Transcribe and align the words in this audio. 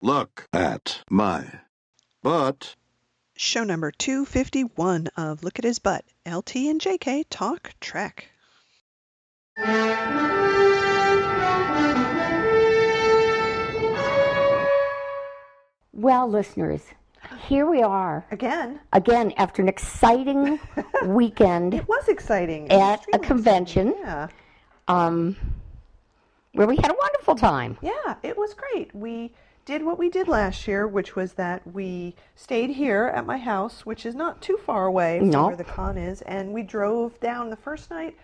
Look 0.00 0.48
at 0.52 1.02
my 1.10 1.60
butt. 2.22 2.76
Show 3.36 3.64
number 3.64 3.90
251 3.90 5.08
of 5.16 5.42
Look 5.42 5.58
at 5.58 5.64
His 5.64 5.78
Butt. 5.78 6.04
LT 6.26 6.56
and 6.56 6.80
JK 6.80 7.24
talk 7.30 7.74
Trek. 7.80 8.28
Well, 15.92 16.28
listeners, 16.28 16.82
here 17.48 17.66
we 17.68 17.82
are 17.82 18.26
Again, 18.30 18.80
again 18.92 19.32
after 19.38 19.62
an 19.62 19.68
exciting 19.68 20.60
weekend 21.04 21.74
it 21.74 21.88
was 21.88 22.06
exciting. 22.08 22.70
at 22.70 23.04
a 23.14 23.18
convention 23.18 23.88
exciting. 23.88 24.04
Yeah. 24.04 24.28
um, 24.88 25.36
where 26.52 26.66
we 26.66 26.76
had 26.76 26.90
a 26.90 26.94
wonderful 26.98 27.34
time. 27.34 27.78
Yeah, 27.82 28.14
it 28.22 28.36
was 28.36 28.54
great. 28.54 28.94
We 28.94 29.32
did 29.66 29.84
what 29.84 29.98
we 29.98 30.08
did 30.08 30.28
last 30.28 30.66
year, 30.66 30.86
which 30.86 31.14
was 31.16 31.34
that 31.34 31.60
we 31.74 32.14
stayed 32.36 32.70
here 32.70 33.12
at 33.14 33.26
my 33.26 33.36
house, 33.36 33.84
which 33.84 34.06
is 34.06 34.14
not 34.14 34.40
too 34.40 34.56
far 34.64 34.86
away 34.86 35.18
from 35.18 35.30
No. 35.30 35.48
where 35.48 35.56
the 35.56 35.64
con 35.64 35.98
is, 35.98 36.22
and 36.22 36.54
we 36.54 36.62
drove 36.62 37.18
down 37.20 37.50
the 37.50 37.56
first 37.56 37.90
night. 37.90 38.16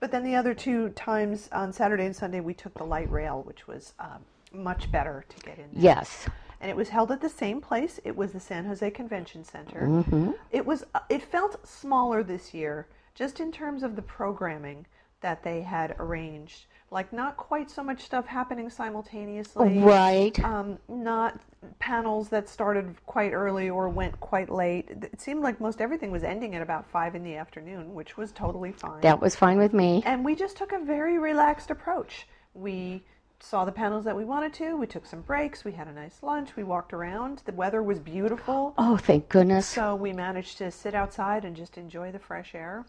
But 0.00 0.10
then 0.10 0.24
the 0.24 0.34
other 0.34 0.54
two 0.54 0.90
times 0.90 1.48
on 1.52 1.72
Saturday 1.72 2.04
and 2.04 2.14
Sunday, 2.14 2.40
we 2.40 2.52
took 2.52 2.74
the 2.74 2.84
light 2.84 3.10
rail, 3.10 3.42
which 3.46 3.66
was 3.66 3.94
um, 4.00 4.24
much 4.52 4.90
better 4.92 5.24
to 5.28 5.36
get 5.46 5.58
in 5.58 5.68
there. 5.72 5.82
Yes. 5.82 6.26
and 6.60 6.68
it 6.68 6.76
was 6.76 6.88
held 6.88 7.12
at 7.12 7.20
the 7.20 7.28
same 7.28 7.60
place. 7.60 8.00
It 8.04 8.16
was 8.16 8.32
the 8.32 8.40
San 8.40 8.64
Jose 8.66 8.90
Convention 8.90 9.44
Center. 9.44 9.82
Mm-hmm. 9.82 10.32
It 10.50 10.66
was 10.66 10.84
uh, 10.94 11.00
it 11.08 11.22
felt 11.22 11.64
smaller 11.66 12.24
this 12.24 12.52
year, 12.52 12.88
just 13.14 13.38
in 13.38 13.52
terms 13.52 13.84
of 13.84 13.94
the 13.94 14.02
programming 14.02 14.84
that 15.20 15.44
they 15.44 15.62
had 15.62 15.94
arranged. 16.00 16.66
Like 16.90 17.12
not 17.12 17.36
quite 17.36 17.70
so 17.70 17.82
much 17.82 18.02
stuff 18.02 18.26
happening 18.26 18.70
simultaneously. 18.70 19.78
Right. 19.78 20.42
Um, 20.42 20.78
not 20.88 21.38
panels 21.78 22.30
that 22.30 22.48
started 22.48 22.94
quite 23.04 23.32
early 23.32 23.68
or 23.68 23.90
went 23.90 24.18
quite 24.20 24.48
late. 24.48 24.88
It 24.90 25.20
seemed 25.20 25.42
like 25.42 25.60
most 25.60 25.82
everything 25.82 26.10
was 26.10 26.24
ending 26.24 26.54
at 26.54 26.62
about 26.62 26.86
five 26.90 27.14
in 27.14 27.22
the 27.22 27.36
afternoon, 27.36 27.92
which 27.92 28.16
was 28.16 28.32
totally 28.32 28.72
fine. 28.72 29.02
That 29.02 29.20
was 29.20 29.36
fine 29.36 29.58
with 29.58 29.74
me. 29.74 30.02
And 30.06 30.24
we 30.24 30.34
just 30.34 30.56
took 30.56 30.72
a 30.72 30.78
very 30.78 31.18
relaxed 31.18 31.70
approach. 31.70 32.26
We 32.54 33.02
saw 33.40 33.64
the 33.64 33.72
panels 33.72 34.04
that 34.04 34.16
we 34.16 34.24
wanted 34.24 34.52
to. 34.54 34.76
We 34.76 34.86
took 34.86 35.06
some 35.06 35.20
breaks. 35.20 35.64
We 35.64 35.72
had 35.72 35.88
a 35.88 35.92
nice 35.92 36.22
lunch. 36.22 36.56
We 36.56 36.64
walked 36.64 36.92
around. 36.92 37.42
The 37.44 37.52
weather 37.52 37.82
was 37.82 37.98
beautiful. 37.98 38.74
Oh, 38.78 38.96
thank 38.96 39.28
goodness. 39.28 39.66
So 39.66 39.94
we 39.94 40.12
managed 40.12 40.58
to 40.58 40.70
sit 40.70 40.94
outside 40.94 41.44
and 41.44 41.54
just 41.54 41.76
enjoy 41.78 42.12
the 42.12 42.18
fresh 42.18 42.54
air. 42.54 42.86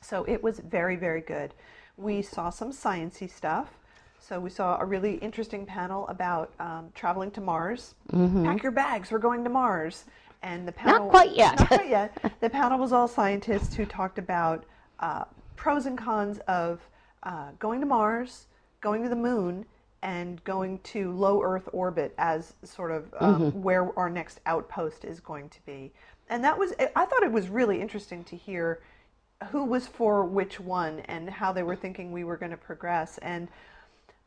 So 0.00 0.24
it 0.24 0.42
was 0.42 0.58
very, 0.60 0.96
very 0.96 1.20
good. 1.20 1.52
We 1.96 2.22
saw 2.22 2.50
some 2.50 2.72
sciency 2.72 3.30
stuff. 3.30 3.68
So 4.20 4.38
we 4.38 4.50
saw 4.50 4.78
a 4.80 4.84
really 4.84 5.14
interesting 5.16 5.66
panel 5.66 6.06
about 6.08 6.52
um, 6.60 6.90
traveling 6.94 7.30
to 7.32 7.40
Mars. 7.40 7.94
Pack 8.44 8.62
your 8.62 8.72
bags. 8.72 9.10
We're 9.10 9.18
going 9.18 9.42
to 9.44 9.50
Mars. 9.50 10.04
And 10.42 10.66
the 10.66 10.72
panel 10.72 11.04
not 11.06 11.10
quite 11.10 11.32
yet. 11.36 11.58
Not 11.58 11.68
quite 11.68 11.88
yet. 11.88 12.32
The 12.40 12.50
panel 12.50 12.78
was 12.78 12.92
all 12.92 13.08
scientists 13.08 13.74
who 13.74 13.84
talked 13.84 14.18
about 14.18 14.64
uh, 15.00 15.24
pros 15.56 15.86
and 15.86 15.98
cons 15.98 16.38
of 16.48 16.80
uh, 17.24 17.50
going 17.58 17.80
to 17.80 17.86
Mars, 17.86 18.46
going 18.80 19.02
to 19.02 19.08
the 19.08 19.16
moon, 19.16 19.64
and 20.02 20.42
going 20.44 20.78
to 20.80 21.12
low 21.12 21.42
Earth 21.42 21.68
orbit 21.72 22.14
as 22.18 22.54
sort 22.64 22.90
of 22.90 23.12
um, 23.20 23.62
where 23.62 23.96
our 23.98 24.10
next 24.10 24.40
outpost 24.46 25.04
is 25.04 25.20
going 25.20 25.48
to 25.48 25.58
be. 25.64 25.92
And 26.28 26.42
that 26.44 26.58
was, 26.58 26.72
I 26.96 27.04
thought 27.04 27.22
it 27.22 27.30
was 27.30 27.48
really 27.48 27.80
interesting 27.80 28.24
to 28.24 28.36
hear 28.36 28.80
who 29.50 29.64
was 29.64 29.86
for 29.86 30.24
which 30.24 30.60
one 30.60 31.00
and 31.00 31.28
how 31.28 31.52
they 31.52 31.62
were 31.62 31.76
thinking 31.76 32.12
we 32.12 32.24
were 32.24 32.36
going 32.36 32.50
to 32.50 32.56
progress. 32.56 33.18
And 33.18 33.48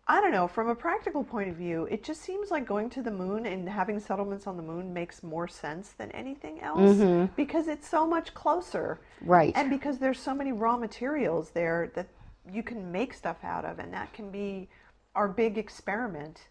I 0.08 0.21
don't 0.21 0.31
know, 0.31 0.47
from 0.47 0.69
a 0.69 0.75
practical 0.75 1.23
point 1.23 1.49
of 1.49 1.55
view, 1.55 1.88
it 1.89 2.03
just 2.03 2.21
seems 2.21 2.52
like 2.52 2.67
going 2.67 2.91
to 2.91 3.02
the 3.02 3.11
moon 3.11 3.47
and 3.47 3.67
having 3.67 3.99
settlements 3.99 4.45
on 4.45 4.55
the 4.55 4.63
moon 4.63 4.93
makes 4.93 5.23
more 5.23 5.47
sense 5.47 5.93
than 5.97 6.11
anything 6.11 6.61
else 6.61 6.97
mm-hmm. 6.97 7.25
because 7.36 7.67
it's 7.67 7.88
so 7.88 8.05
much 8.05 8.33
closer. 8.36 8.99
Right. 9.21 9.52
And 9.55 9.69
because 9.69 9.97
there's 9.97 10.19
so 10.19 10.36
many 10.36 10.52
raw 10.52 10.77
materials 10.77 11.49
there 11.49 11.92
that 11.95 12.08
you 12.52 12.61
can 12.61 12.92
make 12.92 13.15
stuff 13.15 13.37
out 13.43 13.65
of, 13.65 13.80
and 13.80 13.92
that 13.93 14.14
can 14.14 14.30
be 14.30 14.70
our 15.15 15.27
big 15.27 15.58
experiment. 15.58 16.42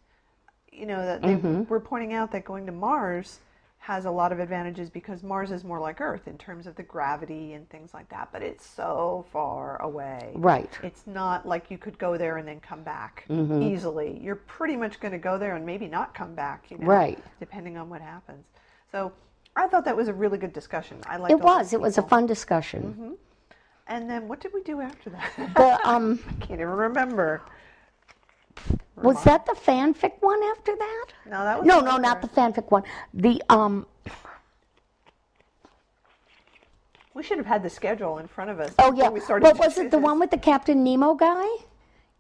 You 0.73 0.87
know, 0.87 1.07
that 1.07 1.23
they 1.23 1.35
mm-hmm. 1.35 1.63
were 1.69 1.79
pointing 1.79 2.15
out 2.15 2.33
that 2.33 2.45
going 2.45 2.67
to 2.67 2.73
Mars 2.73 3.39
has 3.85 4.07
a 4.07 4.11
lot 4.11 4.33
of 4.33 4.41
advantages 4.41 4.89
because 4.89 5.23
Mars 5.23 5.51
is 5.51 5.63
more 5.63 5.79
like 5.79 6.01
Earth 6.01 6.27
in 6.27 6.39
terms 6.39 6.67
of 6.67 6.75
the 6.75 6.83
gravity 6.83 7.53
and 7.53 7.69
things 7.69 7.93
like 7.93 8.09
that, 8.09 8.31
but 8.33 8.41
it's 8.41 8.65
so 8.65 9.27
far 9.31 9.77
away. 9.83 10.33
Right. 10.37 10.71
It's 10.83 11.07
not 11.07 11.47
like 11.47 11.71
you 11.71 11.77
could 11.77 11.99
go 11.99 12.17
there 12.17 12.39
and 12.39 12.49
then 12.49 12.61
come 12.61 12.83
back 12.83 13.27
Mm-hmm. 13.29 13.63
easily. 13.63 14.19
You're 14.23 14.37
pretty 14.37 14.75
much 14.75 15.01
going 15.01 15.13
to 15.13 15.19
go 15.19 15.37
there 15.37 15.55
and 15.55 15.67
maybe 15.67 15.87
not 15.87 16.15
come 16.15 16.35
back, 16.35 16.71
you 16.71 16.79
know, 16.79 16.87
Right. 16.87 17.19
depending 17.39 17.77
on 17.77 17.91
what 17.91 18.01
happens. 18.01 18.47
So 18.91 19.13
I 19.55 19.67
thought 19.67 19.85
that 19.85 19.95
was 19.95 20.09
a 20.09 20.15
really 20.15 20.39
good 20.39 20.55
discussion. 20.55 20.97
I 21.07 21.19
liked 21.19 21.33
It 21.33 21.41
was. 21.45 21.75
It 21.75 21.81
was 21.83 21.99
a 21.99 22.03
fun 22.03 22.25
discussion. 22.25 23.19
And 23.87 24.09
then 24.09 24.29
what 24.29 24.41
did 24.41 24.53
we 24.55 24.63
do 24.63 24.81
after 24.81 25.11
that? 25.11 25.31
The 25.57 25.79
um 25.87 26.21
I 26.29 26.33
can't 26.47 26.53
even 26.59 26.69
remember. 26.69 27.43
Was 28.97 29.23
that 29.25 29.45
the 29.47 29.53
fanfic 29.53 30.13
one 30.21 30.43
after 30.45 30.75
that? 30.77 31.07
No, 31.27 31.45
that 31.45 31.59
was 31.59 31.67
No, 31.67 31.81
no, 31.81 31.97
not 31.97 32.23
the 32.23 32.29
fanfic 32.29 32.71
one. 32.71 32.83
The 33.13 33.43
um 33.49 33.87
We 37.15 37.23
should 37.23 37.39
have 37.39 37.47
had 37.47 37.63
the 37.63 37.71
schedule 37.71 38.19
in 38.19 38.27
front 38.27 38.51
of 38.51 38.59
us. 38.61 38.75
oh 38.79 38.91
before 38.91 39.05
yeah. 39.05 39.09
We 39.11 39.21
started 39.21 39.45
What 39.45 39.59
was 39.59 39.79
it? 39.79 39.91
The 39.91 39.99
one 39.99 40.19
with 40.19 40.31
the 40.31 40.39
Captain 40.39 40.83
Nemo 40.83 41.15
guy? 41.15 41.47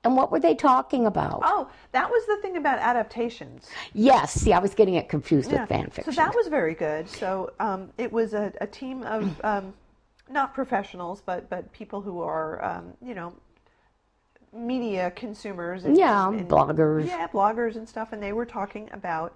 And 0.04 0.16
what 0.16 0.30
were 0.30 0.38
they 0.38 0.54
talking 0.54 1.06
about? 1.06 1.40
Oh, 1.44 1.70
that 1.92 2.10
was 2.10 2.26
the 2.26 2.36
thing 2.42 2.58
about 2.58 2.78
adaptations. 2.78 3.66
Yes. 3.94 4.34
See, 4.34 4.52
I 4.52 4.58
was 4.58 4.74
getting 4.74 4.94
it 4.94 5.08
confused 5.08 5.50
Yeah. 5.50 5.62
with 5.62 5.70
fanfiction. 5.70 6.04
So 6.04 6.10
that 6.12 6.34
was 6.34 6.48
very 6.48 6.74
good. 6.74 7.08
So 7.08 7.52
um, 7.58 7.90
it 7.96 8.12
was 8.12 8.34
a, 8.34 8.52
a 8.60 8.66
team 8.66 9.02
of 9.04 9.40
um, 9.42 9.72
not 10.28 10.54
professionals, 10.54 11.22
but 11.24 11.48
but 11.48 11.72
people 11.72 12.02
who 12.02 12.20
are 12.20 12.62
um, 12.62 12.92
you 13.02 13.14
know 13.14 13.34
media 14.54 15.10
consumers. 15.12 15.84
And, 15.84 15.96
Yeah, 15.96 16.28
and- 16.28 16.48
bloggers. 16.48 17.06
Yeah, 17.06 17.26
bloggers 17.28 17.76
and 17.76 17.88
stuff, 17.88 18.12
and 18.12 18.22
they 18.22 18.32
were 18.32 18.46
talking 18.46 18.88
about 18.92 19.34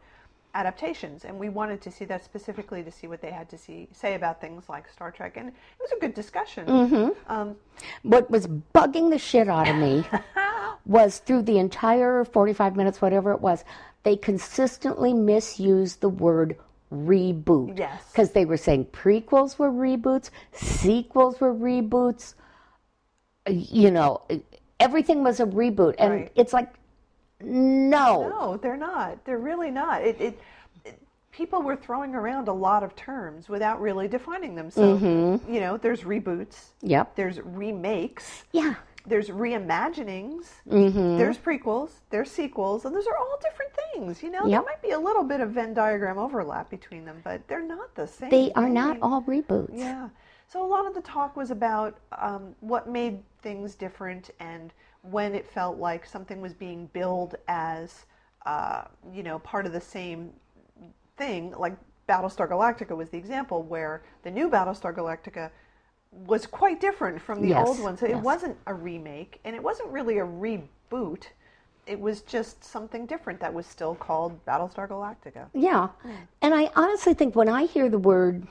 adaptations, 0.54 1.24
and 1.24 1.38
we 1.38 1.48
wanted 1.48 1.80
to 1.82 1.90
see 1.90 2.04
that 2.06 2.24
specifically 2.24 2.82
to 2.82 2.90
see 2.90 3.06
what 3.06 3.20
they 3.20 3.30
had 3.30 3.48
to 3.50 3.58
see 3.58 3.86
say 3.92 4.14
about 4.14 4.40
things 4.40 4.68
like 4.68 4.88
Star 4.88 5.10
Trek, 5.10 5.36
and 5.36 5.48
it 5.48 5.54
was 5.80 5.92
a 5.92 6.00
good 6.00 6.14
discussion. 6.14 6.66
Mm-hmm. 6.66 7.32
Um, 7.32 7.56
what 8.02 8.30
was 8.30 8.46
bugging 8.46 9.10
the 9.10 9.18
shit 9.18 9.48
out 9.48 9.68
of 9.68 9.76
me 9.76 10.04
was 10.86 11.18
through 11.18 11.42
the 11.42 11.58
entire 11.58 12.24
45 12.24 12.76
minutes, 12.76 13.00
whatever 13.02 13.32
it 13.32 13.40
was, 13.40 13.62
they 14.04 14.16
consistently 14.16 15.12
misused 15.12 16.00
the 16.00 16.08
word 16.08 16.56
reboot. 16.92 17.78
Yes. 17.78 18.02
Because 18.10 18.30
they 18.32 18.46
were 18.46 18.56
saying 18.56 18.86
prequels 18.86 19.58
were 19.58 19.70
reboots, 19.70 20.30
sequels 20.52 21.40
were 21.40 21.54
reboots, 21.54 22.34
you 23.46 23.90
know, 23.90 24.22
everything 24.80 25.22
was 25.22 25.40
a 25.40 25.46
reboot. 25.46 25.94
And 25.98 26.12
Right. 26.12 26.32
it's 26.34 26.52
like, 26.52 26.72
no. 27.40 28.28
No, 28.28 28.56
they're 28.56 28.76
not. 28.76 29.24
They're 29.24 29.38
really 29.38 29.70
not. 29.70 30.02
It, 30.02 30.20
it, 30.20 30.40
it 30.84 31.00
people 31.30 31.62
were 31.62 31.76
throwing 31.76 32.14
around 32.14 32.48
a 32.48 32.52
lot 32.52 32.82
of 32.82 32.96
terms 32.96 33.48
without 33.48 33.80
really 33.80 34.08
defining 34.08 34.54
them. 34.54 34.70
So, 34.70 35.40
you 35.48 35.60
know, 35.60 35.76
there's 35.76 36.02
reboots. 36.02 36.24
Mm-hmm. 36.82 36.88
Yep. 36.88 37.16
There's 37.16 37.40
remakes. 37.40 38.44
Yeah. 38.52 38.74
There's 39.06 39.28
reimaginings. 39.28 40.48
Mm-hmm. 40.68 41.16
There's 41.16 41.38
prequels. 41.38 41.90
There's 42.10 42.30
sequels, 42.30 42.84
and 42.84 42.94
those 42.94 43.06
are 43.06 43.16
all 43.16 43.38
different 43.40 43.70
things. 43.94 44.22
You 44.22 44.30
know, 44.30 44.46
there 44.48 44.62
might 44.62 44.82
be 44.82 44.90
a 44.90 44.98
little 44.98 45.24
bit 45.24 45.40
of 45.40 45.50
Venn 45.52 45.72
diagram 45.72 46.18
overlap 46.18 46.68
between 46.68 47.06
them, 47.06 47.20
but 47.24 47.46
they're 47.48 47.62
not 47.62 47.94
the 47.94 48.06
same. 48.06 48.28
They 48.28 48.52
are 48.54 48.68
not 48.68 48.94
thing. 48.94 49.02
all 49.02 49.22
reboots. 49.22 49.70
Yeah. 49.72 50.10
So 50.46 50.62
a 50.62 50.66
lot 50.66 50.86
of 50.86 50.94
the 50.94 51.00
talk 51.00 51.36
was 51.36 51.50
about 51.50 51.96
um, 52.12 52.54
what 52.60 52.88
made 52.88 53.22
things 53.42 53.74
different 53.74 54.30
and 54.40 54.72
when 55.02 55.34
it 55.34 55.46
felt 55.46 55.78
like 55.78 56.04
something 56.04 56.40
was 56.40 56.54
being 56.54 56.86
billed 56.92 57.36
as, 57.46 58.06
uh, 58.46 58.84
you 59.12 59.22
know, 59.22 59.38
part 59.40 59.66
of 59.66 59.72
the 59.72 59.80
same 59.80 60.32
thing. 61.16 61.54
Like 61.56 61.76
Battlestar 62.08 62.48
Galactica 62.48 62.96
was 62.96 63.08
the 63.10 63.18
example 63.18 63.62
where 63.62 64.02
the 64.22 64.30
new 64.30 64.50
Battlestar 64.50 64.94
Galactica 64.94 65.50
was 66.10 66.46
quite 66.46 66.80
different 66.80 67.20
from 67.20 67.42
the 67.42 67.48
Yes, 67.48 67.68
old 67.68 67.80
one. 67.80 67.96
So 67.96 68.06
it 68.06 68.16
wasn't 68.16 68.56
a 68.66 68.74
remake 68.74 69.40
and 69.44 69.54
it 69.54 69.62
wasn't 69.62 69.90
really 69.90 70.18
a 70.18 70.24
reboot. 70.26 71.24
It 71.86 71.98
was 71.98 72.22
just 72.22 72.64
something 72.64 73.06
different 73.06 73.40
that 73.40 73.52
was 73.52 73.66
still 73.66 73.94
called 73.94 74.44
Battlestar 74.46 74.88
Galactica. 74.88 75.46
Yeah. 75.54 75.88
And 76.42 76.54
I 76.54 76.70
honestly 76.76 77.14
think 77.14 77.34
when 77.34 77.48
I 77.48 77.64
hear 77.64 77.88
the 77.88 77.98
word 77.98 78.46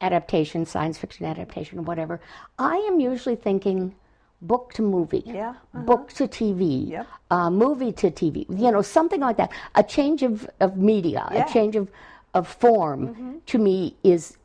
adaptation, 0.00 0.64
science 0.64 0.98
fiction 0.98 1.26
adaptation, 1.26 1.78
or 1.78 1.82
whatever, 1.82 2.20
I 2.58 2.76
am 2.76 3.00
usually 3.00 3.36
thinking 3.36 3.94
book 4.40 4.72
to 4.74 4.82
movie, 4.82 5.22
Yeah, 5.26 5.50
uh-huh. 5.50 5.80
book 5.80 6.12
to 6.14 6.28
TV, 6.28 6.88
Yep. 6.90 7.06
uh, 7.30 7.50
movie 7.50 7.92
to 7.92 8.10
TV, 8.10 8.46
you 8.48 8.70
know, 8.70 8.82
something 8.82 9.20
like 9.20 9.36
that. 9.36 9.50
A 9.74 9.82
change 9.82 10.22
of, 10.22 10.48
of 10.60 10.76
media, 10.76 11.28
Yeah. 11.32 11.44
a 11.44 11.52
change 11.52 11.74
of, 11.74 11.90
of 12.34 12.46
form 12.46 13.08
mm-hmm. 13.08 13.38
to 13.46 13.58
me 13.58 13.96
is 14.04 14.38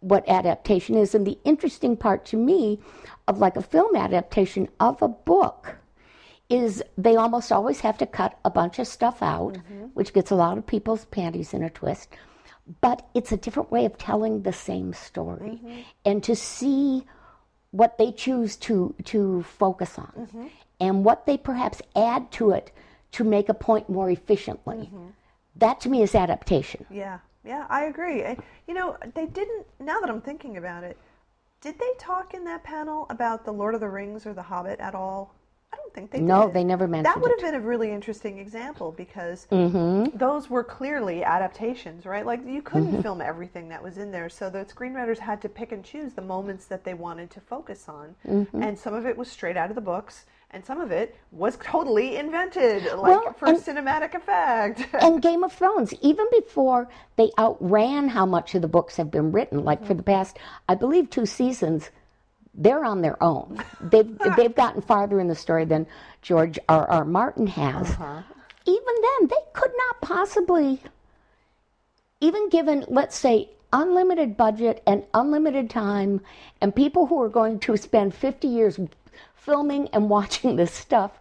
what 0.00 0.28
adaptation 0.28 0.96
is. 0.96 1.14
And 1.14 1.26
the 1.26 1.38
interesting 1.44 1.96
part 1.96 2.24
to 2.26 2.36
me 2.36 2.80
of 3.28 3.38
like 3.38 3.56
a 3.56 3.62
film 3.62 3.94
adaptation 3.94 4.68
of 4.80 5.00
a 5.02 5.08
book 5.08 5.76
is 6.48 6.82
they 6.96 7.14
almost 7.14 7.52
always 7.52 7.80
have 7.80 7.98
to 7.98 8.06
cut 8.06 8.38
a 8.44 8.50
bunch 8.50 8.78
of 8.78 8.86
stuff 8.86 9.22
out, 9.22 9.54
mm-hmm. 9.54 9.84
which 9.94 10.12
gets 10.12 10.30
a 10.30 10.34
lot 10.34 10.56
of 10.56 10.66
people's 10.66 11.04
panties 11.06 11.52
in 11.52 11.62
a 11.62 11.70
twist. 11.70 12.08
But 12.80 13.08
it's 13.14 13.32
a 13.32 13.36
different 13.36 13.70
way 13.70 13.84
of 13.84 13.96
telling 13.96 14.42
the 14.42 14.52
same 14.52 14.92
story. 14.92 15.60
Mm-hmm. 15.62 15.80
And 16.04 16.22
to 16.24 16.36
see 16.36 17.04
what 17.70 17.98
they 17.98 18.12
choose 18.12 18.56
to, 18.56 18.94
to 19.04 19.42
focus 19.42 19.98
on 19.98 20.12
mm-hmm. 20.16 20.46
and 20.80 21.04
what 21.04 21.26
they 21.26 21.36
perhaps 21.36 21.82
add 21.94 22.30
to 22.32 22.50
it 22.50 22.72
to 23.12 23.24
make 23.24 23.48
a 23.48 23.54
point 23.54 23.88
more 23.88 24.10
efficiently. 24.10 24.76
Mm-hmm. 24.76 25.06
That 25.56 25.80
to 25.80 25.88
me 25.88 26.02
is 26.02 26.14
adaptation. 26.14 26.86
Yeah, 26.90 27.18
yeah, 27.44 27.66
I 27.68 27.84
agree. 27.84 28.22
And, 28.22 28.42
you 28.66 28.74
know, 28.74 28.96
they 29.14 29.26
didn't. 29.26 29.66
Now 29.80 30.00
that 30.00 30.10
I'm 30.10 30.20
thinking 30.20 30.56
about 30.56 30.84
it, 30.84 30.96
did 31.60 31.78
they 31.78 31.90
talk 31.98 32.34
in 32.34 32.44
that 32.44 32.62
panel 32.62 33.06
about 33.10 33.44
the 33.44 33.52
Lord 33.52 33.74
of 33.74 33.80
the 33.80 33.88
Rings 33.88 34.26
or 34.26 34.34
the 34.34 34.42
Hobbit 34.42 34.78
at 34.78 34.94
all? 34.94 35.34
I 35.72 35.76
don't 35.76 35.92
think 35.92 36.10
they 36.10 36.20
No, 36.20 36.46
did. 36.46 36.54
they 36.54 36.64
never 36.64 36.88
mentioned 36.88 37.14
That 37.14 37.20
would 37.20 37.30
have 37.30 37.38
it. 37.40 37.42
Mm-hmm. 37.42 37.52
been 37.56 37.62
a 37.62 37.66
really 37.66 37.90
interesting 37.92 38.38
example 38.38 38.92
because 38.92 39.46
those 39.50 40.48
were 40.48 40.64
clearly 40.64 41.22
adaptations, 41.22 42.06
right? 42.06 42.24
Like 42.24 42.40
you 42.46 42.62
couldn't 42.62 43.02
film 43.02 43.20
everything 43.20 43.68
that 43.68 43.82
was 43.82 43.98
in 43.98 44.10
there, 44.10 44.28
so 44.30 44.48
the 44.48 44.64
screenwriters 44.64 45.18
had 45.18 45.42
to 45.42 45.48
pick 45.48 45.72
and 45.72 45.84
choose 45.84 46.14
the 46.14 46.22
moments 46.22 46.64
that 46.66 46.84
they 46.84 46.94
wanted 46.94 47.30
to 47.32 47.40
focus 47.40 47.86
on, 47.88 48.14
Mm-hmm. 48.26 48.62
and 48.62 48.78
some 48.78 48.94
of 48.94 49.04
it 49.06 49.16
was 49.16 49.28
straight 49.30 49.56
out 49.56 49.68
of 49.70 49.74
the 49.74 49.82
books. 49.82 50.24
And 50.50 50.64
some 50.64 50.80
of 50.80 50.90
it 50.90 51.14
was 51.30 51.58
totally 51.62 52.16
invented, 52.16 52.84
like 52.84 53.02
Well, 53.02 53.34
for 53.34 53.48
and- 53.48 53.58
cinematic 53.58 54.14
effect. 54.14 54.86
and 54.94 55.20
Game 55.20 55.44
of 55.44 55.52
Thrones, 55.52 55.92
even 56.00 56.24
before 56.32 56.88
they 57.16 57.30
outran 57.38 58.08
how 58.08 58.24
much 58.24 58.54
of 58.54 58.62
the 58.62 58.68
books 58.68 58.96
have 58.96 59.10
been 59.10 59.30
written, 59.32 59.62
like 59.62 59.84
for 59.84 59.92
the 59.92 60.02
past, 60.02 60.38
I 60.66 60.74
believe, 60.76 61.10
two 61.10 61.26
seasons, 61.26 61.90
they're 62.58 62.84
on 62.84 63.00
their 63.00 63.22
own. 63.22 63.62
They've 63.80 64.18
they've 64.36 64.54
gotten 64.54 64.82
farther 64.82 65.20
in 65.20 65.28
the 65.28 65.34
story 65.34 65.64
than 65.64 65.86
George 66.20 66.58
R. 66.68 66.86
R. 66.90 67.04
Martin 67.04 67.46
has. 67.46 67.90
Uh-huh. 67.92 68.22
Even 68.66 68.94
then, 69.00 69.28
they 69.28 69.44
could 69.54 69.70
not 69.88 70.00
possibly, 70.02 70.82
even 72.20 72.50
given, 72.50 72.84
let's 72.88 73.16
say, 73.16 73.48
unlimited 73.72 74.36
budget 74.36 74.82
and 74.86 75.04
unlimited 75.14 75.70
time, 75.70 76.20
and 76.60 76.74
people 76.74 77.06
who 77.06 77.22
are 77.22 77.30
going 77.30 77.58
to 77.60 77.76
spend 77.78 78.14
50 78.14 78.46
years 78.46 78.78
filming 79.34 79.88
and 79.88 80.10
watching 80.16 80.56
this 80.56 80.72
stuff, 80.72 81.12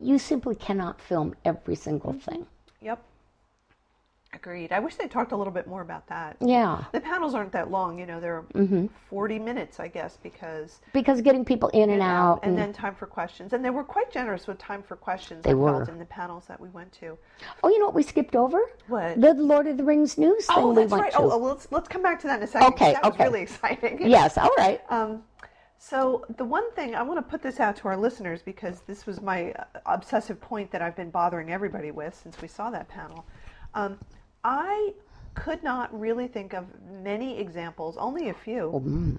you 0.00 0.18
simply 0.18 0.54
cannot 0.54 1.00
film 1.00 1.34
every 1.44 1.74
single 1.74 2.14
thing. 2.14 2.46
Agreed. 4.34 4.72
I 4.72 4.78
wish 4.78 4.96
they 4.96 5.08
talked 5.08 5.32
a 5.32 5.36
little 5.36 5.52
bit 5.52 5.66
more 5.66 5.80
about 5.80 6.06
that. 6.08 6.36
Yeah. 6.40 6.84
The 6.92 7.00
panels 7.00 7.34
aren't 7.34 7.50
that 7.52 7.70
long, 7.70 7.98
you 7.98 8.04
know, 8.04 8.20
they're 8.20 8.44
40 9.08 9.38
minutes, 9.38 9.80
I 9.80 9.88
guess, 9.88 10.18
because 10.22 10.80
because 10.92 11.22
getting 11.22 11.46
people 11.46 11.70
in 11.70 11.88
and 11.88 12.02
out 12.02 12.40
and 12.42 12.50
and, 12.50 12.58
then 12.58 12.72
time 12.74 12.94
for 12.94 13.06
questions. 13.06 13.54
And 13.54 13.64
they 13.64 13.70
were 13.70 13.82
quite 13.84 14.10
generous 14.12 14.46
with 14.46 14.58
time 14.58 14.82
for 14.82 14.96
questions, 14.96 15.44
They 15.44 15.52
I 15.52 15.54
were. 15.54 15.82
in 15.88 15.98
the 15.98 16.04
panels 16.04 16.44
that 16.46 16.60
we 16.60 16.68
went 16.68 16.92
to. 17.00 17.16
oh 17.62 17.70
you 17.70 17.78
know 17.78 17.86
what 17.86 17.94
we 17.94 18.02
skipped 18.02 18.36
over 18.36 18.60
What? 18.88 19.18
the 19.18 19.32
lord 19.32 19.66
of 19.66 19.78
the 19.78 19.84
rings 19.84 20.18
news 20.18 20.44
thing 20.44 20.56
Oh, 20.58 20.72
we 20.72 20.84
went 20.84 20.92
right. 21.04 21.12
to 21.12 21.18
Oh, 21.18 21.30
oh, 21.32 21.38
let's, 21.38 21.66
let's 21.70 21.88
come 21.88 22.02
back 22.02 22.20
to 22.20 22.26
that 22.26 22.36
in 22.38 22.42
a 22.44 22.46
second. 22.46 22.68
Okay, 22.74 22.92
That 22.92 23.04
was 23.04 23.12
okay. 23.14 23.24
really 23.24 23.40
exciting. 23.48 24.06
yes 24.10 24.36
all 24.36 24.50
right 24.58 24.82
Um, 24.90 25.22
so 25.78 26.26
the 26.36 26.44
one 26.44 26.70
thing 26.72 26.94
I 26.94 27.02
want 27.02 27.16
to 27.18 27.22
put 27.30 27.40
this 27.40 27.60
out 27.60 27.76
to 27.76 27.88
our 27.88 27.96
listeners 27.96 28.42
because 28.42 28.82
this 28.86 29.06
was 29.06 29.22
my 29.22 29.52
uh, 29.52 29.64
obsessive 29.86 30.38
point 30.38 30.70
that 30.72 30.82
I've 30.82 30.96
been 30.96 31.10
bothering 31.10 31.50
everybody 31.50 31.92
with 31.92 32.14
since 32.22 32.40
we 32.42 32.48
saw 32.48 32.68
that 32.70 32.88
panel. 32.88 33.24
Um, 33.74 33.98
I 34.44 34.92
could 35.34 35.62
not 35.62 35.98
really 35.98 36.26
think 36.26 36.54
of 36.54 36.66
many 37.02 37.38
examples, 37.38 37.96
only 37.96 38.28
a 38.28 38.34
few, 38.34 39.18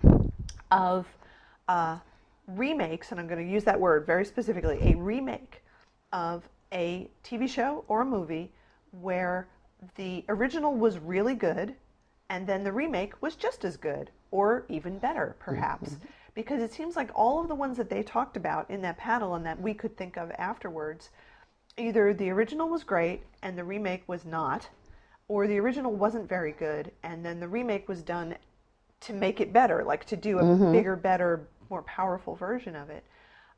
of 0.72 1.08
uh, 1.68 1.98
remakes, 2.48 3.12
and 3.12 3.20
I'm 3.20 3.28
going 3.28 3.46
to 3.46 3.52
use 3.52 3.64
that 3.66 3.80
word 3.80 4.06
very 4.06 4.26
specifically, 4.26 4.80
a 4.82 4.96
remake 4.96 5.62
of 6.12 6.48
a 6.74 7.10
TV 7.24 7.48
show 7.48 7.84
or 7.88 8.02
a 8.02 8.06
movie 8.06 8.52
where 8.92 9.48
the 9.96 10.26
original 10.30 10.76
was 10.76 11.00
really 11.00 11.36
good 11.36 11.76
and 12.30 12.46
then 12.46 12.64
the 12.64 12.72
remake 12.72 13.14
was 13.22 13.36
just 13.36 13.66
as 13.66 13.78
good 13.78 14.12
or 14.32 14.66
even 14.70 15.00
better, 15.00 15.36
perhaps. 15.40 15.98
Because 16.36 16.62
it 16.62 16.72
seems 16.72 16.96
like 16.96 17.10
all 17.16 17.42
of 17.42 17.48
the 17.48 17.56
ones 17.56 17.78
that 17.78 17.90
they 17.90 18.04
talked 18.04 18.38
about 18.38 18.70
in 18.70 18.82
that 18.84 18.98
panel 18.98 19.36
and 19.36 19.46
that 19.46 19.60
we 19.60 19.74
could 19.74 19.98
think 19.98 20.16
of 20.16 20.32
afterwards, 20.38 21.10
either 21.78 22.14
the 22.14 22.30
original 22.30 22.70
was 22.70 22.84
great 22.84 23.24
and 23.42 23.58
the 23.58 23.64
remake 23.64 24.04
was 24.08 24.26
not, 24.26 24.70
or 25.30 25.48
the 25.48 25.58
original 25.58 25.94
wasn't 25.94 26.28
very 26.28 26.52
good 26.52 26.92
and 27.04 27.26
then 27.26 27.40
the 27.40 27.48
remake 27.48 27.88
was 27.88 28.04
done 28.04 28.36
to 29.00 29.14
make 29.14 29.40
it 29.40 29.54
better, 29.54 29.84
like 29.86 30.04
to 30.04 30.18
do 30.18 30.40
a 30.40 30.72
bigger, 30.74 30.98
better, 30.98 31.48
more 31.70 31.84
powerful 31.84 32.36
version 32.36 32.76
of 32.76 32.90
it. 32.90 33.06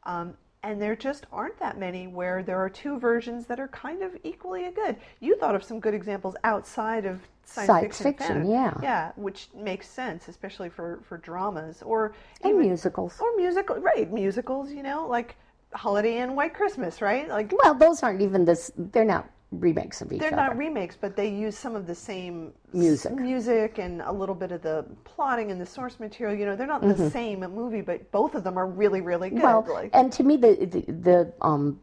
Um, 0.03 0.35
and 0.63 0.79
there 0.79 0.95
just 0.95 1.25
aren't 1.31 1.57
that 1.57 1.79
many 1.79 2.05
where 2.05 2.43
there 2.43 2.59
are 2.59 2.69
two 2.69 2.99
versions 2.99 3.47
that 3.47 3.59
are 3.59 3.69
kind 3.69 4.03
of 4.03 4.15
equally 4.23 4.69
good. 4.69 4.95
You 5.19 5.35
thought 5.37 5.55
of 5.55 5.63
some 5.63 5.79
good 5.79 5.95
examples 5.95 6.35
outside 6.43 7.05
of 7.05 7.19
science, 7.43 7.67
Science 7.67 7.97
fiction, 7.97 8.35
fiction, 8.35 8.51
yeah. 8.51 8.73
yeah, 8.83 9.11
which 9.15 9.49
makes 9.55 9.89
sense, 9.89 10.27
especially 10.27 10.69
for 10.69 10.99
for 11.07 11.17
dramas 11.17 11.81
or 11.81 12.13
and 12.43 12.53
even- 12.53 12.67
musicals 12.67 13.19
or 13.19 13.35
musical, 13.35 13.77
right? 13.77 14.11
Musicals, 14.11 14.71
you 14.71 14.83
know, 14.83 15.07
like 15.07 15.35
Holiday 15.73 16.19
Inn, 16.19 16.35
White 16.35 16.53
Christmas, 16.53 17.01
right? 17.01 17.27
Like 17.27 17.51
well 17.63 17.73
those 17.73 18.03
aren't 18.03 18.21
even 18.21 18.45
this 18.45 18.71
they're 18.77 19.03
not 19.03 19.27
remakes 19.51 20.01
of 20.01 20.11
each 20.11 20.19
other. 20.21 20.29
they're 20.29 20.39
other 20.39 20.49
not 20.55 20.57
remakes, 20.57 20.97
but 20.99 21.15
they 21.15 21.27
use 21.27 21.57
some 21.57 21.75
of 21.75 21.85
the 21.85 21.95
same 21.95 22.53
Music. 22.73 23.11
music 23.13 23.77
and 23.79 24.01
a 24.01 24.11
little 24.11 24.35
bit 24.35 24.51
of 24.51 24.61
the 24.61 24.85
plotting 25.03 25.51
and 25.51 25.59
the 25.59 25.65
source 25.65 25.99
material. 25.99 26.37
You 26.37 26.45
know, 26.45 26.55
they're 26.55 26.67
not 26.67 26.81
the 26.81 27.09
same 27.09 27.41
movie, 27.41 27.81
but 27.81 28.09
both 28.11 28.33
of 28.35 28.43
them 28.45 28.57
are 28.57 28.67
really, 28.67 29.01
really 29.01 29.29
good. 29.29 29.39
Mm-hmm. 29.39 29.45
well 29.45 29.65
like, 29.73 29.89
and 29.93 30.11
to 30.13 30.23
me 30.23 30.37
the, 30.37 30.55
the 30.65 30.91
the 30.91 31.33
um 31.41 31.79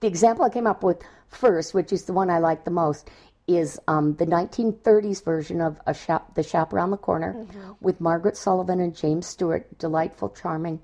the 0.00 0.06
example 0.06 0.44
i 0.44 0.50
came 0.50 0.66
up 0.66 0.82
with 0.82 1.00
first 1.28 1.72
which 1.74 1.92
is 1.92 2.04
the 2.04 2.12
one 2.12 2.28
i 2.30 2.38
like 2.38 2.64
the 2.64 2.70
most 2.70 3.08
is 3.46 3.78
um, 3.88 4.14
the 4.16 4.24
1930s 4.26 5.22
version 5.24 5.60
of 5.60 5.78
a 5.86 5.94
shop 5.94 6.34
the 6.34 6.42
shop 6.42 6.72
around 6.72 6.90
the 6.90 6.96
corner 6.96 7.34
Mm-hmm. 7.34 7.72
with 7.80 8.00
margaret 8.00 8.34
sullavan 8.34 8.80
and 8.82 8.94
james 8.94 9.26
stewart 9.26 9.66
delightful 9.78 10.28
charming 10.30 10.80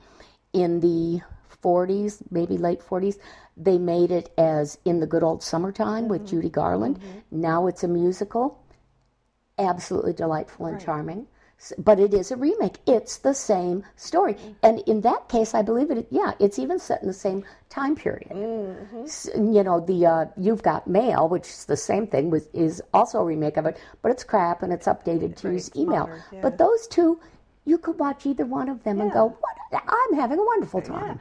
in 0.53 0.81
the 0.81 1.21
40s 1.63 2.23
maybe 2.31 2.57
late 2.59 2.81
40s 2.81 3.19
they 3.57 3.77
made 3.79 4.11
it 4.11 4.33
as 4.39 4.79
in 4.85 5.01
the 5.01 5.07
good 5.07 5.23
old 5.23 5.43
summertime 5.43 6.09
with 6.09 6.23
Mm-hmm. 6.23 6.31
judy 6.37 6.49
garland 6.51 6.99
now 7.31 7.67
it's 7.67 7.85
a 7.85 7.89
musical 7.89 8.59
absolutely 9.59 10.13
delightful 10.13 10.67
and 10.67 10.81
charming. 10.81 11.27
But 11.77 12.01
it 12.01 12.15
is 12.15 12.31
a 12.31 12.37
remake. 12.37 12.79
It's 12.87 13.19
the 13.19 13.35
same 13.35 13.85
story, 13.95 14.35
and 14.63 14.79
in 14.87 15.03
that 15.03 15.29
case, 15.29 15.55
I 15.55 15.61
believe 15.61 15.91
it. 15.91 16.07
Yeah, 16.11 16.33
it's 16.41 16.59
even 16.59 16.79
set 16.79 17.03
in 17.03 17.07
the 17.07 17.13
same 17.13 17.45
time 17.69 17.95
period. 17.95 18.33
S- 19.05 19.29
You 19.37 19.63
know, 19.63 19.79
the 19.81 20.07
uh, 20.07 20.25
"You've 20.39 20.63
Got 20.63 20.87
Mail," 20.87 21.29
which 21.29 21.47
is 21.49 21.67
the 21.67 21.77
same 21.77 22.07
thing, 22.07 22.31
was 22.31 22.49
is 22.55 22.81
also 22.95 23.21
a 23.21 23.25
remake 23.27 23.59
of 23.59 23.67
it, 23.67 23.77
but 24.01 24.11
it's 24.11 24.25
crap 24.25 24.63
and 24.63 24.73
it's 24.73 24.87
updated 24.87 25.37
to 25.37 25.53
use 25.53 25.71
email. 25.77 26.07
modern, 26.07 26.23
yeah. 26.33 26.41
But 26.41 26.57
those 26.57 26.87
two, 26.87 27.21
you 27.67 27.77
could 27.77 27.99
watch 27.99 28.25
either 28.25 28.47
one 28.47 28.71
of 28.71 28.83
them 28.85 28.99
and 29.03 29.13
go, 29.13 29.25
"What? 29.29 29.85
I'm 29.87 30.15
having 30.15 30.39
a 30.39 30.45
wonderful 30.53 30.81
yeah. 30.81 31.19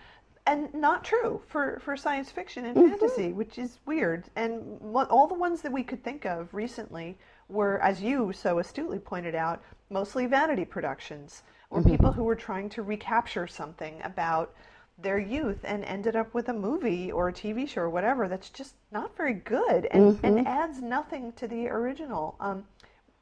Time." 0.50 0.64
And 0.64 0.74
not 0.74 1.04
true 1.04 1.42
for, 1.48 1.80
for 1.80 1.96
science 1.98 2.32
fiction 2.32 2.66
and 2.66 2.78
Mm-hmm. 2.78 2.92
fantasy, 2.92 3.34
which 3.34 3.58
is 3.58 3.80
weird. 3.86 4.26
And 4.36 4.80
all 5.10 5.28
the 5.28 5.34
ones 5.36 5.62
that 5.62 5.72
we 5.72 5.84
could 5.84 6.04
think 6.04 6.26
of 6.26 6.54
recently 6.54 7.18
were, 7.50 7.82
as 7.82 8.02
you 8.02 8.34
so 8.34 8.60
astutely 8.60 9.00
pointed 9.00 9.36
out, 9.36 9.62
mostly 9.90 10.26
vanity 10.26 10.66
productions 10.66 11.44
or 11.72 11.82
Mm-hmm. 11.82 11.90
people 11.92 12.12
who 12.12 12.24
were 12.24 12.36
trying 12.36 12.70
to 12.70 12.84
recapture 12.84 13.48
something 13.48 14.02
about 14.04 14.54
their 14.98 15.20
youth 15.20 15.60
and 15.64 15.86
ended 15.86 16.16
up 16.16 16.34
with 16.34 16.50
a 16.50 16.54
movie 16.54 17.12
or 17.12 17.30
a 17.30 17.34
TV 17.34 17.68
show 17.68 17.82
or 17.82 17.90
whatever 17.90 18.28
that's 18.28 18.50
just 18.50 18.76
not 18.92 19.16
very 19.16 19.34
good 19.34 19.86
and, 19.92 20.04
Mm-hmm. 20.04 20.26
and 20.26 20.48
adds 20.48 20.82
nothing 20.82 21.32
to 21.34 21.48
the 21.48 21.68
original. 21.70 22.36
Um, 22.40 22.66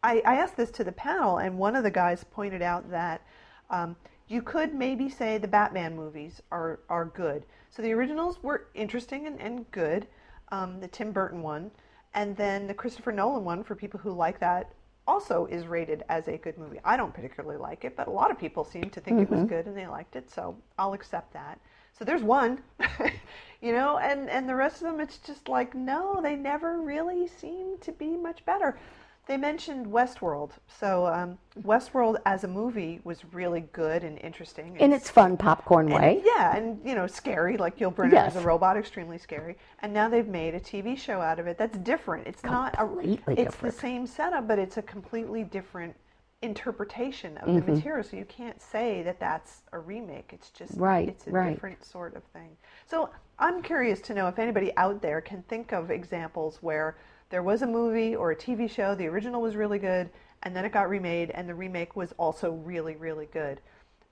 I, 0.03 0.21
I 0.25 0.35
asked 0.35 0.57
this 0.57 0.71
to 0.71 0.83
the 0.83 0.91
panel, 0.91 1.37
and 1.37 1.57
one 1.57 1.75
of 1.75 1.83
the 1.83 1.91
guys 1.91 2.23
pointed 2.23 2.61
out 2.61 2.89
that 2.91 3.21
um, 3.69 3.95
you 4.27 4.41
could 4.41 4.73
maybe 4.73 5.09
say 5.09 5.37
the 5.37 5.47
Batman 5.47 5.95
movies 5.95 6.41
are, 6.51 6.79
are 6.89 7.05
good. 7.05 7.45
So 7.69 7.81
the 7.81 7.93
originals 7.93 8.41
were 8.43 8.67
interesting 8.73 9.27
and, 9.27 9.39
and 9.39 9.69
good, 9.71 10.07
um, 10.49 10.79
the 10.79 10.87
Tim 10.87 11.11
Burton 11.11 11.41
one, 11.41 11.71
and 12.13 12.35
then 12.35 12.67
the 12.67 12.73
Christopher 12.73 13.11
Nolan 13.11 13.43
one, 13.43 13.63
for 13.63 13.75
people 13.75 13.99
who 13.99 14.11
like 14.11 14.39
that, 14.39 14.71
also 15.07 15.45
is 15.45 15.65
rated 15.65 16.03
as 16.09 16.27
a 16.27 16.37
good 16.37 16.57
movie. 16.57 16.79
I 16.83 16.97
don't 16.97 17.13
particularly 17.13 17.57
like 17.57 17.85
it, 17.85 17.95
but 17.95 18.07
a 18.07 18.11
lot 18.11 18.29
of 18.29 18.37
people 18.37 18.65
seem 18.65 18.89
to 18.89 18.99
think 18.99 19.21
it 19.21 19.29
was 19.29 19.43
good 19.45 19.65
and 19.65 19.77
they 19.77 19.87
liked 19.87 20.15
it, 20.17 20.29
so 20.29 20.57
I'll 20.77 20.93
accept 20.93 21.31
that. 21.33 21.59
So 21.97 22.03
there's 22.03 22.21
one, 22.21 22.59
you 23.61 23.71
know, 23.71 23.97
and, 23.97 24.29
and 24.29 24.47
the 24.47 24.55
rest 24.55 24.81
of 24.81 24.91
them, 24.91 24.99
it's 24.99 25.17
just 25.19 25.47
like, 25.47 25.73
no, 25.73 26.19
they 26.21 26.35
never 26.35 26.81
really 26.81 27.27
seem 27.27 27.77
to 27.79 27.91
be 27.93 28.17
much 28.17 28.45
better. 28.45 28.77
They 29.27 29.35
mentioned 29.37 29.87
Westworld. 29.87 30.51
So 30.79 31.05
um, 31.07 31.37
Westworld 31.61 32.15
as 32.25 32.45
a 32.45 32.47
movie 32.47 33.01
was 33.03 33.25
really 33.33 33.61
good 33.73 34.03
and 34.05 34.17
interesting. 34.19 34.77
In 34.79 34.93
its 34.93 35.09
fun 35.09 35.35
popcorn 35.35 35.91
and- 35.91 35.95
way. 36.01 36.21
yeah, 36.25 36.55
and 36.55 36.79
you 36.85 36.95
know, 36.95 37.07
scary. 37.07 37.57
Like 37.57 37.77
Yul 37.77 37.93
Brynner 37.93 38.13
as 38.13 38.35
a 38.37 38.41
robot, 38.41 38.77
extremely 38.77 39.17
scary. 39.17 39.57
And 39.81 39.93
now 39.93 40.07
they've 40.07 40.27
made 40.27 40.55
a 40.55 40.59
TV 40.59 40.97
show 40.97 41.19
out 41.19 41.39
of 41.39 41.47
it 41.47 41.57
that's 41.57 41.77
different. 41.79 42.25
It's 42.25 42.43
not 42.43 42.73
a, 42.75 42.77
Completely 42.87 43.33
it's 43.35 43.53
different. 43.53 43.75
the 43.75 43.81
same 43.81 44.07
setup, 44.07 44.47
but 44.47 44.59
it's 44.59 44.77
a 44.77 44.81
completely 44.81 45.43
different 45.43 45.93
interpretation 46.43 47.35
of 47.39 47.47
the 47.65 47.71
material, 47.73 48.03
so 48.03 48.15
you 48.15 48.25
can't 48.25 48.61
say 48.61 49.01
that 49.01 49.19
that's 49.19 49.63
a 49.73 49.79
remake. 49.79 50.29
It's 50.33 50.51
just 50.51 50.71
Right, 50.77 51.09
It's 51.09 51.25
a 51.25 51.31
right. 51.31 51.53
different 51.55 51.83
sort 51.83 52.15
of 52.15 52.21
thing. 52.25 52.49
So 52.85 53.09
I'm 53.39 53.63
curious 53.63 54.01
to 54.01 54.13
know 54.13 54.27
if 54.27 54.37
anybody 54.37 54.71
out 54.77 55.01
there 55.01 55.19
can 55.19 55.41
think 55.49 55.73
of 55.73 55.89
examples 55.89 56.59
where 56.61 56.95
there 57.29 57.43
was 57.43 57.61
a 57.61 57.67
movie 57.67 58.15
or 58.15 58.31
a 58.31 58.35
TV 58.35 58.69
show, 58.69 58.95
the 58.95 59.07
original 59.07 59.41
was 59.41 59.55
really 59.55 59.79
good, 59.79 60.09
and 60.43 60.55
then 60.55 60.65
it 60.65 60.71
got 60.71 60.89
remade, 60.89 61.31
and 61.31 61.47
the 61.47 61.55
remake 61.55 61.95
was 61.95 62.13
also 62.17 62.51
really, 62.51 62.95
really 62.95 63.27
good. 63.27 63.59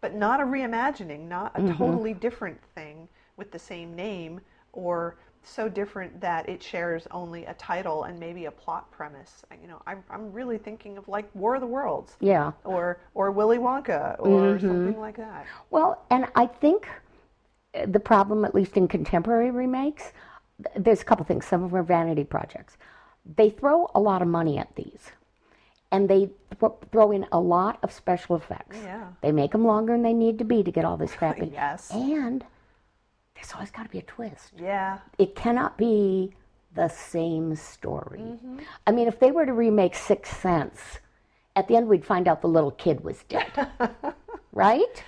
But 0.01 0.15
not 0.15 0.39
a 0.41 0.43
reimagining, 0.43 1.27
not 1.27 1.51
a 1.55 1.73
totally 1.73 2.13
different 2.13 2.59
thing 2.75 3.07
with 3.37 3.51
the 3.51 3.59
same 3.59 3.95
name, 3.95 4.41
or 4.73 5.15
so 5.43 5.69
different 5.69 6.19
that 6.21 6.49
it 6.49 6.61
shares 6.61 7.07
only 7.11 7.45
a 7.45 7.53
title 7.53 8.03
and 8.03 8.19
maybe 8.19 8.45
a 8.45 8.51
plot 8.51 8.91
premise. 8.91 9.43
You 9.61 9.67
know, 9.67 9.81
I'm, 9.87 10.03
I'm 10.09 10.31
really 10.33 10.57
thinking 10.57 10.97
of 10.97 11.07
like 11.07 11.33
War 11.35 11.55
of 11.55 11.61
the 11.61 11.67
Worlds, 11.67 12.17
Yeah. 12.19 12.51
or 12.63 12.99
or 13.13 13.31
Willy 13.31 13.57
Wonka, 13.57 14.15
or 14.19 14.59
something 14.59 14.99
like 14.99 15.17
that. 15.17 15.45
Well, 15.69 16.03
and 16.09 16.27
I 16.35 16.47
think 16.47 16.87
uh, 17.75 17.85
the 17.87 17.99
problem, 17.99 18.43
at 18.43 18.53
least 18.55 18.75
in 18.75 18.87
contemporary 18.87 19.51
remakes, 19.51 20.11
there's 20.75 21.01
a 21.01 21.05
couple 21.05 21.25
things. 21.25 21.45
Some 21.45 21.63
of 21.63 21.71
them 21.71 21.79
are 21.79 21.83
vanity 21.83 22.23
projects. 22.23 22.77
They 23.25 23.49
throw 23.49 23.89
a 23.95 23.99
lot 23.99 24.21
of 24.21 24.27
money 24.27 24.57
at 24.57 24.75
these, 24.75 25.11
and 25.91 26.07
they 26.09 26.29
th- 26.59 26.71
throw 26.91 27.11
in 27.11 27.25
a 27.31 27.39
lot 27.39 27.79
of 27.83 27.91
special 27.91 28.35
effects. 28.35 28.77
Yeah. 28.83 29.07
They 29.21 29.31
make 29.31 29.51
them 29.51 29.65
longer 29.65 29.93
than 29.93 30.03
they 30.03 30.13
need 30.13 30.37
to 30.39 30.43
be 30.45 30.63
to 30.63 30.71
get 30.71 30.85
all 30.85 30.97
this 30.97 31.13
crap 31.13 31.39
in. 31.39 31.51
Yes. 31.53 31.89
And 31.91 32.45
there's 33.35 33.51
always 33.53 33.71
got 33.71 33.83
to 33.83 33.89
be 33.89 33.99
a 33.99 34.03
twist. 34.03 34.53
Yeah, 34.57 34.99
It 35.17 35.35
cannot 35.35 35.77
be 35.77 36.33
the 36.75 36.87
same 36.89 37.55
story. 37.55 38.19
Mm-hmm. 38.19 38.59
I 38.85 38.91
mean, 38.91 39.07
if 39.07 39.19
they 39.19 39.31
were 39.31 39.45
to 39.45 39.53
remake 39.53 39.95
Sixth 39.95 40.39
Sense, 40.41 40.99
at 41.55 41.67
the 41.67 41.75
end 41.77 41.87
we'd 41.87 42.05
find 42.05 42.27
out 42.27 42.41
the 42.41 42.47
little 42.49 42.71
kid 42.71 43.03
was 43.03 43.23
dead. 43.23 43.69
right? 44.51 45.03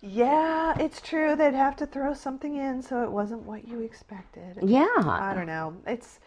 yeah, 0.00 0.74
it's 0.78 1.00
true. 1.00 1.36
They'd 1.36 1.54
have 1.54 1.76
to 1.76 1.86
throw 1.86 2.12
something 2.14 2.56
in 2.56 2.82
so 2.82 3.02
it 3.04 3.10
wasn't 3.10 3.42
what 3.42 3.68
you 3.68 3.80
expected. 3.80 4.58
Yeah. 4.62 4.88
I 4.98 5.32
don't 5.34 5.46
know. 5.46 5.76
It's 5.86 6.18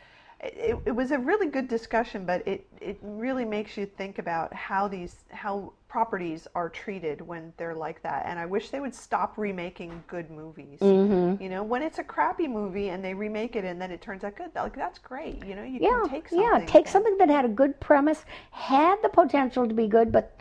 it, 0.41 0.77
it 0.85 0.91
was 0.91 1.11
a 1.11 1.19
really 1.19 1.47
good 1.47 1.67
discussion, 1.67 2.25
but 2.25 2.47
it, 2.47 2.67
it 2.81 2.97
really 3.01 3.45
makes 3.45 3.77
you 3.77 3.85
think 3.85 4.19
about 4.19 4.53
how 4.53 4.87
these 4.87 5.15
how 5.31 5.73
properties 5.87 6.47
are 6.55 6.69
treated 6.69 7.21
when 7.21 7.53
they're 7.57 7.73
like 7.73 8.03
that. 8.03 8.25
And 8.25 8.37
I 8.37 8.45
wish 8.45 8.69
they 8.69 8.81
would 8.81 8.93
stop 8.93 9.37
remaking 9.37 10.03
good 10.07 10.29
movies. 10.29 10.79
Mm-hmm. 10.81 11.41
You 11.41 11.49
know, 11.49 11.63
when 11.63 11.81
it's 11.81 11.99
a 11.99 12.03
crappy 12.03 12.47
movie 12.47 12.89
and 12.89 13.03
they 13.03 13.13
remake 13.13 13.55
it 13.55 13.63
and 13.63 13.81
then 13.81 13.91
it 13.91 14.01
turns 14.01 14.23
out 14.23 14.35
good, 14.35 14.51
like 14.55 14.75
that's 14.75 14.99
great. 14.99 15.45
You 15.45 15.55
know, 15.55 15.63
you 15.63 15.79
yeah, 15.81 16.01
can 16.01 16.09
take 16.09 16.29
something. 16.29 16.47
yeah. 16.47 16.65
Take 16.65 16.87
something 16.87 17.17
that 17.17 17.29
had 17.29 17.45
a 17.45 17.49
good 17.49 17.79
premise, 17.79 18.25
had 18.51 18.97
the 19.03 19.09
potential 19.09 19.67
to 19.67 19.73
be 19.73 19.87
good, 19.87 20.11
but 20.11 20.37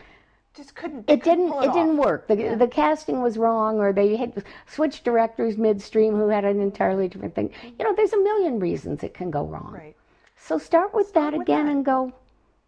Just 0.54 0.74
couldn't. 0.76 1.10
it 1.10 1.22
couldn't 1.22 1.46
didn't. 1.46 1.62
It, 1.64 1.68
off. 1.68 1.74
didn't 1.74 1.96
work. 1.96 2.28
The, 2.28 2.54
the 2.56 2.68
casting 2.68 3.20
was 3.22 3.36
wrong, 3.36 3.80
or 3.80 3.92
they 3.92 4.14
had 4.16 4.44
switched 4.66 5.04
directors 5.04 5.56
midstream 5.58 6.14
who 6.14 6.28
had 6.28 6.44
an 6.44 6.60
entirely 6.60 7.08
different 7.08 7.34
thing. 7.34 7.50
You 7.78 7.84
know, 7.84 7.94
there's 7.94 8.12
a 8.12 8.18
million 8.22 8.60
reasons 8.60 9.02
it 9.02 9.14
can 9.14 9.30
go 9.30 9.44
wrong. 9.44 9.72
Right. 9.72 9.96
So 10.36 10.58
start 10.58 10.94
with 10.94 11.12
that 11.14 11.32
with 11.32 11.42
again 11.42 11.66
that. 11.66 11.72
and 11.72 11.84
go. 11.84 12.12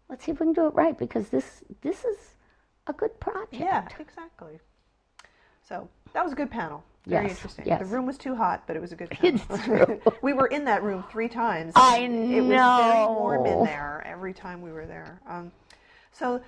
Let's 0.09 0.25
see 0.25 0.31
if 0.31 0.39
we 0.39 0.47
can 0.47 0.53
do 0.53 0.67
it 0.67 0.73
right 0.73 0.97
because 0.97 1.29
this 1.29 1.63
this 1.81 2.03
is 2.03 2.17
a 2.87 2.93
good 2.93 3.17
project. 3.21 3.53
Yeah, 3.53 3.87
exactly. 3.99 4.59
So 5.67 5.87
that 6.13 6.23
was 6.23 6.33
a 6.33 6.35
good 6.35 6.51
panel. 6.51 6.83
Very 7.05 7.27
Yes, 7.27 7.35
interesting. 7.37 7.65
yes. 7.67 7.79
The 7.79 7.85
room 7.85 8.05
was 8.05 8.17
too 8.17 8.35
hot, 8.35 8.63
but 8.67 8.75
it 8.75 8.81
was 8.81 8.91
a 8.91 8.95
good 8.97 9.09
panel. 9.11 9.39
It's 9.49 9.63
true. 9.63 10.01
we 10.21 10.33
were 10.33 10.47
in 10.47 10.65
that 10.65 10.83
room 10.83 11.05
three 11.09 11.29
times. 11.29 11.71
I 11.75 11.99
It 11.99 12.41
was 12.41 12.49
very 12.49 13.05
warm 13.05 13.45
in 13.45 13.63
there 13.63 14.03
every 14.05 14.33
time 14.33 14.61
we 14.61 14.71
were 14.73 14.85
there. 14.85 15.21
Um, 15.27 15.51
so 16.11 16.41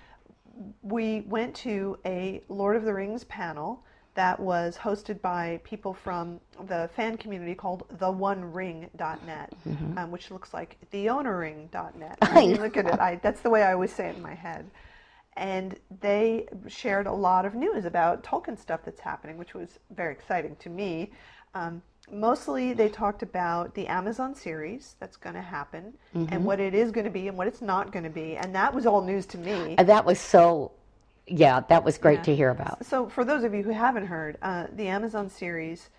we 0.82 1.22
went 1.22 1.56
to 1.56 1.98
a 2.06 2.42
Lord 2.50 2.76
of 2.76 2.84
the 2.84 2.94
Rings 2.94 3.24
panel 3.26 3.84
that 4.16 4.40
was 4.40 4.76
hosted 4.76 5.22
by 5.22 5.62
people 5.64 5.94
from 5.94 6.40
the 6.68 6.90
fan 6.96 7.16
community 7.16 7.56
called 7.56 7.88
theonering.net, 8.00 9.54
um, 9.98 10.12
which 10.12 10.32
looks 10.32 10.54
like 10.54 10.78
theownerring.net. 10.92 12.18
I 12.22 12.42
you 12.42 12.56
look 12.56 12.76
at 12.76 12.86
it, 12.86 13.00
I, 13.00 13.16
that's 13.16 13.42
the 13.42 13.50
way 13.50 13.64
I 13.64 13.74
always 13.74 13.94
say 13.94 14.10
it 14.10 14.18
in 14.18 14.22
my 14.22 14.34
head. 14.34 14.70
And 15.38 15.80
they 16.02 16.48
shared 16.68 17.08
a 17.08 17.14
lot 17.14 17.46
of 17.46 17.56
news 17.56 17.86
about 17.86 18.24
Tolkien 18.24 18.60
stuff 18.60 18.82
that's 18.84 19.00
happening, 19.00 19.38
which 19.38 19.54
was 19.54 19.80
very 19.96 20.12
exciting 20.12 20.58
to 20.58 20.70
me. 20.70 21.12
Um, 21.54 21.82
mostly, 22.12 22.74
they 22.74 22.90
talked 22.90 23.22
about 23.24 23.74
the 23.76 23.88
Amazon 23.88 24.36
series 24.36 24.96
that's 25.00 25.18
going 25.18 25.36
to 25.36 25.42
happen 25.42 25.94
and 26.14 26.44
what 26.46 26.60
it 26.60 26.74
is 26.74 26.92
going 26.92 27.06
to 27.06 27.12
be 27.12 27.28
and 27.28 27.38
what 27.38 27.48
it's 27.48 27.62
not 27.62 27.92
going 27.92 28.04
to 28.04 28.10
be. 28.10 28.36
And 28.38 28.54
that 28.56 28.74
was 28.74 28.86
all 28.86 29.02
news 29.02 29.26
to 29.28 29.38
me. 29.38 29.76
And 29.78 29.88
that 29.90 30.06
was 30.06 30.20
so. 30.20 30.72
Yeah, 31.32 31.60
that 31.70 31.84
was 31.84 32.00
great 32.00 32.20
Yeah. 32.20 32.24
to 32.24 32.36
hear 32.36 32.50
about. 32.50 32.84
So, 32.86 33.08
for 33.08 33.24
those 33.24 33.44
of 33.44 33.54
you 33.54 33.62
who 33.62 33.70
haven't 33.70 34.08
heard, 34.08 34.38
uh, 34.42 34.66
the 34.74 34.88
Amazon 34.88 35.30
series 35.30 35.90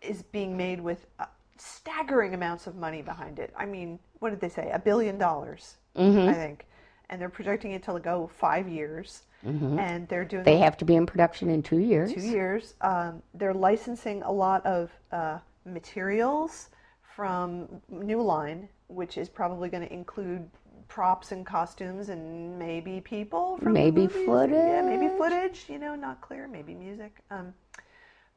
is 0.00 0.22
being 0.22 0.56
made 0.56 0.80
with 0.80 1.06
uh, 1.18 1.24
staggering 1.58 2.34
amounts 2.34 2.66
of 2.68 2.76
money 2.76 3.02
behind 3.02 3.38
it. 3.40 3.52
I 3.56 3.66
mean, 3.66 3.98
what 4.20 4.30
did 4.30 4.40
they 4.40 4.48
say? 4.48 4.70
A 4.72 4.78
billion 4.78 5.18
dollars, 5.18 5.76
Mm-hmm. 5.96 6.28
I 6.28 6.32
think. 6.34 6.66
And 7.10 7.20
they're 7.20 7.28
projecting 7.28 7.72
it 7.72 7.82
to 7.84 7.98
go 7.98 8.30
five 8.38 8.68
years. 8.68 9.22
And 9.44 10.06
they're 10.08 10.24
doing 10.24 10.44
Mm-hmm. 10.44 10.44
They 10.44 10.58
have 10.58 10.76
to 10.76 10.84
be 10.84 10.94
in 10.94 11.04
production 11.06 11.50
in 11.50 11.62
two 11.64 11.78
years. 11.78 12.14
two 12.14 12.20
years. 12.20 12.74
Um, 12.80 13.20
they're 13.34 13.52
licensing 13.52 14.22
a 14.22 14.30
lot 14.30 14.64
of 14.64 14.90
uh, 15.12 15.38
materials 15.64 16.70
from 17.14 17.68
New 17.88 18.22
Line, 18.22 18.68
which 18.88 19.18
is 19.18 19.28
probably 19.28 19.68
going 19.68 19.86
to 19.86 19.92
include 19.92 20.48
props 20.88 21.32
and 21.32 21.46
costumes 21.46 22.08
and 22.10 22.58
maybe 22.58 23.00
people 23.00 23.56
from 23.58 23.72
the 23.72 23.80
Maybe 23.80 24.02
movies. 24.02 24.26
Yeah, 24.26 24.82
maybe 24.82 25.08
footage. 25.16 25.58
footage. 25.58 25.64
You 25.68 25.78
know, 25.78 25.94
not 25.94 26.20
clear. 26.20 26.48
Maybe 26.48 26.74
music 26.74 27.20
um, 27.30 27.54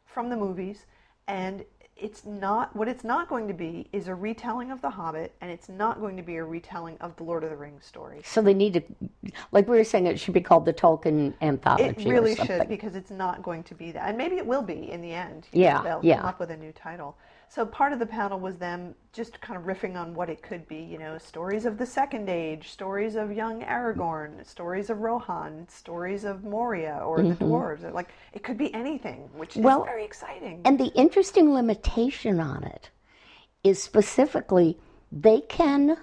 from 0.06 0.30
the 0.30 0.38
movies, 0.38 0.86
and 1.28 1.66
it's 1.98 2.26
not 2.26 2.76
what 2.76 2.90
it's 2.90 3.06
not 3.06 3.30
going 3.30 3.48
to 3.48 3.54
be 3.54 3.88
is 3.94 4.08
a 4.10 4.16
retelling 4.16 4.70
of 4.70 4.82
The 4.82 4.90
Hobbit, 4.90 5.34
and 5.40 5.50
it's 5.50 5.70
not 5.70 6.02
going 6.02 6.18
to 6.18 6.24
be 6.24 6.36
a 6.36 6.44
retelling 6.44 6.98
of 7.00 7.16
the 7.16 7.24
Lord 7.24 7.44
of 7.44 7.50
the 7.50 7.56
Rings 7.56 7.86
story 7.86 8.22
So 8.26 8.42
they 8.42 8.54
need 8.54 8.74
to, 8.74 8.82
like 9.52 9.68
we 9.68 9.78
were 9.78 9.84
saying, 9.84 10.08
it 10.08 10.20
should 10.20 10.34
be 10.34 10.42
called 10.42 10.66
the 10.66 10.74
Tolkien 10.74 11.34
Anthology. 11.42 11.84
It 11.84 12.10
really 12.10 12.36
should 12.36 12.68
because 12.68 12.96
it's 12.96 13.12
not 13.12 13.42
going 13.44 13.64
to 13.64 13.76
be 13.76 13.92
that, 13.94 14.10
and 14.10 14.18
maybe 14.18 14.36
it 14.36 14.46
will 14.46 14.62
be 14.62 14.92
in 14.92 15.02
the 15.02 15.12
end. 15.12 15.48
Yeah, 15.54 15.78
know, 15.78 15.84
they'll 15.84 16.00
yeah. 16.04 16.18
come 16.18 16.26
up 16.26 16.40
with 16.40 16.52
a 16.52 16.58
new 16.58 16.74
title. 16.74 17.18
So 17.50 17.66
part 17.66 17.94
of 17.94 18.00
the 18.00 18.06
panel 18.06 18.40
was 18.40 18.58
them 18.58 18.96
just 19.14 19.40
kind 19.40 19.58
of 19.58 19.66
riffing 19.66 19.96
on 19.96 20.14
what 20.14 20.30
it 20.30 20.42
could 20.42 20.68
be. 20.68 20.78
You 20.78 20.98
know, 20.98 21.18
stories 21.18 21.66
of 21.66 21.78
the 21.78 21.86
Second 21.86 22.30
Age, 22.30 22.70
stories 22.70 23.16
of 23.16 23.32
young 23.32 23.62
Aragorn, 23.64 24.46
stories 24.46 24.90
of 24.90 25.00
Rohan, 25.00 25.68
stories 25.70 26.24
of 26.24 26.44
Moria 26.44 27.02
or 27.06 27.22
the 27.22 27.36
dwarves. 27.36 27.92
Like 27.94 28.10
it 28.34 28.44
could 28.44 28.58
be 28.58 28.74
anything, 28.74 29.30
which 29.36 29.52
is 29.52 29.56
Mm-hmm. 29.58 29.66
Well, 29.66 29.86
very 29.86 30.06
exciting. 30.06 30.62
And 30.66 30.80
the 30.80 30.92
interesting 30.96 31.54
limitation 31.54 32.40
on 32.40 32.64
it 32.64 32.90
is 33.64 33.82
specifically 33.82 34.78
they 35.12 35.42
can 35.42 35.98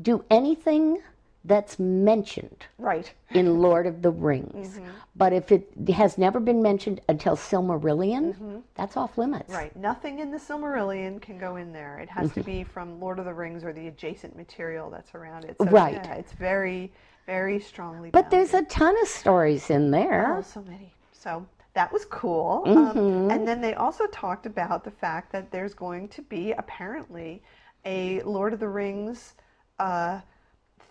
do 0.00 0.24
anything 0.30 1.02
that's 1.44 1.78
mentioned 1.78 2.66
right. 2.78 3.12
in 3.30 3.60
Lord 3.60 3.86
of 3.86 4.00
the 4.02 4.10
Rings. 4.10 4.76
Mm-hmm. 4.78 4.88
But 5.16 5.32
if 5.32 5.50
it 5.50 5.68
has 5.94 6.16
never 6.16 6.38
been 6.40 6.62
mentioned 6.62 7.00
until 7.08 7.36
Silmarillion, 7.36 8.62
that's 8.74 8.96
off 8.96 9.18
limits. 9.18 9.44
Mm-hmm. 9.44 9.52
Right. 9.52 9.76
Nothing 9.76 10.20
in 10.20 10.30
the 10.30 10.38
Silmarillion 10.38 11.20
can 11.20 11.38
go 11.38 11.56
in 11.56 11.72
there. 11.72 11.98
It 11.98 12.08
has 12.10 12.28
Mm-hmm. 12.30 12.40
to 12.40 12.46
be 12.46 12.64
from 12.64 13.00
Lord 13.00 13.18
of 13.18 13.24
the 13.24 13.34
Rings 13.34 13.64
or 13.64 13.72
the 13.72 13.88
adjacent 13.88 14.36
material 14.36 14.88
that's 14.90 15.14
around 15.14 15.44
it. 15.44 15.56
So, 15.60 15.66
Right. 15.68 15.94
Yeah, 15.94 16.14
it's 16.14 16.32
very, 16.32 16.92
very 17.26 17.58
strongly. 17.60 18.10
But 18.10 18.30
bounded. 18.30 18.50
there's 18.50 18.54
a 18.54 18.64
ton 18.66 18.94
of 19.02 19.08
stories 19.08 19.70
in 19.70 19.90
there. 19.90 20.36
Oh, 20.38 20.42
so 20.42 20.62
many. 20.62 20.94
So 21.12 21.44
that 21.74 21.92
was 21.92 22.04
cool. 22.04 22.62
Mm-hmm. 22.66 22.98
Um, 22.98 23.30
and 23.30 23.48
then 23.48 23.60
they 23.60 23.74
also 23.74 24.06
talked 24.08 24.46
about 24.46 24.84
the 24.84 24.90
fact 24.92 25.32
that 25.32 25.50
there's 25.50 25.74
going 25.74 26.08
to 26.08 26.22
be 26.22 26.52
apparently 26.52 27.42
a 27.84 28.20
Lord 28.22 28.52
of 28.52 28.60
the 28.60 28.68
Rings 28.68 29.34
uh, 29.80 30.20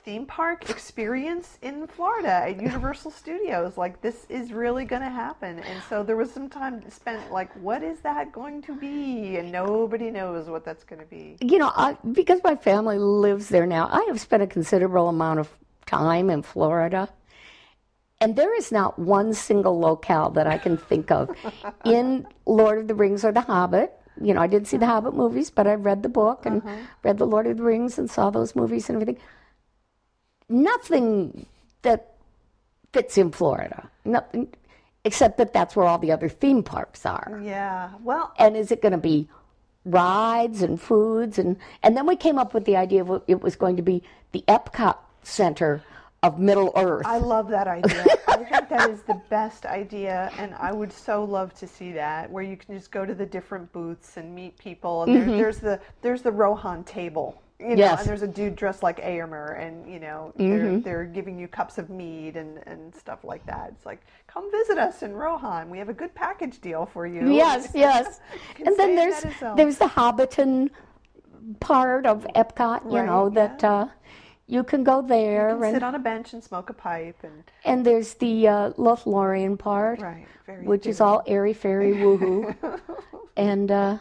theme 0.04 0.26
park 0.26 0.70
experience 0.70 1.58
in 1.62 1.88
Florida 1.88 2.30
at 2.30 2.62
Universal 2.62 3.12
Studios. 3.12 3.78
Like 3.78 4.02
this 4.02 4.26
is 4.30 4.52
really 4.52 4.86
going 4.86 5.02
to 5.02 5.10
happen. 5.10 5.60
And 5.60 5.82
so 5.90 6.04
there 6.04 6.16
was 6.16 6.32
some 6.32 6.50
time 6.50 6.84
spent 6.90 7.32
like, 7.32 7.54
what 7.62 7.84
is 7.84 8.00
that 8.02 8.32
going 8.32 8.62
to 8.64 8.76
be? 8.76 9.38
And 9.38 9.52
nobody 9.52 10.10
knows 10.10 10.48
what 10.48 10.66
that's 10.66 10.84
going 10.84 11.00
to 11.02 11.06
be. 11.06 11.38
you 11.42 11.58
know, 11.58 11.72
I, 11.76 11.98
because 12.12 12.40
my 12.44 12.56
family 12.56 12.98
lives 12.98 13.50
there 13.50 13.66
now, 13.66 13.88
I 13.92 14.04
have 14.08 14.20
spent 14.20 14.44
a 14.44 14.48
considerable 14.48 15.10
amount 15.10 15.40
of 15.40 15.50
time 15.86 16.30
in 16.30 16.42
Florida. 16.42 17.10
And 18.20 18.36
there 18.36 18.56
is 18.56 18.72
not 18.72 19.00
one 19.00 19.34
single 19.34 19.80
locale 19.80 20.30
that 20.32 20.46
I 20.46 20.58
can 20.58 20.78
think 20.78 21.10
of 21.12 21.30
in 21.86 22.28
Lord 22.46 22.78
of 22.78 22.88
the 22.88 22.94
Rings 22.96 23.26
or 23.26 23.32
The 23.32 23.42
Hobbit. 23.42 23.94
You 24.22 24.34
know, 24.34 24.42
I 24.42 24.48
didn't 24.48 24.68
see 24.68 24.78
the 24.78 24.86
Hobbit 24.86 25.16
movies, 25.16 25.50
but 25.50 25.66
I 25.66 25.74
read 25.74 26.04
the 26.04 26.10
book 26.10 26.46
and 26.46 26.62
uh-huh. 26.62 26.76
read 27.04 27.18
the 27.18 27.26
Lord 27.26 27.48
of 27.48 27.58
the 27.58 27.64
Rings 27.64 27.98
and 27.98 28.10
saw 28.10 28.30
those 28.30 28.56
movies 28.56 28.90
and 28.90 29.02
everything. 29.02 29.22
Nothing 30.52 31.46
that 31.82 32.14
fits 32.94 33.18
in 33.18 33.32
Florida. 33.32 33.90
Nothing, 34.06 34.54
except 35.04 35.38
that 35.38 35.54
that's 35.54 35.76
where 35.76 35.86
all 35.86 35.98
the 35.98 36.12
other 36.12 36.30
theme 36.30 36.62
parks 36.64 37.06
are 37.06 37.42
Yeah. 37.44 37.90
Well, 38.04 38.34
and 38.38 38.56
is 38.56 38.72
it 38.72 38.82
going 38.82 38.92
to 38.92 38.98
be 38.98 39.28
rides 39.84 40.62
and 40.62 40.80
foods 40.80 41.40
and 41.40 41.58
and 41.82 41.98
then 41.98 42.06
we 42.06 42.16
came 42.16 42.38
up 42.38 42.54
with 42.54 42.66
the 42.66 42.78
idea 42.78 43.04
of 43.04 43.24
it 43.26 43.42
was 43.42 43.56
going 43.56 43.78
to 43.78 43.82
be 43.82 44.04
the 44.32 44.44
Epcot 44.48 44.98
Center 45.24 45.84
of 46.24 46.40
Middle 46.40 46.72
Earth. 46.76 47.06
I 47.06 47.18
love 47.18 47.50
that 47.50 47.68
idea. 47.68 48.06
I 48.28 48.38
think 48.38 48.70
that 48.70 48.90
is 48.90 49.02
the 49.04 49.20
best 49.30 49.66
idea, 49.66 50.32
and 50.38 50.54
I 50.56 50.72
would 50.72 50.94
so 50.94 51.24
love 51.24 51.54
to 51.56 51.68
see 51.68 51.92
that, 51.94 52.30
where 52.30 52.44
you 52.44 52.56
can 52.56 52.78
just 52.78 52.92
go 52.92 53.06
to 53.06 53.16
the 53.16 53.26
different 53.26 53.72
booths 53.74 54.18
and 54.18 54.34
meet 54.36 54.58
people. 54.58 55.04
And 55.04 55.16
there, 55.16 55.24
mm-hmm. 55.24 55.38
there's 55.38 55.58
the 55.58 55.80
there's 56.02 56.22
the 56.22 56.32
Rohan 56.32 56.84
table, 56.84 57.42
you 57.62 57.70
know, 57.70 57.76
Yes. 57.76 58.00
and 58.02 58.10
there's 58.10 58.22
a 58.24 58.28
dude 58.28 58.56
dressed 58.56 58.82
like 58.84 59.00
Eomer, 59.02 59.60
and 59.60 59.88
you 59.92 60.00
know 60.00 60.34
they're 60.36 60.80
they're 60.80 61.06
giving 61.06 61.38
you 61.38 61.48
cups 61.48 61.78
of 61.78 61.90
mead 61.90 62.36
and 62.36 62.60
and 62.66 62.94
stuff 62.96 63.24
like 63.24 63.46
that. 63.46 63.70
It's 63.76 63.86
like 63.86 64.02
come 64.28 64.50
visit 64.52 64.78
us 64.78 65.04
in 65.04 65.14
Rohan. 65.14 65.70
We 65.70 65.78
have 65.78 65.90
a 65.90 65.94
good 65.94 66.14
package 66.16 66.60
deal 66.60 66.86
for 66.86 67.06
you. 67.06 67.32
yes, 67.32 67.70
yes. 67.76 68.20
can 68.56 68.68
and 68.68 68.78
then 68.78 68.96
there's 68.96 69.22
that 69.22 69.36
as 69.36 69.42
well. 69.42 69.56
there's 69.56 69.78
the 69.78 69.86
Hobbiton 69.86 70.70
part 71.60 72.06
of 72.06 72.26
Epcot, 72.36 72.84
you 72.86 72.98
Right, 72.98 73.06
know, 73.06 73.30
that 73.30 73.60
yeah. 73.64 73.74
uh, 73.74 73.88
you 74.48 74.64
can 74.64 74.84
go 74.84 75.02
there, 75.02 75.58
Sit 75.62 75.76
and 75.76 75.84
on 75.84 75.96
a 75.96 76.00
bench 76.00 76.34
and 76.34 76.44
smoke 76.44 76.70
a 76.70 76.74
pipe, 76.74 77.18
and 77.24 77.44
and 77.66 77.86
there's 77.86 78.16
the 78.16 78.48
uh, 78.48 78.72
Lothlorien 78.74 79.58
part, 79.58 80.00
right, 80.02 80.26
very 80.46 80.66
which 80.66 80.86
is 80.88 81.00
all 81.02 81.22
airy 81.28 81.54
fairy 81.54 81.94
woohoo, 81.94 82.56
and 83.38 83.72
uh, 83.72 83.98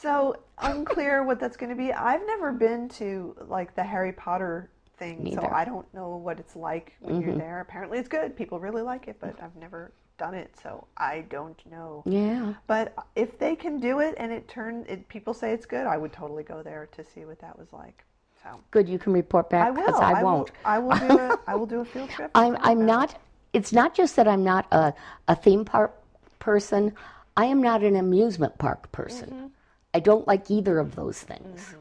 So 0.00 0.36
unclear 0.58 1.24
what 1.24 1.40
that's 1.40 1.56
going 1.56 1.70
to 1.70 1.76
be. 1.76 1.92
I've 1.92 2.24
never 2.26 2.52
been 2.52 2.88
to 2.90 3.34
like 3.48 3.74
the 3.74 3.82
Harry 3.82 4.12
Potter 4.12 4.70
thing, 4.96 5.34
so 5.34 5.48
I 5.52 5.64
don't 5.64 5.92
know 5.92 6.16
what 6.16 6.38
it's 6.38 6.54
like 6.54 6.94
when 7.00 7.16
Mm-hmm. 7.16 7.28
you're 7.30 7.38
there. 7.38 7.60
Apparently, 7.60 7.98
it's 7.98 8.08
good. 8.08 8.36
People 8.36 8.60
really 8.60 8.82
like 8.82 9.08
it, 9.08 9.16
but 9.20 9.34
I've 9.42 9.56
never 9.56 9.90
done 10.16 10.34
it, 10.34 10.54
so 10.62 10.86
I 10.96 11.22
don't 11.30 11.60
know. 11.70 12.02
yeah, 12.06 12.54
But 12.68 12.94
if 13.16 13.38
they 13.38 13.56
can 13.56 13.78
do 13.80 13.98
it 14.00 14.14
and 14.18 14.30
it 14.32 14.46
turn, 14.48 14.84
it, 14.88 15.08
people 15.08 15.34
say 15.34 15.52
it's 15.52 15.66
good, 15.66 15.86
I 15.86 15.96
would 15.96 16.12
totally 16.12 16.42
go 16.44 16.62
there 16.62 16.88
to 16.92 17.04
see 17.04 17.24
what 17.24 17.40
that 17.40 17.58
was 17.58 17.72
like. 17.72 18.04
So 18.42 18.50
good. 18.70 18.88
You 18.88 19.00
can 19.00 19.12
report 19.12 19.50
back. 19.50 19.66
I 19.66 19.70
will. 19.72 19.94
I, 19.96 20.22
will- 20.22 20.30
won't. 20.32 20.50
I 20.64 20.78
will 20.78 20.96
do 20.96 21.18
a. 21.18 21.38
I 21.48 21.54
will 21.56 21.66
do 21.66 21.80
a 21.80 21.84
field 21.84 22.10
trip. 22.10 22.30
I'm 22.36 22.56
I'm 22.60 22.86
not. 22.86 23.18
It's 23.52 23.72
not 23.72 23.94
just 23.96 24.14
that 24.14 24.28
I'm 24.28 24.44
not 24.44 24.66
a, 24.72 24.94
a 25.26 25.34
theme 25.34 25.64
park 25.64 25.92
person. 26.38 26.92
I 27.36 27.46
am 27.46 27.60
not 27.60 27.82
an 27.82 27.96
amusement 27.96 28.56
park 28.58 28.92
person. 28.92 29.28
Mm-hmm. 29.30 29.46
I 29.94 30.00
don't 30.00 30.26
like 30.26 30.50
either 30.50 30.78
of 30.78 30.94
those 30.94 31.20
things. 31.20 31.74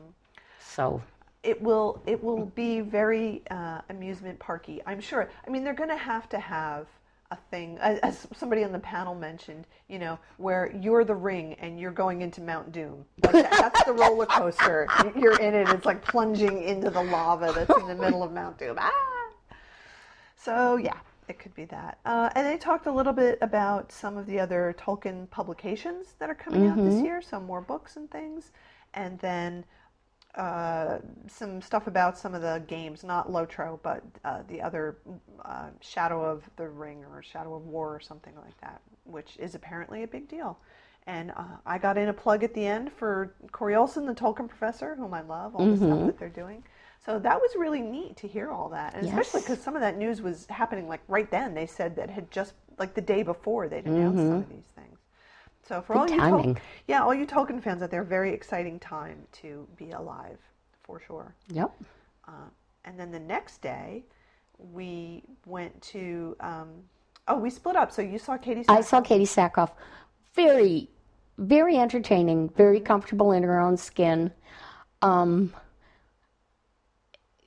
So 0.60 1.02
it 1.44 1.62
will 1.62 2.02
it 2.06 2.22
will 2.24 2.46
be 2.46 2.82
very 2.82 3.42
uh, 3.52 3.82
amusement 3.90 4.40
parky. 4.40 4.82
I'm 4.86 5.00
sure. 5.00 5.30
I 5.46 5.50
mean, 5.50 5.64
they're 5.64 5.74
going 5.74 5.90
to 5.90 5.98
have 5.98 6.30
to 6.30 6.40
have 6.40 6.88
a 7.32 7.38
thing, 7.52 7.78
as, 7.80 8.00
as 8.00 8.28
somebody 8.36 8.64
on 8.64 8.72
the 8.72 8.80
panel 8.80 9.14
mentioned. 9.14 9.66
You 9.90 10.00
know, 10.00 10.20
where 10.38 10.74
you're 10.82 11.04
the 11.04 11.16
ring 11.16 11.56
and 11.60 11.80
you're 11.80 11.92
going 11.92 12.22
into 12.22 12.42
Mount 12.42 12.72
Doom. 12.72 13.06
Like 13.24 13.34
that, 13.34 13.52
that's 13.52 13.84
the 13.84 13.94
roller 13.94 14.26
coaster. 14.26 14.88
You're 15.18 15.40
in 15.40 15.54
it. 15.54 15.70
It's 15.70 15.86
like 15.86 16.04
plunging 16.04 16.62
into 16.64 16.90
the 16.90 17.04
lava 17.04 17.54
that's 17.56 17.80
in 17.80 17.88
the 17.88 17.96
middle 17.96 18.22
of 18.24 18.34
Mount 18.34 18.58
Doom. 18.58 18.78
Ah. 18.80 18.92
So 20.36 20.78
yeah, 20.78 20.98
it 21.28 21.40
could 21.40 21.54
be 21.54 21.66
that. 21.66 22.00
Uh, 22.06 22.30
and 22.36 22.48
they 22.48 22.58
talked 22.58 22.86
a 22.88 22.92
little 22.92 23.14
bit 23.14 23.38
about 23.42 23.92
some 23.92 24.18
of 24.18 24.26
the 24.26 24.40
other 24.40 24.76
Tolkien 24.80 25.30
publications 25.30 26.16
that 26.20 26.30
are 26.30 26.36
coming 26.36 26.68
out 26.68 26.78
this 26.78 27.02
year. 27.02 27.22
Some 27.22 27.46
more 27.46 27.62
books 27.62 27.98
and 27.98 28.10
things, 28.10 28.52
and 28.94 29.20
then 29.20 29.66
uh, 30.36 31.00
some 31.28 31.62
stuff 31.62 31.88
about 31.88 32.18
some 32.18 32.36
of 32.36 32.42
the 32.42 32.64
games, 32.68 33.04
not 33.04 33.30
Lotro, 33.30 33.80
but 33.82 34.04
uh, 34.24 34.44
the 34.48 34.62
other 34.62 34.98
uh, 35.44 35.68
Shadow 35.82 36.24
of 36.24 36.44
the 36.58 36.68
Ring 36.70 37.04
or 37.12 37.24
Shadow 37.24 37.56
of 37.56 37.66
War 37.66 37.96
or 37.96 38.00
something 38.00 38.36
like 38.36 38.60
that, 38.62 38.82
which 39.04 39.36
is 39.40 39.56
apparently 39.56 40.04
a 40.04 40.08
big 40.08 40.28
deal. 40.30 40.60
And 41.08 41.32
uh, 41.32 41.58
I 41.66 41.78
got 41.78 41.98
in 41.98 42.10
a 42.10 42.14
plug 42.14 42.44
at 42.44 42.54
the 42.54 42.66
end 42.66 42.92
for 42.92 43.34
Corey 43.52 43.76
Olsen, 43.76 44.06
the 44.06 44.14
Tolkien 44.14 44.48
professor, 44.48 44.96
whom 44.96 45.14
I 45.14 45.22
love, 45.22 45.56
all 45.56 45.66
the 45.66 45.78
stuff 45.78 46.06
that 46.06 46.20
they're 46.20 46.30
doing. 46.30 46.64
So 47.06 47.20
that 47.20 47.40
was 47.40 47.52
really 47.58 47.82
neat 47.82 48.18
to 48.18 48.28
hear 48.28 48.52
all 48.52 48.70
that, 48.70 48.96
and 48.96 49.06
especially 49.08 49.42
because 49.42 49.62
some 49.62 49.76
of 49.76 49.82
that 49.82 49.98
news 49.98 50.22
was 50.22 50.46
happening 50.48 50.88
like 50.88 51.02
right 51.08 51.30
then. 51.32 51.54
They 51.54 51.66
said 51.66 51.96
that 51.96 52.10
had 52.10 52.30
just 52.32 52.54
like 52.78 52.94
the 52.94 53.02
day 53.02 53.24
before 53.24 53.70
they'd 53.70 53.86
announced 53.86 54.18
some 54.18 54.34
of 54.34 54.50
these 54.50 54.66
things. 54.76 55.00
So 55.68 55.82
for 55.82 55.96
all 55.96 56.10
you 56.10 56.18
Tol- 56.18 56.56
yeah, 56.88 57.04
all 57.04 57.14
you 57.14 57.26
Tolkien 57.26 57.62
fans 57.62 57.82
out 57.82 57.92
there, 57.92 58.04
very 58.04 58.34
exciting 58.34 58.80
time 58.80 59.26
to 59.34 59.68
be 59.78 59.92
alive 59.92 60.38
for 60.84 61.00
sure. 61.00 61.36
yep. 61.50 61.72
Uh, 62.28 62.50
and 62.86 63.00
then 63.00 63.12
the 63.12 63.20
next 63.20 63.62
day, 63.62 64.04
we 64.58 65.24
went 65.46 65.80
to. 65.82 66.36
Um, 66.40 66.70
oh, 67.28 67.38
we 67.38 67.50
split 67.50 67.76
up. 67.76 67.92
So 67.92 68.02
you 68.02 68.18
saw 68.18 68.38
Katee. 68.38 68.66
I 68.68 68.82
saw 68.82 69.02
Katee 69.02 69.24
Sackhoff. 69.24 69.72
Very, 70.36 70.90
very 71.38 71.78
entertaining. 71.78 72.50
Very 72.50 72.80
comfortable 72.80 73.32
in 73.34 73.44
her 73.44 73.60
own 73.60 73.78
skin. 73.78 74.32
Um, 75.02 75.54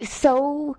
so, 0.03 0.77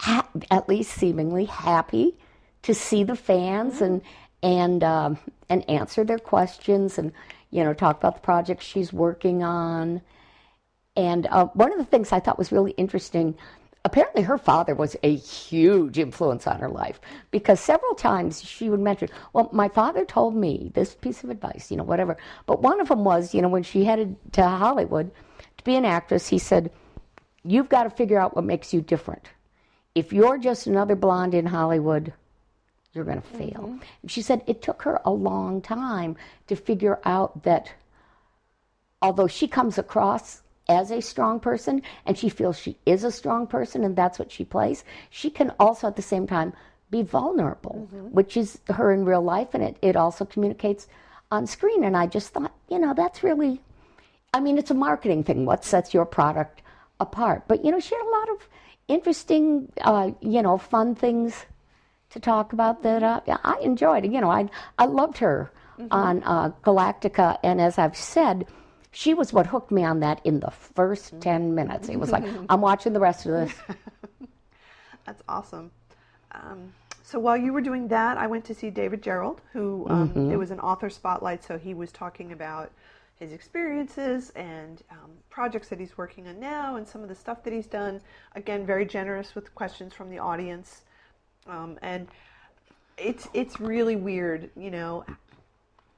ha- 0.00 0.28
at 0.50 0.68
least 0.68 0.92
seemingly 0.92 1.46
happy 1.46 2.18
to 2.62 2.74
see 2.74 3.04
the 3.04 3.16
fans 3.16 3.80
and 3.80 4.02
and 4.42 4.84
um, 4.84 5.18
and 5.48 5.68
answer 5.68 6.04
their 6.04 6.18
questions 6.18 6.98
and 6.98 7.12
you 7.50 7.64
know 7.64 7.74
talk 7.74 7.98
about 7.98 8.16
the 8.16 8.20
projects 8.20 8.64
she's 8.64 8.92
working 8.92 9.42
on. 9.42 10.00
And 10.96 11.26
uh, 11.26 11.46
one 11.46 11.72
of 11.72 11.78
the 11.78 11.84
things 11.84 12.12
I 12.12 12.20
thought 12.20 12.38
was 12.38 12.52
really 12.52 12.70
interesting, 12.72 13.36
apparently 13.84 14.22
her 14.22 14.38
father 14.38 14.74
was 14.74 14.96
a 15.02 15.16
huge 15.16 15.98
influence 15.98 16.46
on 16.46 16.60
her 16.60 16.68
life 16.68 17.00
because 17.32 17.58
several 17.58 17.94
times 17.94 18.42
she 18.44 18.70
would 18.70 18.80
mention, 18.80 19.08
well, 19.32 19.50
my 19.52 19.68
father 19.68 20.04
told 20.04 20.36
me 20.36 20.70
this 20.74 20.94
piece 20.94 21.24
of 21.24 21.30
advice, 21.30 21.70
you 21.70 21.76
know, 21.76 21.82
whatever. 21.82 22.16
But 22.46 22.62
one 22.62 22.80
of 22.80 22.88
them 22.88 23.02
was, 23.02 23.34
you 23.34 23.42
know, 23.42 23.48
when 23.48 23.64
she 23.64 23.84
headed 23.84 24.14
to 24.34 24.46
Hollywood 24.46 25.10
to 25.58 25.64
be 25.64 25.74
an 25.74 25.84
actress, 25.84 26.28
he 26.28 26.38
said, 26.38 26.70
you've 27.44 27.68
got 27.68 27.84
to 27.84 27.90
figure 27.90 28.18
out 28.18 28.34
what 28.34 28.44
makes 28.44 28.72
you 28.72 28.80
different. 28.80 29.28
If 29.94 30.12
you're 30.12 30.38
just 30.38 30.66
another 30.66 30.96
blonde 30.96 31.34
in 31.34 31.46
Hollywood, 31.46 32.12
you're 32.92 33.04
going 33.04 33.20
to 33.20 33.28
fail. 33.28 33.62
Mm-hmm. 33.62 33.78
And 34.02 34.10
she 34.10 34.22
said 34.22 34.42
it 34.46 34.62
took 34.62 34.82
her 34.82 35.00
a 35.04 35.10
long 35.10 35.60
time 35.60 36.16
to 36.46 36.56
figure 36.56 37.00
out 37.04 37.42
that 37.42 37.72
although 39.02 39.26
she 39.26 39.46
comes 39.46 39.78
across 39.78 40.42
as 40.68 40.90
a 40.90 41.02
strong 41.02 41.38
person 41.38 41.82
and 42.06 42.16
she 42.16 42.28
feels 42.28 42.58
she 42.58 42.76
is 42.86 43.04
a 43.04 43.12
strong 43.12 43.46
person 43.46 43.84
and 43.84 43.94
that's 43.94 44.18
what 44.18 44.32
she 44.32 44.44
plays, 44.44 44.84
she 45.10 45.28
can 45.28 45.52
also 45.60 45.88
at 45.88 45.96
the 45.96 46.02
same 46.02 46.26
time 46.26 46.52
be 46.90 47.02
vulnerable, 47.02 47.88
mm-hmm. 47.92 48.06
which 48.14 48.36
is 48.36 48.58
her 48.68 48.92
in 48.92 49.04
real 49.04 49.22
life 49.22 49.48
and 49.52 49.62
it, 49.62 49.76
it 49.82 49.96
also 49.96 50.24
communicates 50.24 50.86
on 51.30 51.46
screen. 51.46 51.84
And 51.84 51.96
I 51.96 52.06
just 52.06 52.32
thought, 52.32 52.54
you 52.68 52.78
know, 52.78 52.94
that's 52.94 53.22
really, 53.22 53.60
I 54.32 54.40
mean, 54.40 54.56
it's 54.56 54.70
a 54.70 54.74
marketing 54.74 55.24
thing. 55.24 55.44
What 55.44 55.64
sets 55.64 55.92
your 55.92 56.06
product 56.06 56.62
apart? 57.00 57.44
But, 57.48 57.64
you 57.64 57.70
know, 57.70 57.80
she 57.80 57.94
had 57.94 58.02
a 58.02 58.10
lot 58.10 58.28
of 58.30 58.48
interesting, 58.88 59.72
uh, 59.80 60.10
you 60.20 60.42
know, 60.42 60.58
fun 60.58 60.94
things 60.94 61.46
to 62.14 62.20
talk 62.20 62.52
about 62.52 62.82
that 62.84 63.02
uh, 63.02 63.20
I 63.26 63.58
enjoyed. 63.60 64.04
You 64.04 64.20
know, 64.20 64.30
I 64.30 64.48
I 64.78 64.86
loved 64.86 65.18
her 65.18 65.50
on 65.90 66.22
uh, 66.22 66.50
Galactica, 66.62 67.38
and 67.42 67.60
as 67.60 67.76
I've 67.76 67.96
said, 67.96 68.46
she 68.92 69.12
was 69.14 69.32
what 69.32 69.46
hooked 69.46 69.72
me 69.72 69.84
on 69.84 70.00
that 70.00 70.20
in 70.24 70.40
the 70.40 70.50
first 70.50 71.20
ten 71.20 71.54
minutes. 71.54 71.88
It 71.88 71.98
was 71.98 72.12
like 72.12 72.24
I'm 72.48 72.60
watching 72.60 72.92
the 72.92 73.00
rest 73.00 73.26
of 73.26 73.32
this. 73.32 73.54
That's 75.06 75.22
awesome. 75.28 75.70
Um, 76.30 76.72
so 77.02 77.18
while 77.18 77.36
you 77.36 77.52
were 77.52 77.60
doing 77.60 77.88
that, 77.88 78.16
I 78.16 78.26
went 78.28 78.44
to 78.46 78.54
see 78.54 78.70
David 78.70 79.02
Gerrold, 79.02 79.38
who 79.52 79.86
um, 79.90 80.30
it 80.30 80.36
was 80.36 80.50
an 80.50 80.60
author 80.60 80.88
spotlight. 80.88 81.44
So 81.44 81.58
he 81.58 81.74
was 81.74 81.92
talking 81.92 82.32
about 82.32 82.70
his 83.18 83.32
experiences 83.32 84.30
and 84.34 84.82
um, 84.90 85.10
projects 85.30 85.68
that 85.68 85.78
he's 85.78 85.96
working 85.96 86.26
on 86.26 86.40
now, 86.40 86.76
and 86.76 86.86
some 86.86 87.02
of 87.02 87.08
the 87.08 87.14
stuff 87.14 87.42
that 87.44 87.52
he's 87.52 87.66
done. 87.66 88.00
Again, 88.34 88.66
very 88.66 88.84
generous 88.84 89.34
with 89.34 89.54
questions 89.54 89.94
from 89.94 90.10
the 90.10 90.18
audience, 90.18 90.82
um, 91.46 91.78
and 91.82 92.08
it's 92.98 93.28
it's 93.34 93.60
really 93.60 93.96
weird, 93.96 94.50
you 94.56 94.70
know, 94.70 95.04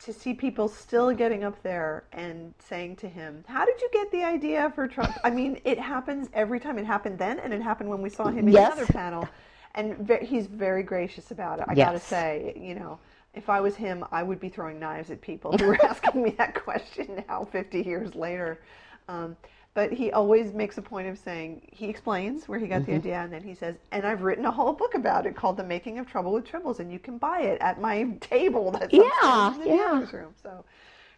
to 0.01 0.13
see 0.13 0.35
people 0.35 0.69
still 0.69 1.11
getting 1.13 1.43
up 1.43 1.63
there 1.63 2.05
and 2.13 2.53
saying 2.59 2.97
to 2.97 3.09
him, 3.09 3.45
"How 3.49 3.65
did 3.65 3.81
you 3.81 3.89
get 3.93 4.11
the 4.11 4.23
idea 4.25 4.71
for 4.75 4.87
Trump?" 4.87 5.17
I 5.25 5.31
mean, 5.31 5.61
it 5.65 5.79
happens 5.79 6.29
every 6.35 6.61
time. 6.61 6.79
It 6.79 6.85
happened 6.87 7.19
then, 7.19 7.39
and 7.39 7.53
it 7.55 7.63
happened 7.63 7.89
when 7.89 8.03
we 8.03 8.11
saw 8.11 8.29
him 8.29 8.47
in 8.47 8.53
Yes. 8.55 8.75
another 8.75 8.93
panel, 8.93 9.29
and 9.75 9.97
ve- 9.99 10.25
he's 10.25 10.47
very 10.47 10.83
gracious 10.83 11.31
about 11.31 11.61
it. 11.61 11.65
I 11.69 11.75
gotta 11.75 12.01
say, 12.01 12.53
you 12.57 12.75
know, 12.75 12.99
if 13.37 13.49
I 13.49 13.61
was 13.61 13.77
him, 13.77 14.05
I 14.11 14.23
would 14.23 14.41
be 14.41 14.49
throwing 14.49 14.81
knives 14.81 15.11
at 15.11 15.21
people 15.21 15.57
who 15.57 15.67
were 15.67 15.79
asking 15.85 16.23
me 16.23 16.31
that 16.39 16.55
question 16.55 17.25
now, 17.29 17.45
50 17.45 17.83
years 17.83 18.15
later. 18.15 18.61
Um, 19.09 19.37
but 19.75 19.93
he 19.93 20.11
always 20.11 20.55
makes 20.55 20.79
a 20.79 20.83
point 20.83 21.07
of 21.07 21.19
saying 21.19 21.69
he 21.71 21.87
explains 21.89 22.49
where 22.49 22.59
he 22.59 22.67
got 22.67 22.81
Mm-hmm. 22.83 22.93
the 22.93 22.97
idea, 22.97 23.21
and 23.21 23.31
then 23.33 23.43
he 23.43 23.55
says, 23.55 23.77
"And 23.93 24.07
I've 24.07 24.23
written 24.23 24.47
a 24.47 24.51
whole 24.51 24.73
book 24.73 24.95
about 24.95 25.27
it 25.27 25.37
called 25.37 25.59
The 25.59 25.65
Making 25.65 25.99
of 25.99 26.07
Trouble 26.07 26.33
with 26.33 26.47
Tribbles, 26.47 26.81
and 26.81 26.91
you 26.91 26.99
can 26.99 27.19
buy 27.19 27.41
it 27.43 27.61
at 27.61 27.79
my 27.81 28.05
table 28.21 28.71
that's 28.71 28.93
Yeah, 28.93 29.53
in 29.55 29.61
the 29.61 29.67
yeah. 29.69 29.93
writer's 29.93 30.13
room." 30.15 30.35
So, 30.43 30.65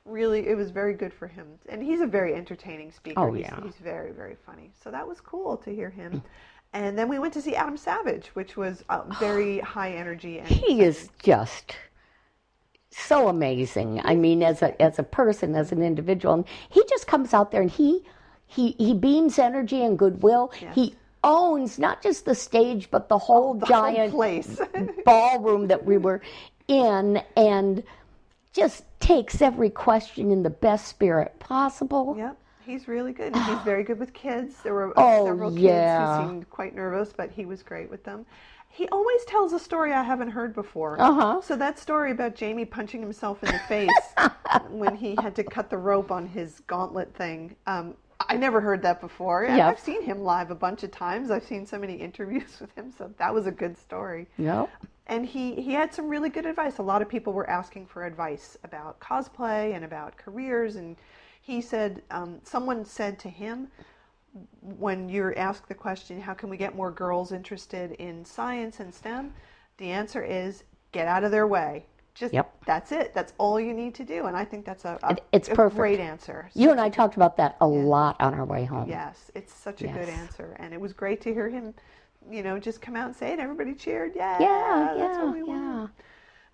really, 0.05 0.49
it 0.49 0.57
was 0.57 0.71
very 0.71 0.95
good 0.95 1.13
for 1.15 1.29
him, 1.29 1.47
and 1.69 1.81
he's 1.83 2.01
a 2.01 2.07
very 2.07 2.35
entertaining 2.35 2.91
speaker. 2.91 3.21
Oh, 3.21 3.33
He's- 3.33 3.49
yeah. 3.49 3.63
he's 3.63 3.77
very, 3.77 4.11
very 4.11 4.37
funny. 4.45 4.73
So 4.83 4.91
that 4.91 5.07
was 5.07 5.21
cool 5.21 5.57
to 5.59 5.73
hear 5.73 5.89
him. 5.91 6.21
And 6.73 6.99
then 6.99 7.09
we 7.09 7.19
went 7.21 7.33
to 7.35 7.41
see 7.41 7.55
Adam 7.55 7.77
Savage, 7.77 8.27
which 8.35 8.57
was 8.57 8.85
uh, 8.91 9.03
very 9.21 9.59
high 9.77 9.93
energy. 9.93 10.41
And 10.41 10.49
He 10.49 10.83
is 10.83 11.09
just 11.23 11.77
so 12.91 13.29
amazing. 13.29 14.01
I 14.05 14.15
mean, 14.15 14.43
as 14.43 14.63
a 14.63 14.81
as 14.81 14.99
a 14.99 15.03
person, 15.03 15.55
as 15.55 15.73
an 15.73 15.83
individual, 15.83 16.35
and 16.35 16.45
he 16.71 16.83
just 16.89 17.07
comes 17.07 17.35
out 17.35 17.51
there 17.51 17.61
and 17.63 17.71
he 17.71 18.03
he 18.47 18.73
he 18.79 18.95
beams 18.95 19.39
energy 19.39 19.83
and 19.83 19.99
goodwill. 19.99 20.53
He 20.75 20.95
owns 21.25 21.79
not 21.79 22.03
just 22.03 22.25
the 22.25 22.35
stage, 22.35 22.91
but 22.91 23.09
the 23.09 23.19
whole 23.19 23.51
oh, 23.51 23.59
The 23.59 23.67
whole 23.67 23.83
giant 23.83 24.13
place. 24.13 24.61
ballroom 25.05 25.67
that 25.69 25.85
we 25.85 25.99
were 25.99 26.23
in 26.69 27.23
and 27.37 27.83
just 28.53 28.85
takes 29.01 29.43
every 29.43 29.71
question 29.71 30.31
in 30.31 30.43
the 30.43 30.51
best 30.51 30.89
spirit 30.89 31.39
possible. 31.39 32.15
Yep, 32.17 32.37
he's 32.65 32.89
really 32.89 33.13
good. 33.13 33.35
He's 33.37 33.59
very 33.61 33.85
good 33.85 33.99
with 33.99 34.13
kids. 34.13 34.57
There 34.63 34.75
were 34.75 34.93
Oh, 34.97 35.27
several 35.27 35.51
kids 35.51 35.63
who 35.63 36.29
seemed 36.29 36.51
quite 36.51 36.75
nervous, 36.75 37.13
but 37.17 37.31
he 37.31 37.45
was 37.45 37.63
great 37.63 37.91
with 37.91 38.05
them. 38.05 38.27
He 38.71 38.89
always 38.89 39.25
tells 39.25 39.53
a 39.53 39.59
story 39.59 39.93
I 39.93 40.03
haven't 40.03 40.31
heard 40.31 40.55
before. 40.55 41.01
Uh-huh. 41.01 41.41
So 41.43 41.57
that 41.57 41.79
story 41.79 42.11
about 42.13 42.35
Jamie 42.35 42.65
punching 42.65 43.01
himself 43.01 43.43
in 43.43 43.51
the 43.53 43.59
face 43.61 43.91
when 44.71 44.95
he 44.95 45.17
had 45.21 45.35
to 45.37 45.45
cut 45.45 45.69
the 45.71 45.79
rope 45.79 46.11
on 46.13 46.27
his 46.27 46.61
gauntlet 46.67 47.13
thing. 47.15 47.57
Um, 47.67 47.95
I 48.29 48.37
never 48.37 48.61
heard 48.61 48.83
that 48.83 49.01
before. 49.01 49.45
Yep. 49.45 49.61
I've 49.67 49.81
seen 49.81 50.03
him 50.03 50.21
live 50.23 50.51
a 50.51 50.55
bunch 50.55 50.83
of 50.83 50.91
times. 50.91 51.31
I've 51.31 51.45
seen 51.45 51.65
so 51.67 51.79
many 51.79 51.95
interviews 51.95 52.57
with 52.61 52.73
him, 52.77 52.93
so 52.97 53.11
that 53.19 53.33
was 53.35 53.47
a 53.47 53.53
good 53.53 53.77
story 53.79 54.27
Yep. 54.39 54.69
and 55.07 55.25
he 55.25 55.55
he 55.61 55.73
had 55.73 55.93
some 55.95 56.09
really 56.09 56.29
good 56.29 56.45
advice. 56.47 56.79
A 56.79 56.83
lot 56.83 57.01
of 57.03 57.09
people 57.09 57.33
were 57.33 57.49
asking 57.49 57.87
for 57.87 58.05
advice 58.05 58.57
about 58.65 59.01
cosplay 59.01 59.75
and 59.75 59.85
about 59.85 60.17
careers, 60.17 60.77
and 60.77 60.97
he 61.41 61.61
said 61.61 62.03
um, 62.11 62.41
someone 62.45 62.85
said 62.85 63.19
to 63.21 63.29
him 63.29 63.69
when 64.63 65.09
you're 65.09 65.37
asked 65.39 65.69
the 65.69 65.75
question, 65.75 66.21
"How 66.21 66.35
can 66.35 66.49
we 66.51 66.57
get 66.57 66.75
more 66.75 66.91
girls 66.91 67.33
interested 67.33 67.93
in 67.93 68.25
science 68.25 68.81
and 68.81 68.95
STEM?" 68.95 69.35
The 69.79 69.91
answer 69.91 70.23
is 70.23 70.65
get 70.93 71.07
out 71.09 71.25
of 71.25 71.31
their 71.31 71.47
way. 71.47 71.87
Just 72.15 72.35
Yep. 72.35 72.53
that's 72.67 72.91
it. 72.93 73.15
That's 73.15 73.33
all 73.39 73.61
you 73.61 73.73
need 73.73 73.95
to 73.95 74.05
do, 74.05 74.27
and 74.27 74.37
I 74.37 74.45
think 74.45 74.65
that's 74.65 74.85
a, 74.85 74.99
a, 75.05 75.17
it's 75.33 75.49
a 75.49 75.55
perfect. 75.55 75.77
great 75.77 76.01
answer. 76.01 76.51
You 76.55 76.71
and 76.73 76.81
I 76.81 76.89
talked 76.89 77.15
about 77.17 77.37
that 77.37 77.57
a 77.61 77.67
lot 77.67 78.17
on 78.21 78.35
our 78.35 78.45
way 78.45 78.65
home. 78.65 78.89
Yes, 78.89 79.31
it's 79.35 79.55
such 79.55 79.83
a 79.83 79.87
good 79.87 80.09
answer, 80.09 80.57
and 80.59 80.75
it 80.75 80.81
was 80.81 80.93
great 80.93 81.21
to 81.23 81.33
hear 81.33 81.49
him, 81.49 81.75
you 82.29 82.43
know, 82.43 82.59
just 82.59 82.81
come 82.81 82.97
out 82.97 83.07
and 83.07 83.15
say 83.15 83.33
it. 83.33 83.39
Everybody 83.39 83.75
cheered. 83.75 84.13
Yeah, 84.17 84.41
Yeah, 84.41 84.95
that's 84.99 84.99
yeah, 84.99 85.25
what 85.25 85.33
we 85.35 85.43
yeah. 85.45 85.45
want. 85.45 85.91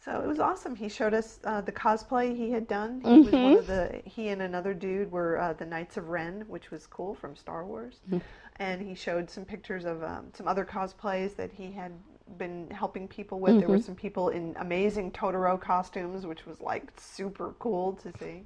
So 0.05 0.21
it 0.21 0.27
was 0.27 0.39
awesome. 0.39 0.77
He 0.77 0.89
showed 0.91 1.15
us 1.15 1.41
uh, 1.45 1.63
the 1.63 1.73
cosplay 1.73 2.37
he 2.37 2.51
had 2.51 2.69
done. 2.69 3.01
He 3.03 3.09
was 3.21 3.33
one 3.33 3.33
Mm-hmm. 3.33 3.59
of 3.59 3.67
the. 3.67 4.03
He 4.05 4.29
and 4.29 4.43
another 4.43 4.75
dude 4.75 5.11
were 5.11 5.39
uh, 5.41 5.55
the 5.55 5.65
Knights 5.65 5.97
of 5.97 6.09
Ren, 6.11 6.45
which 6.47 6.71
was 6.71 6.87
cool 6.87 7.15
from 7.15 7.35
Star 7.35 7.65
Wars. 7.65 8.01
Mm-hmm. 8.09 8.19
And 8.57 8.83
he 8.83 8.95
showed 8.95 9.31
some 9.31 9.45
pictures 9.47 9.85
of 9.87 10.03
um, 10.05 10.27
some 10.35 10.47
other 10.47 10.65
cosplays 10.65 11.35
that 11.37 11.51
he 11.53 11.73
had 11.73 11.93
been 12.37 12.69
helping 12.71 13.09
people 13.09 13.41
with. 13.41 13.59
There 13.59 13.69
were 13.69 13.77
Mm-hmm. 13.77 13.85
some 13.85 13.95
people 13.95 14.29
in 14.29 14.55
amazing 14.59 15.13
Totoro 15.13 15.59
costumes, 15.59 16.27
which 16.27 16.45
was 16.45 16.61
like 16.61 16.93
super 16.99 17.55
cool 17.59 17.95
to 18.03 18.13
see. 18.19 18.45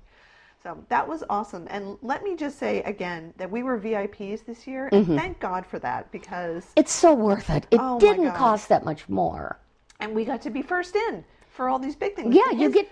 So 0.62 0.76
that 0.88 1.06
was 1.08 1.24
awesome. 1.28 1.66
And 1.70 1.98
let 2.02 2.22
me 2.22 2.36
just 2.36 2.58
say 2.58 2.82
again 2.82 3.32
that 3.36 3.50
we 3.50 3.62
were 3.64 3.78
VIPs 3.80 4.44
this 4.44 4.66
year, 4.66 4.88
and 4.92 5.06
thank 5.06 5.38
God 5.40 5.64
for 5.66 5.78
that 5.80 6.10
because 6.12 6.64
It's 6.76 6.92
so 6.92 7.14
worth 7.14 7.50
it. 7.50 7.66
It 7.70 7.80
Oh 7.82 7.98
didn't 7.98 8.32
cost 8.34 8.68
that 8.68 8.84
much 8.84 9.08
more. 9.08 9.58
and 10.00 10.14
we 10.14 10.24
got 10.24 10.40
to 10.42 10.50
be 10.50 10.62
first 10.62 10.94
in 10.96 11.24
for 11.58 11.68
all 11.68 11.80
these 11.80 11.96
big 11.96 12.14
things. 12.14 12.32
Yeah, 12.32 12.52
you 12.52 12.70
get, 12.70 12.88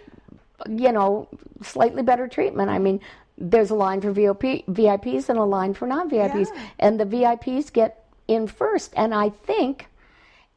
you 0.68 0.90
know, 0.90 1.28
slightly 1.62 2.02
better 2.02 2.26
treatment. 2.26 2.68
I 2.68 2.80
mean, 2.80 3.00
there's 3.38 3.70
a 3.70 3.76
line 3.76 4.00
for 4.00 4.12
VOP, 4.12 4.64
VIPs 4.66 5.28
and 5.28 5.38
a 5.38 5.44
line 5.44 5.72
for 5.72 5.86
non 5.86 6.10
VIPs. 6.10 6.48
Yeah. 6.52 6.66
And 6.80 6.98
the 6.98 7.06
VIPs 7.06 7.72
get 7.72 8.04
in 8.26 8.48
first. 8.48 8.92
And 8.96 9.14
I 9.14 9.28
think 9.28 9.86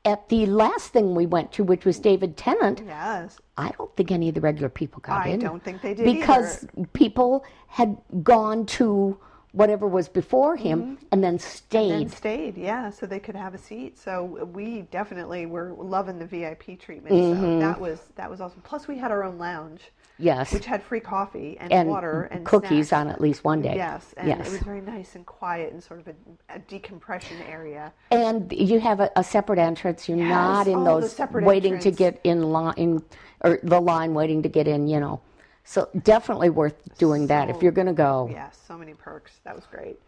at 0.06 0.28
the 0.30 0.48
last 0.48 0.92
thing 0.92 1.14
we 1.14 1.28
went 1.28 1.52
to, 1.52 1.64
which 1.64 1.86
was 1.86 2.00
David 2.00 2.36
Tennant, 2.36 2.82
Yes. 2.84 3.38
I 3.58 3.70
don't 3.78 3.96
think 3.96 4.10
any 4.10 4.30
of 4.30 4.34
the 4.34 4.42
regular 4.42 4.70
people 4.70 5.02
got 5.02 5.28
I 5.28 5.30
in. 5.30 5.40
don't 5.40 5.64
think 5.64 5.84
they 5.84 5.94
did 5.94 6.06
Because 6.06 6.66
people 6.94 7.46
had 7.68 7.96
gone 8.24 8.66
to 8.78 9.20
whatever 9.52 9.88
was 9.88 10.08
before 10.08 10.56
him 10.56 10.98
and 11.12 11.24
then 11.24 11.40
stayed. 11.40 11.92
and 11.92 12.12
stayed 12.12 12.56
yeah 12.58 12.90
so 12.90 13.06
they 13.06 13.20
could 13.20 13.36
have 13.36 13.54
a 13.56 13.58
seat 13.58 13.98
so 13.98 14.48
we 14.54 14.82
definitely 14.92 15.46
were 15.48 15.74
loving 15.78 16.20
the 16.20 16.26
vip 16.26 16.62
treatment 16.80 17.14
Mm-hmm. 17.16 17.42
so 17.42 17.60
that 17.60 17.80
was 17.82 18.00
that 18.16 18.30
was 18.30 18.42
awesome 18.42 18.62
plus 18.62 18.88
we 18.88 18.98
had 18.98 19.10
our 19.12 19.24
own 19.24 19.40
lounge 19.40 19.82
yes. 20.20 20.54
which 20.54 20.66
had 20.68 20.84
free 20.84 21.00
coffee 21.00 21.58
and, 21.60 21.72
and 21.74 21.90
water 21.90 22.24
and 22.32 22.46
cookies 22.46 22.90
snacks. 22.90 22.94
on 22.94 23.08
at 23.10 23.20
least 23.22 23.44
one 23.44 23.62
day. 23.62 23.74
yes 23.76 24.14
and 24.18 24.28
yes. 24.28 24.48
it 24.48 24.52
was 24.52 24.62
very 24.62 24.82
nice 24.82 25.16
and 25.16 25.26
quiet 25.26 25.74
and 25.74 25.82
sort 25.82 26.00
of 26.00 26.08
a, 26.10 26.14
a 26.54 26.60
decompression 26.60 27.38
area 27.50 27.92
And 28.12 28.52
you 28.52 28.80
have 28.80 29.00
a, 29.00 29.10
a 29.16 29.24
separate 29.24 29.60
entrance. 29.60 30.08
You're 30.08 30.18
Yes. 30.20 30.30
not 30.30 30.68
in 30.68 30.80
Oh, 30.80 30.84
those 31.02 31.12
separate 31.12 31.46
waiting 31.46 31.80
to 31.80 31.90
get 31.92 32.20
in 32.24 32.44
line 32.52 33.02
or 33.44 33.60
the 33.64 33.80
line 33.80 34.14
waiting 34.14 34.44
to 34.44 34.50
get 34.50 34.68
in. 34.68 34.88
You 34.88 35.00
know, 35.00 35.22
so 35.70 35.88
definitely 36.04 36.50
worth 36.50 36.78
doing 36.98 37.28
that 37.28 37.48
if 37.50 37.62
you're 37.62 37.72
going 37.80 37.86
to 37.96 38.02
go. 38.10 38.28
yeah 38.32 38.50
so 38.68 38.76
many 38.78 38.94
perks 38.94 39.34
that 39.44 39.56
was 39.56 39.66
great 39.76 40.00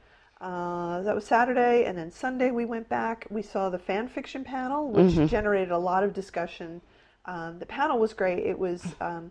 uh, 0.42 1.04
that 1.04 1.14
was 1.14 1.24
Saturday, 1.24 1.86
and 1.86 1.96
then 1.96 2.10
Sunday 2.10 2.50
we 2.50 2.66
went 2.66 2.90
back. 2.90 3.28
We 3.30 3.44
saw 3.44 3.70
the 3.70 3.78
fan 3.78 4.08
fiction 4.08 4.44
panel, 4.44 4.90
which 4.90 5.14
Mm-hmm. 5.14 5.28
generated 5.28 5.70
a 5.70 5.78
lot 5.78 6.04
of 6.04 6.16
discussion. 6.16 6.82
Um, 7.26 7.60
the 7.60 7.68
panel 7.68 8.00
was 8.00 8.12
great. 8.14 8.40
It 8.40 8.58
was 8.58 8.82
um, 9.00 9.30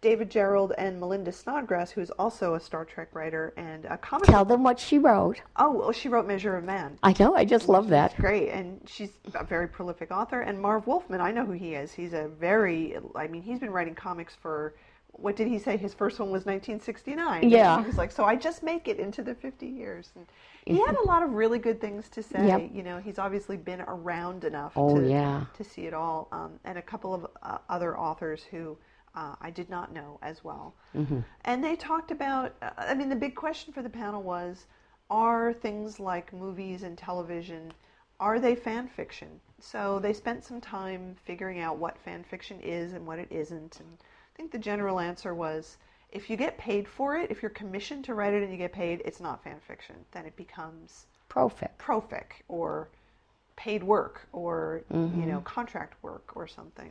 David 0.00 0.30
Gerrold 0.30 0.72
and 0.78 0.98
Melinda 0.98 1.30
Snodgrass, 1.30 1.90
who 1.90 2.00
is 2.00 2.10
also 2.12 2.54
a 2.54 2.60
Star 2.60 2.86
Trek 2.86 3.08
writer 3.14 3.52
and 3.58 3.84
a 3.84 3.98
comic. 3.98 4.28
Tell 4.28 4.46
them 4.46 4.62
what 4.64 4.80
she 4.80 4.98
wrote. 4.98 5.42
oh, 5.56 5.72
well, 5.72 5.92
she 5.92 6.08
wrote 6.08 6.26
Measure 6.26 6.56
of 6.56 6.64
Man. 6.64 6.98
I 7.02 7.14
know. 7.20 7.36
I 7.36 7.44
just 7.44 7.68
love 7.68 7.88
that. 7.90 8.16
Great, 8.16 8.48
and 8.48 8.80
she's 8.86 9.10
a 9.34 9.44
very 9.44 9.68
prolific 9.68 10.10
author. 10.10 10.40
And 10.40 10.58
Marv 10.58 10.86
Wolfman, 10.86 11.20
I 11.20 11.32
know 11.32 11.44
who 11.44 11.52
he 11.52 11.74
is. 11.74 11.92
He's 11.92 12.14
a 12.14 12.28
very, 12.28 12.96
I 13.14 13.26
mean, 13.26 13.42
he's 13.42 13.58
been 13.58 13.70
writing 13.72 13.94
comics 13.94 14.34
for. 14.40 14.72
What 15.12 15.36
did 15.36 15.46
he 15.48 15.58
say? 15.58 15.76
His 15.76 15.94
first 15.94 16.18
one 16.18 16.30
was 16.30 16.46
1969. 16.46 17.48
Yeah. 17.48 17.80
he 17.80 17.86
was 17.86 17.98
like, 17.98 18.10
so 18.10 18.24
I 18.24 18.34
just 18.34 18.62
make 18.62 18.88
it 18.88 18.98
into 18.98 19.22
the 19.22 19.34
50 19.34 19.66
years. 19.66 20.10
And 20.16 20.26
he 20.64 20.78
had 20.78 20.96
a 20.96 21.02
lot 21.06 21.22
of 21.22 21.30
really 21.32 21.58
good 21.58 21.80
things 21.80 22.08
to 22.10 22.22
say. 22.22 22.46
Yep. 22.46 22.70
You 22.72 22.82
know, 22.82 22.98
he's 22.98 23.18
obviously 23.18 23.56
been 23.56 23.82
around 23.82 24.44
enough 24.44 24.72
Oh, 24.74 24.98
to, 25.00 25.08
yeah. 25.08 25.44
to 25.54 25.64
see 25.64 25.82
it 25.82 25.94
all. 25.94 26.28
Um, 26.32 26.58
and 26.64 26.78
a 26.78 26.82
couple 26.82 27.14
of 27.14 27.26
uh, 27.42 27.58
other 27.68 27.98
authors 27.98 28.42
who 28.50 28.76
uh, 29.14 29.34
I 29.40 29.50
did 29.50 29.68
not 29.68 29.92
know 29.92 30.18
as 30.22 30.42
well. 30.42 30.74
Mm-hmm. 30.96 31.20
And 31.44 31.62
they 31.62 31.76
talked 31.76 32.10
about, 32.10 32.54
uh, 32.62 32.70
I 32.78 32.94
mean, 32.94 33.08
the 33.08 33.16
big 33.16 33.34
question 33.34 33.72
for 33.72 33.82
the 33.82 33.90
panel 33.90 34.22
was 34.22 34.66
are 35.10 35.52
things 35.52 36.00
like 36.00 36.32
movies 36.32 36.82
and 36.84 36.96
television, 36.96 37.72
are 38.18 38.40
they 38.40 38.54
fan 38.54 38.88
fiction? 38.88 39.28
So 39.60 39.98
they 39.98 40.12
spent 40.14 40.42
some 40.42 40.60
time 40.60 41.16
figuring 41.24 41.60
out 41.60 41.76
what 41.76 41.98
fan 41.98 42.24
fiction 42.24 42.58
is 42.60 42.94
and 42.94 43.06
what 43.06 43.18
it 43.18 43.28
isn't. 43.30 43.78
And 43.80 43.98
I 44.34 44.36
think 44.36 44.50
the 44.52 44.58
general 44.58 44.98
answer 44.98 45.34
was 45.34 45.76
if 46.10 46.28
you 46.30 46.36
get 46.36 46.58
paid 46.58 46.86
for 46.88 47.16
it, 47.16 47.30
if 47.30 47.42
you're 47.42 47.50
commissioned 47.50 48.04
to 48.06 48.14
write 48.14 48.34
it 48.34 48.42
and 48.42 48.50
you 48.52 48.58
get 48.58 48.72
paid, 48.72 49.02
it's 49.04 49.20
not 49.20 49.42
fan 49.44 49.60
fiction. 49.66 49.96
Then 50.12 50.26
it 50.26 50.36
becomes 50.36 51.06
Profic. 51.30 51.70
profic 51.78 52.24
or 52.48 52.88
paid 53.56 53.82
work 53.82 54.26
or 54.32 54.82
Mm-hmm. 54.92 55.20
you 55.20 55.26
know 55.26 55.40
contract 55.40 55.94
work 56.02 56.32
or 56.36 56.46
something. 56.46 56.90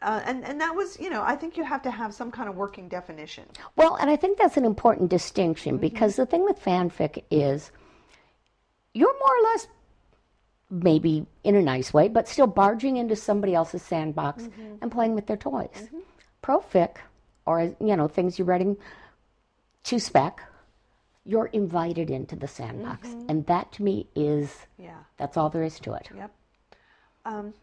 Uh, 0.00 0.20
and 0.26 0.44
and 0.44 0.60
that 0.60 0.74
was 0.74 0.98
you 1.00 1.10
know 1.10 1.22
I 1.22 1.34
think 1.34 1.56
you 1.56 1.64
have 1.64 1.82
to 1.82 1.90
have 1.90 2.14
some 2.14 2.30
kind 2.30 2.48
of 2.48 2.54
working 2.56 2.88
definition. 2.88 3.44
Well, 3.74 3.96
and 3.96 4.08
I 4.10 4.14
think 4.16 4.38
that's 4.38 4.56
an 4.56 4.64
important 4.64 5.10
distinction 5.10 5.72
Mm-hmm. 5.74 5.80
because 5.80 6.16
the 6.16 6.26
thing 6.26 6.44
with 6.44 6.60
fanfic 6.62 7.24
is 7.30 7.70
you're 8.94 9.12
more 9.18 9.36
or 9.38 9.42
less, 9.52 9.66
maybe 10.70 11.26
in 11.44 11.56
a 11.56 11.62
nice 11.62 11.92
way, 11.92 12.08
but 12.08 12.28
still 12.28 12.46
barging 12.46 12.96
into 12.96 13.16
somebody 13.16 13.54
else's 13.54 13.82
sandbox 13.82 14.44
Mm-hmm. 14.44 14.74
and 14.82 14.92
playing 14.92 15.14
with 15.16 15.26
their 15.26 15.36
toys. 15.36 15.88
Profic, 16.48 16.96
or 17.44 17.74
you 17.80 17.94
know, 17.96 18.08
things 18.08 18.38
you're 18.38 18.46
writing 18.46 18.76
to 19.84 19.98
spec, 19.98 20.42
you're 21.24 21.46
invited 21.46 22.08
into 22.10 22.36
the 22.36 22.48
sandbox, 22.48 23.08
Mm-hmm. 23.08 23.26
and 23.30 23.46
that 23.46 23.70
to 23.72 23.82
me 23.82 24.06
is 24.16 24.66
Yeah. 24.78 24.96
that's 25.18 25.36
all 25.36 25.50
there 25.50 25.62
is 25.62 25.78
to 25.80 25.92
it. 25.92 26.08
Yep. 26.14 26.30
Um, 27.26 27.54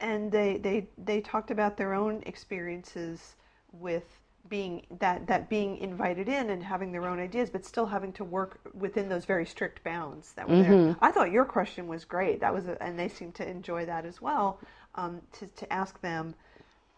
and 0.00 0.32
they, 0.32 0.56
they 0.56 0.88
they 0.96 1.20
talked 1.20 1.50
about 1.50 1.76
their 1.76 1.92
own 1.92 2.22
experiences 2.24 3.36
with 3.72 4.04
being 4.48 4.86
that 5.00 5.26
that 5.26 5.50
being 5.50 5.76
invited 5.78 6.28
in 6.28 6.48
and 6.50 6.62
having 6.62 6.92
their 6.92 7.06
own 7.06 7.18
ideas, 7.18 7.50
but 7.50 7.66
still 7.66 7.84
having 7.86 8.12
to 8.14 8.24
work 8.24 8.60
within 8.72 9.08
those 9.10 9.26
very 9.26 9.44
strict 9.44 9.84
bounds 9.84 10.32
that 10.32 10.48
were 10.48 10.62
there. 10.62 10.96
I 11.02 11.10
thought 11.10 11.30
your 11.32 11.44
question 11.44 11.86
was 11.88 12.06
great. 12.06 12.40
That 12.40 12.54
was, 12.54 12.66
a, 12.68 12.82
and 12.82 12.98
they 12.98 13.08
seemed 13.08 13.34
to 13.34 13.46
enjoy 13.46 13.84
that 13.84 14.06
as 14.06 14.22
well. 14.22 14.58
Um, 14.94 15.20
to 15.32 15.46
to 15.48 15.70
ask 15.70 16.00
them, 16.00 16.34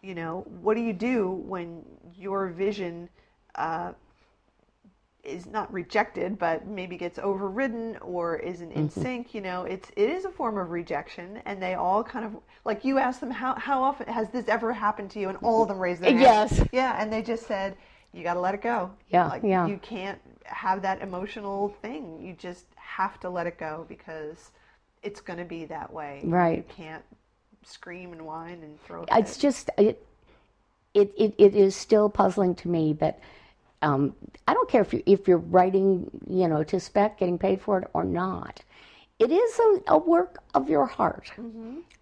you 0.03 0.15
know, 0.15 0.47
what 0.61 0.75
do 0.75 0.81
you 0.83 0.93
do 0.93 1.29
when 1.47 1.85
your 2.17 2.49
vision 2.49 3.09
uh, 3.55 3.93
is 5.25 5.47
not 5.47 5.73
rejected, 5.73 6.39
but 6.39 6.67
maybe 6.67 6.97
gets 6.97 7.19
overridden 7.19 7.97
or 7.99 8.37
isn't 8.39 8.73
in 8.73 8.89
Mm-hmm. 8.89 9.03
sync. 9.03 9.35
You 9.35 9.41
know, 9.41 9.65
it's 9.65 9.91
it 9.97 10.09
is 10.09 10.25
a 10.25 10.31
form 10.31 10.57
of 10.59 10.71
rejection, 10.71 11.43
and 11.45 11.63
they 11.63 11.75
all 11.75 12.03
kind 12.03 12.25
of 12.25 12.37
like 12.65 12.85
you 12.85 12.99
asked 12.99 13.21
them 13.21 13.31
how 13.31 13.55
how 13.57 13.83
often 13.83 14.07
has 14.09 14.31
this 14.31 14.49
ever 14.49 14.73
happened 14.73 15.11
to 15.13 15.21
you, 15.21 15.29
and 15.29 15.39
all 15.43 15.63
of 15.63 15.69
them 15.69 15.79
raised 15.79 16.01
their 16.03 16.13
hands. 16.13 16.59
Yes. 16.59 16.69
yeah, 16.73 16.97
and 17.03 17.13
they 17.13 17.23
just 17.23 17.47
said 17.47 17.77
you 18.13 18.23
got 18.23 18.35
to 18.35 18.41
let 18.41 18.55
it 18.55 18.63
go. 18.63 18.91
Yeah, 19.09 19.29
like 19.29 19.43
yeah. 19.43 19.67
you 19.67 19.79
can't 19.79 20.19
have 20.45 20.81
that 20.83 21.03
emotional 21.03 21.69
thing. 21.83 22.21
You 22.23 22.33
just 22.35 22.67
have 22.77 23.21
to 23.21 23.29
let 23.29 23.47
it 23.47 23.59
go 23.59 23.85
because 23.89 24.53
it's 25.03 25.21
going 25.21 25.39
to 25.39 25.45
be 25.45 25.65
that 25.67 25.93
way. 25.93 26.23
Right. 26.25 26.59
You 26.59 26.65
can't 26.75 27.05
scream 27.64 28.12
and 28.12 28.23
whine 28.23 28.61
and 28.62 28.81
throw. 28.85 29.05
It's 29.12 29.35
fit. 29.35 29.42
just 29.42 29.71
it, 29.79 30.07
it, 30.94 31.12
it, 31.16 31.35
it 31.38 31.55
is 31.55 31.77
still 31.77 32.09
puzzling 32.09 32.55
to 32.57 32.68
me 32.68 32.94
that 32.94 33.21
Um, 33.81 34.14
I 34.49 34.55
don't 34.55 34.68
care 34.68 34.83
if 34.83 34.92
you 34.92 35.03
if 35.07 35.29
you're 35.29 35.44
writing, 35.55 36.11
you 36.27 36.49
know, 36.49 36.64
to 36.64 36.81
spec, 36.81 37.18
getting 37.18 37.38
paid 37.38 37.61
for 37.61 37.79
it 37.79 37.88
or 37.92 38.05
not. 38.05 38.62
It 39.21 39.31
is 39.31 39.59
a, 39.59 39.94
a 39.94 39.99
work 39.99 40.42
of 40.55 40.68
your 40.68 40.87
heart. 40.87 41.31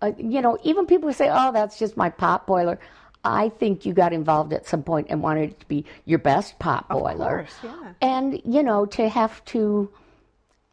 Uh, 0.01 0.13
you 0.17 0.41
know, 0.41 0.57
even 0.63 0.87
people 0.87 1.13
say, 1.13 1.29
"Oh, 1.31 1.53
that's 1.53 1.79
just 1.79 1.97
my 1.97 2.09
pot 2.11 2.47
boiler." 2.47 2.79
I 3.25 3.49
think 3.59 3.85
you 3.85 3.93
got 3.93 4.13
involved 4.13 4.53
at 4.53 4.67
some 4.67 4.83
point 4.83 5.09
and 5.11 5.21
wanted 5.21 5.51
it 5.51 5.61
to 5.61 5.67
be 5.67 5.85
your 6.05 6.19
best 6.21 6.59
pot 6.59 6.89
boiler. 6.89 7.41
Of 7.41 7.49
course, 7.51 7.57
yeah. 7.65 7.93
And 8.01 8.41
you 8.45 8.63
know, 8.63 8.87
to 8.87 9.09
have 9.09 9.45
to, 9.47 9.91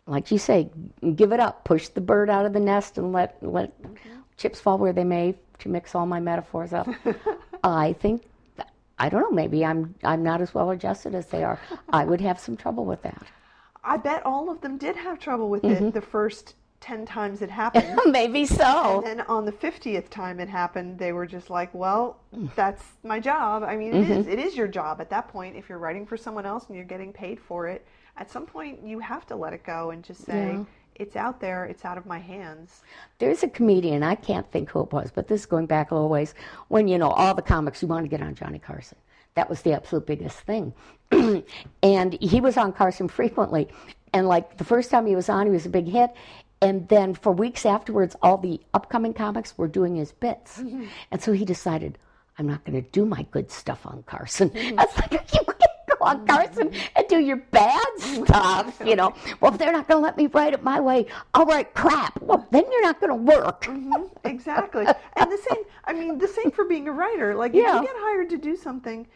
like 0.05 0.31
you 0.31 0.37
say, 0.37 0.69
give 1.15 1.31
it 1.33 1.39
up, 1.39 1.63
push 1.65 1.87
the 1.89 2.01
bird 2.01 2.29
out 2.29 2.45
of 2.45 2.53
the 2.53 2.59
nest, 2.59 2.97
and 2.97 3.11
let 3.11 3.35
let 3.41 3.71
chips 4.43 4.59
fall 4.59 4.77
where 4.77 4.93
they 4.93 5.03
may. 5.05 5.35
To 5.59 5.69
mix 5.69 5.95
all 5.95 6.05
my 6.05 6.19
metaphors 6.19 6.73
up, 6.73 6.89
I 7.63 7.93
think 7.93 8.23
I 8.99 9.07
don't 9.07 9.21
know. 9.21 9.31
Maybe 9.31 9.63
I'm 9.63 9.95
I'm 10.03 10.21
not 10.21 10.41
as 10.41 10.53
well 10.53 10.71
adjusted 10.71 11.15
as 11.15 11.27
they 11.27 11.43
are. 11.43 11.57
I 11.89 12.03
would 12.03 12.19
have 12.19 12.37
some 12.37 12.57
trouble 12.57 12.83
with 12.85 13.01
that. 13.03 13.23
I 13.83 13.95
bet 13.97 14.25
all 14.25 14.49
of 14.49 14.59
them 14.59 14.77
did 14.77 14.97
have 14.97 15.19
trouble 15.19 15.49
with 15.49 15.61
Mm-hmm. 15.63 15.85
it 15.87 15.93
the 15.93 16.01
first 16.01 16.55
10 16.81 17.05
times 17.05 17.41
it 17.41 17.49
happened. 17.49 17.97
maybe 18.11 18.45
so. 18.45 18.97
And 18.97 19.05
then 19.19 19.21
on 19.27 19.45
the 19.45 19.53
50th 19.53 20.09
time 20.09 20.41
it 20.41 20.49
happened, 20.49 20.99
they 20.99 21.13
were 21.13 21.25
just 21.25 21.49
like, 21.49 21.73
well, 21.73 22.17
that's 22.55 22.83
my 23.03 23.21
job. 23.21 23.63
I 23.63 23.77
mean, 23.77 23.93
Mm-hmm. 23.93 24.11
it 24.11 24.17
is. 24.19 24.27
It 24.27 24.39
is 24.39 24.57
your 24.57 24.67
job 24.67 24.99
at 24.99 25.09
that 25.11 25.29
point. 25.29 25.55
If 25.55 25.69
you're 25.69 25.77
writing 25.77 26.05
for 26.05 26.17
someone 26.17 26.45
else 26.45 26.65
and 26.67 26.75
you're 26.75 26.83
getting 26.95 27.13
paid 27.13 27.39
for 27.39 27.67
it, 27.67 27.85
at 28.17 28.29
some 28.29 28.45
point 28.45 28.83
you 28.85 28.99
have 28.99 29.25
to 29.27 29.35
let 29.37 29.53
it 29.53 29.63
go 29.63 29.91
and 29.91 30.03
just 30.03 30.25
say, 30.25 30.59
it's 30.95 31.15
out 31.15 31.39
there, 31.39 31.65
it's 31.65 31.85
out 31.85 31.97
of 31.97 32.05
my 32.05 32.19
hands. 32.19 32.81
There's 33.19 33.43
a 33.43 33.47
comedian, 33.47 34.03
I 34.03 34.15
can't 34.15 34.49
think 34.51 34.69
who 34.69 34.81
it 34.81 34.91
was, 34.91 35.11
but 35.13 35.27
this 35.27 35.41
is 35.41 35.45
going 35.45 35.65
back 35.65 35.91
a 35.91 35.95
little 35.95 36.09
ways, 36.09 36.33
when, 36.67 36.87
you 36.87 36.97
know, 36.97 37.09
all 37.09 37.33
the 37.33 37.41
comics, 37.41 37.81
you 37.81 37.87
want 37.87 38.05
to 38.05 38.09
get 38.09 38.21
on 38.21 38.35
Johnny 38.35 38.59
Carson. 38.59 38.97
That 39.35 39.49
was 39.49 39.61
the 39.61 39.73
absolute 39.73 40.05
biggest 40.05 40.39
thing. 40.41 40.73
and 41.83 42.13
he 42.21 42.39
was 42.39 42.57
on 42.57 42.71
Carson 42.71 43.07
frequently. 43.07 43.67
And 44.13 44.27
like 44.27 44.57
the 44.57 44.63
first 44.63 44.91
time 44.91 45.07
he 45.07 45.15
was 45.15 45.29
on, 45.29 45.47
he 45.47 45.51
was 45.51 45.65
a 45.65 45.69
big 45.69 45.87
hit. 45.87 46.11
And 46.61 46.87
then 46.87 47.13
for 47.13 47.31
weeks 47.31 47.65
afterwards, 47.65 48.15
all 48.21 48.37
the 48.37 48.61
upcoming 48.73 49.13
comics 49.13 49.57
were 49.57 49.67
doing 49.67 49.95
his 49.95 50.11
bits. 50.11 50.59
Mm-hmm. 50.59 50.85
And 51.11 51.21
so 51.21 51.33
he 51.33 51.45
decided, 51.45 51.97
I'm 52.37 52.47
not 52.47 52.63
going 52.63 52.81
to 52.81 52.89
do 52.89 53.05
my 53.05 53.23
good 53.31 53.51
stuff 53.51 53.85
on 53.85 54.03
Carson. 54.03 54.49
Mm-hmm. 54.51 54.79
I 54.79 54.85
was 54.85 54.97
like, 54.97 55.11
you 55.11 55.19
can't 55.27 55.47
go 55.47 55.53
on 56.03 56.25
Carson 56.27 56.71
and 56.95 57.07
do 57.07 57.19
your 57.19 57.37
bad 57.37 57.85
stuff, 57.97 58.81
you 58.85 58.95
know. 58.95 59.13
Well, 59.39 59.51
if 59.53 59.57
they're 59.57 59.71
not 59.71 59.87
going 59.87 59.99
to 59.99 60.03
let 60.03 60.17
me 60.17 60.27
write 60.27 60.53
it 60.53 60.63
my 60.63 60.79
way, 60.79 61.05
I'll 61.33 61.45
write 61.45 61.73
crap. 61.73 62.21
Well, 62.21 62.47
then 62.51 62.63
you're 62.71 62.83
not 62.83 62.99
going 62.99 63.09
to 63.09 63.37
work. 63.37 63.67
Exactly. 64.25 64.85
and 64.85 65.31
the 65.31 65.37
same, 65.49 65.63
I 65.85 65.93
mean, 65.93 66.17
the 66.17 66.27
same 66.27 66.51
for 66.51 66.65
being 66.65 66.87
a 66.87 66.91
writer. 66.91 67.35
Like, 67.35 67.53
if 67.53 67.63
Yeah. 67.63 67.79
you 67.81 67.87
get 67.87 67.95
hired 67.97 68.29
to 68.29 68.37
do 68.37 68.55
something, 68.55 69.07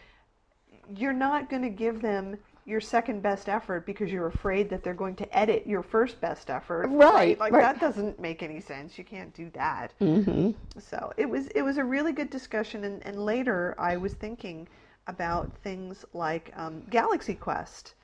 you're 0.95 1.13
not 1.13 1.49
going 1.49 1.61
to 1.63 1.69
give 1.69 2.01
them 2.01 2.37
your 2.65 2.81
second 2.81 3.21
best 3.21 3.47
effort 3.47 3.85
because 3.85 4.11
you're 4.11 4.27
afraid 4.27 4.69
that 4.69 4.83
they're 4.83 4.93
going 4.93 5.15
to 5.15 5.37
edit 5.37 5.65
your 5.65 5.81
first 5.81 6.19
best 6.19 6.49
effort. 6.49 6.87
Right, 6.89 7.39
Like 7.39 7.53
right. 7.53 7.61
that 7.61 7.79
doesn't 7.79 8.19
make 8.19 8.43
any 8.43 8.59
sense. 8.59 8.97
You 8.97 9.05
can't 9.05 9.33
do 9.33 9.49
that. 9.53 9.93
Mm-hmm. 10.01 10.51
So 10.77 11.13
it 11.15 11.29
was 11.29 11.47
it 11.47 11.61
was 11.61 11.77
a 11.77 11.83
really 11.83 12.11
good 12.11 12.29
discussion. 12.29 12.83
And, 12.83 13.05
and 13.05 13.23
later 13.23 13.73
I 13.79 13.95
was 13.95 14.15
thinking 14.15 14.67
about 15.07 15.51
things 15.63 16.05
like 16.13 16.51
um, 16.55 16.83
Galaxy 16.89 17.33
Quest 17.33 17.95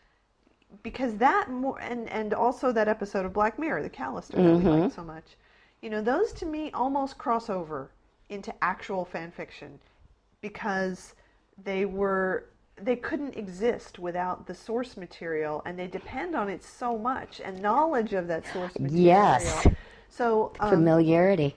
because 0.81 1.15
that 1.17 1.51
more 1.51 1.79
and 1.81 2.09
and 2.09 2.33
also 2.33 2.71
that 2.71 2.87
episode 2.87 3.25
of 3.25 3.33
Black 3.33 3.59
Mirror, 3.59 3.83
the 3.83 3.89
Callister 3.89 4.31
that 4.31 4.55
we 4.57 4.63
liked 4.63 4.95
so 4.95 5.03
much. 5.03 5.37
You 5.81 5.89
know, 5.89 6.01
those 6.01 6.31
to 6.33 6.45
me 6.45 6.71
almost 6.71 7.17
cross 7.17 7.49
over 7.49 7.91
into 8.29 8.53
actual 8.63 9.05
fan 9.05 9.31
fiction 9.31 9.79
because 10.41 11.13
they 11.63 11.85
were 11.85 12.45
they 12.81 12.95
couldn't 12.95 13.35
exist 13.37 13.99
without 13.99 14.47
the 14.47 14.55
source 14.55 14.97
material 14.97 15.61
and 15.65 15.77
they 15.77 15.85
depend 15.85 16.35
on 16.35 16.49
it 16.49 16.63
so 16.63 16.97
much 16.97 17.39
and 17.43 17.61
knowledge 17.61 18.13
of 18.13 18.27
that 18.27 18.47
source 18.47 18.77
material. 18.79 19.05
Yes. 19.05 19.67
So 20.09 20.53
um, 20.59 20.69
Familiarity. 20.69 21.55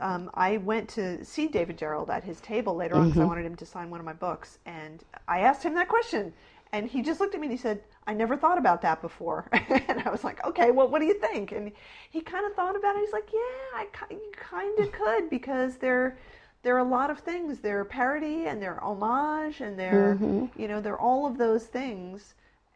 Um, 0.00 0.30
I 0.34 0.58
went 0.58 0.88
to 0.90 1.24
see 1.24 1.48
David 1.48 1.78
Gerrold 1.78 2.10
at 2.10 2.24
his 2.24 2.40
table 2.40 2.74
later 2.74 2.96
on 2.96 3.06
because 3.08 3.22
I 3.22 3.24
wanted 3.24 3.46
him 3.46 3.56
to 3.56 3.66
sign 3.66 3.88
one 3.90 4.00
of 4.00 4.06
my 4.06 4.12
books, 4.12 4.58
and 4.66 5.02
I 5.26 5.40
asked 5.40 5.62
him 5.62 5.74
that 5.74 5.88
question, 5.88 6.32
and 6.72 6.86
he 6.86 7.02
just 7.02 7.20
looked 7.20 7.34
at 7.34 7.40
me 7.40 7.46
and 7.46 7.52
he 7.52 7.58
said, 7.58 7.82
"I 8.06 8.12
never 8.14 8.36
thought 8.36 8.58
about 8.58 8.82
that 8.82 9.00
before," 9.00 9.48
and 9.52 10.02
I 10.04 10.10
was 10.10 10.24
like, 10.24 10.44
"Okay, 10.44 10.70
well, 10.70 10.88
what 10.88 10.98
do 11.00 11.06
you 11.06 11.14
think?" 11.14 11.52
And 11.52 11.72
he 12.10 12.20
kind 12.20 12.44
of 12.46 12.54
thought 12.54 12.76
about 12.76 12.96
it. 12.96 13.00
He's 13.00 13.12
like, 13.12 13.30
"Yeah, 13.32 13.40
I 13.74 13.86
you 14.10 14.32
kind 14.36 14.78
of 14.78 14.92
could 15.00 15.30
because 15.30 15.76
there." 15.76 16.16
There 16.62 16.74
are 16.76 16.78
a 16.78 16.84
lot 16.88 17.10
of 17.10 17.18
things. 17.18 17.58
They're 17.58 17.84
parody 17.84 18.46
and 18.46 18.62
they're 18.62 18.82
homage 18.82 19.60
and 19.60 19.78
they're, 19.78 20.16
you 20.56 20.66
know, 20.66 20.80
they're 20.80 20.98
all 20.98 21.26
of 21.26 21.36
those 21.36 21.66
things, 21.66 22.32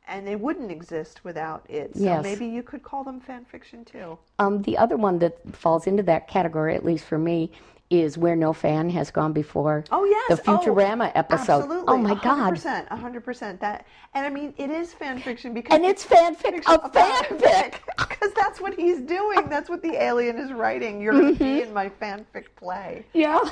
and 0.09 0.27
they 0.27 0.37
wouldn't 0.37 0.71
exist 0.71 1.25
without 1.25 1.65
it. 1.69 1.95
So 1.95 2.03
Yes. 2.03 2.23
maybe 2.23 2.47
you 2.47 2.63
could 2.63 2.83
call 2.83 3.05
them 3.05 3.21
fan 3.21 3.45
fiction 3.45 3.85
too. 3.85 4.19
Um, 4.39 4.63
the 4.63 4.77
other 4.79 4.97
one 4.97 5.19
that 5.21 5.37
falls 5.55 5.87
into 5.87 6.03
that 6.05 6.27
category, 6.29 6.75
at 6.75 6.85
least 6.85 7.05
for 7.05 7.19
me, 7.19 7.53
is 7.91 8.19
where 8.19 8.37
no 8.37 8.53
fan 8.53 8.91
has 8.91 9.11
gone 9.11 9.33
before. 9.33 9.83
Oh 9.91 10.05
yes, 10.05 10.39
the 10.39 10.45
Futurama 10.45 11.09
oh, 11.09 11.13
episode. 11.15 11.63
Absolutely. 11.63 11.95
Oh 11.95 11.97
my 11.97 12.15
god! 12.17 12.55
100%, 12.55 12.89
100%. 12.89 13.61
That, 13.61 13.87
and 14.13 14.27
I 14.27 14.31
mean, 14.31 14.53
it 14.59 14.71
is 14.71 14.93
fan 14.93 15.21
fiction 15.21 15.55
because 15.55 15.75
And 15.75 15.85
it's 15.87 16.05
fanfic 16.05 16.59
of 16.69 16.93
fanfic. 16.93 17.77
because 17.97 18.33
that's 18.37 18.61
what 18.61 18.75
he's 18.75 19.01
doing. 19.01 19.49
That's 19.49 19.71
what 19.71 19.81
the 19.83 19.95
alien 20.03 20.37
is 20.39 20.53
writing. 20.53 21.01
You're 21.01 21.33
be 21.35 21.63
in 21.63 21.73
my 21.73 21.89
fanfic 21.89 22.47
play. 22.57 23.05
Yeah. 23.15 23.41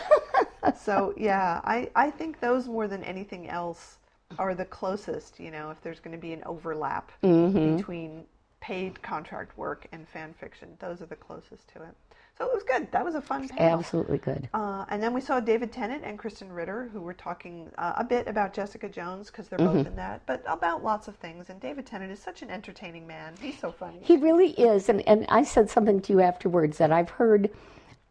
So 0.82 1.14
yeah, 1.16 1.60
I 1.62 1.88
I 1.94 2.10
think 2.10 2.40
those 2.40 2.66
more 2.66 2.88
than 2.88 3.04
anything 3.04 3.48
else 3.48 3.98
are 4.38 4.54
the 4.54 4.64
closest. 4.64 5.38
You 5.40 5.50
know, 5.50 5.70
if 5.70 5.80
there's 5.82 6.00
going 6.00 6.14
to 6.16 6.20
be 6.20 6.32
an 6.32 6.42
overlap 6.46 7.10
Mm-hmm. 7.22 7.76
between 7.76 8.24
paid 8.60 9.00
contract 9.02 9.56
work 9.56 9.86
and 9.92 10.08
fan 10.08 10.34
fiction, 10.40 10.68
those 10.80 11.00
are 11.02 11.06
the 11.06 11.16
closest 11.16 11.68
to 11.74 11.82
it. 11.82 11.94
So 12.38 12.44
it 12.44 12.52
was 12.52 12.64
good. 12.64 12.90
That 12.92 13.02
was 13.04 13.14
a 13.14 13.22
fun 13.22 13.48
panel. 13.48 13.78
Absolutely 13.78 14.18
good. 14.18 14.48
Uh, 14.52 14.84
and 14.90 15.02
then 15.02 15.14
we 15.14 15.22
saw 15.22 15.40
David 15.40 15.72
Tennant 15.72 16.02
and 16.04 16.18
Krysten 16.18 16.54
Ritter, 16.54 16.90
who 16.92 17.00
were 17.00 17.14
talking 17.14 17.70
uh, 17.78 17.94
a 17.96 18.04
bit 18.04 18.28
about 18.28 18.52
Jessica 18.52 18.88
Jones 18.90 19.28
because 19.30 19.48
they're 19.48 19.58
Mm-hmm. 19.58 19.76
both 19.78 19.86
in 19.86 19.96
that, 19.96 20.20
but 20.26 20.42
about 20.46 20.84
lots 20.84 21.08
of 21.08 21.16
things. 21.16 21.48
And 21.48 21.58
David 21.60 21.86
Tennant 21.86 22.12
is 22.12 22.18
such 22.18 22.42
an 22.42 22.50
entertaining 22.50 23.06
man. 23.06 23.32
He's 23.40 23.58
so 23.58 23.72
funny. 23.72 24.00
He 24.02 24.16
really 24.18 24.50
is, 24.50 24.88
and 24.90 25.00
and 25.08 25.24
I 25.30 25.44
said 25.44 25.70
something 25.70 26.00
to 26.02 26.12
you 26.12 26.20
afterwards 26.20 26.76
that 26.78 26.92
I've 26.92 27.08
heard 27.10 27.48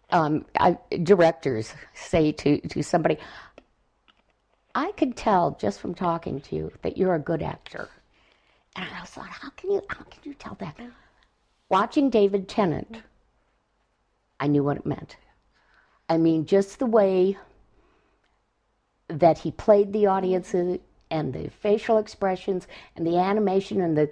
um, 0.09 0.45
I, 0.59 0.77
directors 1.03 1.73
say 1.93 2.31
to 2.31 2.59
to 2.61 2.81
somebody. 2.81 3.17
I 4.75 4.91
could 4.91 5.15
tell 5.15 5.57
just 5.59 5.79
from 5.79 5.95
talking 5.95 6.41
to 6.41 6.55
you 6.55 6.71
that 6.81 6.97
you're 6.97 7.15
a 7.15 7.19
good 7.19 7.41
actor, 7.41 7.89
and 8.75 8.85
I 8.93 9.05
thought, 9.05 9.29
how 9.29 9.49
can 9.51 9.71
you 9.71 9.81
how 9.87 10.03
can 10.03 10.19
you 10.23 10.33
tell 10.33 10.55
that? 10.59 10.77
Watching 11.69 12.09
David 12.09 12.47
Tennant, 12.49 12.97
I 14.39 14.47
knew 14.47 14.63
what 14.63 14.77
it 14.77 14.85
meant. 14.85 15.15
I 16.09 16.17
mean, 16.17 16.45
just 16.45 16.77
the 16.77 16.85
way 16.85 17.37
that 19.07 19.39
he 19.39 19.51
played 19.51 19.93
the 19.93 20.07
audiences 20.07 20.79
and 21.09 21.33
the 21.33 21.49
facial 21.49 21.97
expressions 21.97 22.67
and 22.95 23.07
the 23.07 23.17
animation 23.17 23.81
and 23.81 23.97
the, 23.97 24.09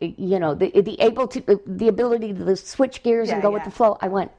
you 0.00 0.38
know 0.38 0.54
the 0.54 0.70
the 0.82 1.00
able 1.00 1.28
to 1.28 1.60
the 1.66 1.88
ability 1.88 2.34
to 2.34 2.56
switch 2.56 3.02
gears 3.02 3.28
and 3.28 3.38
Yeah, 3.38 3.42
go 3.42 3.50
with 3.52 3.64
the 3.64 3.70
flow. 3.70 3.96
I 4.00 4.08
went, 4.08 4.32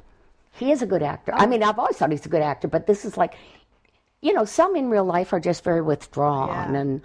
he 0.52 0.72
is 0.72 0.82
a 0.82 0.86
good 0.86 1.04
actor. 1.04 1.34
I 1.34 1.46
oh. 1.46 1.48
mean, 1.48 1.64
I've 1.64 1.80
always 1.80 1.98
thought 1.98 2.12
he's 2.12 2.26
a 2.26 2.30
good 2.30 2.42
actor, 2.42 2.68
but 2.68 2.88
this 2.88 3.06
is 3.06 3.18
like, 3.18 3.36
you 4.22 4.34
know, 4.34 4.46
some 4.46 4.76
in 4.76 4.90
real 4.90 5.06
life 5.06 5.34
are 5.34 5.40
just 5.40 5.64
very 5.64 5.82
withdrawn 5.82 6.50
Yeah. 6.74 6.80
and. 6.80 7.02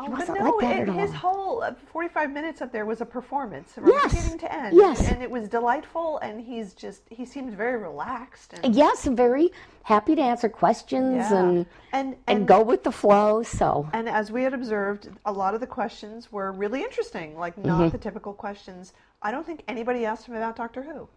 Oh, 0.00 0.08
but 0.16 0.28
no, 0.28 0.50
like 0.62 0.78
it, 0.86 0.88
his 0.90 1.12
whole 1.12 1.60
uh, 1.60 1.72
45 1.92 2.30
minutes 2.30 2.62
up 2.62 2.70
there 2.70 2.86
was 2.86 3.00
a 3.00 3.04
performance 3.04 3.72
from 3.72 3.88
Yes. 3.88 4.14
beginning 4.14 4.38
to 4.38 4.54
end. 4.54 4.76
Yes. 4.76 5.08
And 5.10 5.20
it 5.24 5.28
was 5.28 5.48
delightful, 5.48 6.18
and 6.18 6.40
he's 6.40 6.72
just, 6.72 7.02
he 7.10 7.26
seems 7.26 7.52
very 7.52 7.76
relaxed. 7.76 8.54
And, 8.62 8.76
Yes, 8.76 9.06
very 9.06 9.50
happy 9.82 10.14
to 10.14 10.22
answer 10.22 10.48
questions 10.48 11.16
Yeah. 11.32 11.38
and, 11.40 11.56
And- 11.58 11.66
and 11.92 12.16
and- 12.28 12.46
go 12.46 12.62
with 12.62 12.84
the 12.84 12.92
flow. 12.92 13.42
So 13.42 13.88
and 13.92 14.08
as 14.08 14.30
we 14.30 14.44
had 14.44 14.54
observed, 14.54 15.08
a 15.26 15.32
lot 15.32 15.54
of 15.54 15.58
the 15.60 15.66
questions 15.66 16.30
were 16.30 16.52
really 16.52 16.84
interesting, 16.84 17.36
like 17.36 17.58
not 17.58 17.80
Mm-hmm. 17.80 17.88
the 17.88 17.98
typical 17.98 18.32
questions. 18.32 18.92
I 19.20 19.32
don't 19.32 19.44
think 19.44 19.64
anybody 19.66 20.06
asked 20.06 20.26
him 20.28 20.36
about 20.36 20.54
Doctor 20.54 20.82
Who. 20.84 21.08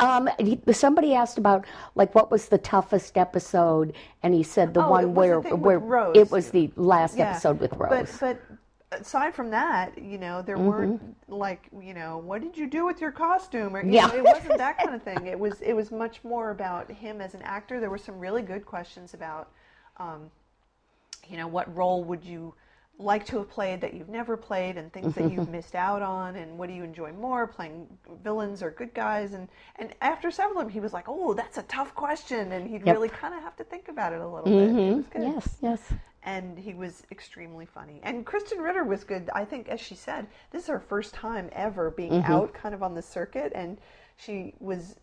Um, 0.00 0.28
he, 0.38 0.58
somebody 0.72 1.14
asked 1.14 1.38
about 1.38 1.64
like 1.94 2.14
what 2.14 2.30
was 2.30 2.48
the 2.48 2.58
toughest 2.58 3.16
episode, 3.18 3.92
and 4.22 4.34
he 4.34 4.42
said 4.42 4.74
the 4.74 4.84
Oh, 4.84 4.90
one 4.90 5.02
the 5.04 5.08
where 5.10 5.40
where 5.40 5.78
Rose. 5.78 6.16
it 6.16 6.30
was 6.30 6.50
the 6.50 6.70
last 6.76 7.18
episode 7.18 7.60
with 7.60 7.72
Rose. 7.74 8.18
But 8.18 8.38
but 8.90 9.00
aside 9.00 9.34
from 9.34 9.50
that, 9.50 9.96
you 10.02 10.18
know, 10.18 10.42
there 10.42 10.58
weren't 10.58 11.00
like 11.28 11.68
you 11.80 11.94
know, 11.94 12.18
what 12.18 12.42
did 12.42 12.56
you 12.56 12.66
do 12.66 12.84
with 12.86 13.00
your 13.00 13.12
costume? 13.12 13.76
Or 13.76 13.84
you 13.84 13.92
Yeah. 13.92 14.06
know, 14.06 14.16
it 14.16 14.24
wasn't 14.24 14.58
that 14.58 14.78
kind 14.78 14.94
of 14.94 15.02
thing. 15.02 15.26
It 15.26 15.38
was 15.38 15.60
it 15.60 15.74
was 15.74 15.90
much 15.90 16.24
more 16.24 16.50
about 16.50 16.90
him 16.90 17.20
as 17.20 17.34
an 17.34 17.42
actor. 17.42 17.78
There 17.80 17.90
were 17.90 17.98
some 17.98 18.18
really 18.18 18.42
good 18.42 18.64
questions 18.66 19.14
about, 19.14 19.50
um, 19.98 20.30
you 21.28 21.36
know, 21.36 21.46
what 21.46 21.74
role 21.76 22.02
would 22.04 22.24
you 22.24 22.54
like 23.00 23.24
to 23.26 23.38
have 23.38 23.50
played 23.50 23.80
that 23.80 23.94
you've 23.94 24.08
never 24.08 24.36
played, 24.36 24.76
and 24.76 24.92
things 24.92 25.14
that 25.14 25.32
you've 25.32 25.48
missed 25.58 25.74
out 25.74 26.02
on, 26.02 26.36
and 26.36 26.56
what 26.58 26.68
do 26.68 26.74
you 26.74 26.84
enjoy 26.84 27.12
more, 27.12 27.46
playing 27.46 27.86
villains 28.22 28.62
or 28.62 28.70
good 28.70 28.92
guys? 28.94 29.32
And 29.32 29.48
and 29.76 29.94
after 30.00 30.30
several 30.30 30.60
of 30.60 30.66
them, 30.66 30.72
he 30.72 30.80
was 30.80 30.92
like, 30.92 31.06
oh, 31.08 31.34
that's 31.34 31.58
a 31.58 31.62
tough 31.62 31.94
question, 31.94 32.52
and 32.52 32.68
he'd 32.68 32.86
Yep. 32.86 32.94
really 32.94 33.08
kind 33.08 33.34
of 33.34 33.42
have 33.42 33.56
to 33.56 33.64
think 33.64 33.88
about 33.88 34.12
it 34.12 34.20
a 34.20 34.28
little 34.28 34.44
bit. 34.44 34.52
It 34.52 34.96
was 34.96 35.06
good. 35.06 35.22
Mm-hmm. 35.22 35.34
yes, 35.34 35.56
yes. 35.62 35.92
and 36.22 36.58
he 36.58 36.74
was 36.74 37.02
extremely 37.10 37.66
funny. 37.66 38.00
And 38.02 38.26
Krysten 38.26 38.62
Ritter 38.62 38.84
was 38.84 39.04
good. 39.04 39.30
I 39.34 39.44
think, 39.44 39.68
as 39.68 39.80
she 39.80 39.94
said, 39.94 40.26
this 40.50 40.64
is 40.64 40.68
her 40.68 40.80
first 40.80 41.14
time 41.14 41.48
ever 41.52 41.90
being 41.90 42.12
mm-hmm. 42.12 42.32
out, 42.32 42.52
kind 42.52 42.74
of 42.74 42.82
on 42.82 42.94
the 42.94 43.02
circuit, 43.02 43.52
and 43.54 43.78
she 44.16 44.54
was 44.60 44.96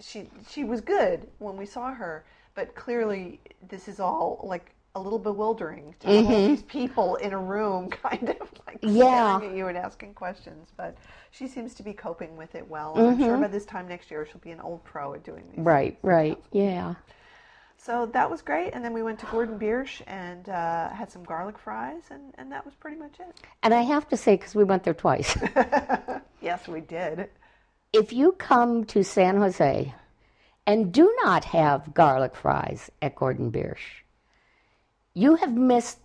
she 0.00 0.28
she 0.48 0.64
was 0.64 0.80
good 0.80 1.26
when 1.38 1.56
we 1.56 1.66
saw 1.66 1.92
her, 1.94 2.24
but 2.54 2.74
clearly 2.74 3.40
this 3.68 3.88
is 3.88 3.98
all 4.00 4.40
like 4.44 4.72
a 4.96 5.00
little 5.00 5.18
bewildering 5.18 5.94
to 6.00 6.08
have 6.08 6.26
all 6.26 6.48
these 6.48 6.62
people 6.62 7.16
in 7.16 7.32
a 7.32 7.38
room, 7.38 7.88
kind 8.02 8.30
of 8.30 8.50
like 8.66 8.78
Yeah. 8.82 9.36
staring 9.38 9.52
at 9.52 9.56
you 9.56 9.66
and 9.68 9.76
asking 9.78 10.14
questions. 10.14 10.68
But 10.76 10.96
she 11.30 11.46
seems 11.46 11.74
to 11.74 11.82
be 11.82 11.92
coping 11.92 12.36
with 12.36 12.54
it 12.54 12.66
well. 12.68 12.96
And 12.96 13.08
I'm 13.10 13.18
sure 13.18 13.36
by 13.38 13.48
this 13.48 13.66
time 13.66 13.86
next 13.88 14.10
year 14.10 14.26
she'll 14.26 14.40
be 14.40 14.50
an 14.52 14.60
old 14.60 14.82
pro 14.84 15.14
at 15.14 15.22
doing 15.22 15.44
these. 15.54 15.64
Right, 15.64 15.98
right. 16.02 16.42
Yeah. 16.50 16.94
So 17.78 18.06
that 18.06 18.28
was 18.30 18.40
great. 18.42 18.72
And 18.74 18.82
then 18.84 18.92
we 18.94 19.02
went 19.02 19.18
to 19.20 19.26
Gordon 19.26 19.58
Biersch 19.58 20.00
and 20.06 20.48
uh, 20.48 20.88
had 20.88 21.10
some 21.12 21.22
garlic 21.22 21.56
fries, 21.58 22.02
and, 22.10 22.34
and 22.38 22.50
that 22.50 22.64
was 22.64 22.74
pretty 22.74 22.96
much 22.96 23.20
it. 23.20 23.36
And 23.62 23.72
I 23.74 23.82
have 23.82 24.08
to 24.08 24.16
say, 24.16 24.34
because 24.34 24.54
we 24.54 24.64
went 24.64 24.82
there 24.82 24.94
twice, 24.94 25.36
Yes, 26.40 26.66
we 26.66 26.80
did. 26.80 27.28
if 27.92 28.12
you 28.12 28.32
come 28.32 28.84
to 28.86 29.04
San 29.04 29.36
Jose 29.36 29.94
and 30.66 30.92
do 30.92 31.14
not 31.22 31.44
have 31.44 31.92
garlic 31.94 32.34
fries 32.34 32.90
at 33.02 33.14
Gordon 33.14 33.52
Biersch, 33.52 34.02
you 35.16 35.34
have 35.36 35.56
missed 35.56 35.98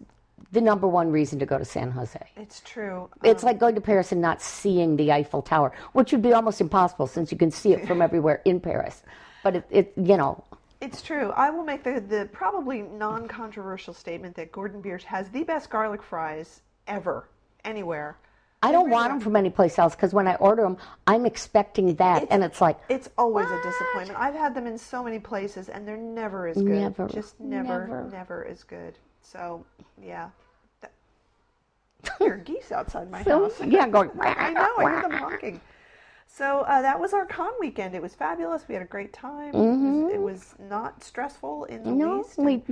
the 0.53 0.61
number 0.61 0.87
one 0.87 1.11
reason 1.11 1.37
to 1.39 1.45
go 1.45 1.57
to 1.57 1.65
San 1.65 1.91
Jose. 1.91 2.19
It's 2.37 2.61
true. 2.61 3.09
It's 3.23 3.43
um, 3.43 3.47
like 3.47 3.59
going 3.59 3.75
to 3.75 3.81
Paris 3.81 4.11
and 4.13 4.21
not 4.21 4.41
seeing 4.41 4.95
the 4.95 5.11
Eiffel 5.11 5.41
Tower, 5.41 5.73
which 5.91 6.13
would 6.13 6.21
be 6.21 6.33
almost 6.33 6.61
impossible 6.61 7.07
since 7.07 7.31
you 7.31 7.37
can 7.37 7.51
see 7.51 7.73
it 7.73 7.85
from 7.85 8.01
everywhere 8.07 8.41
in 8.45 8.59
Paris. 8.59 9.03
But 9.43 9.57
it, 9.57 9.67
it 9.69 9.93
you 9.97 10.17
know, 10.17 10.43
It's 10.79 11.01
true. 11.01 11.31
I 11.31 11.49
will 11.49 11.63
make 11.63 11.83
the, 11.83 11.99
the 11.99 12.29
probably 12.31 12.83
non 12.83 13.27
controversial 13.27 13.93
statement 13.93 14.35
that 14.37 14.51
Gordon 14.51 14.81
Biersch 14.81 15.03
has 15.03 15.29
the 15.29 15.43
best 15.43 15.69
garlic 15.69 16.01
fries 16.01 16.61
ever, 16.87 17.27
anywhere. 17.65 18.17
I 18.63 18.71
don't 18.71 18.89
want 18.91 19.09
them 19.11 19.19
from 19.19 19.35
any 19.35 19.49
place 19.49 19.79
else 19.79 19.95
because 19.95 20.13
when 20.13 20.27
I 20.27 20.35
order 20.35 20.61
them, 20.61 20.77
I'm 21.07 21.25
expecting 21.25 21.95
that, 21.95 22.27
and 22.29 22.43
it's 22.43 22.61
like, 22.61 22.77
It's 22.89 23.09
always 23.17 23.47
a 23.49 23.61
disappointment. 23.63 24.19
I've 24.19 24.35
had 24.35 24.53
them 24.53 24.67
in 24.67 24.77
so 24.77 25.03
many 25.03 25.17
places 25.19 25.69
and 25.69 25.87
they're 25.87 25.97
never 25.97 26.47
as 26.47 26.57
good. 26.57 26.65
Never, 26.67 27.07
Just 27.07 27.39
never, 27.39 27.87
never. 27.87 28.09
never, 28.11 28.45
as 28.45 28.63
good. 28.63 28.97
So, 29.23 29.65
yeah. 30.01 30.29
That- 30.81 30.91
There 32.19 32.33
are 32.33 32.37
geese 32.37 32.71
outside 32.71 33.09
my 33.09 33.23
So, 33.23 33.43
house. 33.49 33.59
yeah, 33.65 33.87
going. 33.87 34.11
I 34.21 34.51
know, 34.53 34.73
I 34.77 34.91
hear 34.91 35.01
them 35.01 35.11
honking. 35.19 35.61
So 36.27 36.59
uh, 36.61 36.81
that 36.83 36.99
was 36.99 37.13
our 37.13 37.25
con 37.25 37.51
weekend. 37.59 37.95
It 37.95 38.01
was 38.01 38.13
fabulous. 38.15 38.63
We 38.67 38.73
had 38.75 38.83
a 38.83 38.87
great 38.87 39.11
time. 39.11 39.49
It, 39.55 39.57
was, 39.57 40.13
it 40.13 40.21
was 40.21 40.55
not 40.69 41.03
stressful 41.03 41.65
in 41.65 41.83
the 41.83 41.89
Mm-hmm. 41.89 41.97
no, 41.99 42.17
least. 42.17 42.37
we 42.37 42.63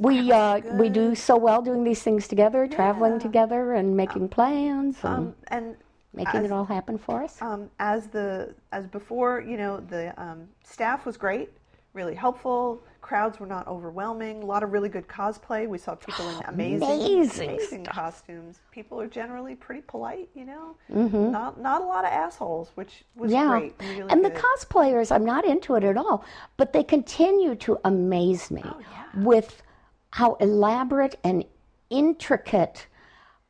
we 0.00 0.32
uh, 0.32 0.60
we 0.76 0.88
do 0.88 1.14
so 1.14 1.36
well 1.36 1.60
doing 1.62 1.84
these 1.84 2.02
things 2.02 2.26
together, 2.26 2.66
traveling 2.66 3.18
together, 3.18 3.74
and 3.74 3.96
making 3.96 4.28
plans, 4.30 4.96
and 5.04 5.14
um, 5.14 5.34
and 5.48 5.76
making 6.14 6.40
as- 6.40 6.46
it 6.46 6.52
all 6.52 6.64
happen 6.64 6.96
for 6.98 7.22
us. 7.22 7.40
um, 7.42 7.70
as 7.78 8.06
the 8.08 8.54
as 8.72 8.86
before, 8.86 9.40
you 9.40 9.56
know, 9.56 9.80
the 9.80 10.18
um, 10.20 10.48
staff 10.64 11.04
was 11.04 11.16
great, 11.16 11.50
really 11.92 12.14
helpful. 12.14 12.82
Crowds 13.02 13.40
were 13.40 13.46
not 13.46 13.66
overwhelming. 13.66 14.42
A 14.42 14.46
lot 14.46 14.62
of 14.62 14.72
really 14.72 14.88
good 14.88 15.08
cosplay. 15.08 15.66
We 15.68 15.78
saw 15.78 15.94
people 15.94 16.28
in 16.28 16.42
amazing, 16.46 16.82
Amazing 16.82 17.50
amazing 17.50 17.84
costumes. 17.84 18.60
People 18.70 19.00
are 19.00 19.06
generally 19.08 19.54
pretty 19.54 19.80
polite, 19.82 20.28
you 20.34 20.44
know. 20.44 20.76
Mm-hmm. 20.92 21.30
Not 21.30 21.60
not 21.60 21.82
a 21.82 21.84
lot 21.84 22.04
of 22.04 22.10
assholes, 22.10 22.70
which 22.74 23.04
was 23.16 23.30
yeah, 23.32 23.48
great. 23.48 23.74
Really 23.80 24.10
and 24.10 24.24
the 24.24 24.30
cosplayers, 24.30 25.10
I'm 25.12 25.24
not 25.24 25.44
into 25.44 25.74
it 25.74 25.84
at 25.84 25.96
all, 25.96 26.24
but 26.56 26.72
they 26.72 26.84
continue 26.84 27.54
to 27.56 27.78
amaze 27.84 28.50
me 28.50 28.62
Oh, 28.64 28.80
with 29.16 29.62
how 30.10 30.34
elaborate 30.34 31.16
and 31.24 31.44
intricate. 31.90 32.86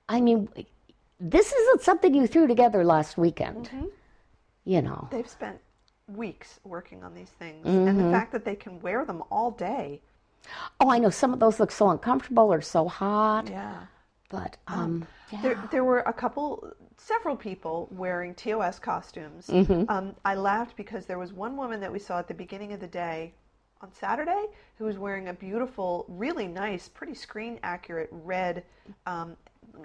I 0.09 0.20
mean, 0.20 0.49
this 1.18 1.53
isn't 1.53 1.83
something 1.83 2.14
you 2.14 2.27
threw 2.27 2.46
together 2.46 2.85
last 2.85 3.16
weekend. 3.18 3.66
Mm-hmm. 3.66 3.87
You 4.64 4.83
know, 4.83 5.09
They've 5.11 5.29
spent 5.29 5.59
weeks 6.09 6.61
working 6.64 7.03
on 7.03 7.14
these 7.14 7.31
things, 7.31 7.66
and 7.66 7.88
Mm-hmm. 7.88 8.05
the 8.07 8.11
fact 8.11 8.33
that 8.33 8.44
they 8.44 8.57
can 8.57 8.81
wear 8.81 9.05
them 9.05 9.23
all 9.31 9.51
day. 9.51 10.01
oh, 10.81 10.90
I 10.90 10.99
know 10.99 11.11
some 11.11 11.33
of 11.33 11.38
those 11.40 11.61
look 11.61 11.70
so 11.70 11.90
uncomfortable 11.90 12.53
or 12.53 12.61
so 12.61 12.88
hot, 12.88 13.49
Yeah. 13.49 13.81
but 14.29 14.57
um, 14.66 15.07
yeah. 15.33 15.42
There, 15.42 15.68
there 15.70 15.85
were 15.85 16.01
a 16.01 16.12
couple, 16.12 16.73
several 16.96 17.37
people 17.37 17.88
wearing 17.92 18.35
TOS 18.35 18.79
costumes. 18.79 19.46
Mm-hmm. 19.46 19.85
Um, 19.88 20.14
I 20.25 20.35
laughed 20.35 20.77
because 20.77 21.07
there 21.07 21.18
was 21.18 21.33
one 21.33 21.57
woman 21.57 21.81
that 21.81 21.92
we 21.92 21.99
saw 21.99 22.18
at 22.18 22.27
the 22.29 22.35
beginning 22.35 22.73
of 22.73 22.81
the 22.81 22.87
day 22.88 23.33
on 23.81 23.93
Saturday 23.93 24.47
who 24.79 24.85
was 24.85 24.99
wearing 24.99 25.29
a 25.29 25.33
beautiful, 25.33 26.05
really 26.09 26.47
nice, 26.47 26.88
pretty 26.88 27.14
screen 27.14 27.59
accurate 27.62 28.09
red 28.11 28.64
um, 29.07 29.37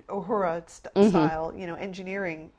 Uhura 0.07 0.67
st- 0.69 0.93
Mm-hmm. 0.95 1.09
style, 1.09 1.53
you 1.55 1.67
know, 1.67 1.75
engineering 1.75 2.49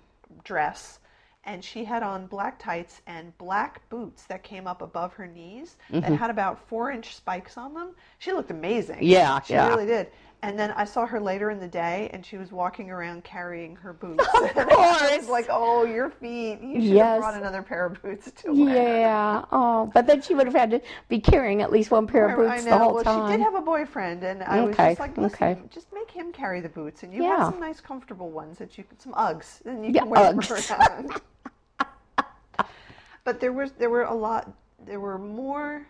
dress. 0.44 0.99
And 1.44 1.62
she 1.62 1.85
had 1.85 2.03
on 2.03 2.27
black 2.27 2.59
tights 2.59 3.03
and 3.07 3.37
black 3.38 3.88
boots 3.88 4.25
that 4.25 4.42
came 4.42 4.66
up 4.66 4.83
above 4.83 5.12
her 5.14 5.29
knees 5.29 5.77
that 5.90 6.12
had 6.12 6.29
about 6.29 6.59
four 6.68 6.90
inch 6.90 7.14
spikes 7.14 7.57
on 7.57 7.72
them. 7.72 7.90
She 8.18 8.33
looked 8.33 8.51
amazing. 8.51 8.96
Mm-hmm. 8.96 9.05
Yeah, 9.05 9.40
she 9.42 9.53
yeah. 9.53 9.68
really 9.68 9.87
did. 9.87 10.09
And 10.42 10.59
then 10.59 10.70
I 10.72 10.85
saw 10.85 11.07
her 11.07 11.18
later 11.18 11.51
in 11.51 11.59
the 11.59 11.66
day, 11.66 12.09
and 12.12 12.25
she 12.25 12.37
was 12.37 12.53
walking 12.53 12.90
around 12.90 13.25
carrying 13.25 13.75
her 13.77 13.92
boots. 13.92 14.22
Of 14.35 14.51
I 14.57 14.64
course. 14.64 15.16
was 15.18 15.29
like, 15.29 15.46
"Oh, 15.51 15.85
your 15.85 16.11
feet! 16.11 16.61
You 16.61 16.75
should 16.81 16.90
Yes. 16.90 17.05
have 17.14 17.20
brought 17.20 17.35
another 17.35 17.62
pair 17.62 17.87
of 17.87 18.01
boots 18.03 18.31
to 18.42 18.53
wear." 18.53 18.99
Yeah. 19.01 19.44
Oh, 19.51 19.90
but 19.92 20.07
then 20.07 20.20
she 20.20 20.35
would 20.35 20.46
have 20.46 20.55
had 20.55 20.70
to 20.72 20.81
be 21.09 21.18
carrying 21.18 21.62
at 21.62 21.72
least 21.72 21.90
one 21.90 22.07
pair 22.07 22.27
of 22.29 22.38
I 22.38 22.55
boots 22.57 22.64
know. 22.66 22.70
the 22.70 22.79
whole 22.79 22.94
well, 22.94 23.05
time. 23.05 23.31
she 23.31 23.37
did 23.37 23.42
have 23.42 23.55
a 23.55 23.61
boyfriend, 23.62 24.22
and 24.22 24.42
I 24.42 24.61
was 24.62 24.77
just 24.77 25.01
like, 25.01 25.16
"Listen, 25.16 25.49
okay. 25.49 25.61
just 25.70 25.92
make 25.92 26.11
him 26.11 26.31
carry 26.33 26.61
the 26.61 26.68
boots, 26.68 27.03
and 27.03 27.12
you 27.12 27.22
Yeah. 27.25 27.38
have 27.38 27.53
some 27.53 27.61
nice, 27.61 27.81
comfortable 27.81 28.31
ones 28.31 28.59
that 28.59 28.77
you 28.79 28.85
can, 28.85 29.01
some 29.01 29.14
Uggs, 29.14 29.64
and 29.64 29.85
you 29.85 29.90
Yeah, 29.92 30.03
can 30.03 30.11
wear 30.11 30.33
them 30.33 30.38
Uggs. 30.40 30.79
around." 30.79 31.20
but 33.25 33.40
there 33.40 33.53
was 33.53 33.72
there 33.72 33.90
were 33.90 34.03
a 34.03 34.14
lot. 34.14 34.51
There 34.85 35.01
were 35.01 35.18
more 35.18 35.87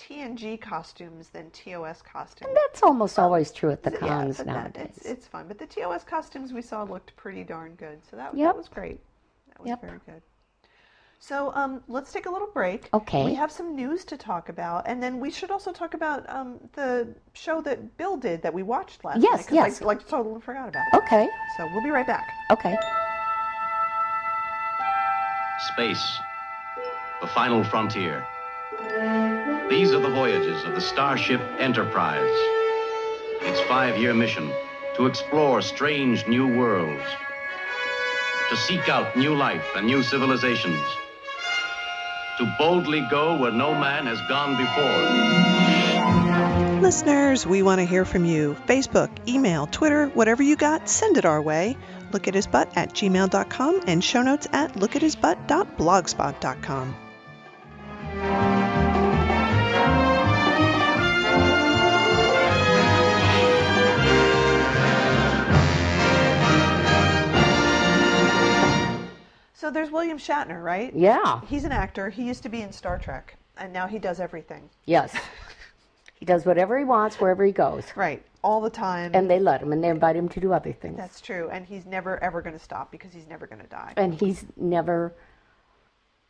TNG 0.00 0.60
costumes 0.60 1.28
than 1.28 1.50
TOS 1.50 2.00
costumes. 2.02 2.48
And 2.48 2.56
that's 2.56 2.82
almost 2.82 3.18
always 3.18 3.50
true 3.52 3.70
at 3.70 3.82
the 3.82 3.90
Yeah, 3.92 3.98
cons 3.98 4.38
but 4.38 4.46
that- 4.46 4.52
nowadays. 4.74 4.94
it's, 4.96 5.06
it's 5.06 5.26
fun. 5.26 5.46
But 5.46 5.58
the 5.58 5.66
TOS 5.66 6.04
costumes 6.04 6.52
we 6.52 6.62
saw 6.62 6.82
looked 6.84 7.14
pretty 7.16 7.44
darn 7.44 7.74
good. 7.74 7.98
So 8.10 8.16
that, 8.16 8.34
that 8.36 8.56
was 8.56 8.68
great. 8.68 8.98
That 9.48 9.60
was 9.60 9.68
Yep. 9.68 9.80
very 9.82 10.00
good. 10.06 10.22
So 11.22 11.52
um, 11.54 11.82
let's 11.86 12.12
take 12.12 12.24
a 12.24 12.30
little 12.30 12.48
break. 12.54 12.88
Okay. 12.94 13.26
We 13.26 13.34
have 13.34 13.52
some 13.52 13.76
news 13.76 14.06
to 14.06 14.16
talk 14.16 14.48
about, 14.48 14.84
and 14.88 15.02
then 15.02 15.20
we 15.20 15.30
should 15.30 15.50
also 15.50 15.70
talk 15.70 15.92
about 15.92 16.26
um, 16.30 16.58
the 16.72 17.08
show 17.34 17.60
that 17.60 17.98
Bill 17.98 18.16
did 18.16 18.40
that 18.40 18.54
we 18.54 18.62
watched 18.62 19.04
last 19.04 19.20
Yes, 19.20 19.32
night. 19.40 19.46
'cause 19.48 19.54
yes. 19.54 19.82
I 19.82 19.84
like 19.84 20.08
totally 20.08 20.40
forgot 20.40 20.70
about. 20.70 20.86
It. 20.94 20.96
Okay. 20.96 21.28
So 21.58 21.68
we'll 21.74 21.82
be 21.82 21.90
right 21.90 22.06
back. 22.06 22.26
Okay. 22.50 22.74
Space, 25.74 26.18
the 27.20 27.26
final 27.26 27.62
frontier. 27.64 28.24
These 29.70 29.92
are 29.92 30.00
the 30.00 30.10
voyages 30.10 30.64
of 30.64 30.74
the 30.74 30.80
Starship 30.80 31.40
Enterprise. 31.60 32.36
Its 33.42 33.60
five 33.60 33.96
year 33.96 34.12
mission 34.12 34.50
to 34.96 35.06
explore 35.06 35.62
strange 35.62 36.26
new 36.26 36.58
worlds, 36.58 37.04
to 38.48 38.56
seek 38.56 38.88
out 38.88 39.16
new 39.16 39.36
life 39.36 39.64
and 39.76 39.86
new 39.86 40.02
civilizations, 40.02 40.82
to 42.38 42.52
boldly 42.58 43.06
go 43.12 43.36
where 43.36 43.52
no 43.52 43.72
man 43.72 44.06
has 44.06 44.20
gone 44.28 44.56
before. 44.56 46.80
Listeners, 46.80 47.46
we 47.46 47.62
want 47.62 47.78
to 47.78 47.84
hear 47.84 48.04
from 48.04 48.24
you. 48.24 48.56
Facebook, 48.66 49.08
email, 49.28 49.68
Twitter, 49.68 50.08
whatever 50.08 50.42
you 50.42 50.56
got, 50.56 50.88
send 50.88 51.16
it 51.16 51.24
our 51.24 51.40
way. 51.40 51.76
Look 52.12 52.26
at 52.26 52.34
his 52.34 52.48
butt 52.48 52.76
at 52.76 52.92
gmail.com 52.92 53.82
and 53.86 54.02
show 54.02 54.22
notes 54.22 54.48
at 54.52 54.72
lookathisbutt.blogspot.com. 54.72 57.09
So 69.60 69.70
there's 69.70 69.90
William 69.90 70.16
Shatner, 70.16 70.62
right? 70.62 70.90
Yeah. 70.94 71.42
He's 71.46 71.64
an 71.64 71.72
actor. 71.72 72.08
He 72.08 72.22
used 72.22 72.42
to 72.44 72.48
be 72.48 72.62
in 72.62 72.72
Star 72.72 72.98
Trek, 72.98 73.36
and 73.58 73.70
now 73.74 73.86
he 73.86 73.98
does 73.98 74.18
everything. 74.18 74.70
Yes. 74.86 75.14
he 76.14 76.24
does 76.24 76.46
whatever 76.46 76.78
he 76.78 76.84
wants 76.86 77.20
wherever 77.20 77.44
he 77.44 77.52
goes. 77.52 77.84
Right, 77.94 78.24
all 78.42 78.62
the 78.62 78.70
time. 78.70 79.10
And 79.12 79.30
they 79.30 79.38
let 79.38 79.60
him 79.60 79.72
and 79.72 79.84
they 79.84 79.90
invite 79.90 80.16
him 80.16 80.30
to 80.30 80.40
do 80.40 80.54
other 80.54 80.72
things. 80.72 80.96
That's 80.96 81.20
true, 81.20 81.50
and 81.52 81.66
he's 81.66 81.84
never 81.84 82.18
ever 82.24 82.40
going 82.40 82.54
to 82.54 82.64
stop 82.64 82.90
because 82.90 83.12
he's 83.12 83.28
never 83.28 83.46
going 83.46 83.60
to 83.60 83.66
die. 83.66 83.92
and 83.98 84.14
he's 84.14 84.46
never 84.56 85.12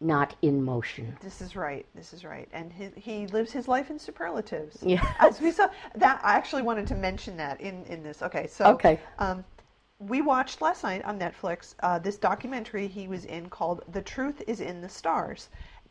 not 0.01 0.35
in 0.43 0.61
motion. 0.65 1.17
This 1.23 1.41
is 1.41 1.55
right. 1.55 1.87
This 1.95 2.13
is 2.13 2.25
right, 2.25 2.49
and 2.53 2.73
he, 2.73 2.89
he 2.97 3.27
lives 3.29 3.53
his 3.53 3.69
life 3.69 3.91
in 3.91 3.99
superlatives. 4.01 4.79
Yeah. 4.83 5.07
as 5.21 5.41
we 5.41 5.53
saw 5.53 5.69
that. 5.95 6.21
I 6.25 6.33
actually 6.33 6.63
wanted 6.63 6.89
to 6.89 6.97
mention 6.97 7.37
that 7.37 7.61
in 7.61 7.85
in 7.85 8.03
this. 8.03 8.23
Okay, 8.23 8.49
so 8.49 8.65
Okay. 8.73 8.99
um, 9.21 9.45
we 10.01 10.23
watched 10.23 10.63
last 10.63 10.83
night 10.83 11.05
on 11.05 11.19
Netflix 11.19 11.75
uh, 11.81 11.99
this 11.99 12.17
documentary 12.17 12.89
he 12.89 13.07
was 13.07 13.27
in 13.27 13.49
called 13.51 13.85
"The 13.93 14.03
Truth 14.03 14.43
Is 14.47 14.61
in 14.61 14.81
the 14.81 14.89
Stars." 14.89 15.49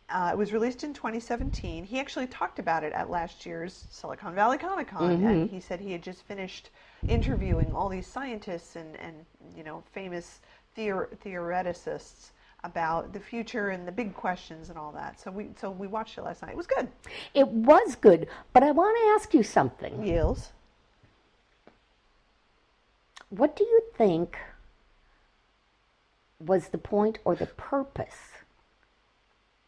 Uh, 0.10 0.32
it 0.34 0.38
was 0.38 0.52
released 0.52 0.84
in 0.84 0.92
2017. 0.92 1.84
He 1.84 2.00
actually 2.00 2.26
talked 2.26 2.58
about 2.58 2.84
it 2.84 2.92
at 2.94 3.12
last 3.12 3.46
year's 3.46 3.86
Silicon 3.92 4.34
Valley 4.34 4.58
Comic 4.58 4.88
Con, 4.88 5.12
and 5.12 5.50
he 5.52 5.60
said 5.60 5.80
he 5.80 5.92
had 5.92 6.02
just 6.02 6.24
finished 6.24 6.72
interviewing 7.08 7.72
all 7.72 7.88
these 7.88 8.08
scientists 8.08 8.76
and, 8.76 8.96
and 9.00 9.16
you 9.56 9.64
know 9.64 9.84
famous 9.92 10.42
theor- 10.76 11.16
theoreticists 11.20 12.32
about 12.64 13.14
the 13.14 13.20
future 13.20 13.70
and 13.70 13.88
the 13.88 13.92
big 13.92 14.14
questions 14.16 14.70
and 14.70 14.80
all 14.80 14.92
that. 14.92 15.20
So 15.20 15.30
we 15.30 15.50
so 15.62 15.70
we 15.70 15.86
watched 15.86 16.18
it 16.18 16.24
last 16.24 16.42
night. 16.42 16.52
It 16.52 16.58
was 16.58 16.68
good. 16.68 16.88
It 17.36 17.48
was 17.48 17.96
good, 17.96 18.28
but 18.54 18.64
I 18.64 18.72
want 18.72 18.98
to 18.98 19.04
ask 19.12 19.36
you 19.36 19.44
something. 19.44 20.04
Yields. 20.04 20.52
What 23.30 23.56
do 23.56 23.64
you 23.64 23.82
think 23.96 24.38
was 26.40 26.70
the 26.70 26.78
point 26.78 27.20
or 27.26 27.36
the 27.36 27.46
purpose 27.46 28.18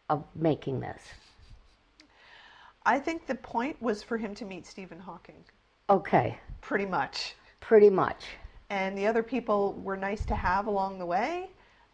of 0.10 0.24
making 0.36 0.80
this? 0.80 1.02
I 2.86 2.98
think 3.00 3.28
the 3.28 3.36
point 3.36 3.80
was 3.82 4.02
for 4.02 4.18
him 4.18 4.34
to 4.36 4.46
meet 4.46 4.66
Stephen 4.66 5.00
Hawking, 5.00 5.44
Okay, 5.90 6.40
pretty 6.62 6.86
much. 6.86 7.36
pretty 7.60 7.90
much. 7.90 8.24
And 8.70 8.98
the 8.98 9.06
other 9.06 9.22
people 9.22 9.74
were 9.84 9.98
nice 9.98 10.26
to 10.26 10.36
have 10.36 10.66
along 10.68 10.98
the 10.98 11.06
way, 11.06 11.50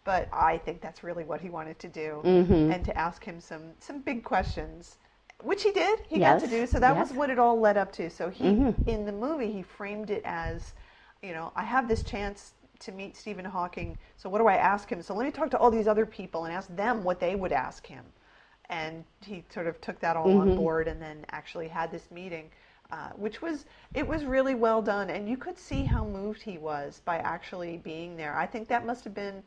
but 0.06 0.30
I 0.32 0.60
think 0.60 0.80
that's 0.80 1.04
really 1.04 1.24
what 1.26 1.42
he 1.42 1.50
wanted 1.50 1.80
to 1.80 1.88
do 1.90 2.22
Mm-hmm. 2.24 2.72
and 2.72 2.86
to 2.86 2.98
ask 2.98 3.24
him 3.26 3.42
some 3.42 3.64
some 3.80 4.00
big 4.00 4.24
questions, 4.24 4.98
which 5.44 5.64
he 5.64 5.72
did. 5.72 6.00
He 6.08 6.20
got 6.20 6.40
to 6.40 6.48
do. 6.48 6.66
So 6.68 6.80
that 6.80 6.96
yes. 6.96 7.08
Mm-hmm. 7.08 7.10
was 7.10 7.18
what 7.18 7.30
it 7.32 7.40
all 7.40 7.60
led 7.60 7.76
up 7.78 7.92
to. 7.94 8.10
So 8.10 8.30
he 8.30 8.46
in 8.86 9.06
the 9.06 9.12
movie 9.12 9.52
he 9.52 9.64
framed 9.64 10.10
it 10.12 10.22
as, 10.24 10.74
you 11.22 11.34
know, 11.34 11.52
I 11.56 11.64
have 11.64 11.88
this 11.88 12.04
chance 12.04 12.54
to 12.80 12.92
meet 12.92 13.16
Stephen 13.18 13.46
Hawking. 13.46 13.98
So 14.18 14.30
what 14.30 14.40
do 14.40 14.48
I 14.48 14.56
ask 14.56 14.90
him? 14.90 15.02
So 15.02 15.16
let 15.16 15.26
me 15.26 15.32
talk 15.32 15.50
to 15.52 15.58
all 15.58 15.72
these 15.72 15.88
other 15.88 16.06
people 16.06 16.46
and 16.46 16.54
ask 16.54 16.74
them 16.76 17.04
what 17.04 17.20
they 17.20 17.36
would 17.36 17.52
ask 17.52 17.86
him. 17.88 18.06
And 18.70 19.06
he 19.26 19.44
sort 19.50 19.68
of 19.68 19.80
took 19.82 20.00
that 20.02 20.16
all 20.18 20.34
Mm-hmm. 20.34 20.36
on 20.36 20.54
board 20.54 20.88
and 20.88 21.02
then 21.02 21.26
actually 21.32 21.68
had 21.68 21.92
this 21.92 22.12
meeting. 22.12 22.52
Uh, 22.90 23.10
which 23.18 23.42
was 23.42 23.66
it 23.94 24.08
was 24.08 24.24
really 24.24 24.56
well 24.56 24.82
done 24.82 25.10
and 25.10 25.28
you 25.28 25.36
could 25.36 25.58
see 25.58 25.84
how 25.84 26.06
moved 26.06 26.42
he 26.42 26.58
was 26.58 27.02
by 27.04 27.18
actually 27.18 27.76
being 27.80 28.16
there 28.16 28.34
i 28.38 28.46
think 28.46 28.70
that 28.70 28.86
must 28.86 29.04
have 29.04 29.14
been 29.14 29.44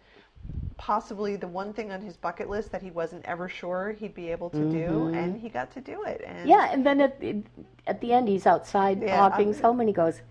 possibly 0.76 1.36
the 1.36 1.48
one 1.48 1.72
thing 1.72 1.90
on 1.92 2.02
his 2.02 2.16
bucket 2.16 2.50
list 2.50 2.72
that 2.72 2.82
he 2.82 2.90
wasn't 2.90 3.24
ever 3.24 3.48
sure 3.48 3.92
he'd 3.92 4.14
be 4.14 4.30
able 4.30 4.50
to 4.50 4.64
do 4.66 5.08
and 5.14 5.38
he 5.38 5.48
got 5.48 5.70
to 5.70 5.80
do 5.80 6.04
it 6.04 6.22
and 6.26 6.36
Mm-hmm. 6.40 6.48
Yeah, 6.48 6.70
and 6.72 6.86
then 6.86 7.00
at 7.00 7.20
the, 7.20 7.42
at 7.86 8.00
the 8.00 8.12
end, 8.12 8.28
he's 8.28 8.46
outside 8.46 8.98
Yeah, 9.00 9.28
home, 9.62 9.80
and 9.80 9.88
he 9.88 9.92
goes, 9.94 10.22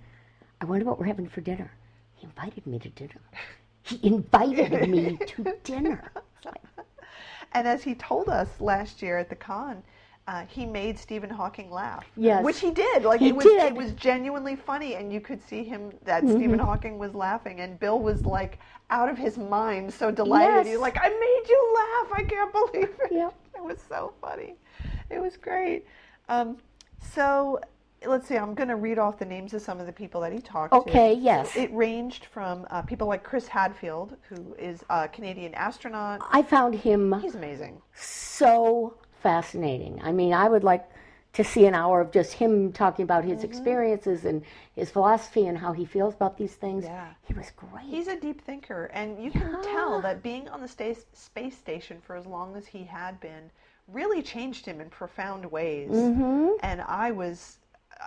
"I 0.62 0.66
wonder 0.66 0.86
what 0.86 1.00
we're 1.00 1.06
having 1.06 1.28
for 1.28 1.42
dinner." 1.42 1.72
He 2.16 2.26
invited 2.26 2.66
me 2.68 2.80
to 2.80 2.90
dinner. 2.90 3.22
He 3.84 4.00
invited 4.04 4.90
me 4.90 5.18
to 5.18 5.54
dinner. 5.64 6.12
And 7.54 7.68
as 7.68 7.84
he 7.84 7.96
told 7.96 8.30
us 8.30 8.62
last 8.62 9.02
year 9.02 9.18
at 9.18 9.30
the 9.30 9.36
con 9.36 9.82
uh, 10.28 10.46
he 10.46 10.64
made 10.64 11.00
Stephen 11.00 11.30
Hawking 11.32 11.72
laugh. 11.72 12.06
Yes. 12.16 12.44
Which 12.46 12.60
he 12.60 12.70
did. 12.70 13.04
Like 13.04 13.20
He 13.20 13.30
it 13.30 13.36
was 13.36 13.46
did. 13.46 13.64
it 13.64 13.74
was 13.76 13.94
genuinely 13.94 14.56
funny 14.56 14.94
and 14.94 15.12
you 15.12 15.20
could 15.20 15.42
see 15.42 15.64
him 15.64 15.92
that 16.04 16.24
Mm-hmm. 16.24 16.36
Stephen 16.36 16.60
Hawking 16.60 17.00
was 17.00 17.16
laughing 17.16 17.62
and 17.62 17.80
Bill 17.80 18.00
was 18.00 18.24
like 18.28 18.60
out 18.92 19.10
of 19.10 19.18
his 19.18 19.40
mind, 19.40 19.92
so 19.92 20.12
delighted. 20.12 20.66
Yes. 20.66 20.68
He's 20.68 20.78
like, 20.78 20.98
I 21.02 21.10
made 21.10 21.44
you 21.50 21.74
laugh. 21.76 22.20
I 22.20 22.24
can't 22.24 22.52
believe 22.54 22.90
it. 23.06 23.12
Yep. 23.12 23.34
It 23.56 23.64
was 23.64 23.80
so 23.90 24.14
funny. 24.22 24.54
It 25.10 25.20
was 25.20 25.36
great. 25.36 25.86
Um, 26.30 26.58
so 27.02 27.60
let's 28.06 28.28
see, 28.28 28.38
I'm 28.38 28.54
going 28.54 28.70
to 28.70 28.76
read 28.76 28.98
off 29.00 29.20
the 29.20 29.26
names 29.26 29.54
of 29.54 29.62
some 29.62 29.80
of 29.80 29.86
the 29.86 29.94
people 29.94 30.22
that 30.22 30.32
he 30.32 30.40
talked 30.40 30.72
to. 30.74 30.80
Okay, 30.80 31.14
yes. 31.14 31.56
It 31.56 31.74
ranged 31.74 32.26
from 32.26 32.66
uh, 32.70 32.82
people 32.82 33.08
like 33.08 33.24
Chris 33.24 33.48
Hadfield, 33.48 34.16
who 34.30 34.56
is 34.58 34.84
a 34.90 35.08
Canadian 35.08 35.54
astronaut. 35.54 36.22
I 36.32 36.42
found 36.42 36.76
him 36.76 37.20
He's 37.22 37.36
amazing. 37.36 37.82
so 37.94 38.96
fascinating. 39.22 40.00
I 40.04 40.12
mean, 40.12 40.34
I 40.34 40.48
would 40.48 40.64
like 40.64 40.86
to 41.34 41.44
see 41.44 41.68
an 41.68 41.76
hour 41.76 42.02
of 42.02 42.12
just 42.12 42.34
him 42.34 42.72
talking 42.74 43.04
about 43.04 43.24
his 43.24 43.40
Mm-hmm. 43.40 43.46
experiences 43.52 44.26
and 44.26 44.42
his 44.76 44.90
philosophy 44.90 45.46
and 45.46 45.56
how 45.58 45.74
he 45.74 45.86
feels 45.86 46.16
about 46.16 46.38
these 46.38 46.54
things. 46.56 46.86
Yeah. 46.86 47.10
He 47.24 47.34
was 47.36 47.52
great. 47.56 47.86
He's 47.86 48.08
a 48.08 48.20
deep 48.20 48.42
thinker, 48.42 48.86
and 48.94 49.24
you 49.24 49.30
can 49.30 49.62
tell 49.62 50.02
that 50.02 50.24
being 50.24 50.50
on 50.50 50.62
the 50.62 50.68
sta- 50.68 50.96
space 51.14 51.56
station 51.56 52.02
for 52.02 52.16
as 52.16 52.26
long 52.26 52.56
as 52.56 52.66
he 52.66 52.84
had 52.84 53.20
been 53.20 53.52
really 53.88 54.24
changed 54.24 54.66
him 54.66 54.82
in 54.82 54.90
profound 54.90 55.46
ways. 55.52 55.92
Mm-hmm. 55.92 56.50
And 56.64 56.82
I 56.82 57.12
was 57.12 57.59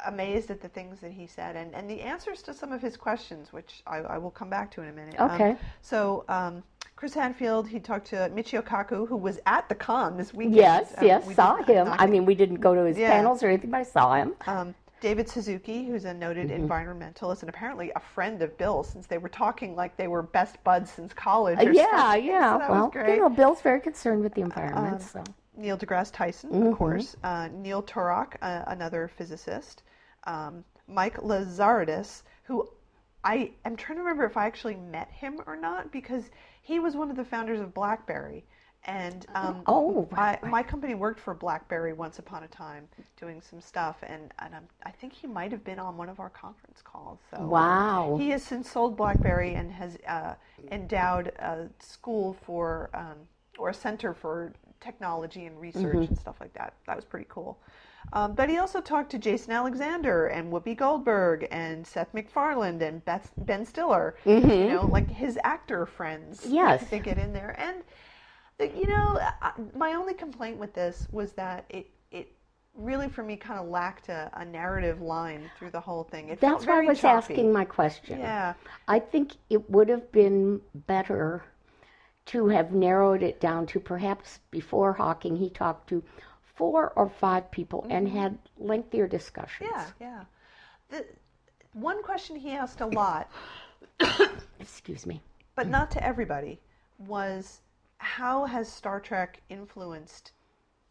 amazed 0.07 0.51
at 0.51 0.61
the 0.61 0.69
things 0.69 1.01
that 1.01 1.13
he 1.13 1.27
said 1.27 1.57
and, 1.57 1.75
and 1.75 1.89
the 1.89 2.01
answers 2.01 2.43
to 2.43 2.55
some 2.55 2.73
of 2.73 2.81
his 2.81 2.97
questions, 2.97 3.53
which 3.53 3.83
I, 3.87 3.99
I 3.99 4.19
will 4.19 4.31
come 4.31 4.49
back 4.51 4.71
to 4.73 4.83
in 4.83 4.89
a 4.89 4.93
minute. 4.93 5.17
Um, 5.21 5.31
Okay. 5.33 5.57
so, 5.83 6.25
um, 6.29 6.63
Chris 6.97 7.15
Hadfield, 7.15 7.67
he 7.67 7.81
talked 7.81 8.07
to 8.09 8.31
Michio 8.33 8.63
Kaku, 8.63 9.09
who 9.09 9.17
was 9.17 9.41
at 9.47 9.69
the 9.69 9.75
con 9.75 10.17
this 10.17 10.33
weekend. 10.33 10.55
yes, 10.57 10.95
Um, 10.99 11.07
yes, 11.07 11.27
we 11.27 11.35
saw 11.35 11.57
him. 11.57 11.89
I 11.91 12.07
mean, 12.07 12.25
we 12.25 12.35
didn't 12.35 12.61
go 12.61 12.75
to 12.75 12.83
his 12.85 12.97
Yeah. 12.97 13.11
panels 13.11 13.43
or 13.43 13.49
anything, 13.49 13.71
but 13.71 13.81
I 13.81 13.83
saw 13.83 14.15
him. 14.15 14.35
um, 14.47 14.75
David 15.01 15.29
Suzuki, 15.29 15.85
who's 15.85 16.05
a 16.05 16.15
noted 16.15 16.49
Mm-hmm. 16.49 16.65
environmentalist 16.71 17.41
and 17.41 17.49
apparently 17.49 17.91
a 17.97 18.01
friend 18.01 18.41
of 18.41 18.57
Bill, 18.57 18.85
since 18.85 19.09
they 19.09 19.19
were 19.19 19.29
talking 19.29 19.75
like 19.75 19.97
they 19.97 20.07
were 20.07 20.23
best 20.23 20.63
buds 20.63 20.93
since 20.93 21.13
college. 21.13 21.59
Uh, 21.59 21.65
Or 21.71 21.73
yeah, 21.73 21.99
something. 22.13 22.25
yeah. 22.25 22.53
So 22.53 22.59
that 22.61 22.71
well, 22.71 22.83
was 22.85 22.93
great. 22.93 23.09
Um, 23.09 23.15
you 23.17 23.21
know, 23.23 23.29
Bill's 23.31 23.61
very 23.63 23.81
concerned 23.81 24.23
with 24.23 24.35
the 24.35 24.43
environment, 24.43 25.03
so. 25.03 25.25
Neil 25.57 25.77
deGrasse 25.77 26.13
Tyson, 26.13 26.51
Mm-hmm. 26.51 26.67
of 26.69 26.79
course. 26.79 27.17
Uh, 27.23 27.49
Neil 27.53 27.83
Turok, 27.83 28.35
uh, 28.43 28.65
another 28.67 29.09
physicist. 29.09 29.83
Um, 30.25 30.65
Mike 30.89 31.19
Lazaridis, 31.19 32.23
who 32.45 32.69
I 33.25 33.53
am 33.65 33.77
trying 33.77 33.99
to 33.99 34.03
remember 34.03 34.25
if 34.25 34.37
I 34.37 34.47
actually 34.47 34.77
met 34.77 35.11
him 35.11 35.41
or 35.47 35.57
not 35.57 35.93
because 35.93 36.25
he 36.63 36.79
was 36.79 36.97
one 36.97 37.11
of 37.11 37.17
the 37.17 37.25
founders 37.25 37.61
of 37.61 37.73
BlackBerry. 37.75 38.45
And 38.85 39.27
um, 39.37 39.63
Oh, 39.67 40.09
right, 40.11 40.41
I, 40.43 40.49
my 40.49 40.63
company 40.65 40.97
worked 40.97 41.21
for 41.21 41.35
BlackBerry 41.35 41.93
once 41.93 42.19
upon 42.19 42.43
a 42.43 42.49
time, 42.49 42.89
doing 43.17 43.41
some 43.41 43.61
stuff, 43.61 43.99
and, 44.03 44.33
and 44.41 44.57
I'm, 44.57 44.67
I 44.83 44.91
think 44.91 45.13
he 45.13 45.29
might 45.29 45.53
have 45.53 45.63
been 45.63 45.79
on 45.79 45.97
one 45.97 46.09
of 46.09 46.19
our 46.19 46.31
conference 46.31 46.83
calls. 46.83 47.21
So 47.31 47.37
um, 47.37 47.49
Wow. 47.49 48.17
he 48.19 48.31
has 48.31 48.43
since 48.43 48.69
sold 48.69 48.97
BlackBerry 48.97 49.55
and 49.55 49.71
has 49.71 49.97
uh, 50.09 50.35
endowed 50.73 51.29
a 51.39 51.69
school 51.79 52.37
for 52.45 52.91
um, 52.93 53.19
or 53.57 53.69
a 53.69 53.75
center 53.75 54.15
for 54.15 54.53
technology 54.83 55.47
and 55.47 55.59
research 55.61 55.83
Mm-hmm. 55.95 55.99
and 56.13 56.19
stuff 56.19 56.37
like 56.41 56.53
that. 56.55 56.75
That 56.87 56.97
was 56.97 57.05
pretty 57.05 57.27
cool. 57.29 57.59
Um, 58.13 58.35
but 58.35 58.49
he 58.49 58.59
also 58.59 58.81
talked 58.81 59.11
to 59.13 59.19
Jason 59.19 59.53
Alexander 59.53 60.27
and 60.27 60.53
Whoopi 60.53 60.77
Goldberg 60.77 61.47
and 61.53 61.87
Seth 61.87 62.13
MacFarlane 62.13 62.83
and 62.83 63.05
Beth, 63.05 63.31
Ben 63.39 63.65
Stiller. 63.65 64.17
You 64.27 64.41
know, 64.41 64.89
like 64.91 65.09
his 65.09 65.39
actor 65.45 65.87
friends. 65.87 66.41
Mm-hmm. 66.43 66.55
Yes. 66.55 66.91
they 66.91 66.99
get 66.99 67.17
in 67.19 67.33
there, 67.33 67.55
and 67.59 67.77
you 68.77 68.87
know, 68.87 69.19
my 69.77 69.95
only 69.95 70.15
complaint 70.15 70.59
with 70.59 70.75
this 70.75 71.09
was 71.11 71.33
that 71.35 71.65
it 71.71 71.87
it 72.11 72.33
really 72.75 73.09
for 73.09 73.23
me 73.23 73.37
kind 73.37 73.59
of 73.61 73.69
lacked 73.69 74.09
a, 74.09 74.31
a 74.35 74.45
narrative 74.45 75.01
line 75.01 75.51
through 75.59 75.71
the 75.71 75.81
whole 75.81 76.05
thing. 76.05 76.29
It 76.29 76.41
That's 76.41 76.67
why 76.67 76.79
I 76.83 76.87
was 76.87 77.01
choppy. 77.01 77.35
asking 77.35 77.53
my 77.53 77.65
question. 77.65 78.19
Yeah. 78.19 78.55
I 78.89 78.99
think 78.99 79.33
it 79.51 79.69
would 79.71 79.89
have 79.89 80.11
been 80.13 80.61
better 80.87 81.45
to 82.27 82.49
have 82.49 82.73
narrowed 82.73 83.23
it 83.23 83.41
down 83.41 83.67
to 83.67 83.81
perhaps 83.81 84.41
before 84.51 84.93
Hawking, 84.93 85.37
he 85.37 85.51
talked 85.51 85.89
to 85.89 86.03
four 86.55 86.93
or 86.97 87.09
five 87.09 87.51
people 87.51 87.87
and 87.91 88.09
had 88.09 88.39
lengthier 88.59 89.09
discussions. 89.09 89.71
Mm-hmm. 89.71 90.03
Yeah, 90.03 90.25
yeah. 90.91 90.99
The 90.99 91.07
one 91.73 92.03
question 92.03 92.37
he 92.37 92.53
asked 92.53 92.81
a 92.81 92.87
lot, 92.87 93.31
Excuse 94.61 95.07
me. 95.07 95.21
but 95.55 95.69
not 95.69 95.91
to 95.93 96.05
everybody, 96.05 96.61
was 96.99 97.61
how 97.99 98.45
has 98.47 98.69
Star 98.71 99.01
Trek 99.01 99.41
influenced 99.49 100.33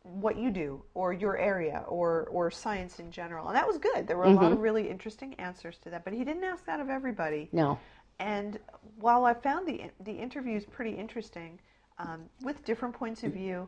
what 0.03 0.35
you 0.35 0.49
do 0.49 0.81
or 0.95 1.13
your 1.13 1.37
area 1.37 1.85
or 1.87 2.27
or 2.31 2.49
science 2.49 2.99
in 2.99 3.11
general? 3.11 3.47
And 3.47 3.55
that 3.55 3.67
was 3.67 3.77
good. 3.77 4.07
There 4.07 4.17
were 4.17 4.23
a 4.23 4.31
lot 4.31 4.51
of 4.51 4.59
really 4.59 4.89
interesting 4.89 5.35
answers 5.35 5.77
to 5.83 5.89
that, 5.91 6.03
but 6.03 6.13
he 6.13 6.23
didn't 6.23 6.43
ask 6.43 6.65
that 6.65 6.79
of 6.79 6.89
everybody. 6.89 7.49
No. 7.51 7.77
And 8.21 8.59
while 8.99 9.25
I 9.25 9.33
found 9.33 9.67
the 9.67 9.89
the 10.01 10.11
interviews 10.11 10.63
pretty 10.63 10.91
interesting, 10.91 11.59
um, 11.97 12.21
with 12.43 12.63
different 12.63 12.93
points 12.93 13.23
of 13.23 13.33
view, 13.33 13.67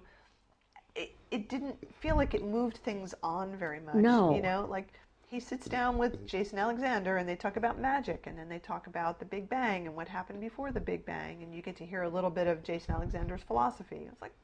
it, 0.95 1.15
it 1.31 1.49
didn't 1.49 1.75
feel 1.99 2.15
like 2.15 2.35
it 2.35 2.43
moved 2.43 2.77
things 2.77 3.15
on 3.23 3.55
very 3.57 3.79
much. 3.79 3.95
No. 3.95 4.35
You 4.35 4.43
know, 4.43 4.67
like 4.69 4.93
he 5.27 5.39
sits 5.39 5.67
down 5.67 5.97
with 5.97 6.27
Jason 6.27 6.59
Alexander 6.59 7.17
and 7.17 7.27
they 7.27 7.35
talk 7.35 7.57
about 7.57 7.79
magic 7.79 8.27
and 8.27 8.37
then 8.37 8.47
they 8.47 8.59
talk 8.59 8.85
about 8.85 9.17
the 9.17 9.25
Big 9.25 9.49
Bang 9.49 9.87
and 9.87 9.95
what 9.95 10.07
happened 10.07 10.39
before 10.39 10.71
the 10.71 10.79
Big 10.79 11.03
Bang 11.03 11.41
and 11.41 11.53
you 11.53 11.63
get 11.63 11.75
to 11.77 11.85
hear 11.85 12.03
a 12.03 12.09
little 12.09 12.29
bit 12.29 12.45
of 12.45 12.61
Jason 12.61 12.93
Alexander's 12.93 13.41
philosophy. 13.41 14.07
It's 14.11 14.21
like, 14.21 14.35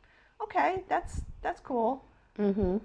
okay, 0.42 0.84
that's 0.90 1.22
that's 1.44 1.60
cool. 1.60 2.04
Mm-hmm. 2.40 2.78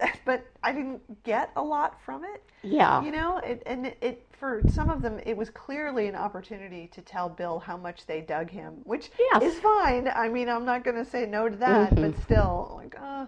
But 0.24 0.46
I 0.62 0.72
didn't 0.72 1.22
get 1.24 1.50
a 1.56 1.62
lot 1.62 2.00
from 2.02 2.24
it. 2.24 2.42
Yeah. 2.62 3.02
You 3.02 3.10
know, 3.12 3.38
it, 3.38 3.62
and 3.66 3.86
it, 3.86 3.98
it 4.00 4.26
for 4.32 4.62
some 4.68 4.90
of 4.90 5.02
them, 5.02 5.20
it 5.24 5.36
was 5.36 5.50
clearly 5.50 6.06
an 6.06 6.14
opportunity 6.14 6.86
to 6.88 7.00
tell 7.00 7.28
Bill 7.28 7.58
how 7.58 7.76
much 7.76 8.06
they 8.06 8.20
dug 8.20 8.50
him, 8.50 8.74
which 8.84 9.10
Yes. 9.18 9.42
is 9.42 9.58
fine. 9.60 10.08
I 10.08 10.28
mean, 10.28 10.48
I'm 10.48 10.64
not 10.64 10.84
going 10.84 10.96
to 10.96 11.04
say 11.04 11.26
no 11.26 11.48
to 11.48 11.56
that, 11.56 11.94
but 11.94 12.16
still, 12.22 12.72
like, 12.76 12.94
uh, 13.00 13.26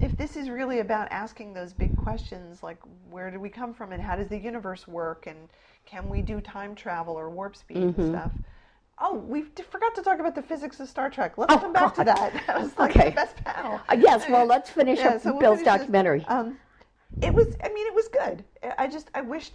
if 0.00 0.16
this 0.16 0.36
is 0.36 0.50
really 0.50 0.80
about 0.80 1.08
asking 1.10 1.52
those 1.52 1.72
big 1.72 1.96
questions, 1.96 2.62
like 2.62 2.78
where 3.10 3.30
do 3.30 3.38
we 3.38 3.48
come 3.48 3.72
from, 3.74 3.92
and 3.92 4.02
how 4.02 4.16
does 4.16 4.28
the 4.28 4.38
universe 4.38 4.88
work, 4.88 5.26
and 5.26 5.48
can 5.86 6.08
we 6.08 6.22
do 6.22 6.40
time 6.40 6.74
travel 6.74 7.14
or 7.14 7.30
warp 7.30 7.56
speed 7.56 7.76
and 7.78 7.94
stuff, 8.08 8.32
Oh, 9.00 9.14
we 9.14 9.42
forgot 9.70 9.94
to 9.94 10.02
talk 10.02 10.20
about 10.20 10.34
the 10.34 10.42
physics 10.42 10.78
of 10.80 10.88
Star 10.88 11.08
Trek. 11.08 11.38
Let's 11.38 11.54
Oh, 11.54 11.58
come 11.58 11.72
back 11.72 11.94
to 11.94 12.04
that. 12.04 12.32
That 12.46 12.60
was 12.60 12.76
like 12.78 12.90
Okay. 12.96 13.10
the 13.10 13.14
best 13.16 13.36
panel. 13.36 13.80
Uh, 13.88 13.96
yes, 13.98 14.28
well, 14.28 14.44
let's 14.46 14.68
finish 14.70 14.98
Yeah, 15.00 15.10
up 15.14 15.22
so 15.22 15.30
we'll 15.32 15.40
Bill's 15.40 15.58
finish 15.60 15.72
this. 15.72 15.80
documentary. 15.80 16.24
Um, 16.28 16.58
it 17.22 17.32
was. 17.32 17.46
I 17.64 17.68
mean, 17.70 17.86
it 17.86 17.94
was 17.94 18.08
good. 18.08 18.44
I- 18.62 18.84
I 18.84 18.86
just. 18.86 19.10
I 19.14 19.20
wished. 19.22 19.54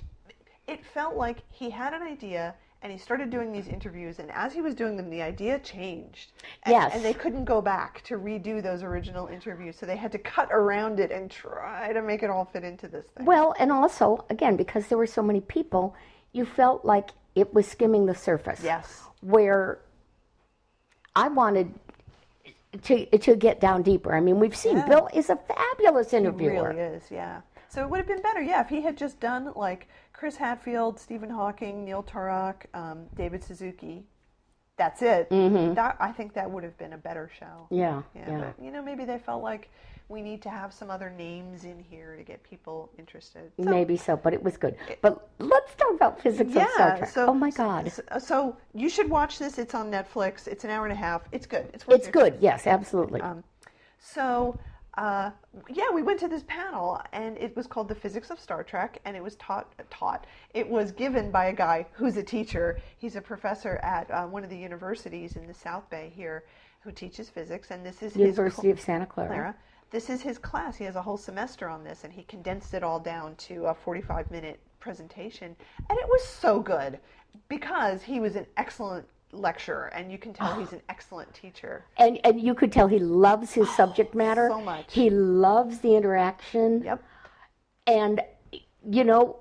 It 0.68 0.84
felt 0.84 1.16
like 1.16 1.38
he 1.50 1.70
had 1.70 1.94
an 1.94 2.02
idea 2.02 2.56
and 2.82 2.92
he 2.92 2.98
started 2.98 3.30
doing 3.30 3.52
these 3.52 3.68
interviews. 3.68 4.18
And 4.20 4.32
as 4.32 4.52
he 4.54 4.62
was 4.62 4.74
doing 4.76 4.98
them, 4.98 5.10
the 5.12 5.22
idea 5.22 5.58
changed. 5.60 6.32
And, 6.64 6.74
Yes. 6.74 6.92
And 6.96 7.04
they 7.06 7.14
couldn't 7.14 7.46
go 7.46 7.62
back 7.62 8.02
to 8.06 8.18
redo 8.18 8.62
those 8.62 8.82
original 8.84 9.28
interviews, 9.28 9.76
so 9.76 9.86
they 9.86 9.96
had 9.96 10.12
to 10.12 10.20
cut 10.20 10.50
around 10.52 11.00
it 11.00 11.12
and 11.12 11.30
try 11.32 11.94
to 11.94 12.02
make 12.02 12.22
it 12.24 12.30
all 12.30 12.46
fit 12.46 12.64
into 12.64 12.88
this 12.88 13.06
thing. 13.16 13.26
Well, 13.26 13.56
and 13.60 13.72
also, 13.72 14.26
again, 14.30 14.56
because 14.56 14.88
there 14.88 14.98
were 14.98 15.08
so 15.08 15.22
many 15.24 15.42
people, 15.42 15.96
you 16.34 16.46
felt 16.46 16.84
like 16.86 17.10
it 17.36 17.54
was 17.54 17.68
skimming 17.68 18.06
the 18.06 18.16
surface. 18.16 18.62
yes. 18.64 19.02
Where 19.22 19.80
I 21.16 21.28
wanted 21.30 21.74
to 22.84 23.06
to 23.18 23.36
get 23.36 23.60
down 23.60 23.82
deeper. 23.84 24.14
I 24.16 24.20
mean, 24.22 24.40
we've 24.40 24.56
seen 24.56 24.78
Yeah. 24.78 24.88
Bill 24.88 25.10
is 25.14 25.30
a 25.30 25.36
fabulous 25.38 26.14
interviewer. 26.14 26.70
really 26.70 26.82
is, 26.82 27.10
yeah. 27.12 27.42
So 27.70 27.84
it 27.84 27.90
would 27.90 27.98
have 27.98 28.08
been 28.08 28.22
better, 28.22 28.42
yeah, 28.42 28.62
if 28.62 28.70
he 28.70 28.82
had 28.82 28.98
just 28.98 29.20
done 29.20 29.52
like 29.56 29.88
Chris 30.14 30.38
Hadfield, 30.38 31.00
Stephen 31.00 31.30
Hawking, 31.30 31.84
Neil 31.84 32.04
Turok, 32.04 32.66
um, 32.74 33.06
David 33.16 33.44
Suzuki. 33.44 34.06
That's 34.78 35.02
it. 35.02 35.30
That 35.30 35.96
I 36.00 36.12
think 36.12 36.34
that 36.34 36.50
would 36.52 36.64
have 36.64 36.78
been 36.78 36.94
a 36.94 36.98
better 36.98 37.30
show. 37.40 37.46
Mm-hmm. 37.72 37.76
Yeah, 37.76 38.02
Yeah, 38.14 38.30
yeah. 38.30 38.38
but 38.58 38.64
you 38.64 38.72
know, 38.72 38.82
maybe 38.84 39.06
they 39.06 39.20
felt 39.20 39.42
like 39.42 39.70
we 40.08 40.22
need 40.22 40.42
to 40.44 40.50
have 40.50 40.72
some 40.74 40.92
other 40.92 41.10
names 41.10 41.64
in 41.64 41.80
here 41.80 42.16
to 42.16 42.24
get 42.24 42.44
people 42.44 42.92
interested. 43.00 43.52
So, 43.58 43.70
Maybe 43.70 43.98
so, 43.98 44.16
but 44.16 44.34
it 44.34 44.44
was 44.44 44.56
good. 44.58 44.76
But 45.02 45.30
let's 45.40 45.74
talk 45.76 45.94
about 45.96 46.22
physics 46.22 46.56
of 46.56 46.68
Star. 46.74 46.98
Trek. 46.98 47.10
So 47.10 47.28
oh 47.28 47.34
my 47.34 47.50
God, 47.50 47.92
So, 47.92 48.04
so 48.20 48.58
you 48.74 48.90
should 48.90 49.10
watch 49.10 49.40
this. 49.40 49.58
It's 49.58 49.74
on 49.74 49.92
Netflix. 49.92 50.48
It's 50.48 50.64
an 50.64 50.70
hour 50.70 50.86
and 50.86 50.94
a 50.94 50.96
half. 50.96 51.24
It's 51.32 51.48
good. 51.48 51.68
It's 51.74 51.88
worth 51.88 52.00
it's 52.00 52.08
good. 52.08 52.38
Yes, 52.40 52.68
absolutely. 52.68 53.22
Um, 53.22 53.44
So, 54.00 54.60
uh, 54.98 55.32
yeah, 55.70 55.90
we 55.92 56.04
went 56.04 56.20
to 56.20 56.28
this 56.28 56.44
panel, 56.48 57.02
and 57.12 57.38
it 57.40 57.56
was 57.56 57.66
called 57.66 57.88
"The 57.88 57.96
Physics 57.96 58.30
of 58.30 58.40
Star 58.40 58.64
Trek," 58.64 59.00
and 59.06 59.18
it 59.18 59.24
was 59.24 59.36
taught 59.38 59.74
taught. 59.90 60.28
It 60.54 60.70
was 60.70 60.92
given 60.92 61.32
by 61.32 61.46
a 61.48 61.54
guy 61.54 61.88
who's 61.94 62.16
a 62.18 62.24
teacher. 62.24 62.80
He's 62.98 63.16
a 63.16 63.22
professor 63.22 63.78
at 63.78 64.10
uh, 64.12 64.28
one 64.28 64.44
of 64.44 64.50
the 64.52 64.58
universities 64.58 65.36
in 65.36 65.48
the 65.48 65.54
South 65.54 65.90
Bay 65.90 66.12
here, 66.16 66.44
who 66.82 66.92
teaches 66.92 67.28
physics, 67.30 67.72
and 67.72 67.84
this 67.84 68.04
is 68.04 68.16
University 68.16 68.68
his 68.68 68.78
of 68.78 68.84
Santa 68.86 69.06
Clara. 69.08 69.30
Clara. 69.30 69.56
This 69.92 70.10
is 70.10 70.22
his 70.22 70.38
class. 70.38 70.76
He 70.78 70.84
has 70.86 70.96
a 70.96 71.02
whole 71.02 71.18
semester 71.18 71.70
on 71.70 71.84
this, 71.84 72.04
and 72.04 72.12
he 72.12 72.24
condensed 72.24 72.74
it 72.74 72.84
all 72.84 73.00
down 73.00 73.36
to 73.36 73.66
a 73.68 73.74
45 73.74 74.30
minute 74.32 74.60
presentation. 74.80 75.56
And 75.90 75.98
it 75.98 76.08
was 76.08 76.24
so 76.24 76.60
good 76.60 77.00
because 77.48 78.02
he 78.04 78.20
was 78.20 78.36
an 78.36 78.46
excellent 78.58 79.06
lecturer, 79.32 79.88
and 79.88 80.12
you 80.12 80.18
can 80.18 80.34
tell 80.34 80.58
he's 80.60 80.74
an 80.74 80.82
excellent 80.90 81.34
teacher. 81.34 81.86
And 81.98 82.20
and 82.24 82.42
you 82.42 82.54
could 82.54 82.72
tell 82.72 82.88
he 82.88 83.00
loves 83.00 83.54
his 83.54 83.74
subject 83.76 84.16
matter. 84.16 84.50
so 84.50 84.62
much. 84.62 84.94
He 84.94 85.10
loves 85.10 85.80
the 85.80 85.96
interaction. 85.96 86.84
Yep. 86.84 87.04
And 87.88 88.22
you 88.90 89.04
know, 89.04 89.40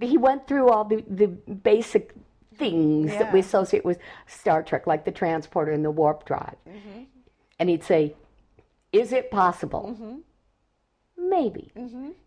he 0.00 0.16
went 0.18 0.46
through 0.46 0.68
all 0.68 0.84
the 0.84 1.04
the 1.08 1.28
basic 1.28 2.14
things 2.56 3.10
that 3.12 3.32
we 3.32 3.40
associate 3.40 3.84
with 3.84 3.98
Star 4.26 4.62
Trek, 4.62 4.86
like 4.86 5.04
the 5.04 5.10
transporter 5.10 5.72
and 5.72 5.84
the 5.84 5.90
warp 5.90 6.24
drive. 6.24 6.56
Mm-hmm. 6.68 7.02
And 7.58 7.68
he'd 7.68 7.84
say, 7.84 8.14
"Is 8.94 9.12
it 9.12 9.30
possible? 9.30 9.84
Mm-hmm. 9.92 11.28
Maybe." 11.28 11.72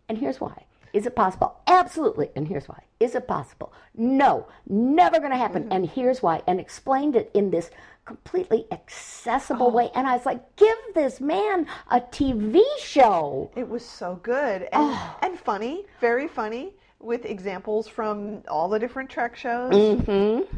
And 0.08 0.18
here's 0.18 0.40
why. 0.40 0.64
Is 0.94 1.04
it 1.06 1.14
possible? 1.14 1.60
Absolutely. 1.66 2.30
And 2.34 2.48
here's 2.48 2.66
why. 2.66 2.82
Is 2.98 3.14
it 3.14 3.28
possible? 3.28 3.72
No, 3.94 4.46
never 4.68 5.18
going 5.18 5.30
to 5.32 5.36
happen. 5.36 5.64
Mm-hmm. 5.64 5.72
And 5.72 5.86
here's 5.90 6.22
why. 6.22 6.42
And 6.46 6.58
explained 6.58 7.14
it 7.14 7.30
in 7.34 7.50
this 7.50 7.70
completely 8.06 8.66
Oh. 8.70 8.74
accessible 8.74 9.70
way. 9.70 9.90
And 9.94 10.06
I 10.06 10.14
was 10.16 10.24
like, 10.24 10.56
give 10.56 10.78
this 10.94 11.20
man 11.20 11.66
a 11.90 12.00
TV 12.00 12.62
show. 12.78 13.50
It 13.54 13.68
was 13.68 13.84
so 13.84 14.18
good 14.22 14.66
and, 14.72 14.98
and 15.20 15.38
funny, 15.38 15.84
very 16.00 16.26
funny, 16.26 16.72
with 17.00 17.26
examples 17.26 17.86
from 17.86 18.42
all 18.48 18.68
the 18.70 18.78
different 18.78 19.10
Trek 19.10 19.36
shows. 19.36 19.74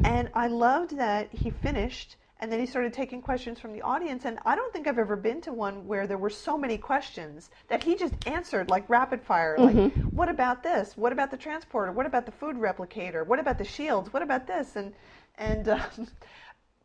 And 0.03 0.29
I 0.33 0.47
loved 0.47 0.97
that 0.97 1.27
he 1.33 1.49
finished 1.49 2.15
and 2.41 2.51
then 2.51 2.59
he 2.59 2.65
started 2.65 2.91
taking 2.91 3.21
questions 3.21 3.59
from 3.59 3.71
the 3.71 3.81
audience. 3.83 4.25
And 4.25 4.39
I 4.45 4.55
don't 4.55 4.73
think 4.73 4.87
I've 4.87 4.97
ever 4.97 5.15
been 5.15 5.41
to 5.41 5.53
one 5.53 5.85
where 5.87 6.07
there 6.07 6.17
were 6.17 6.29
so 6.31 6.57
many 6.57 6.75
questions 6.77 7.51
that 7.67 7.83
he 7.83 7.95
just 7.95 8.15
answered 8.27 8.67
like 8.69 8.89
rapid 8.89 9.21
fire. 9.21 9.57
Like, 9.59 9.75
what 10.15 10.27
about 10.27 10.63
this? 10.63 10.97
What 10.97 11.13
about 11.13 11.29
the 11.29 11.37
transporter? 11.37 11.91
What 11.91 12.07
about 12.07 12.25
the 12.25 12.31
food 12.31 12.55
replicator? 12.55 13.25
What 13.25 13.39
about 13.39 13.59
the 13.59 13.63
shields? 13.63 14.11
What 14.11 14.23
about 14.23 14.47
this? 14.47 14.75
And 14.75 14.93
and 15.37 15.69
um, 15.69 15.81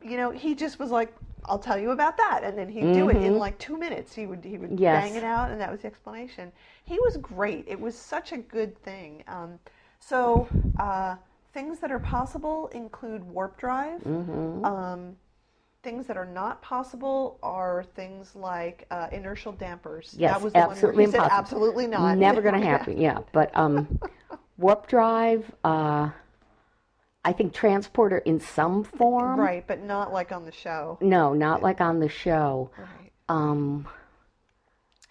you 0.03 0.15
know, 0.15 0.29
he 0.29 0.53
just 0.53 0.77
was 0.77 0.91
like, 0.91 1.11
"I'll 1.45 1.57
tell 1.57 1.79
you 1.79 1.89
about 1.89 2.17
that," 2.17 2.41
and 2.43 2.55
then 2.55 2.69
he'd 2.69 2.93
do 2.93 3.09
it 3.09 3.17
in 3.17 3.39
like 3.39 3.57
two 3.57 3.77
minutes. 3.77 4.13
He 4.13 4.27
would 4.27 4.45
he 4.45 4.59
would 4.59 4.79
Yes. 4.79 5.03
bang 5.09 5.15
it 5.15 5.23
out, 5.23 5.49
and 5.49 5.59
that 5.59 5.71
was 5.71 5.81
the 5.81 5.87
explanation. 5.87 6.51
He 6.85 6.99
was 6.99 7.17
great. 7.17 7.65
It 7.67 7.79
was 7.79 7.97
such 7.97 8.31
a 8.31 8.37
good 8.37 8.77
thing. 8.83 9.23
Um, 9.27 9.57
so 9.99 10.47
uh, 10.77 11.15
things 11.51 11.79
that 11.79 11.91
are 11.91 11.99
possible 11.99 12.67
include 12.67 13.23
warp 13.23 13.57
drive. 13.57 14.05
Um, 14.63 15.15
things 15.83 16.07
that 16.07 16.17
are 16.17 16.25
not 16.25 16.61
possible 16.61 17.39
are 17.43 17.85
things 17.95 18.35
like 18.35 18.85
uh, 18.91 19.07
inertial 19.11 19.51
dampers. 19.51 20.15
Yes, 20.17 20.33
that 20.33 20.41
was 20.41 20.53
the 20.53 20.59
absolutely 20.59 20.87
one 20.87 20.95
where 20.95 21.05
he 21.05 21.11
said 21.11 21.17
impossible. 21.23 21.39
absolutely 21.39 21.87
not. 21.87 22.17
Never 22.17 22.41
going 22.41 22.53
to 22.59 22.65
happen. 22.65 22.99
Yeah. 22.99 23.19
But 23.31 23.55
um, 23.55 23.99
warp 24.57 24.87
drive, 24.87 25.49
uh, 25.63 26.09
I 27.23 27.33
think 27.33 27.53
transporter 27.53 28.19
in 28.19 28.39
some 28.39 28.83
form. 28.83 29.39
right, 29.39 29.65
but 29.67 29.81
not 29.81 30.11
like 30.13 30.31
on 30.31 30.45
the 30.45 30.51
show. 30.51 30.97
No, 31.01 31.33
not 31.33 31.61
like 31.61 31.81
on 31.81 31.99
the 31.99 32.09
show. 32.09 32.71
Right. 32.77 33.11
Um, 33.29 33.87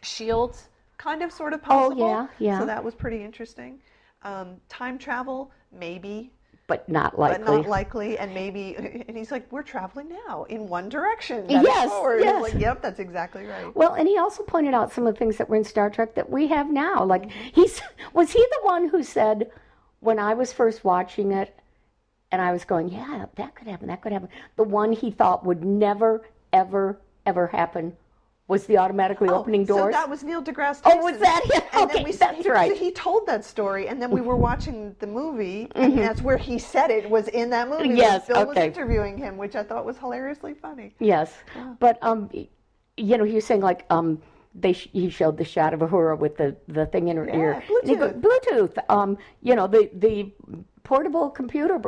shields 0.02 0.68
kind 0.98 1.22
of 1.22 1.30
sort 1.30 1.52
of 1.52 1.62
possible. 1.62 1.84
Oh, 1.84 1.88
possible 1.90 2.30
yeah, 2.38 2.52
yeah. 2.52 2.58
so 2.58 2.66
that 2.66 2.82
was 2.82 2.94
pretty 2.94 3.22
interesting 3.22 3.80
um, 4.26 4.56
time 4.68 4.98
travel 4.98 5.52
maybe 5.72 6.32
but 6.68 6.88
not 6.88 7.18
likely. 7.18 7.38
but 7.44 7.52
not 7.52 7.66
likely 7.68 8.18
and 8.18 8.34
maybe 8.34 8.74
and 9.08 9.16
he's 9.16 9.30
like 9.30 9.50
we're 9.52 9.62
traveling 9.62 10.08
now 10.26 10.44
in 10.44 10.68
one 10.68 10.88
direction 10.88 11.46
Yes, 11.48 11.90
forward. 11.90 12.20
yes. 12.20 12.42
like 12.42 12.54
yep 12.60 12.82
that's 12.82 12.98
exactly 13.00 13.44
right 13.44 13.74
Well, 13.74 13.94
and 13.94 14.08
he 14.08 14.18
also 14.18 14.42
pointed 14.42 14.74
out 14.74 14.92
some 14.92 15.06
of 15.06 15.14
the 15.14 15.18
things 15.18 15.36
that 15.36 15.48
were 15.48 15.56
in 15.56 15.64
Star 15.64 15.90
Trek 15.90 16.14
that 16.16 16.28
we 16.30 16.48
have 16.48 16.70
now. 16.70 17.04
Like 17.04 17.22
Mm-hmm. 17.26 17.48
he's 17.54 17.80
was 18.12 18.32
he 18.32 18.40
the 18.50 18.60
one 18.62 18.88
who 18.88 19.02
said 19.02 19.50
when 20.00 20.18
I 20.18 20.34
was 20.34 20.52
first 20.52 20.84
watching 20.84 21.32
it 21.32 21.58
and 22.32 22.42
I 22.42 22.52
was 22.52 22.64
going, 22.64 22.88
yeah, 22.88 23.26
that 23.36 23.54
could 23.54 23.68
happen, 23.68 23.86
that 23.88 24.02
could 24.02 24.12
happen. 24.12 24.28
The 24.56 24.64
one 24.64 24.92
he 24.92 25.10
thought 25.10 25.44
would 25.46 25.64
never 25.64 26.26
ever 26.52 26.98
ever 27.24 27.46
happen 27.48 27.96
was 28.48 28.64
the 28.66 28.78
automatically 28.78 29.28
opening 29.28 29.62
Oh, 29.62 29.66
So 29.66 29.76
doors. 29.76 29.92
that 29.94 30.08
was 30.08 30.22
Neil 30.22 30.42
deGrasse 30.42 30.80
Oh, 30.84 30.96
was 30.98 31.18
that 31.18 31.42
him? 31.44 31.62
And 31.72 31.90
Okay, 31.90 32.04
we, 32.04 32.12
that's 32.12 32.44
he, 32.44 32.50
right. 32.50 32.76
He 32.76 32.92
told 32.92 33.26
that 33.26 33.44
story, 33.44 33.88
and 33.88 34.00
then 34.00 34.10
we 34.10 34.20
were 34.20 34.36
watching 34.36 34.94
the 35.00 35.06
movie, 35.06 35.68
and 35.74 35.98
that's 35.98 36.22
where 36.22 36.36
he 36.36 36.58
said 36.58 36.90
it 36.90 37.08
was 37.10 37.28
in 37.28 37.50
that 37.50 37.68
movie. 37.68 37.88
Mm-hmm. 37.88 37.96
Yes, 37.96 38.26
Bill 38.28 38.46
was 38.46 38.56
interviewing 38.56 39.18
him, 39.18 39.36
which 39.36 39.56
I 39.56 39.62
thought 39.64 39.84
was 39.84 39.98
hilariously 39.98 40.54
funny. 40.54 40.94
Yes, 41.00 41.32
but 41.80 41.98
um, 42.02 42.30
you 42.96 43.18
know, 43.18 43.24
he 43.24 43.34
was 43.34 43.44
saying 43.44 43.62
like 43.62 43.84
um, 43.90 44.22
they 44.54 44.72
sh- 44.72 44.88
he 44.92 45.10
showed 45.10 45.36
the 45.36 45.44
shot 45.44 45.74
of 45.74 45.80
Uhura 45.80 46.16
with 46.18 46.36
the 46.36 46.56
the 46.68 46.86
thing 46.86 47.08
in 47.08 47.16
her 47.16 47.28
ear. 47.28 47.52
And 47.80 47.88
he 47.88 47.96
go- 47.96 48.12
Bluetooth. 48.12 48.78
Um, 48.88 49.18
you 49.42 49.54
know, 49.56 49.66
the 49.66 49.90
the 49.92 50.32
portable 50.84 51.30
computer, 51.30 51.80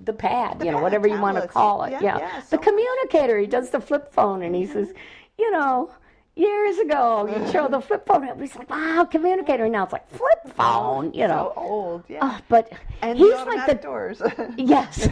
the 0.00 0.12
pad, 0.12 0.60
you 0.60 0.66
know, 0.70 0.74
pad, 0.74 0.82
whatever 0.82 1.08
you 1.08 1.20
want 1.20 1.36
to 1.42 1.48
call 1.48 1.82
it. 1.82 1.90
Yeah, 1.90 2.00
Yeah, 2.02 2.18
yeah, 2.18 2.42
the 2.48 2.58
communicator. 2.58 3.38
He 3.38 3.46
does 3.48 3.70
the 3.70 3.80
flip 3.80 4.12
phone, 4.12 4.42
and 4.42 4.54
he 4.54 4.66
says, 4.66 4.94
you 5.38 5.50
know. 5.50 5.90
Years 6.38 6.76
ago, 6.76 7.26
you'd 7.26 7.50
show 7.52 7.66
the 7.66 7.80
flip 7.80 8.06
phone. 8.06 8.24
It 8.24 8.36
was 8.36 8.54
like, 8.56 8.68
wow, 8.68 9.06
communicator. 9.10 9.64
And 9.64 9.72
now 9.72 9.84
it's 9.84 9.92
like 9.94 10.06
flip 10.10 10.54
phone, 10.54 11.14
you 11.14 11.26
know. 11.26 11.52
So 11.56 11.62
old, 11.62 12.04
yeah. 12.08 12.18
Oh, 12.20 12.38
but 12.50 12.70
and 13.00 13.16
he's 13.16 13.30
the 13.38 13.44
like 13.46 13.66
the 13.66 13.74
doors. 13.74 14.20
Yes. 14.58 15.08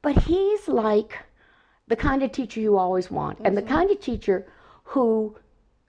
but 0.00 0.16
he's 0.22 0.68
like 0.68 1.18
the 1.88 1.96
kind 1.96 2.22
of 2.22 2.30
teacher 2.30 2.60
you 2.60 2.76
always 2.78 3.10
want, 3.10 3.40
and 3.44 3.56
the 3.56 3.62
Mm-hmm. 3.62 3.74
kind 3.74 3.90
of 3.90 4.00
teacher 4.00 4.46
who 4.84 5.36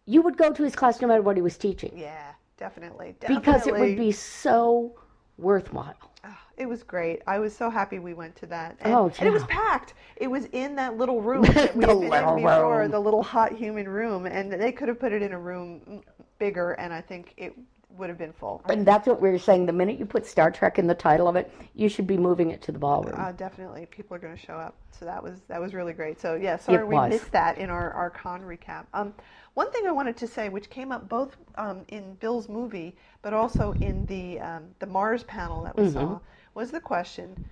you 0.07 0.23
would 0.23 0.35
go 0.35 0.51
to 0.51 0.63
his 0.63 0.75
class 0.75 0.99
no 0.99 1.07
matter 1.07 1.21
what 1.21 1.35
he 1.35 1.43
was 1.43 1.55
teaching 1.55 1.91
yeah, 1.95 2.31
definitely, 2.57 3.15
because 3.27 3.67
it 3.67 3.75
would 3.75 3.95
be 3.97 4.11
so 4.11 4.95
worthwhile. 5.37 5.93
Oh, 6.25 6.35
it 6.59 6.67
was 6.67 6.83
great. 6.83 7.21
I 7.25 7.39
was 7.39 7.55
so 7.55 7.69
happy 7.69 7.99
we 7.99 8.13
went 8.13 8.35
to 8.37 8.45
that. 8.47 8.77
And, 8.81 8.93
Oh, 8.93 9.05
and 9.17 9.27
it 9.27 9.31
was 9.33 9.43
packed. 9.45 9.93
It 10.17 10.27
was 10.29 10.45
in 10.51 10.75
that 10.75 10.97
little 10.97 11.21
room 11.29 11.43
that 11.43 11.75
we 11.75 11.85
had 11.85 11.99
been 12.01 12.13
in 12.13 12.35
before, 12.35 12.79
room. 12.81 12.91
the 12.91 12.99
little 12.99 13.23
hot 13.23 13.53
human 13.53 13.87
room, 13.87 14.25
and 14.25 14.51
they 14.51 14.71
could 14.71 14.89
have 14.89 14.99
put 14.99 15.13
it 15.13 15.21
in 15.21 15.31
a 15.31 15.39
room 15.39 16.03
bigger, 16.37 16.73
and 16.73 16.93
I 16.93 17.01
think 17.01 17.33
it 17.37 17.53
would 17.97 18.09
have 18.09 18.17
been 18.17 18.33
full. 18.33 18.61
And 18.69 18.85
that's 18.85 19.07
what 19.07 19.21
we 19.21 19.29
were 19.29 19.39
saying. 19.39 19.65
The 19.65 19.73
minute 19.73 19.97
you 19.97 20.05
put 20.05 20.25
Star 20.25 20.51
Trek 20.51 20.77
in 20.79 20.87
the 20.87 20.93
title 20.95 21.27
of 21.27 21.35
it, 21.35 21.51
you 21.75 21.89
should 21.89 22.07
be 22.07 22.17
moving 22.17 22.51
it 22.51 22.61
to 22.63 22.71
the 22.71 22.79
ballroom. 22.79 23.15
Uh, 23.17 23.31
definitely, 23.31 23.87
people 23.87 24.15
are 24.15 24.19
going 24.19 24.35
to 24.35 24.41
show 24.41 24.53
up. 24.53 24.75
So 24.91 25.05
that 25.05 25.23
was 25.23 25.39
that 25.47 25.61
was 25.61 25.73
really 25.73 25.93
great. 25.93 26.19
So 26.19 26.35
yeah, 26.35 26.57
sorry 26.57 26.83
we 26.83 26.99
missed 27.09 27.31
that 27.31 27.57
in 27.57 27.69
our, 27.69 27.91
our 27.93 28.09
con 28.09 28.41
recap. 28.41 28.85
Um, 28.93 29.13
one 29.53 29.71
thing 29.71 29.87
I 29.87 29.91
wanted 29.91 30.17
to 30.17 30.27
say, 30.27 30.49
which 30.49 30.69
came 30.69 30.91
up 30.91 31.07
both 31.09 31.35
um, 31.55 31.81
in 31.87 32.13
Bill's 32.15 32.47
movie, 32.49 32.95
but 33.21 33.33
also 33.33 33.73
in 33.81 34.05
the 34.07 34.39
um, 34.41 34.63
the 34.79 34.85
Mars 34.85 35.23
panel 35.23 35.63
that 35.63 35.75
we 35.75 35.83
Mm-hmm. 35.83 35.93
saw, 35.93 36.19
was 36.59 36.71
the 36.71 36.79
question: 36.81 37.45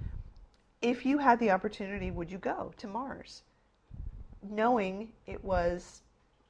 if 0.81 1.05
you 1.05 1.17
had 1.17 1.39
the 1.39 1.49
opportunity, 1.51 2.11
would 2.11 2.29
you 2.29 2.37
go 2.37 2.73
to 2.77 2.87
Mars? 2.87 3.43
Knowing 4.49 5.09
it 5.25 5.43
was 5.43 6.01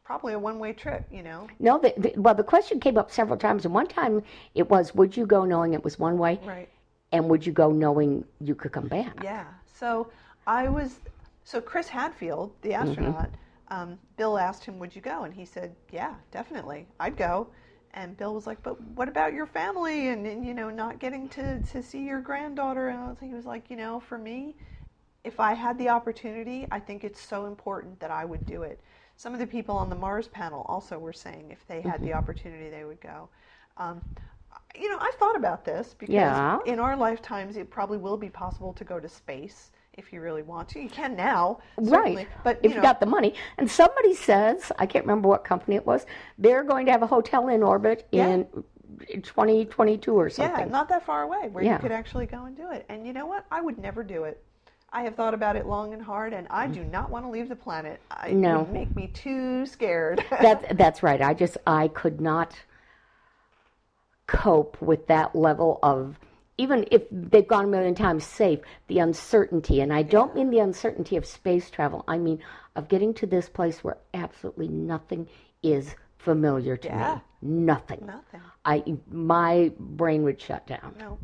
probably 0.04 0.34
a 0.34 0.40
one 0.40 0.58
way 0.58 0.74
trip, 0.74 1.06
you 1.12 1.22
know? 1.22 1.48
No, 1.60 1.78
the, 1.78 1.94
the, 1.98 2.14
well, 2.20 2.34
the 2.34 2.44
question 2.44 2.80
came 2.80 2.98
up 2.98 3.12
several 3.12 3.38
times, 3.38 3.66
and 3.66 3.74
one 3.74 3.88
time 3.88 4.24
it 4.56 4.70
was, 4.70 4.96
would 4.96 5.16
you 5.16 5.26
go 5.26 5.46
knowing 5.46 5.74
it 5.74 5.84
was 5.84 6.00
one 6.00 6.18
way, 6.18 6.40
Right. 6.46 6.70
and 7.12 7.30
would 7.30 7.46
you 7.46 7.52
go 7.52 7.72
knowing 7.72 8.24
you 8.40 8.56
could 8.56 8.72
come 8.72 8.88
back? 8.88 9.14
Yeah. 9.24 9.46
So 9.66 10.10
I 10.48 10.68
was, 10.70 11.00
so 11.44 11.62
Chris 11.62 11.88
Hadfield, 11.90 12.52
the 12.62 12.74
astronaut, 12.74 13.30
um, 13.68 14.00
Bill 14.16 14.38
asked 14.38 14.64
him, 14.64 14.80
would 14.80 14.96
you 14.96 15.02
go? 15.02 15.24
And 15.24 15.34
he 15.34 15.46
said, 15.46 15.76
yeah, 15.92 16.16
definitely. 16.32 16.88
I'd 17.00 17.18
go. 17.18 17.48
And 17.98 18.16
Bill 18.16 18.36
was 18.36 18.46
like, 18.46 18.62
but 18.62 18.80
what 18.96 19.10
about 19.10 19.34
your 19.34 19.48
family 19.48 20.10
and, 20.10 20.28
and 20.28 20.46
you 20.46 20.54
know, 20.54 20.70
not 20.70 21.00
getting 21.00 21.28
to, 21.30 21.62
to 21.62 21.82
see 21.82 22.06
your 22.06 22.22
granddaughter? 22.22 22.90
And 22.90 23.00
I 23.00 23.08
was, 23.10 23.18
he 23.20 23.34
was 23.34 23.46
like, 23.46 23.72
you 23.72 23.76
know, 23.76 24.00
for 24.00 24.20
me, 24.20 24.56
if 25.24 25.40
I 25.40 25.56
had 25.56 25.80
the 25.80 25.90
opportunity, 25.90 26.68
I 26.72 26.80
think 26.80 27.04
it's 27.04 27.20
so 27.20 27.48
important 27.48 28.00
that 28.00 28.12
I 28.12 28.24
would 28.24 28.46
do 28.46 28.62
it. 28.62 28.80
Some 29.16 29.34
of 29.34 29.40
the 29.40 29.48
people 29.48 29.76
on 29.76 29.90
the 29.90 29.96
Mars 29.96 30.28
panel 30.28 30.64
also 30.70 31.00
were 31.00 31.12
saying 31.12 31.50
if 31.50 31.66
they 31.68 31.82
had 31.82 32.04
the 32.04 32.14
opportunity, 32.14 32.70
they 32.70 32.86
would 32.86 33.02
go. 33.02 33.30
Um, 33.78 34.04
you 34.80 34.90
know, 34.92 35.00
I've 35.02 35.16
thought 35.16 35.36
about 35.36 35.66
this 35.66 35.96
because 35.98 36.14
Yeah. 36.14 36.60
in 36.68 36.80
our 36.80 36.96
lifetimes, 36.96 37.58
it 37.58 37.72
probably 37.72 37.98
will 37.98 38.18
be 38.18 38.30
possible 38.30 38.74
to 38.74 38.84
go 38.84 39.00
to 39.00 39.10
space 39.10 39.72
if 39.98 40.14
you 40.14 40.22
really 40.22 40.44
want 40.44 40.70
to. 40.70 40.80
You 40.80 40.90
can 40.90 41.16
now, 41.16 41.60
certainly, 41.84 42.16
Right. 42.18 42.28
But 42.44 42.60
if 42.62 42.72
you 42.72 42.78
you 42.78 42.82
got 42.84 43.00
the 43.00 43.06
money. 43.08 43.34
And 43.58 43.70
somebody 43.70 44.14
says, 44.14 44.72
I 44.78 44.86
can't 44.86 45.04
remember 45.04 45.28
what 45.28 45.44
company 45.44 45.76
it 45.76 45.86
was, 45.86 46.06
they're 46.38 46.64
going 46.64 46.86
to 46.86 46.92
have 46.92 47.02
a 47.02 47.08
hotel 47.08 47.50
in 47.50 47.64
orbit 47.64 48.08
Yeah. 48.12 48.28
in 48.30 48.46
2022 49.24 50.14
or 50.14 50.30
something. 50.30 50.60
yeah, 50.60 50.66
not 50.66 50.88
that 50.90 51.04
far 51.04 51.24
away 51.24 51.50
where 51.50 51.64
Yeah. 51.64 51.74
you 51.74 51.80
could 51.80 51.92
actually 51.92 52.28
go 52.28 52.46
and 52.46 52.56
do 52.56 52.70
it. 52.72 52.86
And 52.90 53.06
you 53.08 53.14
know 53.14 53.26
what? 53.26 53.46
I 53.52 53.60
would 53.60 53.80
never 53.80 54.04
do 54.04 54.24
it. 54.26 54.44
I 54.94 55.02
have 55.02 55.16
thought 55.16 55.34
about 55.34 55.56
it 55.58 55.66
long 55.66 55.94
and 55.94 56.02
hard, 56.02 56.32
and 56.32 56.48
I 56.50 56.68
do 56.68 56.84
not 56.84 57.10
want 57.10 57.26
to 57.26 57.30
leave 57.30 57.50
the 57.50 57.56
planet. 57.58 58.00
I, 58.10 58.32
No. 58.32 58.56
It 58.56 58.64
would 58.66 58.74
make 58.74 58.96
me 58.96 59.08
too 59.08 59.66
scared. 59.66 60.24
that, 60.30 60.78
that's 60.78 61.02
right. 61.04 61.22
I 61.22 61.34
just, 61.34 61.58
I 61.68 61.88
could 61.90 62.22
not 62.22 62.56
cope 64.28 64.80
with 64.82 65.08
that 65.08 65.36
level 65.36 65.80
of, 65.82 66.18
even 66.58 66.86
if 66.92 67.04
they've 67.12 67.48
gone 67.48 67.66
a 67.66 67.68
million 67.68 67.96
times 67.96 68.26
safe, 68.26 68.60
the 68.88 69.00
uncertainty. 69.00 69.82
And 69.82 69.94
I 69.94 70.02
don't 70.04 70.36
mean 70.36 70.50
the 70.50 70.60
uncertainty 70.60 71.16
of 71.18 71.26
space 71.26 71.70
travel, 71.70 72.04
I 72.08 72.18
mean 72.18 72.40
of 72.76 72.88
getting 72.88 73.14
to 73.16 73.26
this 73.26 73.50
place 73.50 73.84
where 73.84 73.98
absolutely 74.14 74.68
nothing 74.68 75.28
is 75.64 75.96
familiar 76.18 76.78
to 76.78 76.88
Yeah. 76.88 77.16
me. 77.16 77.22
Nothing. 77.42 78.06
Nothing. 78.06 78.42
I, 78.66 78.84
my 79.12 79.72
brain 79.80 80.24
would 80.24 80.42
shut 80.42 80.66
down. 80.68 80.96
No, 81.00 81.18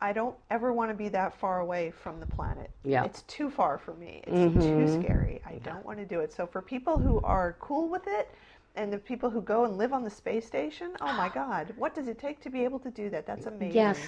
I 0.00 0.12
don't 0.12 0.36
ever 0.50 0.72
want 0.72 0.90
to 0.90 0.94
be 0.94 1.08
that 1.08 1.38
far 1.38 1.60
away 1.60 1.90
from 1.90 2.20
the 2.20 2.26
planet. 2.26 2.70
Yeah. 2.84 2.98
Mm-hmm. 2.98 3.06
It's 3.06 3.22
too 3.22 3.50
far 3.50 3.78
for 3.78 3.94
me. 3.94 4.22
It's 4.26 4.64
too 4.64 5.02
scary. 5.02 5.40
I 5.46 5.54
don't 5.64 5.84
want 5.84 5.98
to 5.98 6.04
do 6.04 6.20
it. 6.20 6.32
So 6.32 6.46
for 6.46 6.60
people 6.60 6.98
who 6.98 7.20
are 7.20 7.56
cool 7.60 7.88
with 7.88 8.06
it, 8.06 8.28
and 8.76 8.92
the 8.92 8.98
people 8.98 9.30
who 9.30 9.40
go 9.40 9.64
and 9.64 9.76
live 9.76 9.92
on 9.92 10.02
the 10.02 10.10
space 10.10 10.46
station, 10.46 10.92
oh 11.00 11.12
my 11.14 11.28
God, 11.34 11.72
what 11.76 11.94
does 11.94 12.08
it 12.08 12.18
take 12.18 12.40
to 12.42 12.50
be 12.50 12.64
able 12.64 12.78
to 12.80 12.90
do 12.90 13.10
that? 13.10 13.26
That's 13.26 13.46
amazing. 13.46 13.74
Yes, 13.74 13.98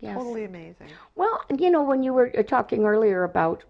yes. 0.00 0.16
Totally 0.16 0.44
amazing. 0.44 0.88
Well, 1.14 1.44
you 1.58 1.70
know, 1.70 1.82
when 1.82 2.02
you 2.02 2.12
were 2.12 2.32
uh, 2.38 2.42
talking 2.42 2.84
earlier 2.84 3.24
about 3.24 3.64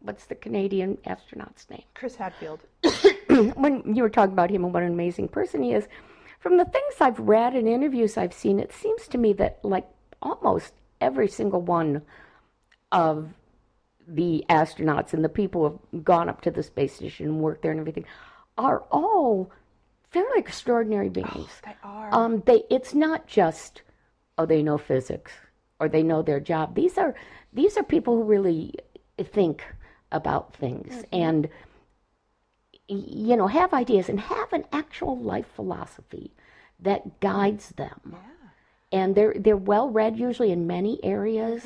what's 0.00 0.26
the 0.26 0.34
Canadian 0.34 0.98
astronaut's 1.06 1.68
name? 1.68 1.82
Chris 1.94 2.16
Hadfield. 2.16 2.60
when 3.54 3.94
you 3.94 4.02
were 4.02 4.10
talking 4.10 4.32
about 4.32 4.50
him 4.50 4.64
and 4.64 4.72
what 4.72 4.82
an 4.82 4.92
amazing 4.92 5.28
person 5.28 5.62
he 5.62 5.72
is, 5.72 5.88
from 6.38 6.58
the 6.58 6.64
things 6.64 6.94
I've 7.00 7.18
read 7.18 7.54
and 7.54 7.66
interviews 7.66 8.16
I've 8.16 8.32
seen, 8.32 8.60
it 8.60 8.72
seems 8.72 9.08
to 9.08 9.18
me 9.18 9.32
that 9.34 9.58
like 9.64 9.86
almost 10.22 10.74
every 11.00 11.28
single 11.28 11.60
one 11.60 12.02
of 12.92 13.30
the 14.06 14.44
astronauts 14.48 15.12
and 15.12 15.24
the 15.24 15.28
people 15.28 15.62
who 15.62 15.80
have 15.94 16.04
gone 16.04 16.28
up 16.28 16.40
to 16.42 16.50
the 16.50 16.62
space 16.62 16.94
station 16.94 17.26
and 17.26 17.40
worked 17.40 17.62
there 17.62 17.72
and 17.72 17.80
everything 17.80 18.04
are 18.56 18.84
all 18.90 19.50
fairly 20.16 20.38
extraordinary 20.38 21.08
beings. 21.08 21.50
They 21.64 21.76
are. 21.82 22.08
Um, 22.12 22.42
they 22.46 22.62
it's 22.70 22.94
not 22.94 23.26
just 23.26 23.82
oh 24.38 24.46
they 24.46 24.62
know 24.62 24.78
physics 24.78 25.32
or 25.80 25.88
they 25.88 26.02
know 26.02 26.22
their 26.22 26.40
job. 26.40 26.74
These 26.74 26.96
are 26.98 27.14
these 27.52 27.76
are 27.76 27.82
people 27.82 28.16
who 28.16 28.22
really 28.24 28.74
think 29.22 29.64
about 30.12 30.54
things 30.54 31.04
and 31.12 31.48
you 32.88 33.36
know 33.36 33.46
have 33.48 33.72
ideas 33.74 34.08
and 34.08 34.20
have 34.20 34.52
an 34.52 34.64
actual 34.72 35.18
life 35.18 35.46
philosophy 35.54 36.32
that 36.80 37.20
guides 37.20 37.70
them. 37.70 38.00
yeah, 38.12 38.18
And 38.92 39.14
they're 39.14 39.34
they're 39.38 39.56
well 39.56 39.90
read 39.90 40.18
usually 40.18 40.52
in 40.52 40.66
many 40.66 41.02
areas. 41.04 41.62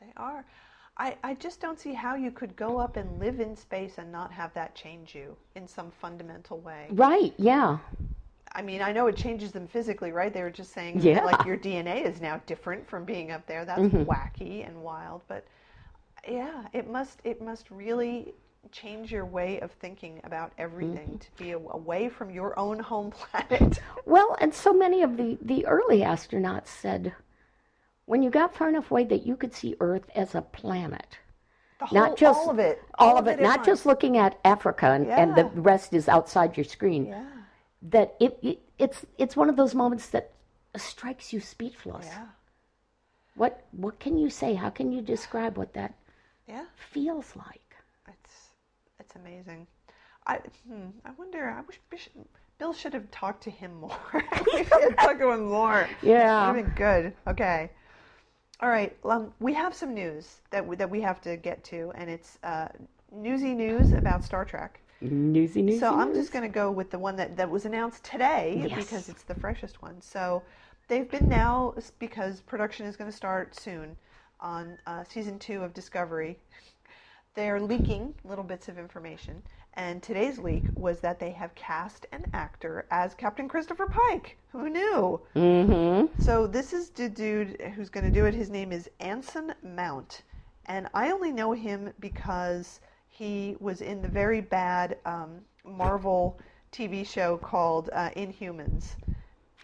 they 0.00 0.12
are. 0.16 0.44
I, 1.00 1.16
I 1.24 1.34
just 1.34 1.60
don't 1.60 1.80
see 1.80 1.94
how 1.94 2.14
you 2.14 2.30
could 2.30 2.54
go 2.56 2.78
up 2.78 2.96
and 2.98 3.18
live 3.18 3.40
in 3.40 3.56
space 3.56 3.94
and 3.96 4.12
not 4.12 4.30
have 4.32 4.52
that 4.54 4.74
change 4.74 5.14
you 5.14 5.34
in 5.56 5.66
some 5.66 5.90
fundamental 5.90 6.58
way. 6.60 6.88
Right? 6.90 7.32
Yeah. 7.38 7.78
I 8.52 8.60
mean, 8.62 8.82
I 8.82 8.92
know 8.92 9.06
it 9.06 9.16
changes 9.16 9.50
them 9.50 9.66
physically, 9.66 10.12
right? 10.12 10.32
They 10.32 10.42
were 10.42 10.50
just 10.50 10.72
saying, 10.72 11.00
Yeah. 11.00 11.18
Mm-hmm. 11.20 11.26
like 11.26 11.46
your 11.46 11.56
DNA 11.56 12.04
is 12.04 12.20
now 12.20 12.40
different 12.46 12.86
from 12.86 13.04
being 13.06 13.30
up 13.30 13.46
there. 13.46 13.64
That's 13.64 13.80
wacky 13.80 14.66
and 14.68 14.82
wild, 14.82 15.22
but 15.26 15.44
yeah, 16.28 16.66
it 16.74 16.86
must 16.90 17.20
it 17.24 17.40
must 17.40 17.70
really 17.70 18.34
change 18.70 19.10
your 19.10 19.24
way 19.24 19.58
of 19.60 19.70
thinking 19.72 20.20
about 20.24 20.52
everything 20.58 21.08
Mm-hmm. 21.08 21.16
to 21.16 21.42
be 21.42 21.52
away 21.52 22.10
from 22.10 22.30
your 22.30 22.58
own 22.58 22.78
home 22.78 23.10
planet. 23.20 23.80
Well, 24.04 24.36
and 24.38 24.52
so 24.52 24.74
many 24.74 25.02
of 25.02 25.16
the, 25.16 25.38
the 25.40 25.64
early 25.66 26.00
astronauts 26.00 26.66
said 26.66 27.14
when 28.10 28.24
you 28.24 28.30
got 28.30 28.52
far 28.52 28.68
enough 28.68 28.90
away 28.90 29.04
that 29.04 29.24
you 29.24 29.36
could 29.36 29.54
see 29.54 29.76
Earth 29.78 30.10
as 30.16 30.34
a 30.34 30.42
planet. 30.42 31.18
The 31.78 31.86
whole, 31.86 31.96
Not 32.00 32.16
just 32.16 32.40
all 32.40 32.50
of 32.50 32.58
it, 32.58 32.82
all 32.98 33.16
of 33.16 33.28
it, 33.28 33.38
at 33.38 33.40
not 33.40 33.64
just 33.64 33.86
looking 33.86 34.18
at 34.18 34.36
Africa 34.44 34.86
and, 34.86 35.06
and 35.06 35.36
the 35.36 35.44
rest 35.60 35.92
is 35.92 36.08
outside 36.08 36.56
your 36.56 36.64
screen. 36.64 37.06
Yeah, 37.06 37.24
That 37.82 38.16
it, 38.18 38.36
it 38.42 38.58
it's 38.78 39.06
it's 39.16 39.36
one 39.36 39.48
of 39.48 39.54
those 39.54 39.76
moments 39.76 40.08
that 40.08 40.32
strikes 40.76 41.32
you 41.32 41.38
speechless. 41.38 42.06
yeah, 42.06 42.26
What 43.36 43.64
what 43.70 44.00
can 44.00 44.18
you 44.18 44.28
say? 44.28 44.54
How 44.54 44.70
can 44.70 44.90
you 44.90 45.02
describe 45.02 45.56
what 45.56 45.72
that 45.74 45.94
yeah. 46.48 46.64
feels 46.92 47.36
like? 47.36 47.76
It's 48.08 48.34
it's 48.98 49.14
amazing. 49.14 49.68
I 50.26 50.40
hmm, 50.66 50.88
I 51.04 51.12
wonder. 51.16 51.48
I 51.48 51.60
wish 51.60 51.78
Bish, 51.88 52.08
Bill 52.58 52.72
should 52.72 52.92
have 52.92 53.08
talked 53.12 53.44
to 53.44 53.50
him 53.50 53.72
more. 53.80 54.02
we 54.52 54.64
should 54.64 54.82
have 54.82 54.96
talked 54.96 55.20
to 55.20 55.30
him 55.32 55.44
more. 55.44 55.88
Yeah. 56.02 56.50
Would 56.50 56.56
have 56.56 56.66
been 56.66 56.74
good. 56.74 57.14
Okay. 57.28 57.70
All 58.60 58.68
right. 58.68 58.94
Um, 59.04 59.32
we 59.40 59.54
have 59.54 59.74
some 59.74 59.94
news 59.94 60.40
that 60.50 60.66
we, 60.66 60.76
that 60.76 60.88
we 60.90 61.00
have 61.00 61.20
to 61.22 61.36
get 61.36 61.64
to, 61.64 61.92
and 61.94 62.10
it's 62.10 62.38
uh, 62.42 62.68
newsy 63.10 63.54
news 63.54 63.92
about 63.92 64.22
Star 64.24 64.44
Trek. 64.44 64.80
Newsy 65.00 65.62
newsy. 65.62 65.78
So 65.78 65.94
I'm 65.94 66.08
news. 66.08 66.18
just 66.18 66.32
going 66.32 66.42
to 66.42 66.54
go 66.54 66.70
with 66.70 66.90
the 66.90 66.98
one 66.98 67.16
that, 67.16 67.36
that 67.38 67.48
was 67.50 67.64
announced 67.64 68.04
today 68.04 68.66
Yes. 68.68 68.84
because 68.84 69.08
it's 69.08 69.22
the 69.22 69.34
freshest 69.34 69.80
one. 69.80 70.00
So 70.02 70.42
they've 70.88 71.10
been 71.10 71.26
now 71.28 71.74
because 71.98 72.42
production 72.42 72.84
is 72.86 72.96
going 72.96 73.10
to 73.10 73.16
start 73.16 73.58
soon 73.58 73.96
on 74.40 74.76
uh, 74.86 75.04
season 75.08 75.38
two 75.38 75.62
of 75.62 75.72
Discovery. 75.72 76.38
They're 77.34 77.60
leaking 77.60 78.14
little 78.24 78.44
bits 78.44 78.68
of 78.68 78.78
information, 78.78 79.42
and 79.74 80.02
today's 80.02 80.38
leak 80.38 80.64
was 80.74 81.00
that 81.00 81.18
they 81.20 81.30
have 81.30 81.54
cast 81.54 82.06
an 82.12 82.24
actor 82.32 82.86
as 82.90 83.14
Captain 83.14 83.48
Christopher 83.48 83.86
Pike. 83.86 84.36
Who 84.52 84.68
knew? 84.68 85.20
Mm-hmm. 85.36 86.22
So 86.22 86.46
this 86.46 86.72
is 86.72 86.90
the 86.90 87.08
dude 87.08 87.60
who's 87.74 87.88
going 87.88 88.04
to 88.04 88.10
do 88.10 88.26
it. 88.26 88.34
His 88.34 88.50
name 88.50 88.72
is 88.72 88.90
Anson 89.00 89.54
Mount, 89.62 90.22
and 90.66 90.88
I 90.92 91.10
only 91.10 91.32
know 91.32 91.52
him 91.52 91.92
because 92.00 92.80
he 93.08 93.56
was 93.60 93.80
in 93.80 94.02
the 94.02 94.08
very 94.08 94.40
bad 94.40 94.98
um, 95.04 95.40
Marvel 95.64 96.38
TV 96.72 97.06
show 97.06 97.36
called 97.36 97.90
uh, 97.92 98.10
Inhumans. 98.10 98.96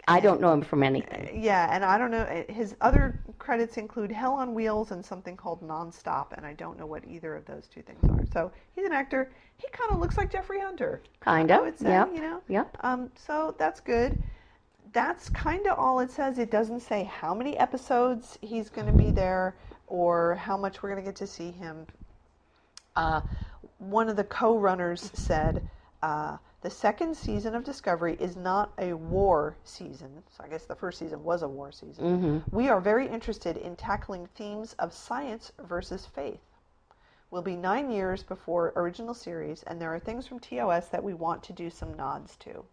I 0.07 0.19
don't 0.21 0.39
know 0.39 0.53
him 0.53 0.61
from 0.61 0.83
anything. 0.83 1.43
Yeah, 1.43 1.67
and 1.73 1.83
I 1.83 1.97
don't 1.97 2.11
know. 2.11 2.19
uh, 2.21 2.43
His 2.51 2.75
other 2.81 3.19
credits 3.39 3.77
include 3.77 4.11
Hell 4.11 4.33
on 4.33 4.53
Wheels 4.53 4.91
and 4.91 5.05
something 5.05 5.35
called 5.35 5.61
Nonstop, 5.61 6.33
and 6.33 6.45
I 6.45 6.53
don't 6.53 6.77
know 6.79 6.85
what 6.85 7.03
either 7.05 7.35
of 7.35 7.45
those 7.45 7.67
two 7.67 7.81
things 7.81 7.99
are. 8.09 8.25
So 8.31 8.51
he's 8.75 8.85
an 8.85 8.93
actor. 8.93 9.31
He 9.57 9.67
kind 9.71 9.91
of 9.91 9.99
looks 9.99 10.17
like 10.17 10.31
Jeffrey 10.31 10.59
Hunter. 10.61 11.01
Kind 11.19 11.51
I 11.51 11.57
of. 11.57 11.65
would 11.65 11.77
say, 11.79 11.89
Yep. 11.89 12.09
you 12.13 12.21
know. 12.21 12.41
Yep. 12.47 12.77
Um, 12.81 13.11
so 13.15 13.53
that's 13.57 13.79
good. 13.81 14.21
That's 14.93 15.29
kind 15.29 15.67
of 15.67 15.77
all 15.77 15.99
it 15.99 16.09
says. 16.11 16.37
It 16.39 16.51
doesn't 16.51 16.79
say 16.79 17.03
how 17.03 17.33
many 17.33 17.57
episodes 17.57 18.37
he's 18.41 18.69
going 18.69 18.87
to 18.87 18.93
be 18.93 19.11
there 19.11 19.55
or 19.87 20.35
how 20.35 20.55
much 20.57 20.81
we're 20.81 20.89
going 20.89 21.03
to 21.03 21.07
get 21.09 21.17
to 21.17 21.27
see 21.27 21.51
him. 21.51 21.85
Uh, 22.95 23.21
one 23.79 24.09
of 24.09 24.15
the 24.15 24.23
co-runners 24.23 25.11
said 25.13 25.67
uh, 26.01 26.37
the 26.61 26.69
second 26.69 27.15
season 27.15 27.53
of 27.53 27.63
Discovery 27.63 28.17
is 28.19 28.35
not 28.35 28.73
a 28.79 28.93
war 28.93 29.55
season. 29.63 30.23
So 30.35 30.43
I 30.43 30.47
guess 30.47 30.65
the 30.65 30.75
first 30.75 30.97
season 30.97 31.23
was 31.23 31.43
a 31.43 31.47
war 31.47 31.71
season. 31.71 32.03
Mm-hmm. 32.03 32.55
We 32.55 32.67
are 32.69 32.81
very 32.81 33.07
interested 33.07 33.57
in 33.57 33.75
tackling 33.75 34.27
themes 34.35 34.73
of 34.79 34.91
science 34.91 35.51
versus 35.59 36.05
faith. 36.05 36.41
We'll 37.29 37.41
be 37.41 37.55
nine 37.55 37.91
years 37.91 38.23
before 38.23 38.73
original 38.75 39.13
series, 39.13 39.63
and 39.63 39.79
there 39.79 39.93
are 39.93 39.99
things 39.99 40.25
from 40.25 40.39
TOS 40.39 40.87
that 40.89 41.03
we 41.03 41.13
want 41.13 41.43
to 41.43 41.53
do 41.53 41.69
some 41.69 41.93
nods 41.93 42.35
to. 42.37 42.65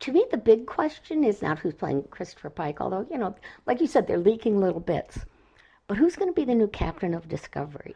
to 0.00 0.12
me, 0.12 0.24
the 0.30 0.38
big 0.38 0.66
question 0.66 1.22
is 1.22 1.42
not 1.42 1.58
who's 1.58 1.74
playing 1.74 2.02
Christopher 2.04 2.50
Pike, 2.50 2.80
although, 2.80 3.06
you 3.10 3.18
know, 3.18 3.36
like 3.66 3.80
you 3.80 3.86
said, 3.86 4.06
they're 4.06 4.18
leaking 4.18 4.58
little 4.58 4.80
bits. 4.80 5.18
But 5.86 5.98
who's 5.98 6.16
going 6.16 6.30
to 6.30 6.34
be 6.34 6.46
the 6.46 6.54
new 6.54 6.68
captain 6.68 7.14
of 7.14 7.28
Discovery? 7.28 7.94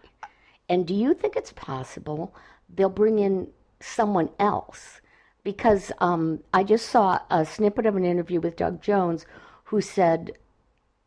And 0.69 0.87
do 0.87 0.95
you 0.95 1.15
think 1.15 1.37
it's 1.37 1.53
possible 1.53 2.35
they'll 2.69 2.89
bring 2.89 3.19
in 3.19 3.49
someone 3.81 4.31
else? 4.39 5.01
Because 5.43 5.93
um, 5.99 6.41
I 6.55 6.65
just 6.65 6.89
saw 6.89 7.19
a 7.31 7.45
snippet 7.45 7.87
of 7.87 7.97
an 7.97 8.05
interview 8.05 8.41
with 8.41 8.57
Doug 8.57 8.81
Jones 8.81 9.27
who 9.65 9.81
said, 9.81 10.33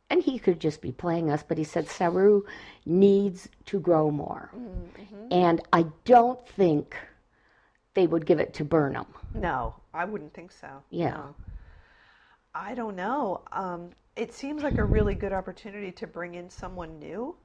and 0.09 0.21
he 0.23 0.37
could 0.39 0.59
just 0.59 0.81
be 0.81 0.91
playing 0.91 1.31
us, 1.31 1.43
but 1.47 1.57
he 1.57 1.63
said 1.63 1.89
Saru 1.89 2.43
needs 2.85 3.49
to 3.65 3.79
grow 3.79 4.11
more. 4.11 4.51
And 5.31 5.61
I 5.73 5.85
don't 6.05 6.45
think 6.49 6.95
they 7.93 8.07
would 8.07 8.25
give 8.25 8.39
it 8.39 8.53
to 8.55 8.63
Burnham. 8.63 9.07
No, 9.33 9.73
I 9.93 10.05
wouldn't 10.05 10.33
think 10.33 10.51
so. 10.51 10.67
Yeah. 10.91 11.09
No. 11.11 11.35
I 12.53 12.73
don't 12.75 12.95
know. 12.95 13.41
Um, 13.51 13.89
it 14.15 14.33
seems 14.33 14.63
like 14.63 14.77
a 14.77 14.83
really 14.85 15.13
good 15.15 15.33
opportunity 15.33 15.91
to 15.91 16.07
bring 16.07 16.35
in 16.35 16.49
someone 16.49 16.99
new 16.99 17.35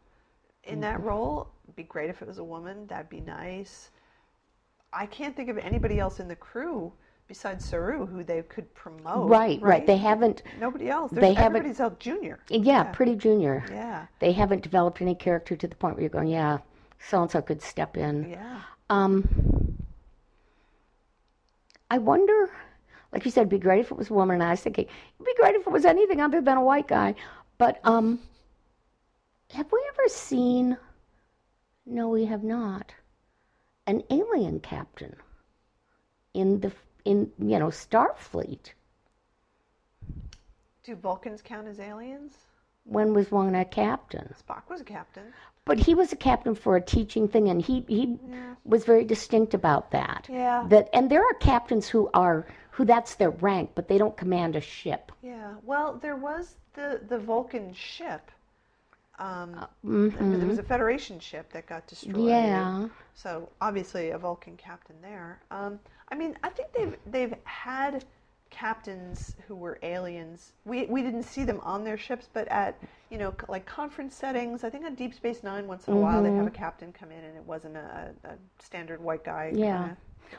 in 0.64 0.80
that 0.80 0.96
Mm-hmm. 0.98 1.06
role. 1.06 1.48
It'd 1.64 1.76
be 1.76 1.82
great 1.82 2.10
if 2.10 2.22
it 2.22 2.28
was 2.28 2.38
a 2.38 2.44
woman. 2.44 2.86
That'd 2.86 3.08
be 3.10 3.20
nice. 3.20 3.90
I 4.92 5.06
can't 5.06 5.34
think 5.34 5.48
of 5.48 5.58
anybody 5.58 5.98
else 5.98 6.20
in 6.20 6.28
the 6.28 6.36
crew 6.36 6.92
besides 7.28 7.64
Saru 7.64 8.04
who 8.04 8.22
they 8.22 8.42
could 8.42 8.72
promote. 8.74 9.28
Right, 9.30 9.60
right. 9.62 9.86
They 9.86 9.96
haven't, 9.96 10.42
Nobody 10.60 10.90
else. 10.90 11.10
There's, 11.10 11.22
they 11.22 11.32
haven't- 11.32 11.56
everybody's 11.56 11.80
else 11.80 11.98
junior. 11.98 12.40
yeah, 12.50 12.84
pretty 12.84 13.16
junior. 13.16 13.64
Yeah. 13.70 14.06
They 14.18 14.32
haven't 14.32 14.62
developed 14.62 15.00
any 15.00 15.14
character 15.14 15.56
to 15.56 15.66
the 15.66 15.74
point 15.74 15.94
where 15.94 16.02
you're 16.02 16.10
going, 16.10 16.28
yeah, 16.28 16.58
so 17.08 17.22
and 17.22 17.30
so 17.30 17.40
could 17.40 17.62
step 17.62 17.96
in. 17.96 18.28
Yeah. 18.30 18.60
Um, 18.90 19.26
I 21.90 21.98
wonder, 21.98 22.50
like 23.12 23.24
you 23.24 23.30
said, 23.30 23.42
it'd 23.42 23.50
be 23.50 23.58
great 23.58 23.80
if 23.80 23.90
it 23.90 23.96
was 23.96 24.10
a 24.10 24.14
woman, 24.14 24.34
and 24.34 24.42
I 24.42 24.50
was 24.50 24.60
thinking 24.60 24.84
it'd 24.86 25.26
be 25.26 25.34
great 25.40 25.54
if 25.54 25.66
it 25.66 25.70
was 25.72 25.84
anything 25.84 26.20
other 26.20 26.40
than 26.40 26.58
a 26.58 26.62
white 26.62 26.88
guy. 26.88 27.14
But 27.58 27.80
um, 27.84 28.18
have 29.54 29.70
we 29.72 29.82
ever 29.94 30.08
seen? 30.08 30.76
No, 31.86 32.08
we 32.08 32.24
have 32.26 32.42
not. 32.44 32.94
An 33.86 34.02
alien 34.10 34.60
captain 34.60 35.16
in 36.34 36.60
the 36.60 36.72
in 37.04 37.32
you 37.38 37.58
know 37.58 37.68
Starfleet. 37.68 38.72
Do 40.84 40.94
Vulcans 40.96 41.42
count 41.42 41.68
as 41.68 41.78
aliens? 41.80 42.32
When 42.84 43.14
was 43.14 43.30
one 43.30 43.54
a 43.54 43.64
captain? 43.64 44.34
Spock 44.40 44.68
was 44.68 44.80
a 44.80 44.84
captain. 44.84 45.32
But 45.64 45.78
he 45.78 45.94
was 45.94 46.12
a 46.12 46.16
captain 46.16 46.56
for 46.56 46.74
a 46.74 46.80
teaching 46.80 47.28
thing, 47.28 47.48
and 47.48 47.62
he 47.62 47.84
he 47.88 48.18
was 48.64 48.84
very 48.84 49.04
distinct 49.04 49.54
about 49.54 49.92
that. 49.92 50.26
Yeah. 50.28 50.66
That 50.68 50.88
and 50.92 51.08
there 51.10 51.22
are 51.22 51.34
captains 51.34 51.88
who 51.88 52.10
are 52.14 52.46
who 52.72 52.84
that's 52.84 53.14
their 53.14 53.30
rank, 53.30 53.70
but 53.74 53.86
they 53.88 53.98
don't 53.98 54.16
command 54.16 54.56
a 54.56 54.60
ship. 54.60 55.12
Yeah. 55.22 55.54
Well, 55.62 55.98
there 56.02 56.16
was 56.16 56.56
the 56.74 57.00
the 57.08 57.18
Vulcan 57.18 57.72
ship. 57.74 58.30
Um, 59.22 59.66
mhm. 59.84 60.38
There 60.38 60.48
was 60.48 60.58
a 60.58 60.62
Federation 60.62 61.20
ship 61.20 61.52
that 61.52 61.66
got 61.66 61.86
destroyed. 61.86 62.16
Yeah. 62.28 62.88
So 63.14 63.48
obviously 63.60 64.10
a 64.10 64.18
Vulcan 64.18 64.56
captain 64.56 64.96
there. 65.00 65.40
Um, 65.50 65.78
I 66.10 66.14
mean, 66.14 66.36
I 66.42 66.48
think 66.48 66.72
they've 66.72 66.96
they've 67.06 67.34
had 67.44 68.04
captains 68.50 69.34
who 69.46 69.54
were 69.56 69.78
aliens. 69.82 70.52
We 70.64 70.86
we 70.86 71.02
didn't 71.02 71.22
see 71.22 71.44
them 71.44 71.60
on 71.62 71.84
their 71.84 71.96
ships, 71.96 72.28
but 72.32 72.48
at 72.48 72.78
you 73.10 73.18
know 73.18 73.32
like 73.48 73.64
conference 73.64 74.14
settings. 74.14 74.64
I 74.64 74.70
think 74.70 74.84
on 74.84 74.94
Deep 74.94 75.14
Space 75.14 75.42
Nine, 75.42 75.66
once 75.66 75.86
in 75.88 75.94
a 75.94 75.96
while, 75.96 76.22
they'd 76.22 76.34
have 76.36 76.46
a 76.46 76.50
captain 76.50 76.92
come 76.92 77.10
in, 77.12 77.22
and 77.24 77.36
it 77.36 77.44
wasn't 77.44 77.76
a, 77.76 78.10
a 78.24 78.34
standard 78.62 79.00
white 79.00 79.24
guy. 79.24 79.52
Yeah. 79.54 79.78
kinda- 79.78 79.96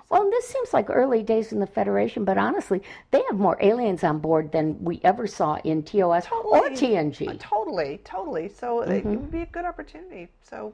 Well, 0.10 0.24
and 0.24 0.32
this 0.32 0.48
seems 0.48 0.74
like 0.74 0.90
early 0.90 1.24
days 1.24 1.52
in 1.52 1.60
the 1.60 1.68
Federation, 1.68 2.24
but 2.26 2.38
honestly, 2.38 2.82
they 3.12 3.22
have 3.30 3.40
more 3.40 3.58
aliens 3.62 4.04
on 4.04 4.20
board 4.20 4.52
than 4.52 4.84
we 4.84 5.00
ever 5.04 5.28
saw 5.28 5.56
in 5.64 5.84
TOS 5.84 6.26
or 6.28 6.44
Totally. 6.44 6.76
TNG. 6.78 7.28
Uh, 7.30 7.34
Totally, 7.40 8.00
totally. 8.04 8.50
So 8.50 8.82
it- 8.82 8.90
it 8.98 9.06
would 9.06 9.32
be 9.32 9.42
a 9.42 9.46
good 9.48 9.66
opportunity. 9.66 10.28
So 10.42 10.74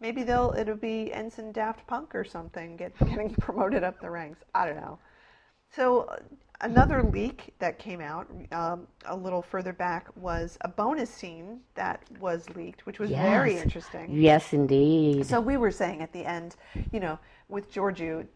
maybe 0.00 0.22
they'll 0.22 0.54
it'll 0.56 0.76
be 0.76 1.12
Ensign 1.12 1.52
Daft 1.52 1.86
Punk 1.86 2.14
or 2.14 2.24
something 2.24 2.76
get 2.76 2.96
getting 3.06 3.34
promoted 3.40 3.82
up 3.84 4.00
the 4.00 4.10
ranks. 4.10 4.40
I 4.54 4.66
don't 4.66 4.76
know. 4.76 4.98
So 5.74 6.02
uh, 6.02 6.16
another 6.60 7.02
leak 7.02 7.52
that 7.58 7.78
came 7.78 8.00
out 8.00 8.28
um, 8.52 8.86
a 9.06 9.16
little 9.16 9.42
further 9.42 9.72
back 9.72 10.06
was 10.16 10.56
a 10.60 10.68
bonus 10.68 11.10
scene 11.10 11.60
that 11.74 12.00
was 12.20 12.48
leaked, 12.50 12.86
which 12.86 12.98
was 13.00 13.10
very 13.10 13.56
interesting. 13.58 14.06
Yes, 14.10 14.52
indeed. 14.52 15.26
So 15.26 15.40
we 15.40 15.56
were 15.56 15.70
saying 15.72 16.00
at 16.00 16.12
the 16.12 16.24
end, 16.24 16.54
you 16.92 17.00
know, 17.00 17.18
with 17.48 17.72
Georgiou, 17.72 18.26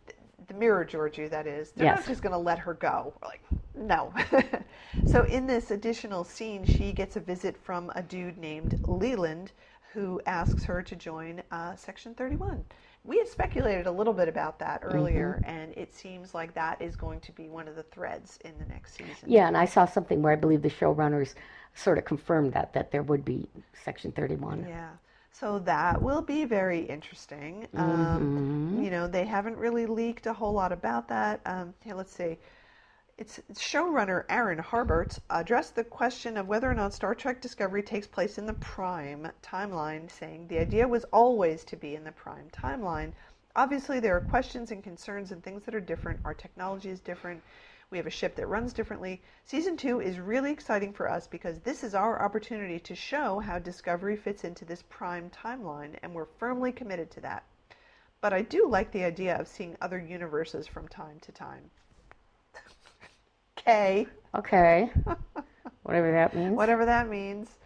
the 0.49 0.55
mirror 0.55 0.85
Georgiou, 0.85 1.31
that 1.31 1.47
is, 1.47 1.71
they're 1.73 1.95
not 1.95 2.07
just 2.07 2.23
going 2.23 2.33
to 2.33 2.39
let 2.39 2.59
her 2.59 2.75
go. 2.75 3.13
We're 3.23 3.29
like, 3.29 3.43
no. 3.75 4.13
so 5.07 5.25
in 5.25 5.47
this 5.47 5.71
additional 5.71 6.25
scene, 6.25 6.65
she 6.65 6.93
gets 6.93 7.17
a 7.17 7.21
visit 7.21 7.57
from 7.57 7.93
a 7.95 8.03
dude 8.03 8.39
named 8.39 8.81
Leland 8.89 9.53
who 9.93 10.21
asks 10.27 10.65
her 10.65 10.83
to 10.83 10.97
join 10.97 11.43
uh, 11.51 11.75
Section 11.77 12.15
31. 12.15 12.65
We 13.05 13.19
had 13.19 13.29
speculated 13.29 13.87
a 13.87 13.91
little 13.91 14.13
bit 14.13 14.29
about 14.29 14.59
that 14.59 14.81
earlier, 14.83 15.43
and 15.47 15.73
it 15.77 15.95
seems 15.95 16.35
like 16.35 16.53
that 16.55 16.81
is 16.83 16.95
going 16.97 17.21
to 17.21 17.33
be 17.33 17.49
one 17.49 17.69
of 17.69 17.77
the 17.77 17.85
threads 17.85 18.39
in 18.45 18.53
the 18.59 18.67
next 18.67 18.97
season. 18.97 19.15
yeah, 19.27 19.49
and 19.49 19.57
I 19.57 19.65
saw 19.65 19.87
something 19.87 20.21
where 20.21 20.33
I 20.33 20.37
believe 20.37 20.63
the 20.63 20.71
showrunners 20.71 21.35
sort 21.75 21.97
of 21.97 22.05
confirmed 22.05 22.53
that 22.53 22.73
that 22.75 22.91
there 22.91 23.03
would 23.03 23.25
be 23.25 23.49
Section 23.85 24.13
31. 24.13 24.67
Yeah. 24.69 24.91
So 25.33 25.61
that 25.61 26.03
will 26.03 26.23
be 26.23 26.45
very 26.45 26.81
interesting. 26.81 27.69
Um, 27.75 28.81
you 28.83 28.91
know, 28.91 29.07
they 29.07 29.25
haven't 29.25 29.57
really 29.57 29.87
leaked 29.87 30.27
a 30.27 30.33
whole 30.33 30.53
lot 30.53 30.73
about 30.73 31.09
that. 31.09 31.41
Um, 31.47 31.75
here, 31.85 31.95
let's 31.95 32.13
see. 32.13 32.39
It's 33.19 33.41
showrunner 33.55 34.25
Aaron 34.29 34.61
Harberts 34.61 35.19
addressed 35.29 35.75
the 35.75 35.83
question 35.83 36.37
of 36.37 36.47
whether 36.47 36.71
or 36.71 36.75
not 36.75 36.95
Star 36.95 37.15
Trek 37.15 37.41
Discovery 37.41 37.83
takes 37.83 38.07
place 38.07 38.39
in 38.39 38.47
the 38.47 38.53
Prime 38.55 39.29
timeline, 39.43 40.09
saying 40.11 40.47
the 40.47 40.59
idea 40.59 40.87
was 40.87 41.05
always 41.13 41.65
to 41.65 41.77
be 41.77 41.97
in 41.97 42.05
the 42.05 42.13
Prime 42.13 42.49
timeline. 42.51 43.13
Obviously, 43.57 43.99
there 43.99 44.15
are 44.15 44.21
questions 44.21 44.71
and 44.71 44.85
concerns 44.85 45.33
and 45.33 45.43
things 45.43 45.65
that 45.65 45.75
are 45.75 45.81
different. 45.81 46.21
Our 46.25 46.35
technology 46.35 46.91
is 46.91 47.01
different. 47.01 47.43
We 47.91 47.97
have 47.99 48.07
a 48.07 48.11
ship 48.11 48.37
that 48.37 48.47
runs 48.49 48.73
differently. 48.73 49.23
Season 49.45 49.77
two 49.77 50.01
is 50.01 50.19
really 50.19 50.51
exciting 50.53 50.93
for 50.93 51.09
us 51.11 51.27
because 51.27 51.59
this 51.61 51.83
is 51.83 51.95
our 51.95 52.21
opportunity 52.23 52.79
to 52.81 52.95
show 52.95 53.39
how 53.39 53.59
Discovery 53.59 54.17
fits 54.17 54.45
into 54.45 54.65
this 54.65 54.83
Prime 54.91 55.31
timeline, 55.31 55.97
and 56.03 56.15
we're 56.15 56.27
firmly 56.39 56.71
committed 56.73 57.11
to 57.13 57.21
that. 57.23 57.45
But 58.21 58.33
I 58.33 58.43
do 58.43 58.69
like 58.69 58.91
the 58.91 59.05
idea 59.05 59.37
of 59.39 59.49
seeing 59.49 59.77
other 59.81 59.99
universes 59.99 60.67
from 60.67 60.89
time 60.89 61.19
to 61.21 61.33
time. 61.33 61.71
Okay, 63.59 64.07
Okay. 64.35 64.91
Whatever 65.83 66.13
that 66.13 66.35
means. 66.35 66.55
whatever 66.57 66.85
that 66.87 67.09
means. 67.09 67.59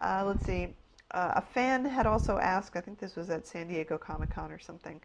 Uh, 0.00 0.24
let's 0.26 0.44
see. 0.44 0.68
Uh, 1.12 1.32
a 1.36 1.40
fan 1.42 1.84
had 1.84 2.06
also 2.06 2.38
asked, 2.38 2.76
I 2.76 2.80
think 2.80 2.98
this 2.98 3.16
was 3.16 3.30
at 3.30 3.46
San 3.46 3.66
Diego 3.68 3.98
Comic 3.98 4.30
Con 4.30 4.52
or 4.52 4.58
something, 4.58 5.00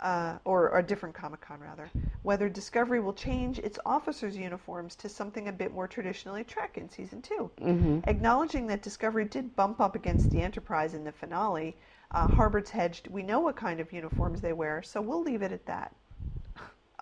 uh, 0.00 0.38
or, 0.44 0.70
or 0.70 0.78
a 0.78 0.82
different 0.82 1.14
Comic 1.14 1.40
Con 1.40 1.60
rather, 1.60 1.90
whether 2.22 2.48
Discovery 2.48 3.00
will 3.00 3.12
change 3.12 3.58
its 3.58 3.78
officers' 3.84 4.36
uniforms 4.36 4.94
to 4.96 5.08
something 5.08 5.48
a 5.48 5.52
bit 5.52 5.72
more 5.72 5.88
traditionally 5.88 6.44
Trek 6.44 6.78
in 6.78 6.88
season 6.88 7.20
2 7.22 8.02
Acknowledging 8.06 8.66
that 8.68 8.82
Discovery 8.82 9.24
did 9.24 9.54
bump 9.56 9.80
up 9.80 9.96
against 9.96 10.30
the 10.30 10.40
Enterprise 10.40 10.94
in 10.94 11.04
the 11.04 11.12
finale, 11.12 11.76
uh, 12.12 12.28
Harberts 12.28 12.68
hedged, 12.70 13.08
we 13.08 13.22
know 13.22 13.40
what 13.40 13.56
kind 13.56 13.80
of 13.80 13.92
uniforms 13.92 14.40
they 14.40 14.52
wear, 14.52 14.82
so 14.82 15.00
we'll 15.00 15.22
leave 15.22 15.42
it 15.42 15.52
at 15.52 15.66
that. 15.66 15.94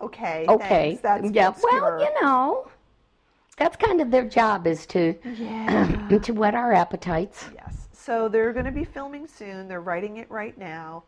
Okay. 0.00 0.46
Okay. 0.48 0.98
Thanks. 1.00 1.02
That's 1.02 1.30
yeah. 1.30 1.54
Well, 1.62 2.00
you 2.00 2.10
know, 2.22 2.70
that's 3.56 3.76
kind 3.76 4.00
of 4.00 4.10
their 4.10 4.28
job 4.28 4.66
is 4.66 4.86
to 4.86 5.14
to 6.22 6.32
whet 6.34 6.54
our 6.54 6.72
appetites. 6.72 7.46
Yes. 7.54 7.88
So 7.92 8.28
they're 8.28 8.52
going 8.52 8.66
to 8.66 8.72
be 8.72 8.84
filming 8.84 9.26
soon. 9.26 9.68
They're 9.68 9.80
writing 9.80 10.18
it 10.18 10.30
right 10.30 10.56
now. 10.58 11.04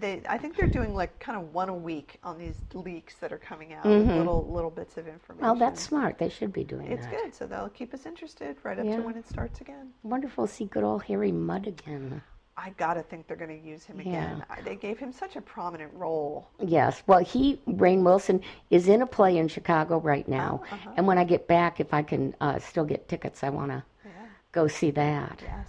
They, 0.00 0.22
I 0.28 0.38
think 0.38 0.56
they're 0.56 0.66
doing 0.68 0.94
like 0.94 1.18
kind 1.18 1.38
of 1.38 1.52
one 1.52 1.68
a 1.68 1.74
week 1.74 2.18
on 2.22 2.38
these 2.38 2.56
leaks 2.74 3.14
that 3.16 3.32
are 3.32 3.38
coming 3.38 3.72
out, 3.72 3.84
little 3.86 4.46
little 4.50 4.70
bits 4.70 4.96
of 4.96 5.06
information. 5.08 5.36
Mm-hmm. 5.36 5.44
Well, 5.44 5.54
that's 5.70 5.82
smart. 5.82 6.18
They 6.18 6.28
should 6.28 6.52
be 6.52 6.64
doing 6.64 6.86
it's 6.86 7.04
that. 7.06 7.10
good. 7.10 7.34
So 7.34 7.46
they'll 7.46 7.68
keep 7.68 7.92
us 7.94 8.06
interested 8.06 8.56
right 8.62 8.78
up 8.78 8.84
Yeah. 8.86 8.96
to 8.96 9.02
when 9.02 9.16
it 9.16 9.28
starts 9.28 9.60
again. 9.60 9.90
Wonderful 10.02 10.46
to 10.46 10.52
see 10.52 10.64
good 10.66 10.84
old 10.84 11.02
Harry 11.04 11.32
Mudd 11.32 11.66
again. 11.66 12.22
I 12.54 12.70
gotta 12.76 13.02
think 13.02 13.26
they're 13.26 13.36
going 13.36 13.58
to 13.62 13.66
use 13.66 13.82
him 13.84 13.98
again. 13.98 14.44
They 14.62 14.76
gave 14.76 14.98
him 14.98 15.10
such 15.10 15.36
a 15.36 15.40
prominent 15.40 15.90
role. 15.94 16.46
Yes. 16.60 17.02
Well, 17.06 17.20
he, 17.20 17.58
Rainn 17.66 18.02
Wilson, 18.02 18.42
is 18.68 18.88
in 18.88 19.00
a 19.00 19.06
play 19.06 19.38
in 19.38 19.48
Chicago 19.48 19.98
right 19.98 20.28
now. 20.28 20.62
And 20.98 21.06
when 21.06 21.16
I 21.16 21.24
get 21.24 21.48
back, 21.48 21.80
if 21.80 21.94
I 21.94 22.02
can 22.02 22.34
uh, 22.42 22.58
still 22.58 22.84
get 22.84 23.08
tickets, 23.08 23.42
I 23.42 23.48
want 23.48 23.70
to 23.70 23.82
Yeah. 24.04 24.10
go 24.52 24.68
see 24.68 24.90
that. 24.90 25.40
Yes. 25.42 25.66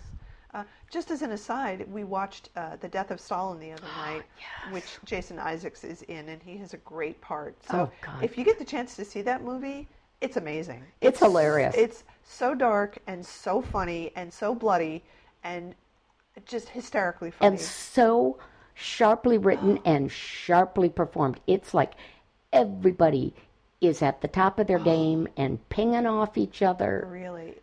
Uh, 0.54 0.64
just 0.92 1.10
as 1.10 1.22
an 1.24 1.32
aside, 1.32 1.86
we 1.92 2.04
watched 2.04 2.50
uh, 2.56 2.76
The 2.80 2.88
Death 2.88 3.10
of 3.12 3.20
Stalin 3.20 3.60
the 3.60 3.72
other 3.72 3.88
night, 3.98 4.24
which 4.72 4.86
Jason 5.06 5.40
Isaacs 5.40 5.84
is 5.84 6.04
in, 6.04 6.30
and 6.30 6.42
he 6.44 6.58
has 6.58 6.74
a 6.74 6.78
great 6.78 7.20
part. 7.22 7.56
So 7.70 7.78
Oh, 7.80 7.92
God. 8.02 8.24
if 8.24 8.38
you 8.38 8.44
get 8.44 8.60
the 8.60 8.66
chance 8.66 8.96
to 8.98 9.06
see 9.06 9.22
that 9.24 9.44
movie, 9.44 9.88
it's 10.22 10.38
amazing. 10.38 10.84
It's 11.02 11.20
hilarious. 11.20 11.74
It's 11.76 12.04
so 12.24 12.54
dark 12.56 12.98
and 13.08 13.26
so 13.26 13.62
funny 13.62 14.12
and 14.16 14.32
so 14.32 14.54
bloody 14.56 15.04
and 15.44 15.74
just 16.46 16.70
hysterically 16.70 17.32
funny. 17.32 17.48
And 17.50 17.60
so 17.60 18.38
sharply 18.76 19.38
written 19.38 19.80
and 19.86 20.12
sharply 20.12 20.90
performed. 20.90 21.40
It's 21.48 21.74
like 21.74 21.94
everybody 22.52 23.34
is 23.82 24.02
at 24.02 24.22
the 24.22 24.28
top 24.28 24.60
of 24.60 24.68
their 24.68 24.80
game 24.94 25.28
and 25.36 25.68
pinging 25.70 26.06
off 26.06 26.38
each 26.38 26.62
other. 26.62 27.08
really. 27.10 27.56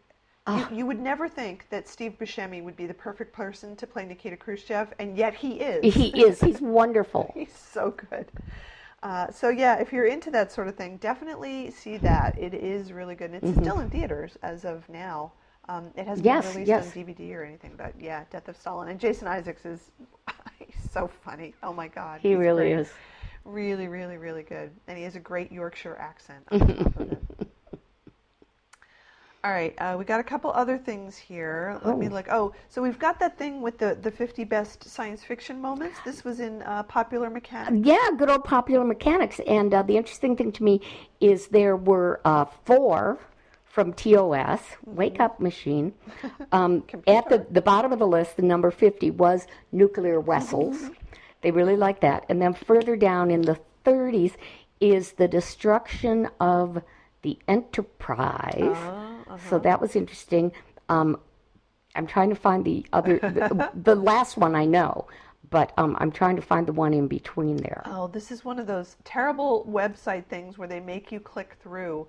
You, 0.58 0.76
you 0.78 0.86
would 0.86 0.98
never 1.00 1.28
think 1.28 1.66
that 1.70 1.88
Steve 1.88 2.16
Buscemi 2.18 2.62
would 2.62 2.76
be 2.76 2.86
the 2.86 2.94
perfect 2.94 3.32
person 3.32 3.76
to 3.76 3.86
play 3.86 4.04
Nikita 4.06 4.36
Khrushchev, 4.36 4.92
and 4.98 5.16
yet 5.16 5.34
he 5.34 5.60
is. 5.60 5.94
He 5.94 6.08
is. 6.24 6.40
He's 6.40 6.60
wonderful. 6.60 7.30
He's 7.34 7.52
so 7.54 7.90
good. 8.10 8.30
Uh, 9.02 9.30
so 9.30 9.48
yeah, 9.48 9.76
if 9.80 9.92
you're 9.92 10.06
into 10.06 10.30
that 10.30 10.52
sort 10.52 10.68
of 10.68 10.76
thing, 10.76 10.96
definitely 10.98 11.70
see 11.70 11.96
that. 11.98 12.38
It 12.38 12.52
is 12.54 12.92
really 12.92 13.14
good. 13.14 13.30
And 13.30 13.36
it's 13.42 13.50
Mm-hmm. 13.50 13.62
still 13.62 13.80
in 13.80 13.90
theaters 13.90 14.36
as 14.42 14.64
of 14.64 14.88
now. 14.88 15.32
Um, 15.68 15.90
it 15.96 16.06
hasn't 16.06 16.24
Yes, 16.24 16.44
been 16.46 16.54
released 16.54 16.68
yes. 16.68 16.86
on 16.86 16.92
DVD 16.92 17.34
or 17.34 17.44
anything, 17.44 17.72
but 17.76 17.94
yeah, 17.98 18.24
Death 18.30 18.48
of 18.48 18.56
Stalin. 18.56 18.88
And 18.88 18.98
Jason 19.00 19.28
Isaacs 19.28 19.64
is 19.64 19.90
he's 20.58 20.90
so 20.90 21.08
funny. 21.08 21.54
Oh 21.62 21.72
my 21.72 21.88
God, 21.88 22.20
He 22.20 22.34
really 22.34 22.72
great. 22.72 22.72
is. 22.72 22.92
Really, 23.44 23.88
really, 23.88 24.16
really 24.18 24.42
good. 24.42 24.70
And 24.88 24.98
he 24.98 25.04
has 25.04 25.16
a 25.16 25.20
great 25.20 25.50
Yorkshire 25.52 25.96
accent. 25.98 26.44
on 26.50 26.58
top 26.76 26.96
of 26.96 27.12
it. 27.12 27.22
All 29.42 29.50
right, 29.50 29.74
uh, 29.78 29.96
we 29.98 30.04
got 30.04 30.20
a 30.20 30.22
couple 30.22 30.50
other 30.50 30.76
things 30.76 31.16
here. 31.16 31.80
Let 31.82 31.96
me 31.96 32.10
look. 32.10 32.26
Oh, 32.30 32.52
so 32.68 32.82
we've 32.82 32.98
got 32.98 33.18
that 33.20 33.38
thing 33.38 33.62
with 33.62 33.78
the, 33.78 33.96
the 34.02 34.10
50 34.10 34.44
best 34.44 34.84
science 34.84 35.24
fiction 35.24 35.58
moments. 35.62 35.98
This 36.04 36.24
was 36.24 36.40
in 36.40 36.60
uh, 36.62 36.82
Popular 36.82 37.30
Mechanics. 37.30 37.86
Yeah, 37.86 38.10
good 38.18 38.28
old 38.28 38.44
popular 38.44 38.84
mechanics. 38.84 39.40
And 39.46 39.72
uh, 39.72 39.82
the 39.82 39.96
interesting 39.96 40.36
thing 40.36 40.52
to 40.52 40.62
me 40.62 40.82
is 41.20 41.46
there 41.46 41.74
were 41.74 42.20
uh, 42.26 42.44
four 42.66 43.18
from 43.64 43.94
TOS, 43.94 44.60
Wake 44.84 45.20
Up 45.20 45.40
Machine. 45.40 45.94
Um, 46.52 46.82
at 47.06 47.28
the, 47.28 47.46
the 47.48 47.62
bottom 47.62 47.92
of 47.92 48.00
the 48.00 48.08
list, 48.08 48.36
the 48.36 48.42
number 48.42 48.72
50 48.72 49.12
was 49.12 49.46
Nuclear 49.70 50.20
Vessels. 50.20 50.90
They 51.42 51.52
really 51.52 51.76
like 51.76 52.00
that. 52.00 52.26
And 52.28 52.42
then 52.42 52.54
further 52.54 52.96
down 52.96 53.30
in 53.30 53.42
the 53.42 53.60
30s 53.84 54.34
is 54.80 55.12
the 55.12 55.28
destruction 55.28 56.28
of 56.40 56.82
the 57.22 57.38
Enterprise. 57.46 58.76
So 59.48 59.58
that 59.58 59.80
was 59.80 59.96
interesting. 59.96 60.52
Um, 60.88 61.18
I'm 61.94 62.06
trying 62.06 62.30
to 62.30 62.36
find 62.36 62.64
the 62.64 62.86
other, 62.92 63.18
the, 63.18 63.70
the 63.82 63.94
last 63.94 64.36
one 64.36 64.54
I 64.54 64.64
know, 64.64 65.06
but 65.50 65.72
um, 65.76 65.96
I'm 65.98 66.12
trying 66.12 66.36
to 66.36 66.42
find 66.42 66.66
the 66.66 66.72
one 66.72 66.94
in 66.94 67.08
between 67.08 67.56
there. 67.56 67.82
Oh, 67.86 68.06
this 68.06 68.30
is 68.30 68.44
one 68.44 68.58
of 68.58 68.66
those 68.66 68.96
terrible 69.04 69.66
website 69.68 70.26
things 70.26 70.56
where 70.58 70.68
they 70.68 70.80
make 70.80 71.10
you 71.10 71.18
click 71.20 71.56
through 71.62 72.06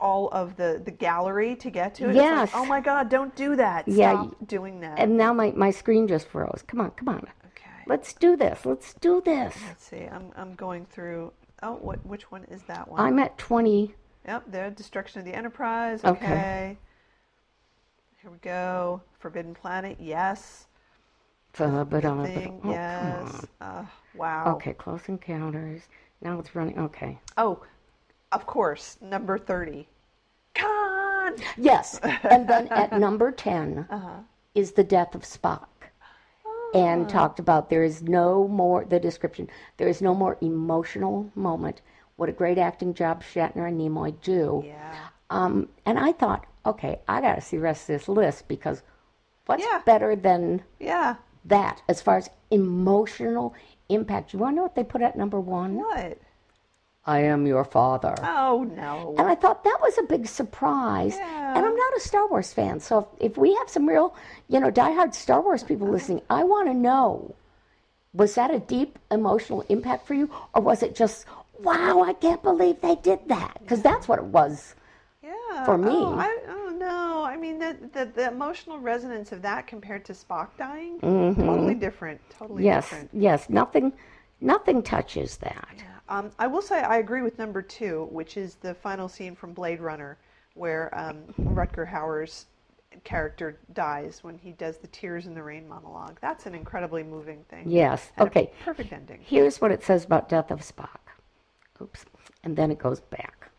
all 0.00 0.28
of 0.28 0.56
the, 0.56 0.80
the 0.84 0.92
gallery 0.92 1.56
to 1.56 1.70
get 1.70 1.94
to 1.96 2.04
it. 2.04 2.10
It's 2.10 2.18
like, 2.18 2.50
oh 2.54 2.64
my 2.64 2.80
God, 2.80 3.08
don't 3.08 3.34
do 3.34 3.56
that. 3.56 3.88
Yeah, 3.88 4.12
Stop 4.12 4.46
doing 4.46 4.80
that. 4.80 4.98
And 4.98 5.16
now 5.16 5.32
my, 5.32 5.50
my 5.52 5.70
screen 5.72 6.06
just 6.06 6.28
froze. 6.28 6.62
Come 6.68 6.80
on, 6.80 6.92
come 6.92 7.08
on. 7.08 7.26
okay. 7.46 7.70
Let's 7.86 8.12
do 8.12 8.36
this. 8.36 8.64
Let's 8.64 8.94
do 8.94 9.20
this. 9.24 9.56
Let's 9.66 9.84
see. 9.84 10.02
I'm, 10.10 10.30
I'm 10.36 10.54
going 10.54 10.86
through. 10.86 11.32
Oh, 11.64 11.74
what? 11.74 12.04
Which 12.06 12.30
one 12.30 12.44
is 12.44 12.62
that 12.68 12.88
one? 12.88 13.00
I'm 13.00 13.18
at 13.18 13.36
20. 13.38 13.92
Yep, 14.26 14.44
there. 14.48 14.70
Destruction 14.70 15.20
of 15.20 15.24
the 15.24 15.34
Enterprise. 15.34 16.04
Okay. 16.04 16.26
Okay. 16.26 16.78
Here 18.22 18.30
we 18.30 18.38
go. 18.38 19.00
Forbidden 19.18 19.54
Planet. 19.54 19.96
Yes. 20.00 20.66
Forbidden 21.52 22.20
uh, 22.20 22.24
Thing. 22.24 22.60
oh, 22.64 22.70
yes. 22.70 23.46
Uh, 23.60 23.84
wow. 24.14 24.54
Okay, 24.56 24.74
Close 24.74 25.08
Encounters. 25.08 25.82
Now 26.20 26.38
it's 26.38 26.54
running. 26.54 26.78
Okay. 26.78 27.18
Oh, 27.36 27.62
of 28.32 28.44
course. 28.46 28.98
Number 29.00 29.38
thirty. 29.38 29.88
Khan. 30.54 31.34
Yes. 31.56 32.00
And 32.28 32.48
then 32.48 32.66
at 32.70 32.92
number 32.98 33.30
10 33.30 33.86
Uh-huh. 33.90 34.18
is 34.54 34.72
the 34.72 34.82
death 34.84 35.14
of 35.14 35.22
Spock. 35.22 35.66
Ah. 36.44 36.50
And 36.74 37.08
talked 37.08 37.38
about 37.38 37.70
there 37.70 37.84
is 37.84 38.02
no 38.02 38.48
more, 38.48 38.84
the 38.84 38.98
description, 38.98 39.48
there 39.76 39.88
is 39.88 40.02
no 40.02 40.14
more 40.14 40.36
emotional 40.40 41.30
moment. 41.36 41.82
What 42.18 42.28
a 42.28 42.32
great 42.32 42.58
acting 42.58 42.94
job 42.94 43.22
Shatner 43.22 43.68
and 43.68 43.80
Nimoy 43.80 44.12
do. 44.22 44.64
Yeah. 44.66 45.06
Um, 45.30 45.68
and 45.86 46.00
I 46.00 46.10
thought, 46.10 46.44
okay, 46.66 46.98
I 47.06 47.20
got 47.20 47.36
to 47.36 47.40
see 47.40 47.58
the 47.58 47.62
rest 47.62 47.82
of 47.82 47.94
this 47.96 48.08
list 48.08 48.48
because 48.48 48.82
what's 49.46 49.62
Yeah. 49.64 49.82
better 49.86 50.16
than 50.16 50.62
Yeah. 50.80 51.14
that 51.44 51.80
as 51.88 52.02
far 52.02 52.16
as 52.16 52.28
emotional 52.50 53.54
impact? 53.88 54.32
You 54.32 54.40
want 54.40 54.54
to 54.54 54.56
know 54.56 54.62
what 54.64 54.74
they 54.74 54.82
put 54.82 55.00
at 55.00 55.14
number 55.16 55.38
one? 55.38 55.76
What? 55.76 56.18
I 57.06 57.20
am 57.20 57.46
your 57.46 57.64
father. 57.64 58.16
Oh 58.22 58.66
no. 58.76 59.14
And 59.16 59.28
I 59.28 59.36
thought 59.36 59.62
that 59.62 59.78
was 59.80 59.96
a 59.96 60.02
big 60.02 60.26
surprise. 60.26 61.16
Yeah. 61.16 61.54
And 61.56 61.64
I'm 61.64 61.76
not 61.76 61.96
a 61.96 62.00
Star 62.00 62.26
Wars 62.28 62.52
fan, 62.52 62.80
so 62.80 62.98
if, 63.20 63.30
if 63.32 63.38
we 63.38 63.54
have 63.54 63.68
some 63.70 63.88
real, 63.88 64.12
you 64.48 64.58
know, 64.58 64.72
diehard 64.72 65.14
Star 65.14 65.40
Wars 65.40 65.62
people 65.62 65.86
listening, 65.88 66.20
I 66.28 66.42
want 66.42 66.66
to 66.66 66.74
know 66.74 67.36
was 68.12 68.34
that 68.34 68.50
a 68.52 68.58
deep 68.58 68.98
emotional 69.10 69.64
impact 69.68 70.06
for 70.06 70.14
you, 70.14 70.28
or 70.54 70.60
was 70.62 70.82
it 70.82 70.94
just, 70.96 71.24
wow, 71.60 72.02
I 72.02 72.12
can't 72.12 72.42
believe 72.42 72.80
they 72.80 72.96
did 72.96 73.20
that? 73.28 73.58
Because 73.60 73.82
that's 73.82 74.08
what 74.08 74.18
it 74.18 74.24
was. 74.24 74.74
Yeah. 75.22 75.64
For 75.64 75.76
me. 75.76 75.90
Oh, 75.90 76.14
I, 76.18 76.36
oh 76.48 76.74
no. 76.78 77.24
I 77.24 77.36
mean, 77.36 77.58
the, 77.58 77.76
the 77.92 78.04
the 78.06 78.28
emotional 78.28 78.78
resonance 78.78 79.32
of 79.32 79.42
that 79.42 79.66
compared 79.66 80.04
to 80.06 80.12
Spock 80.12 80.48
dying, 80.56 80.98
totally 81.00 81.74
different. 81.74 82.20
Totally 82.30 82.58
Mm-hmm. 82.62 82.66
Yes, 82.66 82.84
different. 82.84 83.10
yes, 83.12 83.50
nothing, 83.50 83.92
nothing 84.40 84.82
touches 84.82 85.36
that. 85.38 85.68
Um, 86.08 86.30
I 86.38 86.46
will 86.46 86.62
say 86.62 86.80
I 86.80 86.98
agree 86.98 87.20
with 87.22 87.38
number 87.38 87.60
two, 87.60 88.08
which 88.10 88.36
is 88.38 88.54
the 88.56 88.72
final 88.74 89.08
scene 89.08 89.34
from 89.34 89.52
Blade 89.52 89.80
Runner, 89.80 90.16
where 90.54 90.96
um, 90.98 91.24
Rutger 91.40 91.86
Hauer's 91.90 92.46
character 93.04 93.58
dies 93.74 94.20
when 94.24 94.38
he 94.38 94.52
does 94.52 94.78
the 94.78 94.86
Tears 94.88 95.26
in 95.26 95.34
the 95.34 95.42
Rain 95.42 95.68
monologue. 95.68 96.18
That's 96.22 96.46
an 96.46 96.54
incredibly 96.54 97.02
moving 97.02 97.44
thing. 97.50 97.64
Yes. 97.68 98.10
And 98.16 98.28
Okay. 98.28 98.50
perfect 98.64 98.92
ending. 98.92 99.20
Here's 99.22 99.60
what 99.60 99.70
it 99.70 99.82
says 99.84 100.04
about 100.06 100.28
Death 100.30 100.50
of 100.50 100.60
Spock. 100.60 100.98
Oops. 101.80 102.04
And 102.44 102.56
then 102.56 102.70
it 102.70 102.78
goes 102.78 103.00
back. 103.00 103.50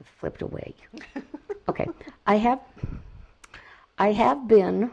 It 0.00 0.06
flipped 0.06 0.42
away. 0.42 0.74
Okay. 1.68 1.88
I 2.26 2.36
have 2.36 2.60
I 3.98 4.12
have 4.12 4.46
been 4.46 4.92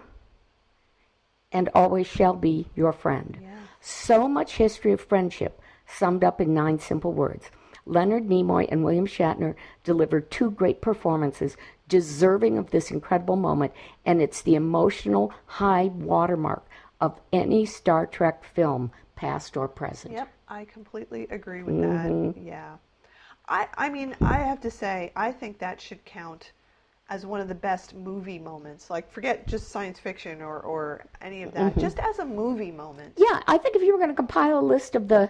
and 1.51 1.69
always 1.75 2.07
shall 2.07 2.33
be 2.33 2.67
your 2.75 2.91
friend. 2.91 3.37
Yeah. 3.39 3.49
So 3.79 4.27
much 4.27 4.55
history 4.55 4.91
of 4.91 5.01
friendship 5.01 5.61
summed 5.85 6.23
up 6.23 6.41
in 6.41 6.53
nine 6.53 6.79
simple 6.79 7.13
words. 7.13 7.51
Leonard 7.85 8.27
Nimoy 8.27 8.67
and 8.71 8.83
William 8.83 9.05
Shatner 9.05 9.55
delivered 9.83 10.31
two 10.31 10.49
great 10.49 10.81
performances 10.81 11.57
deserving 11.87 12.57
of 12.57 12.71
this 12.71 12.89
incredible 12.89 13.35
moment, 13.35 13.73
and 14.05 14.21
it's 14.21 14.41
the 14.41 14.55
emotional 14.55 15.31
high 15.45 15.91
watermark 15.93 16.65
of 16.99 17.19
any 17.31 17.65
Star 17.65 18.07
Trek 18.07 18.43
film, 18.45 18.91
past 19.23 19.57
or 19.57 19.67
present. 19.67 20.13
Yep, 20.13 20.27
I 20.47 20.65
completely 20.65 21.27
agree 21.29 21.63
with 21.63 21.79
that. 21.81 22.11
Mm-hmm. 22.11 22.47
Yeah. 22.47 22.75
I, 23.47 23.67
I 23.77 23.89
mean, 23.89 24.15
I 24.21 24.37
have 24.37 24.61
to 24.61 24.71
say, 24.71 25.11
I 25.15 25.31
think 25.31 25.59
that 25.59 25.79
should 25.81 26.03
count 26.05 26.51
as 27.09 27.25
one 27.25 27.41
of 27.41 27.47
the 27.47 27.55
best 27.55 27.93
movie 27.93 28.39
moments. 28.39 28.89
Like, 28.89 29.11
forget 29.11 29.47
just 29.47 29.69
science 29.69 29.99
fiction 29.99 30.41
or, 30.41 30.59
or 30.59 31.05
any 31.21 31.43
of 31.43 31.53
that. 31.53 31.71
Mm-hmm. 31.71 31.79
Just 31.79 31.99
as 31.99 32.19
a 32.19 32.25
movie 32.25 32.71
moment. 32.71 33.13
Yeah, 33.17 33.41
I 33.47 33.57
think 33.57 33.75
if 33.75 33.81
you 33.81 33.91
were 33.91 33.99
going 33.99 34.09
to 34.09 34.15
compile 34.15 34.59
a 34.59 34.61
list 34.61 34.95
of 34.95 35.07
the 35.07 35.29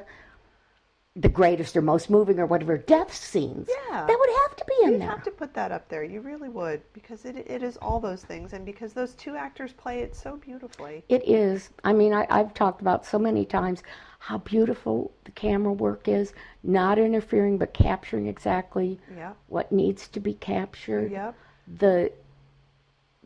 the 1.15 1.29
greatest 1.29 1.77
or 1.77 1.81
most 1.81 2.09
moving 2.09 2.39
or 2.39 2.45
whatever 2.47 2.75
death 2.75 3.13
scenes, 3.13 3.69
Yeah. 3.69 4.05
that 4.07 4.17
would 4.19 4.29
have 4.47 4.55
to 4.57 4.65
be 4.65 4.73
in 4.85 4.91
there. 4.93 5.09
You'd 5.09 5.15
have 5.15 5.23
to 5.25 5.31
put 5.31 5.53
that 5.53 5.71
up 5.71 5.87
there. 5.87 6.03
You 6.03 6.21
really 6.21 6.49
would. 6.49 6.81
Because 6.93 7.25
it, 7.25 7.37
it 7.37 7.61
is 7.61 7.77
all 7.77 7.99
those 7.99 8.23
things. 8.23 8.53
And 8.53 8.65
because 8.65 8.93
those 8.93 9.13
two 9.13 9.35
actors 9.35 9.73
play 9.73 9.99
it 9.99 10.15
so 10.15 10.37
beautifully. 10.37 11.03
It 11.09 11.27
is. 11.27 11.69
I 11.83 11.93
mean, 11.93 12.13
I, 12.13 12.25
I've 12.31 12.55
talked 12.55 12.81
about 12.81 13.05
so 13.05 13.19
many 13.19 13.45
times 13.45 13.83
how 14.17 14.39
beautiful 14.39 15.11
the 15.25 15.31
camera 15.31 15.73
work 15.73 16.07
is, 16.07 16.33
not 16.63 16.97
interfering 16.97 17.57
but 17.59 17.73
capturing 17.73 18.25
exactly 18.27 18.99
Yep. 19.15 19.37
what 19.47 19.71
needs 19.71 20.07
to 20.07 20.19
be 20.19 20.33
captured. 20.33 21.11
Yep. 21.11 21.35
The 21.77 22.11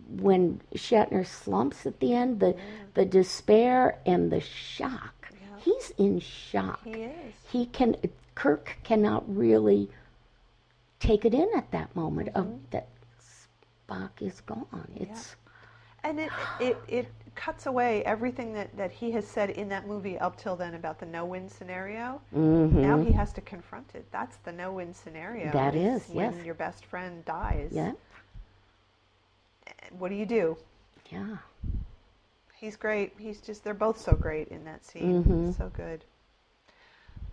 when 0.09 0.61
Shatner 0.75 1.25
slumps 1.25 1.85
at 1.85 1.99
the 1.99 2.13
end, 2.13 2.39
the 2.39 2.53
mm. 2.53 2.59
the 2.93 3.05
despair 3.05 3.99
and 4.05 4.31
the 4.31 4.39
shock. 4.39 5.16
He's 5.67 5.91
in 5.97 6.19
shock. 6.19 6.83
He 6.83 6.91
is. 7.03 7.33
He 7.51 7.65
can 7.65 7.95
Kirk 8.35 8.77
cannot 8.83 9.23
really 9.27 9.89
take 10.99 11.25
it 11.25 11.33
in 11.33 11.49
at 11.55 11.71
that 11.71 11.93
moment 11.95 12.29
of 12.35 12.45
Mm-hmm. 12.45 12.57
that 12.71 12.87
Spock 13.89 14.11
is 14.21 14.41
gone. 14.41 14.91
It's 14.95 15.35
And 16.03 16.19
it, 16.19 16.31
it, 16.59 16.77
it 16.87 17.07
cuts 17.35 17.65
away 17.65 18.03
everything 18.05 18.53
that, 18.53 18.75
that 18.77 18.91
he 18.91 19.11
has 19.11 19.27
said 19.27 19.49
in 19.51 19.67
that 19.69 19.87
movie 19.87 20.17
up 20.17 20.37
till 20.37 20.55
then 20.55 20.75
about 20.75 20.99
the 20.99 21.05
no 21.05 21.25
win 21.25 21.49
scenario. 21.49 22.21
Now 22.31 22.97
he 23.03 23.11
has 23.11 23.33
to 23.33 23.41
confront 23.41 23.93
it. 23.95 24.05
That's 24.11 24.37
the 24.37 24.51
no 24.51 24.71
win 24.71 24.93
scenario. 24.93 25.47
Mm-hmm. 25.47 25.57
That 25.57 25.75
is, 25.75 26.07
when 26.09 26.33
yes. 26.35 26.45
your 26.45 26.55
best 26.55 26.85
friend 26.85 27.23
dies. 27.25 27.69
yeah, 27.71 27.91
What 29.99 30.09
do 30.09 30.15
you 30.15 30.25
do? 30.25 30.57
yeah. 31.11 31.37
He's 32.59 32.75
great. 32.75 33.13
He's 33.19 33.39
just, 33.39 33.63
they're 33.63 33.75
both 33.75 33.99
so 34.01 34.13
great 34.13 34.47
in 34.47 34.63
that 34.65 34.83
scene. 34.83 35.23
Mm-hmm. 35.23 35.51
So 35.51 35.71
good. 35.75 36.03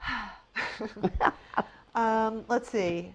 um, 1.95 2.45
let's 2.49 2.69
see. 2.69 3.15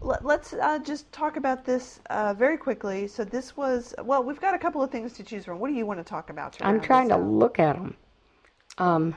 Let, 0.00 0.24
let's 0.24 0.52
uh, 0.52 0.78
just 0.78 1.10
talk 1.12 1.36
about 1.36 1.64
this 1.64 2.00
uh, 2.10 2.34
very 2.34 2.56
quickly. 2.56 3.08
So 3.08 3.24
this 3.24 3.56
was, 3.56 3.92
well, 4.04 4.22
we've 4.22 4.40
got 4.40 4.54
a 4.54 4.58
couple 4.58 4.82
of 4.82 4.90
things 4.90 5.14
to 5.14 5.24
choose 5.24 5.44
from. 5.44 5.58
What 5.58 5.68
do 5.68 5.74
you 5.74 5.84
want 5.84 5.98
to 5.98 6.04
talk 6.04 6.30
about? 6.30 6.56
I'm 6.60 6.80
trying 6.80 7.08
to 7.08 7.16
look 7.16 7.58
at 7.58 7.74
them. 7.74 7.96
Um, 8.78 9.16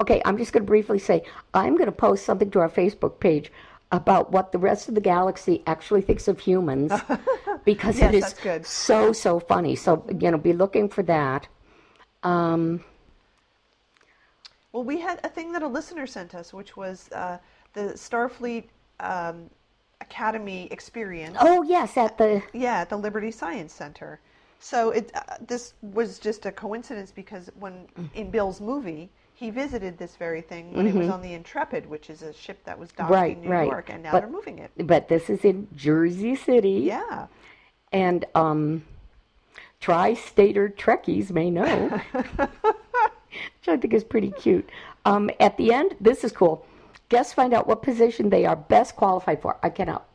okay, 0.00 0.22
I'm 0.24 0.38
just 0.38 0.52
going 0.52 0.62
to 0.62 0.68
briefly 0.68 1.00
say 1.00 1.24
I'm 1.52 1.74
going 1.74 1.86
to 1.86 1.92
post 1.92 2.24
something 2.24 2.50
to 2.52 2.60
our 2.60 2.70
Facebook 2.70 3.18
page 3.18 3.50
about 3.94 4.32
what 4.32 4.50
the 4.52 4.58
rest 4.58 4.88
of 4.88 4.94
the 4.94 5.00
galaxy 5.00 5.62
actually 5.66 6.02
thinks 6.02 6.26
of 6.28 6.40
humans 6.40 6.92
because 7.64 7.98
Yes, 7.98 8.14
it 8.14 8.16
is 8.16 8.34
good. 8.34 8.66
so 8.66 9.12
so 9.12 9.38
funny. 9.38 9.76
So 9.76 10.04
you 10.20 10.30
know, 10.30 10.38
be 10.38 10.52
looking 10.52 10.88
for 10.88 11.02
that. 11.04 11.48
Um, 12.22 12.82
Well, 14.72 14.82
we 14.84 15.00
had 15.00 15.20
a 15.22 15.28
thing 15.28 15.52
that 15.52 15.62
a 15.62 15.68
listener 15.68 16.06
sent 16.06 16.34
us, 16.34 16.52
which 16.52 16.76
was 16.76 17.08
uh, 17.12 17.38
the 17.74 17.92
Starfleet 17.94 18.64
um, 19.00 19.48
Academy 20.00 20.66
experience. 20.72 21.36
oh 21.40 21.62
yes, 21.62 21.96
at 21.96 22.18
the 22.18 22.42
Yeah, 22.52 22.80
at 22.80 22.88
the 22.88 22.96
Liberty 22.96 23.30
Science 23.30 23.72
Center. 23.72 24.18
So 24.58 24.90
it 24.90 25.10
uh, 25.14 25.20
this 25.46 25.74
was 25.82 26.18
just 26.18 26.46
a 26.46 26.52
coincidence 26.52 27.12
because 27.12 27.50
when 27.58 27.86
in 28.14 28.30
Bill's 28.30 28.60
movie 28.60 29.10
he 29.34 29.50
visited 29.50 29.98
this 29.98 30.16
very 30.16 30.40
thing 30.40 30.72
when 30.72 30.86
it 30.86 30.94
was 30.94 31.08
on 31.08 31.20
the 31.20 31.34
Intrepid, 31.34 31.86
which 31.90 32.08
is 32.08 32.22
a 32.22 32.32
ship 32.32 32.62
that 32.64 32.78
was 32.78 32.90
docked 32.92 33.10
Mm-hmm. 33.10 33.20
right 33.20 33.36
in 33.36 33.42
New 33.42 33.50
right. 33.50 33.68
York, 33.68 33.90
and 33.90 34.02
now 34.02 34.12
but, 34.12 34.20
they're 34.20 34.30
moving 34.30 34.60
it. 34.60 34.70
But 34.78 35.08
this 35.08 35.28
is 35.28 35.44
in 35.44 35.66
Jersey 35.74 36.36
City. 36.36 36.82
Yeah, 36.84 37.26
and 37.92 38.24
um, 38.34 38.84
tri-stater 39.80 40.74
Trekkies 40.76 41.30
may 41.30 41.50
know, 41.50 42.00
which 42.12 43.68
I 43.68 43.76
think 43.76 43.92
is 43.92 44.04
pretty 44.04 44.30
cute. 44.30 44.68
Um, 45.04 45.30
at 45.40 45.56
the 45.56 45.72
end, 45.72 45.96
this 46.00 46.24
is 46.24 46.32
cool. 46.32 46.66
Guests 47.08 47.34
find 47.34 47.52
out 47.52 47.66
what 47.66 47.82
position 47.82 48.30
they 48.30 48.46
are 48.46 48.56
best 48.56 48.96
qualified 48.96 49.42
for. 49.42 49.58
I 49.62 49.68
cannot 49.68 50.06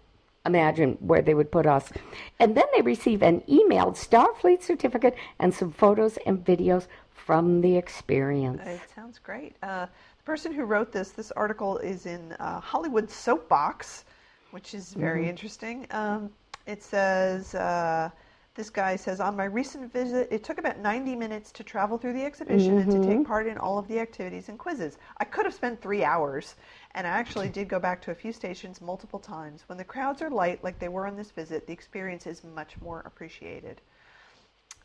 imagine 0.45 0.97
where 1.01 1.21
they 1.21 1.33
would 1.33 1.51
put 1.51 1.65
us. 1.65 1.91
And 2.39 2.55
then 2.55 2.65
they 2.73 2.81
receive 2.81 3.21
an 3.21 3.41
emailed 3.41 3.95
Starfleet 3.97 4.63
certificate 4.63 5.15
and 5.37 5.53
some 5.53 5.71
photos 5.71 6.17
and 6.25 6.43
videos 6.43 6.87
from 7.29 7.61
the 7.61 7.77
experience. 7.77 8.65
it 8.65 8.89
sounds 8.89 9.19
great. 9.19 9.55
Uh, 9.63 9.85
the 10.17 10.23
person 10.23 10.53
who 10.53 10.63
wrote 10.63 10.91
this, 10.91 11.11
this 11.11 11.31
article 11.31 11.77
is 11.79 12.05
in 12.05 12.33
uh, 12.33 12.59
Hollywood 12.59 13.09
Soapbox, 13.09 14.05
which 14.51 14.73
is 14.73 14.93
very 14.93 15.27
Mm-hmm. 15.27 15.29
interesting. 15.29 15.87
Um, 15.91 16.31
it 16.65 16.83
says. 16.83 17.55
Uh, 17.55 18.09
this 18.55 18.69
guy 18.69 18.97
says, 18.97 19.21
on 19.21 19.37
my 19.37 19.45
recent 19.45 19.93
visit, 19.93 20.27
it 20.31 20.43
took 20.43 20.57
about 20.57 20.79
90 20.79 21.15
minutes 21.15 21.51
to 21.53 21.63
travel 21.63 21.97
through 21.97 22.11
the 22.13 22.25
exhibition 22.25 22.79
and 22.79 22.89
to 22.91 22.99
Mm-hmm. 22.99 23.23
take 23.23 23.23
part 23.23 23.47
in 23.47 23.57
all 23.57 23.77
of 23.79 23.87
the 23.87 23.99
activities 23.99 24.49
and 24.49 24.59
quizzes. 24.59 24.97
I 25.17 25.23
could 25.23 25.45
have 25.45 25.53
spent 25.53 25.81
three 25.81 26.03
hours, 26.03 26.55
and 26.93 27.07
I 27.07 27.11
actually 27.11 27.49
did 27.49 27.69
go 27.69 27.79
back 27.79 28.01
to 28.01 28.11
a 28.11 28.15
few 28.15 28.33
stations 28.33 28.81
multiple 28.81 29.19
times. 29.19 29.63
When 29.67 29.77
the 29.77 29.85
crowds 29.85 30.21
are 30.21 30.29
light, 30.29 30.63
like 30.63 30.79
they 30.79 30.89
were 30.89 31.07
on 31.07 31.15
this 31.15 31.31
visit, 31.31 31.67
the 31.67 31.73
experience 31.73 32.27
is 32.27 32.43
much 32.43 32.81
more 32.81 33.01
appreciated. 33.05 33.81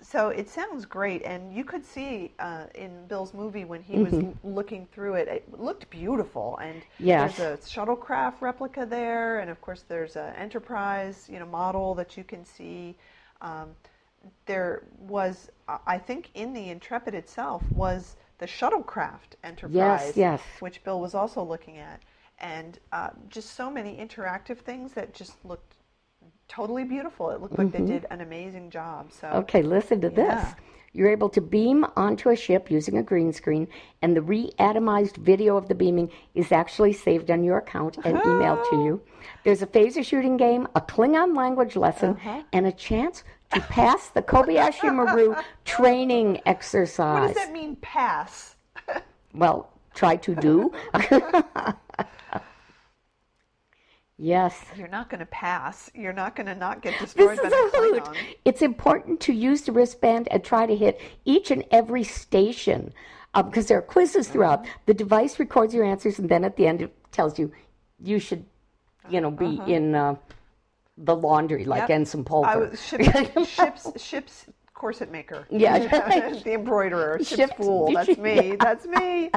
So 0.01 0.29
it 0.29 0.51
sounds 0.51 0.85
great, 0.85 1.23
and 1.23 1.55
you 1.55 1.65
could 1.65 1.85
see 1.85 2.33
uh, 2.39 2.67
in 2.75 3.07
Bill's 3.07 3.33
movie 3.33 3.65
when 3.65 3.83
he 3.83 3.99
was 3.99 4.13
looking 4.45 4.87
through 4.93 5.15
it, 5.15 5.29
it 5.29 5.61
looked 5.61 5.89
beautiful. 5.91 6.59
And 6.59 6.83
Mm-hmm. 6.83 7.05
Yes. 7.07 7.37
there's 7.37 7.41
a 7.41 7.57
shuttlecraft 7.63 8.41
replica 8.43 8.85
there, 8.85 9.39
and 9.41 9.51
of 9.51 9.61
course 9.63 9.83
there's 9.89 10.17
an 10.17 10.35
Enterprise, 10.37 11.27
you 11.33 11.39
know, 11.39 11.47
model 11.47 11.95
that 11.95 12.17
you 12.19 12.25
can 12.25 12.45
see. 12.45 12.97
Um, 13.41 13.71
there 14.47 14.83
was, 14.99 15.51
I- 15.87 15.99
think, 15.99 16.31
in 16.35 16.53
the 16.53 16.69
Intrepid 16.71 17.15
itself 17.15 17.63
was 17.73 18.17
the 18.39 18.47
shuttlecraft 18.47 19.37
Enterprise, 19.43 20.17
yes. 20.17 20.43
which 20.61 20.83
Bill 20.85 21.01
was 21.01 21.15
also 21.15 21.43
looking 21.43 21.79
at, 21.79 22.01
and 22.41 22.79
uh, 22.93 23.11
just 23.29 23.55
so 23.55 23.71
many 23.71 23.97
interactive 23.97 24.59
things 24.59 24.93
that 24.95 25.15
just 25.15 25.43
looked 25.45 25.74
totally 26.49 26.85
beautiful. 26.85 27.31
It 27.31 27.41
looked 27.41 27.59
like 27.59 27.73
they 27.73 27.81
did 27.81 28.07
an 28.11 28.21
amazing 28.21 28.71
job. 28.71 29.13
So 29.13 29.29
Okay, 29.29 29.63
listen 29.63 30.01
to 30.03 30.11
this. 30.11 30.45
You're 30.97 31.11
able 31.11 31.29
to 31.31 31.41
beam 31.41 31.85
onto 31.97 32.29
a 32.31 32.37
ship 32.37 32.71
using 32.71 32.99
a 32.99 33.03
green 33.03 33.33
screen, 33.33 33.67
and 34.01 34.15
the 34.17 34.23
re-atomized 34.23 35.17
video 35.17 35.57
of 35.57 35.67
the 35.67 35.75
beaming 35.75 36.09
is 36.37 36.53
actually 36.53 36.93
saved 36.93 37.33
on 37.33 37.43
your 37.43 37.59
account 37.59 37.97
and 38.05 38.17
emailed 38.17 38.63
to 38.71 38.77
you. 38.77 39.01
There's 39.45 39.61
a 39.61 39.67
phaser 39.67 40.05
shooting 40.05 40.37
game, 40.37 40.69
a 40.77 40.81
Klingon 40.81 41.37
language 41.37 41.75
lesson, 41.75 42.11
Uh-huh. 42.11 42.43
and 42.53 42.67
a 42.69 42.73
chance 42.73 43.25
to 43.53 43.61
pass 43.61 44.11
the 44.11 44.23
Kobayashi 44.23 44.95
Maru 44.95 45.35
training 45.65 46.41
exercise. 46.47 47.21
what 47.29 47.35
does 47.35 47.45
that 47.45 47.53
mean, 47.53 47.77
pass? 47.77 48.55
Well, 49.35 49.69
try 49.95 50.15
to 50.15 50.35
do. 50.37 50.73
yes. 54.19 54.65
You're 54.77 54.89
not 54.89 55.11
going 55.11 55.21
to 55.21 55.27
pass. 55.27 55.91
You're 55.95 56.13
not 56.13 56.37
going 56.37 56.47
to 56.47 56.55
not 56.55 56.83
get 56.83 56.99
destroyed 56.99 57.39
This 57.39 57.45
is 57.47 57.53
by 57.53 57.59
a 57.59 57.71
the 57.71 58.01
hoot. 58.01 58.17
It's 58.45 58.63
important 58.63 59.21
to 59.21 59.33
use 59.33 59.63
the 59.63 59.73
wristband 59.73 60.29
and 60.31 60.43
try 60.43 60.67
to 60.67 60.77
hit 60.77 61.01
each 61.25 61.51
and 61.51 61.65
every 61.71 62.05
station 62.05 62.93
because 63.35 63.67
there 63.67 63.79
are 63.79 63.83
quizzes 63.83 64.29
throughout. 64.29 64.61
Uh-huh. 64.61 64.79
The 64.87 64.95
device 64.95 65.39
records 65.39 65.75
your 65.75 65.85
answers, 65.85 66.19
and 66.19 66.29
then 66.29 66.45
at 66.45 66.57
the 66.57 66.67
end 66.67 66.83
it 66.83 66.95
tells 67.13 67.39
you 67.39 67.51
you 68.03 68.19
should, 68.19 68.45
you 69.09 69.21
know, 69.21 69.31
be 69.31 69.61
in 69.67 69.95
uh, 69.95 70.15
the 70.99 71.17
laundry 71.17 71.65
like 71.65 71.83
Yep. 71.83 71.91
Ensign 71.91 72.25
Pulver. 72.25 72.49
I 72.49 72.57
was 72.57 72.85
ships, 72.87 73.49
ships, 73.49 74.03
ships 74.03 74.47
corset 74.73 75.11
maker. 75.11 75.47
Yeah. 75.51 75.79
the 76.45 76.53
embroiderer, 76.55 77.19
ship's 77.19 77.31
Ships- 77.31 77.55
fool. 77.57 77.93
That's 77.95 78.19
me. 78.19 78.49
Yeah. 78.51 78.57
That's 78.61 78.87
me. 78.87 79.31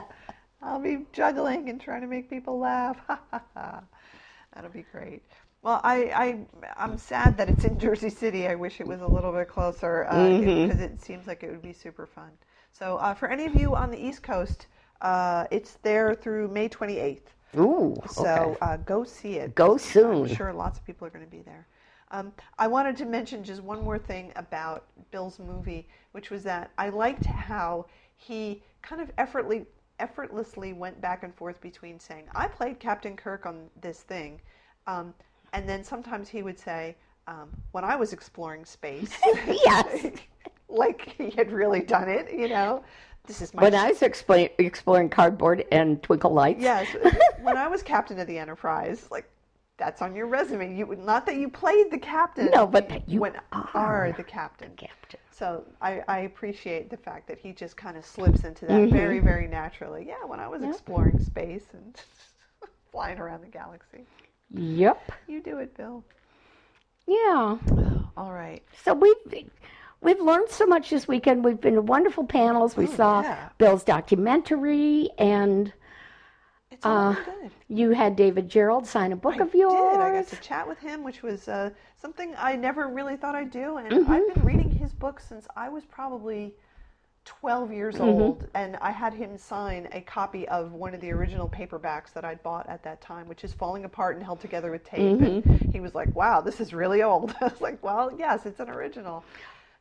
I'll 0.61 0.79
be 0.79 1.05
juggling 1.13 1.69
and 1.69 1.79
trying 1.79 2.01
to 2.01 2.07
make 2.07 2.29
people 2.29 2.59
laugh. 2.59 2.97
That'll 4.57 4.71
be 4.71 4.85
great. 4.91 5.21
Well, 5.61 5.79
I, 5.83 5.95
I, 6.05 6.45
I'm 6.77 6.97
sad 6.97 7.37
that 7.37 7.47
it's 7.47 7.63
in 7.63 7.77
Jersey 7.85 8.09
City. 8.09 8.47
I 8.47 8.55
wish 8.55 8.81
it 8.81 8.87
was 8.87 9.01
a 9.01 9.07
little 9.07 9.31
bit 9.31 9.47
closer 9.47 10.07
because 10.09 10.79
it 10.79 10.99
seems 10.99 11.27
like 11.27 11.43
it 11.43 11.51
would 11.51 11.61
be 11.61 11.73
super 11.73 12.07
fun. 12.07 12.31
So, 12.71 12.97
uh, 12.97 13.13
for 13.13 13.27
any 13.29 13.45
of 13.45 13.53
you 13.53 13.75
on 13.75 13.91
the 13.91 14.03
East 14.03 14.23
Coast, 14.23 14.65
uh, 15.01 15.45
it's 15.51 15.73
there 15.83 16.15
through 16.15 16.47
May 16.47 16.69
28th. 16.69 17.21
Ooh, 17.55 17.95
So 18.09 18.25
okay. 18.25 18.57
uh, 18.61 18.77
go 18.77 19.03
see 19.03 19.35
it. 19.35 19.53
Go 19.53 19.77
soon. 19.77 20.23
I'm 20.23 20.27
sure 20.27 20.51
lots 20.51 20.79
of 20.79 20.85
people 20.85 21.05
are 21.05 21.11
going 21.11 21.23
to 21.25 21.29
be 21.29 21.43
there. 21.43 21.67
Um, 22.09 22.33
I 22.57 22.65
wanted 22.65 22.97
to 22.97 23.05
mention 23.05 23.43
just 23.43 23.61
one 23.61 23.83
more 23.83 23.99
thing 23.99 24.31
about 24.35 24.85
Bill's 25.11 25.37
movie, 25.37 25.87
which 26.13 26.31
was 26.31 26.41
that 26.43 26.71
I 26.79 26.89
liked 26.89 27.25
how 27.27 27.85
he 28.15 28.63
kind 28.81 29.01
of 29.03 29.11
effortlessly, 29.19 29.67
effortlessly 29.99 30.73
went 30.73 30.99
back 31.01 31.23
and 31.23 31.33
forth 31.35 31.59
between 31.61 31.99
saying, 31.99 32.25
I 32.35 32.47
played 32.47 32.79
Captain 32.79 33.15
Kirk 33.15 33.45
on 33.45 33.69
this 33.81 34.01
thing, 34.01 34.39
um, 34.85 35.13
and 35.53 35.67
then 35.67 35.83
sometimes 35.83 36.29
he 36.29 36.43
would 36.43 36.59
say, 36.59 36.95
um, 37.27 37.49
when 37.71 37.83
I 37.83 37.95
was 37.95 38.13
exploring 38.13 38.65
space, 38.65 39.17
yes. 39.47 40.11
like 40.69 41.15
he 41.17 41.29
had 41.31 41.51
really 41.51 41.81
done 41.81 42.09
it, 42.09 42.31
you 42.31 42.47
know. 42.47 42.83
This 43.25 43.41
is 43.41 43.53
my 43.53 43.63
When 43.63 43.75
I 43.75 43.89
was 43.89 44.01
explain, 44.01 44.49
exploring 44.57 45.09
cardboard 45.09 45.65
and 45.71 46.01
twinkle 46.01 46.31
lights, 46.31 46.61
Yes, 46.61 46.87
when 47.41 47.57
I 47.57 47.67
was 47.67 47.83
captain 47.83 48.19
of 48.19 48.27
the 48.27 48.37
Enterprise, 48.37 49.07
like 49.11 49.29
that's 49.77 50.01
on 50.01 50.15
your 50.15 50.27
resume. 50.27 50.75
You 50.75 50.95
not 50.95 51.25
that 51.25 51.35
you 51.35 51.49
played 51.49 51.91
the 51.91 51.97
captain. 51.97 52.49
No, 52.53 52.65
but 52.65 52.87
that 52.89 53.07
you 53.07 53.19
when 53.19 53.33
are 53.73 54.13
the 54.15 54.23
captain. 54.23 54.71
Captain. 54.77 55.19
So 55.37 55.63
I, 55.81 56.01
I 56.07 56.19
appreciate 56.21 56.89
the 56.89 56.97
fact 56.97 57.27
that 57.27 57.37
he 57.37 57.51
just 57.51 57.77
kind 57.77 57.95
of 57.95 58.03
slips 58.05 58.43
into 58.43 58.65
that 58.65 58.81
Mm-hmm. 58.81 58.95
very, 58.95 59.19
very 59.19 59.47
naturally. 59.47 60.05
Yeah, 60.07 60.25
when 60.25 60.39
I 60.39 60.47
was 60.47 60.63
exploring 60.63 61.19
space 61.19 61.65
and 61.73 61.95
flying 62.91 63.19
around 63.19 63.41
the 63.41 63.47
galaxy. 63.47 64.05
Yep. 64.49 65.11
You 65.27 65.41
do 65.41 65.59
it, 65.59 65.75
Bill. 65.77 66.03
Yeah. 67.05 67.57
All 68.17 68.33
right. 68.33 68.63
So 68.83 68.93
we've 68.95 69.45
we've 70.01 70.19
learned 70.19 70.49
so 70.49 70.65
much 70.65 70.89
this 70.89 71.07
weekend. 71.07 71.43
We've 71.45 71.61
been 71.61 71.75
to 71.75 71.81
wonderful 71.81 72.25
panels. 72.25 72.75
We 72.75 72.87
saw 72.87 73.19
Oh, 73.19 73.23
yeah. 73.23 73.49
Bill's 73.59 73.83
documentary, 73.83 75.09
and 75.19 75.71
It's 76.71 76.85
all 76.85 77.11
Uh, 77.11 77.15
good. 77.25 77.51
you 77.69 77.91
had 77.91 78.15
David 78.15 78.49
Gerrold 78.49 78.85
sign 78.87 79.11
a 79.11 79.15
book 79.15 79.35
I 79.39 79.43
of 79.43 79.53
yours. 79.53 79.73
I 79.73 79.91
did. 79.91 80.01
I 80.01 80.21
got 80.21 80.27
to 80.29 80.35
chat 80.37 80.67
with 80.67 80.79
him, 80.79 81.03
which 81.03 81.21
was 81.23 81.47
uh, 81.47 81.69
something 82.01 82.33
I 82.37 82.55
never 82.55 82.87
really 82.87 83.17
thought 83.17 83.35
I'd 83.35 83.51
do. 83.51 83.77
And 83.77 83.89
Mm-hmm. 83.91 84.11
I've 84.11 84.33
been 84.33 84.43
reading 84.43 84.66
his 84.87 84.93
book 84.93 85.19
since 85.19 85.47
I 85.57 85.67
was 85.67 85.83
probably 85.85 86.53
12 87.25 87.73
years 87.73 87.95
Mm-hmm. 87.95 88.21
old. 88.21 88.47
And 88.53 88.77
I 88.77 88.91
had 88.91 89.13
him 89.13 89.37
sign 89.37 89.89
a 89.91 89.99
copy 89.99 90.47
of 90.47 90.71
one 90.71 90.93
of 90.93 91.01
the 91.01 91.11
original 91.11 91.49
paperbacks 91.49 92.13
that 92.13 92.23
I'd 92.23 92.41
bought 92.41 92.69
at 92.69 92.83
that 92.83 93.01
time, 93.01 93.27
which 93.27 93.43
is 93.43 93.51
falling 93.51 93.83
apart 93.83 94.15
and 94.15 94.23
held 94.23 94.39
together 94.39 94.71
with 94.71 94.85
tape. 94.85 95.19
Mm-hmm. 95.19 95.49
And 95.49 95.73
he 95.73 95.81
was 95.81 95.93
like, 95.93 96.15
wow, 96.15 96.39
this 96.39 96.61
is 96.61 96.73
really 96.73 97.03
old. 97.03 97.35
I 97.41 97.45
was 97.45 97.59
like, 97.59 97.83
well, 97.83 98.13
yes, 98.17 98.45
it's 98.45 98.61
an 98.61 98.69
original. 98.69 99.25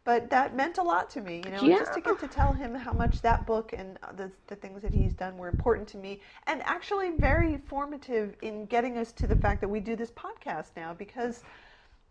But 0.02 0.28
that 0.30 0.57
meant 0.57 0.78
a 0.78 0.82
lot 0.82 1.09
to 1.11 1.20
me, 1.20 1.42
you 1.44 1.50
know, 1.50 1.78
just 1.78 1.92
to 1.94 2.00
get 2.00 2.18
to 2.20 2.28
tell 2.28 2.52
him 2.52 2.74
how 2.74 2.92
much 2.92 3.20
that 3.22 3.44
book 3.46 3.72
and 3.76 3.98
the, 4.16 4.30
the 4.48 4.54
things 4.57 4.82
that 4.82 4.94
he's 4.94 5.12
done 5.12 5.36
were 5.36 5.48
important 5.48 5.86
to 5.88 5.96
me 5.98 6.20
and 6.46 6.62
actually 6.62 7.11
very 7.11 7.59
formative 7.66 8.36
in 8.42 8.66
getting 8.66 8.98
us 8.98 9.11
to 9.12 9.26
the 9.26 9.34
fact 9.36 9.61
that 9.61 9.68
we 9.68 9.80
do 9.80 9.96
this 9.96 10.12
podcast 10.12 10.66
now 10.76 10.94
because 10.94 11.42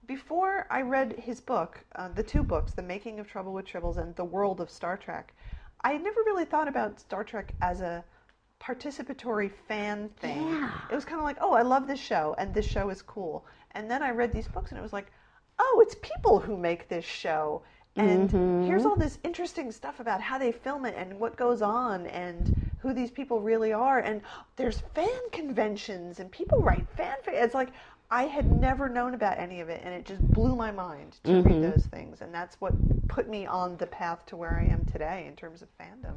before 0.07 0.67
I 0.69 0.81
read 0.81 1.13
his 1.19 1.41
book, 1.41 1.83
uh, 1.95 2.09
the 2.09 2.23
two 2.23 2.43
books, 2.43 2.73
The 2.73 2.81
Making 2.83 3.19
of 3.19 3.27
Trouble 3.27 3.53
with 3.53 3.65
Tribbles 3.65 3.97
and 3.97 4.15
The 4.15 4.25
World 4.25 4.59
of 4.61 4.69
Star 4.69 4.97
Trek, 4.97 5.33
I 5.81 5.91
had 5.93 6.03
never 6.03 6.21
really 6.25 6.45
thought 6.45 6.67
about 6.67 6.99
Star 6.99 7.23
Trek 7.23 7.53
as 7.61 7.81
a 7.81 8.03
participatory 8.59 9.51
fan 9.67 10.09
thing. 10.09 10.57
Yeah. 10.57 10.71
It 10.89 10.95
was 10.95 11.05
kind 11.05 11.19
of 11.19 11.25
like, 11.25 11.37
oh, 11.41 11.53
I 11.53 11.61
love 11.61 11.87
this 11.87 11.99
show 11.99 12.35
and 12.37 12.53
this 12.53 12.65
show 12.65 12.89
is 12.89 13.01
cool. 13.01 13.45
And 13.71 13.89
then 13.89 14.01
I 14.03 14.11
read 14.11 14.31
these 14.33 14.47
books 14.47 14.71
and 14.71 14.79
it 14.79 14.83
was 14.83 14.93
like, 14.93 15.11
oh, 15.59 15.79
it's 15.85 15.95
people 16.01 16.39
who 16.39 16.57
make 16.57 16.87
this 16.89 17.05
show. 17.05 17.63
And 17.97 18.33
Mm-hmm. 18.33 18.45
here's 18.59 18.85
all 18.85 18.95
this 18.97 19.19
interesting 19.23 19.71
stuff 19.71 19.99
about 19.99 20.21
how 20.21 20.37
they 20.37 20.51
film 20.51 20.85
it 20.85 20.95
and 20.97 21.19
what 21.19 21.37
goes 21.37 21.61
on 21.61 22.07
and 22.07 22.51
who 22.77 22.93
these 22.93 23.11
people 23.11 23.41
really 23.41 23.73
are. 23.73 23.99
And 23.99 24.21
there's 24.55 24.81
fan 24.93 25.29
conventions 25.31 26.19
and 26.19 26.31
people 26.31 26.61
write 26.61 26.85
fanfic. 26.97 27.33
It's 27.33 27.53
like 27.53 27.69
I 28.11 28.23
had 28.23 28.51
never 28.51 28.87
known 28.87 29.13
about 29.15 29.39
any 29.39 29.61
of 29.61 29.69
it, 29.69 29.81
and 29.83 29.93
it 29.93 30.05
just 30.05 30.21
blew 30.21 30.55
my 30.55 30.71
mind 30.71 31.17
to 31.23 31.31
Mm-hmm. 31.31 31.47
read 31.61 31.73
those 31.73 31.85
things. 31.87 32.21
And 32.21 32.33
that's 32.33 32.55
what 32.61 32.73
put 33.07 33.27
me 33.27 33.45
on 33.45 33.77
the 33.77 33.87
path 33.87 34.25
to 34.27 34.37
where 34.37 34.55
I 34.59 34.71
am 34.71 34.85
today 34.85 35.25
in 35.27 35.35
terms 35.35 35.61
of 35.63 35.67
fandom. 35.79 36.15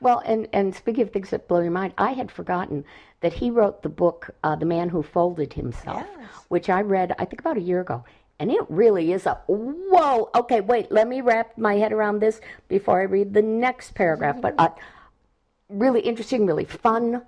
Well, 0.00 0.20
and, 0.26 0.48
and 0.52 0.74
speaking 0.74 1.02
of 1.04 1.10
things 1.12 1.30
that 1.30 1.46
blow 1.46 1.60
your 1.60 1.70
mind, 1.70 1.94
I 1.96 2.12
had 2.12 2.30
forgotten 2.30 2.84
that 3.20 3.32
he 3.34 3.50
wrote 3.50 3.82
the 3.82 3.88
book, 3.88 4.30
uh, 4.42 4.56
The 4.56 4.66
Man 4.66 4.88
Who 4.88 5.02
Folded 5.02 5.52
Himself, 5.52 6.04
Yes. 6.18 6.28
which 6.48 6.68
I 6.68 6.82
read, 6.82 7.14
I 7.18 7.24
think, 7.24 7.40
about 7.40 7.56
a 7.56 7.60
year 7.60 7.80
ago. 7.80 8.04
And 8.40 8.50
it 8.50 8.60
really 8.68 9.12
is 9.12 9.26
a 9.26 9.34
whoa. 9.46 10.30
Okay, 10.34 10.60
wait, 10.60 10.90
let 10.92 11.08
me 11.08 11.20
wrap 11.20 11.56
my 11.58 11.74
head 11.74 11.92
around 11.92 12.20
this 12.20 12.40
before 12.68 13.00
I 13.00 13.04
read 13.04 13.32
the 13.34 13.42
next 13.42 13.94
paragraph. 13.94 14.40
But 14.40 14.54
uh, 14.58 14.68
really 15.68 16.00
interesting, 16.00 16.46
really 16.46 16.64
fun, 16.64 17.22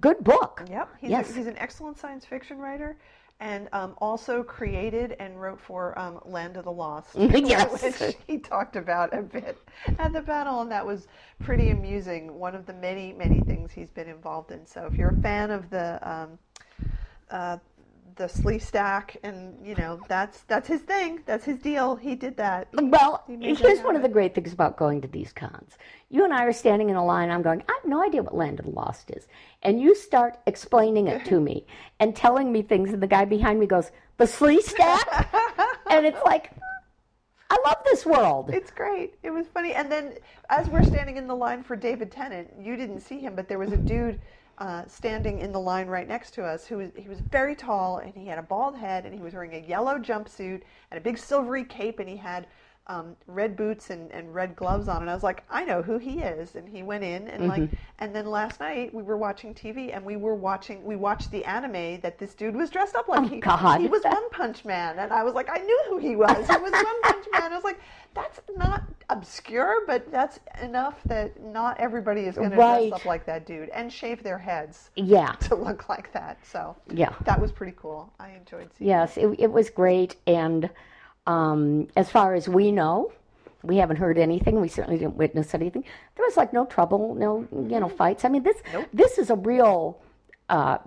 good 0.00 0.18
book. 0.22 0.64
Yep, 0.70 0.88
he's, 1.00 1.10
Yes. 1.10 1.30
a, 1.30 1.34
he's 1.34 1.46
an 1.48 1.58
excellent 1.58 1.98
science 1.98 2.24
fiction 2.24 2.58
writer, 2.58 2.96
and 3.40 3.68
um, 3.72 3.94
also 3.98 4.42
created 4.42 5.16
and 5.20 5.40
wrote 5.40 5.60
for 5.60 5.98
um, 5.98 6.20
Land 6.24 6.56
of 6.56 6.64
the 6.64 6.72
Lost, 6.72 7.14
Yes. 7.18 7.82
which 8.00 8.16
he 8.26 8.38
talked 8.38 8.76
about 8.76 9.16
a 9.16 9.22
bit 9.22 9.58
at 9.98 10.12
the 10.12 10.22
panel, 10.22 10.60
and 10.62 10.70
that 10.70 10.84
was 10.84 11.06
pretty 11.38 11.70
amusing. 11.70 12.34
One 12.38 12.54
of 12.54 12.66
the 12.66 12.74
many, 12.74 13.12
many 13.12 13.40
things 13.40 13.72
he's 13.72 13.90
been 13.90 14.08
involved 14.08 14.50
in. 14.50 14.66
So 14.66 14.86
if 14.86 14.94
you're 14.94 15.10
a 15.10 15.20
fan 15.22 15.50
of 15.50 15.70
the 15.70 15.98
um, 16.08 16.38
uh, 17.30 17.58
the 18.18 18.24
Sleestak, 18.24 19.16
and 19.22 19.56
you 19.64 19.74
know 19.76 20.00
that's 20.08 20.42
that's 20.42 20.68
his 20.68 20.82
thing, 20.82 21.20
that's 21.24 21.44
his 21.44 21.58
deal. 21.58 21.96
He 21.96 22.14
did 22.14 22.36
that. 22.36 22.68
Well, 22.74 23.24
that 23.26 23.58
here's 23.58 23.80
one 23.80 23.96
of 23.96 24.02
the 24.02 24.08
great 24.08 24.34
things 24.34 24.52
about 24.52 24.76
going 24.76 25.00
to 25.00 25.08
these 25.08 25.32
cons. 25.32 25.78
You 26.10 26.24
and 26.24 26.34
I 26.34 26.44
are 26.44 26.52
standing 26.52 26.90
in 26.90 26.96
a 26.96 27.04
line. 27.04 27.30
I'm 27.30 27.42
going, 27.42 27.62
I 27.68 27.72
have 27.72 27.88
no 27.88 28.04
idea 28.04 28.22
what 28.22 28.34
Land 28.34 28.58
of 28.58 28.66
the 28.66 28.72
Lost 28.72 29.10
is. 29.10 29.28
And 29.62 29.80
you 29.80 29.94
start 29.94 30.38
explaining 30.46 31.06
it 31.06 31.24
to 31.26 31.40
me 31.40 31.64
and 32.00 32.14
telling 32.14 32.52
me 32.52 32.62
things, 32.62 32.92
and 32.92 33.02
the 33.02 33.06
guy 33.06 33.24
behind 33.24 33.60
me 33.60 33.66
goes, 33.66 33.90
The 34.16 34.24
Sleestak? 34.24 35.04
and 35.90 36.04
it's 36.04 36.22
like, 36.24 36.50
I 37.50 37.56
love 37.64 37.78
this 37.84 38.04
world. 38.04 38.50
It's 38.52 38.70
great. 38.70 39.14
It 39.22 39.30
was 39.30 39.46
funny. 39.46 39.72
And 39.72 39.90
then 39.90 40.14
as 40.50 40.68
we're 40.68 40.82
standing 40.82 41.16
in 41.16 41.26
the 41.26 41.34
line 41.34 41.62
for 41.62 41.76
David 41.76 42.10
Tennant, 42.10 42.50
you 42.60 42.76
didn't 42.76 43.00
see 43.00 43.20
him, 43.20 43.34
but 43.34 43.48
there 43.48 43.58
was 43.58 43.72
a 43.72 43.76
dude 43.76 44.20
uh, 44.58 44.84
standing 44.86 45.38
in 45.38 45.52
the 45.52 45.60
line 45.60 45.86
right 45.86 46.08
next 46.08 46.32
to 46.34 46.44
us 46.44 46.66
who 46.66 46.78
was 46.78 46.90
he 46.96 47.08
was 47.08 47.20
very 47.20 47.54
tall 47.54 47.98
and 47.98 48.14
he 48.14 48.26
had 48.26 48.38
a 48.38 48.42
bald 48.42 48.76
head 48.76 49.04
and 49.06 49.14
he 49.14 49.20
was 49.20 49.32
wearing 49.34 49.54
a 49.54 49.66
yellow 49.66 49.98
jumpsuit 49.98 50.62
and 50.90 50.98
a 50.98 51.00
big 51.00 51.16
silvery 51.16 51.64
cape 51.64 52.00
and 52.00 52.08
he 52.08 52.16
had 52.16 52.46
um, 52.90 53.14
red 53.26 53.54
boots 53.54 53.90
and, 53.90 54.10
and 54.12 54.34
red 54.34 54.56
gloves 54.56 54.88
on 54.88 55.02
and 55.02 55.10
I 55.10 55.14
was 55.14 55.22
like 55.22 55.44
I 55.50 55.62
know 55.64 55.82
who 55.82 55.98
he 55.98 56.20
is 56.20 56.54
and 56.54 56.66
he 56.66 56.82
went 56.82 57.04
in 57.04 57.28
and 57.28 57.46
like 57.46 57.68
and 57.98 58.14
then 58.16 58.24
last 58.26 58.60
night 58.60 58.94
we 58.94 59.02
were 59.02 59.18
watching 59.18 59.52
TV 59.52 59.94
and 59.94 60.02
we 60.04 60.16
were 60.16 60.34
watching 60.34 60.82
we 60.84 60.96
watched 60.96 61.30
the 61.30 61.44
anime 61.44 62.00
that 62.00 62.18
this 62.18 62.34
dude 62.34 62.56
was 62.56 62.70
dressed 62.70 62.94
up 62.94 63.06
like 63.08 63.28
he, 63.28 63.40
God. 63.40 63.82
he 63.82 63.88
was 63.88 64.02
One 64.04 64.30
Punch 64.30 64.64
Man 64.64 64.98
and 64.98 65.12
I 65.12 65.22
was 65.22 65.34
like 65.34 65.50
I 65.50 65.58
knew 65.58 65.82
who 65.88 65.98
he 65.98 66.16
was 66.16 66.46
he 66.48 66.56
was 66.56 66.72
One 66.72 67.02
Punch 67.02 67.26
Man 67.32 67.52
I 67.52 67.54
was 67.56 67.64
like 67.64 67.78
that's 68.14 68.40
not 68.56 68.84
obscure 69.10 69.82
but 69.86 70.10
that's 70.10 70.40
enough 70.62 70.98
that 71.04 71.42
not 71.44 71.78
everybody 71.78 72.22
is 72.22 72.36
going 72.36 72.50
to 72.50 72.56
dress 72.56 72.92
up 72.92 73.04
like 73.04 73.26
that 73.26 73.44
dude 73.44 73.68
and 73.68 73.92
shave 73.92 74.22
their 74.22 74.38
heads 74.38 74.90
Yeah. 74.96 75.32
to 75.40 75.54
look 75.54 75.90
like 75.90 76.10
that 76.14 76.38
so 76.46 76.74
Yeah. 76.90 77.12
that 77.26 77.38
was 77.38 77.52
pretty 77.52 77.74
cool 77.76 78.10
I 78.18 78.30
enjoyed 78.30 78.70
seeing 78.78 78.88
Yes, 78.88 79.18
it, 79.18 79.28
it 79.38 79.52
was 79.52 79.68
great. 79.68 80.16
And 80.26 80.70
um, 81.28 81.86
as 81.94 82.10
far 82.10 82.34
as 82.34 82.48
we 82.48 82.72
know, 82.72 83.12
we 83.62 83.76
haven't 83.76 83.96
heard 83.96 84.18
anything. 84.18 84.60
We 84.60 84.68
certainly 84.68 84.98
didn't 84.98 85.16
witness 85.16 85.54
anything. 85.54 85.84
There 86.16 86.24
was 86.24 86.36
like 86.36 86.54
no 86.54 86.64
trouble, 86.64 87.14
no 87.14 87.46
you 87.52 87.78
know 87.78 87.88
fights. 87.88 88.24
I 88.24 88.30
mean, 88.30 88.42
this 88.42 88.56
this 88.92 89.18
is 89.18 89.30
a 89.30 89.36
real. 89.36 90.00
Uh, 90.48 90.78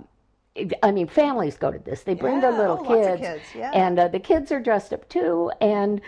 I 0.83 0.91
mean, 0.91 1.07
families 1.07 1.55
go 1.55 1.71
to 1.71 1.79
this. 1.79 2.01
They 2.01 2.15
bring 2.15 2.41
their 2.41 2.51
little 2.51 2.79
oh, 2.79 2.83
lots 2.83 3.07
of 3.07 3.19
kids, 3.19 3.21
kids, 3.21 3.43
yeah. 3.55 3.71
and 3.73 3.99
uh, 3.99 4.07
the 4.09 4.19
kids 4.19 4.51
are 4.51 4.59
dressed 4.59 4.91
up 4.91 5.07
too, 5.07 5.51
and 5.61 6.01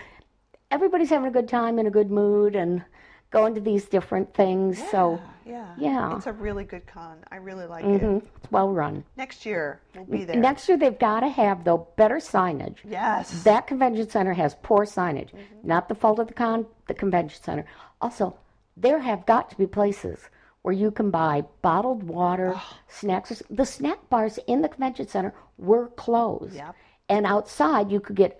everybody's 0.71 1.09
having 1.09 1.27
a 1.27 1.31
good 1.31 1.47
time 1.47 1.77
in 1.77 1.86
a 1.86 1.91
good 1.91 2.09
mood 2.09 2.55
and 2.55 2.84
going 3.29 3.53
to 3.55 3.61
these 3.61 3.86
different 3.86 4.34
things. 4.34 4.81
So 4.89 5.21
yeah 5.45 5.73
Yeah. 5.77 6.15
it's 6.17 6.27
a 6.27 6.33
really 6.33 6.63
good 6.63 6.85
con 6.87 7.17
I 7.31 7.37
really 7.37 7.65
like 7.65 7.83
mhm, 7.85 8.17
it 8.17 8.23
it's 8.41 8.51
well 8.51 8.71
run. 8.71 9.03
next 9.17 9.45
year 9.45 9.79
we'll 9.95 10.05
be 10.05 10.25
there 10.25 10.35
Next 10.37 10.67
year, 10.67 10.77
they've 10.77 10.97
got 10.99 11.21
to 11.21 11.29
have 11.29 11.63
though 11.63 11.87
better 11.95 12.17
signage. 12.17 12.77
yes 12.83 13.43
That 13.43 13.67
convention 13.67 14.09
center 14.09 14.33
has 14.33 14.55
poor 14.63 14.85
signage. 14.85 15.29
Not 15.63 15.87
the 15.89 15.95
fault 15.95 16.19
of 16.19 16.27
the 16.27 16.33
con, 16.33 16.65
the 16.87 16.93
convention 16.93 17.41
center. 17.43 17.65
Also, 18.01 18.35
there 18.77 18.99
have 18.99 19.25
got 19.25 19.49
to 19.51 19.57
be 19.57 19.67
places 19.67 20.19
where 20.63 20.73
you 20.73 20.91
can 20.91 21.11
buy 21.11 21.43
bottled 21.61 22.03
water, 22.03 22.59
snacks. 22.87 23.41
The 23.49 23.65
snack 23.65 24.09
bars 24.09 24.39
in 24.47 24.61
the 24.61 24.69
convention 24.69 25.07
center 25.07 25.33
were 25.57 25.87
closed. 25.89 26.55
Yep. 26.55 26.75
And 27.09 27.25
outside, 27.25 27.91
you 27.91 27.99
could 27.99 28.15
get 28.15 28.39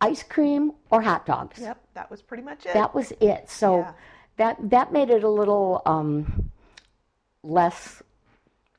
ice 0.00 0.22
cream 0.22 0.72
or 0.90 1.02
hot 1.02 1.26
dogs. 1.26 1.58
yep 1.60 1.78
that 1.94 2.10
was 2.10 2.20
pretty 2.22 2.42
much 2.42 2.66
it 2.66 2.72
That 2.74 2.94
was 2.94 3.12
it. 3.20 3.48
So 3.50 3.78
Yeah. 3.78 3.92
That 4.36 4.56
that 4.70 4.92
made 4.92 5.10
it 5.10 5.22
a 5.24 5.28
little 5.28 5.82
um, 5.86 6.50
less 7.42 8.02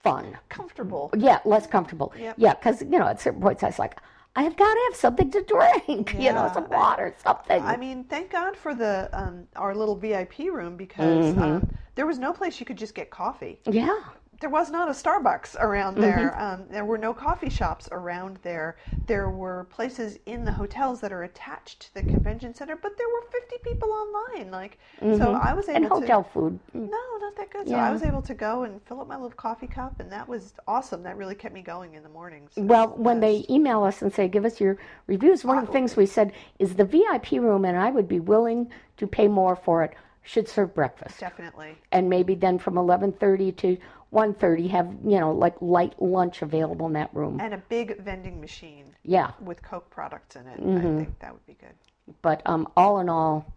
fun. 0.03 0.38
comfortable 0.49 1.12
Yeah, 1.18 1.39
less 1.45 1.68
comfortable. 1.68 2.14
Yep. 2.18 2.36
Yeah, 2.38 2.53
because 2.53 2.82
you 2.82 2.99
know 2.99 3.08
at 3.08 3.20
certain 3.22 3.41
points 3.41 3.64
I 3.64 3.68
was 3.68 3.80
like, 3.80 3.97
I 4.36 4.43
have 4.43 4.55
got 4.55 4.74
to 4.74 4.82
have 4.89 4.95
something 4.95 5.32
to 5.32 5.41
drink. 5.43 6.14
You 6.14 6.32
know, 6.34 6.49
some 6.53 6.70
water, 6.70 7.16
something. 7.24 7.62
I 7.64 7.76
mean, 7.78 8.03
thank 8.03 8.32
God 8.32 8.55
for 8.55 8.76
the 8.76 9.10
um, 9.14 9.47
our 9.55 9.74
little 9.76 9.95
VIP 9.95 10.39
room 10.51 10.78
because 10.78 11.05
Mm-hmm. 11.05 11.41
um, 11.41 11.70
there 11.95 12.05
was 12.05 12.20
no 12.20 12.32
place 12.34 12.60
you 12.60 12.66
could 12.66 12.78
just 12.78 12.93
get 12.93 13.10
coffee. 13.10 13.60
yeah, 13.66 13.97
There 14.40 14.50
was 14.52 14.70
not 14.70 14.88
a 14.88 14.92
Starbucks 14.92 15.56
around 15.60 15.98
there. 15.98 16.36
Mm-hmm. 16.38 16.62
Um, 16.62 16.68
there 16.70 16.86
were 16.86 16.98
no 17.00 17.12
coffee 17.14 17.50
shops 17.50 17.90
around 17.92 18.38
there. 18.44 18.78
There 19.08 19.30
were 19.32 19.64
places 19.72 20.20
in 20.28 20.46
the 20.46 20.52
hotels 20.52 21.02
that 21.02 21.12
are 21.12 21.24
attached 21.24 21.80
to 21.82 21.94
the 21.96 22.04
convention 22.04 22.54
center, 22.54 22.76
but 22.76 22.98
there 22.98 23.08
were 23.08 23.24
50 23.32 23.56
people 23.64 23.90
online. 23.92 24.52
Like, 24.52 24.78
so 25.00 25.34
I 25.34 25.54
was 25.54 25.70
able 25.70 25.78
Mm-hmm. 25.78 25.84
and 25.84 25.84
to. 25.86 25.90
hotel 25.90 26.24
food. 26.24 26.60
No, 26.74 26.88
not 27.20 27.36
that 27.38 27.50
good. 27.52 27.68
So 27.68 27.76
I 27.76 27.92
was 27.92 28.04
able 28.04 28.22
to 28.22 28.34
go 28.36 28.64
and 28.64 28.80
fill 28.84 29.02
up 29.02 29.08
my 29.08 29.16
little 29.16 29.32
coffee 29.32 29.68
cup, 29.68 30.00
and 30.00 30.12
that 30.12 30.28
was 30.28 30.54
awesome. 30.68 31.02
That 31.04 31.18
really 31.18 31.36
kept 31.36 31.54
me 31.54 31.62
going 31.64 31.96
in 31.96 32.04
the 32.04 32.10
mornings. 32.10 32.52
It 32.56 32.62
Well, 32.64 32.90
when 32.90 33.20
the 33.20 33.28
they 33.28 33.46
email 33.50 33.84
us 33.84 34.02
and 34.04 34.14
say, 34.14 34.28
give 34.28 34.46
us 34.46 34.62
your 34.62 34.78
reviews, 35.08 35.44
one 35.44 35.58
of 35.58 35.66
the 35.66 35.72
things 35.72 35.96
we 35.96 36.06
said 36.06 36.32
is 36.60 36.76
the 36.76 36.86
VIP 36.86 37.32
room, 37.34 37.66
and 37.66 37.78
I 37.78 37.90
would 37.90 38.08
be 38.08 38.20
willing 38.20 38.70
to 38.98 39.08
pay 39.08 39.28
more 39.28 39.56
for 39.56 39.84
it, 39.84 39.94
should 40.28 40.48
serve 40.48 40.76
breakfast. 40.76 41.20
definitely. 41.20 41.78
And 41.92 42.10
maybe 42.10 42.36
then 42.36 42.60
from 42.60 42.76
11.30 42.76 43.56
to 43.58 43.78
1.30 44.14 44.70
have, 44.70 44.88
you 45.06 45.20
know, 45.20 45.32
like 45.32 45.56
light 45.62 45.94
lunch 46.02 46.42
available 46.42 46.86
in 46.88 46.94
that 46.94 47.14
room. 47.14 47.40
And 47.40 47.54
a 47.54 47.58
big 47.70 47.98
vending 48.02 48.40
machine 48.42 48.86
Yeah, 49.04 49.32
with 49.40 49.62
Coke 49.64 49.90
products 49.90 50.36
in 50.36 50.46
it. 50.48 50.60
Mm-hmm. 50.60 50.78
I 50.78 51.04
think 51.04 51.20
that 51.20 51.32
would 51.34 51.46
be 51.46 51.56
good. 51.60 51.74
but 52.22 52.42
um, 52.46 52.68
all 52.76 53.00
in 53.00 53.10
all, 53.10 53.54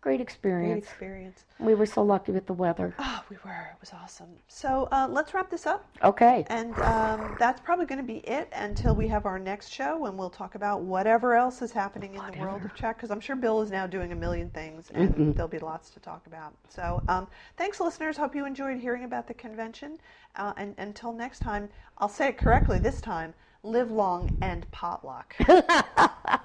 great 0.00 0.20
experience. 0.20 0.72
Great 0.72 0.78
experience. 0.84 1.44
We 1.58 1.74
were 1.74 1.86
so 1.86 2.02
lucky 2.02 2.32
with 2.32 2.46
the 2.46 2.52
weather. 2.54 2.94
Oh, 2.98 3.22
we 3.28 3.36
were. 3.44 3.70
It 3.74 3.80
was 3.80 3.92
awesome. 3.92 4.28
So 4.48 4.88
uh, 4.90 5.06
let's 5.10 5.34
wrap 5.34 5.50
this 5.50 5.66
up. 5.66 5.84
Okay. 6.02 6.44
And 6.48 6.74
um, 6.80 7.36
that's 7.38 7.60
probably 7.60 7.84
going 7.86 7.98
to 8.00 8.04
be 8.06 8.18
it 8.18 8.48
until 8.54 8.94
we 8.94 9.06
have 9.08 9.26
our 9.26 9.38
next 9.38 9.68
show 9.68 9.98
when 9.98 10.16
we'll 10.16 10.30
talk 10.30 10.54
about 10.54 10.80
whatever 10.82 11.34
else 11.34 11.60
is 11.60 11.70
happening 11.72 12.14
in 12.14 12.22
the 12.32 12.38
world 12.38 12.64
of 12.64 12.74
Czech. 12.74 12.96
Because 12.96 13.10
I'm 13.10 13.20
sure 13.20 13.36
Bill 13.36 13.60
is 13.60 13.70
now 13.70 13.86
doing 13.86 14.12
a 14.12 14.16
million 14.16 14.48
things 14.50 14.90
and 14.94 15.10
Mm-hmm. 15.10 15.32
there'll 15.32 15.48
be 15.48 15.58
lots 15.58 15.90
to 15.90 16.00
talk 16.00 16.26
about. 16.26 16.54
So 16.68 17.02
um, 17.08 17.26
thanks, 17.56 17.78
listeners. 17.80 18.16
Hope 18.16 18.34
you 18.34 18.46
enjoyed 18.46 18.78
hearing 18.78 19.04
about 19.04 19.26
the 19.26 19.34
convention. 19.34 19.98
Uh, 20.36 20.52
and 20.56 20.74
until 20.78 21.12
next 21.12 21.40
time, 21.40 21.68
I'll 21.98 22.08
say 22.08 22.28
it 22.28 22.38
correctly 22.38 22.78
this 22.78 23.00
time 23.00 23.34
live 23.62 23.90
long 23.90 24.34
and 24.40 24.70
potluck. 24.70 25.36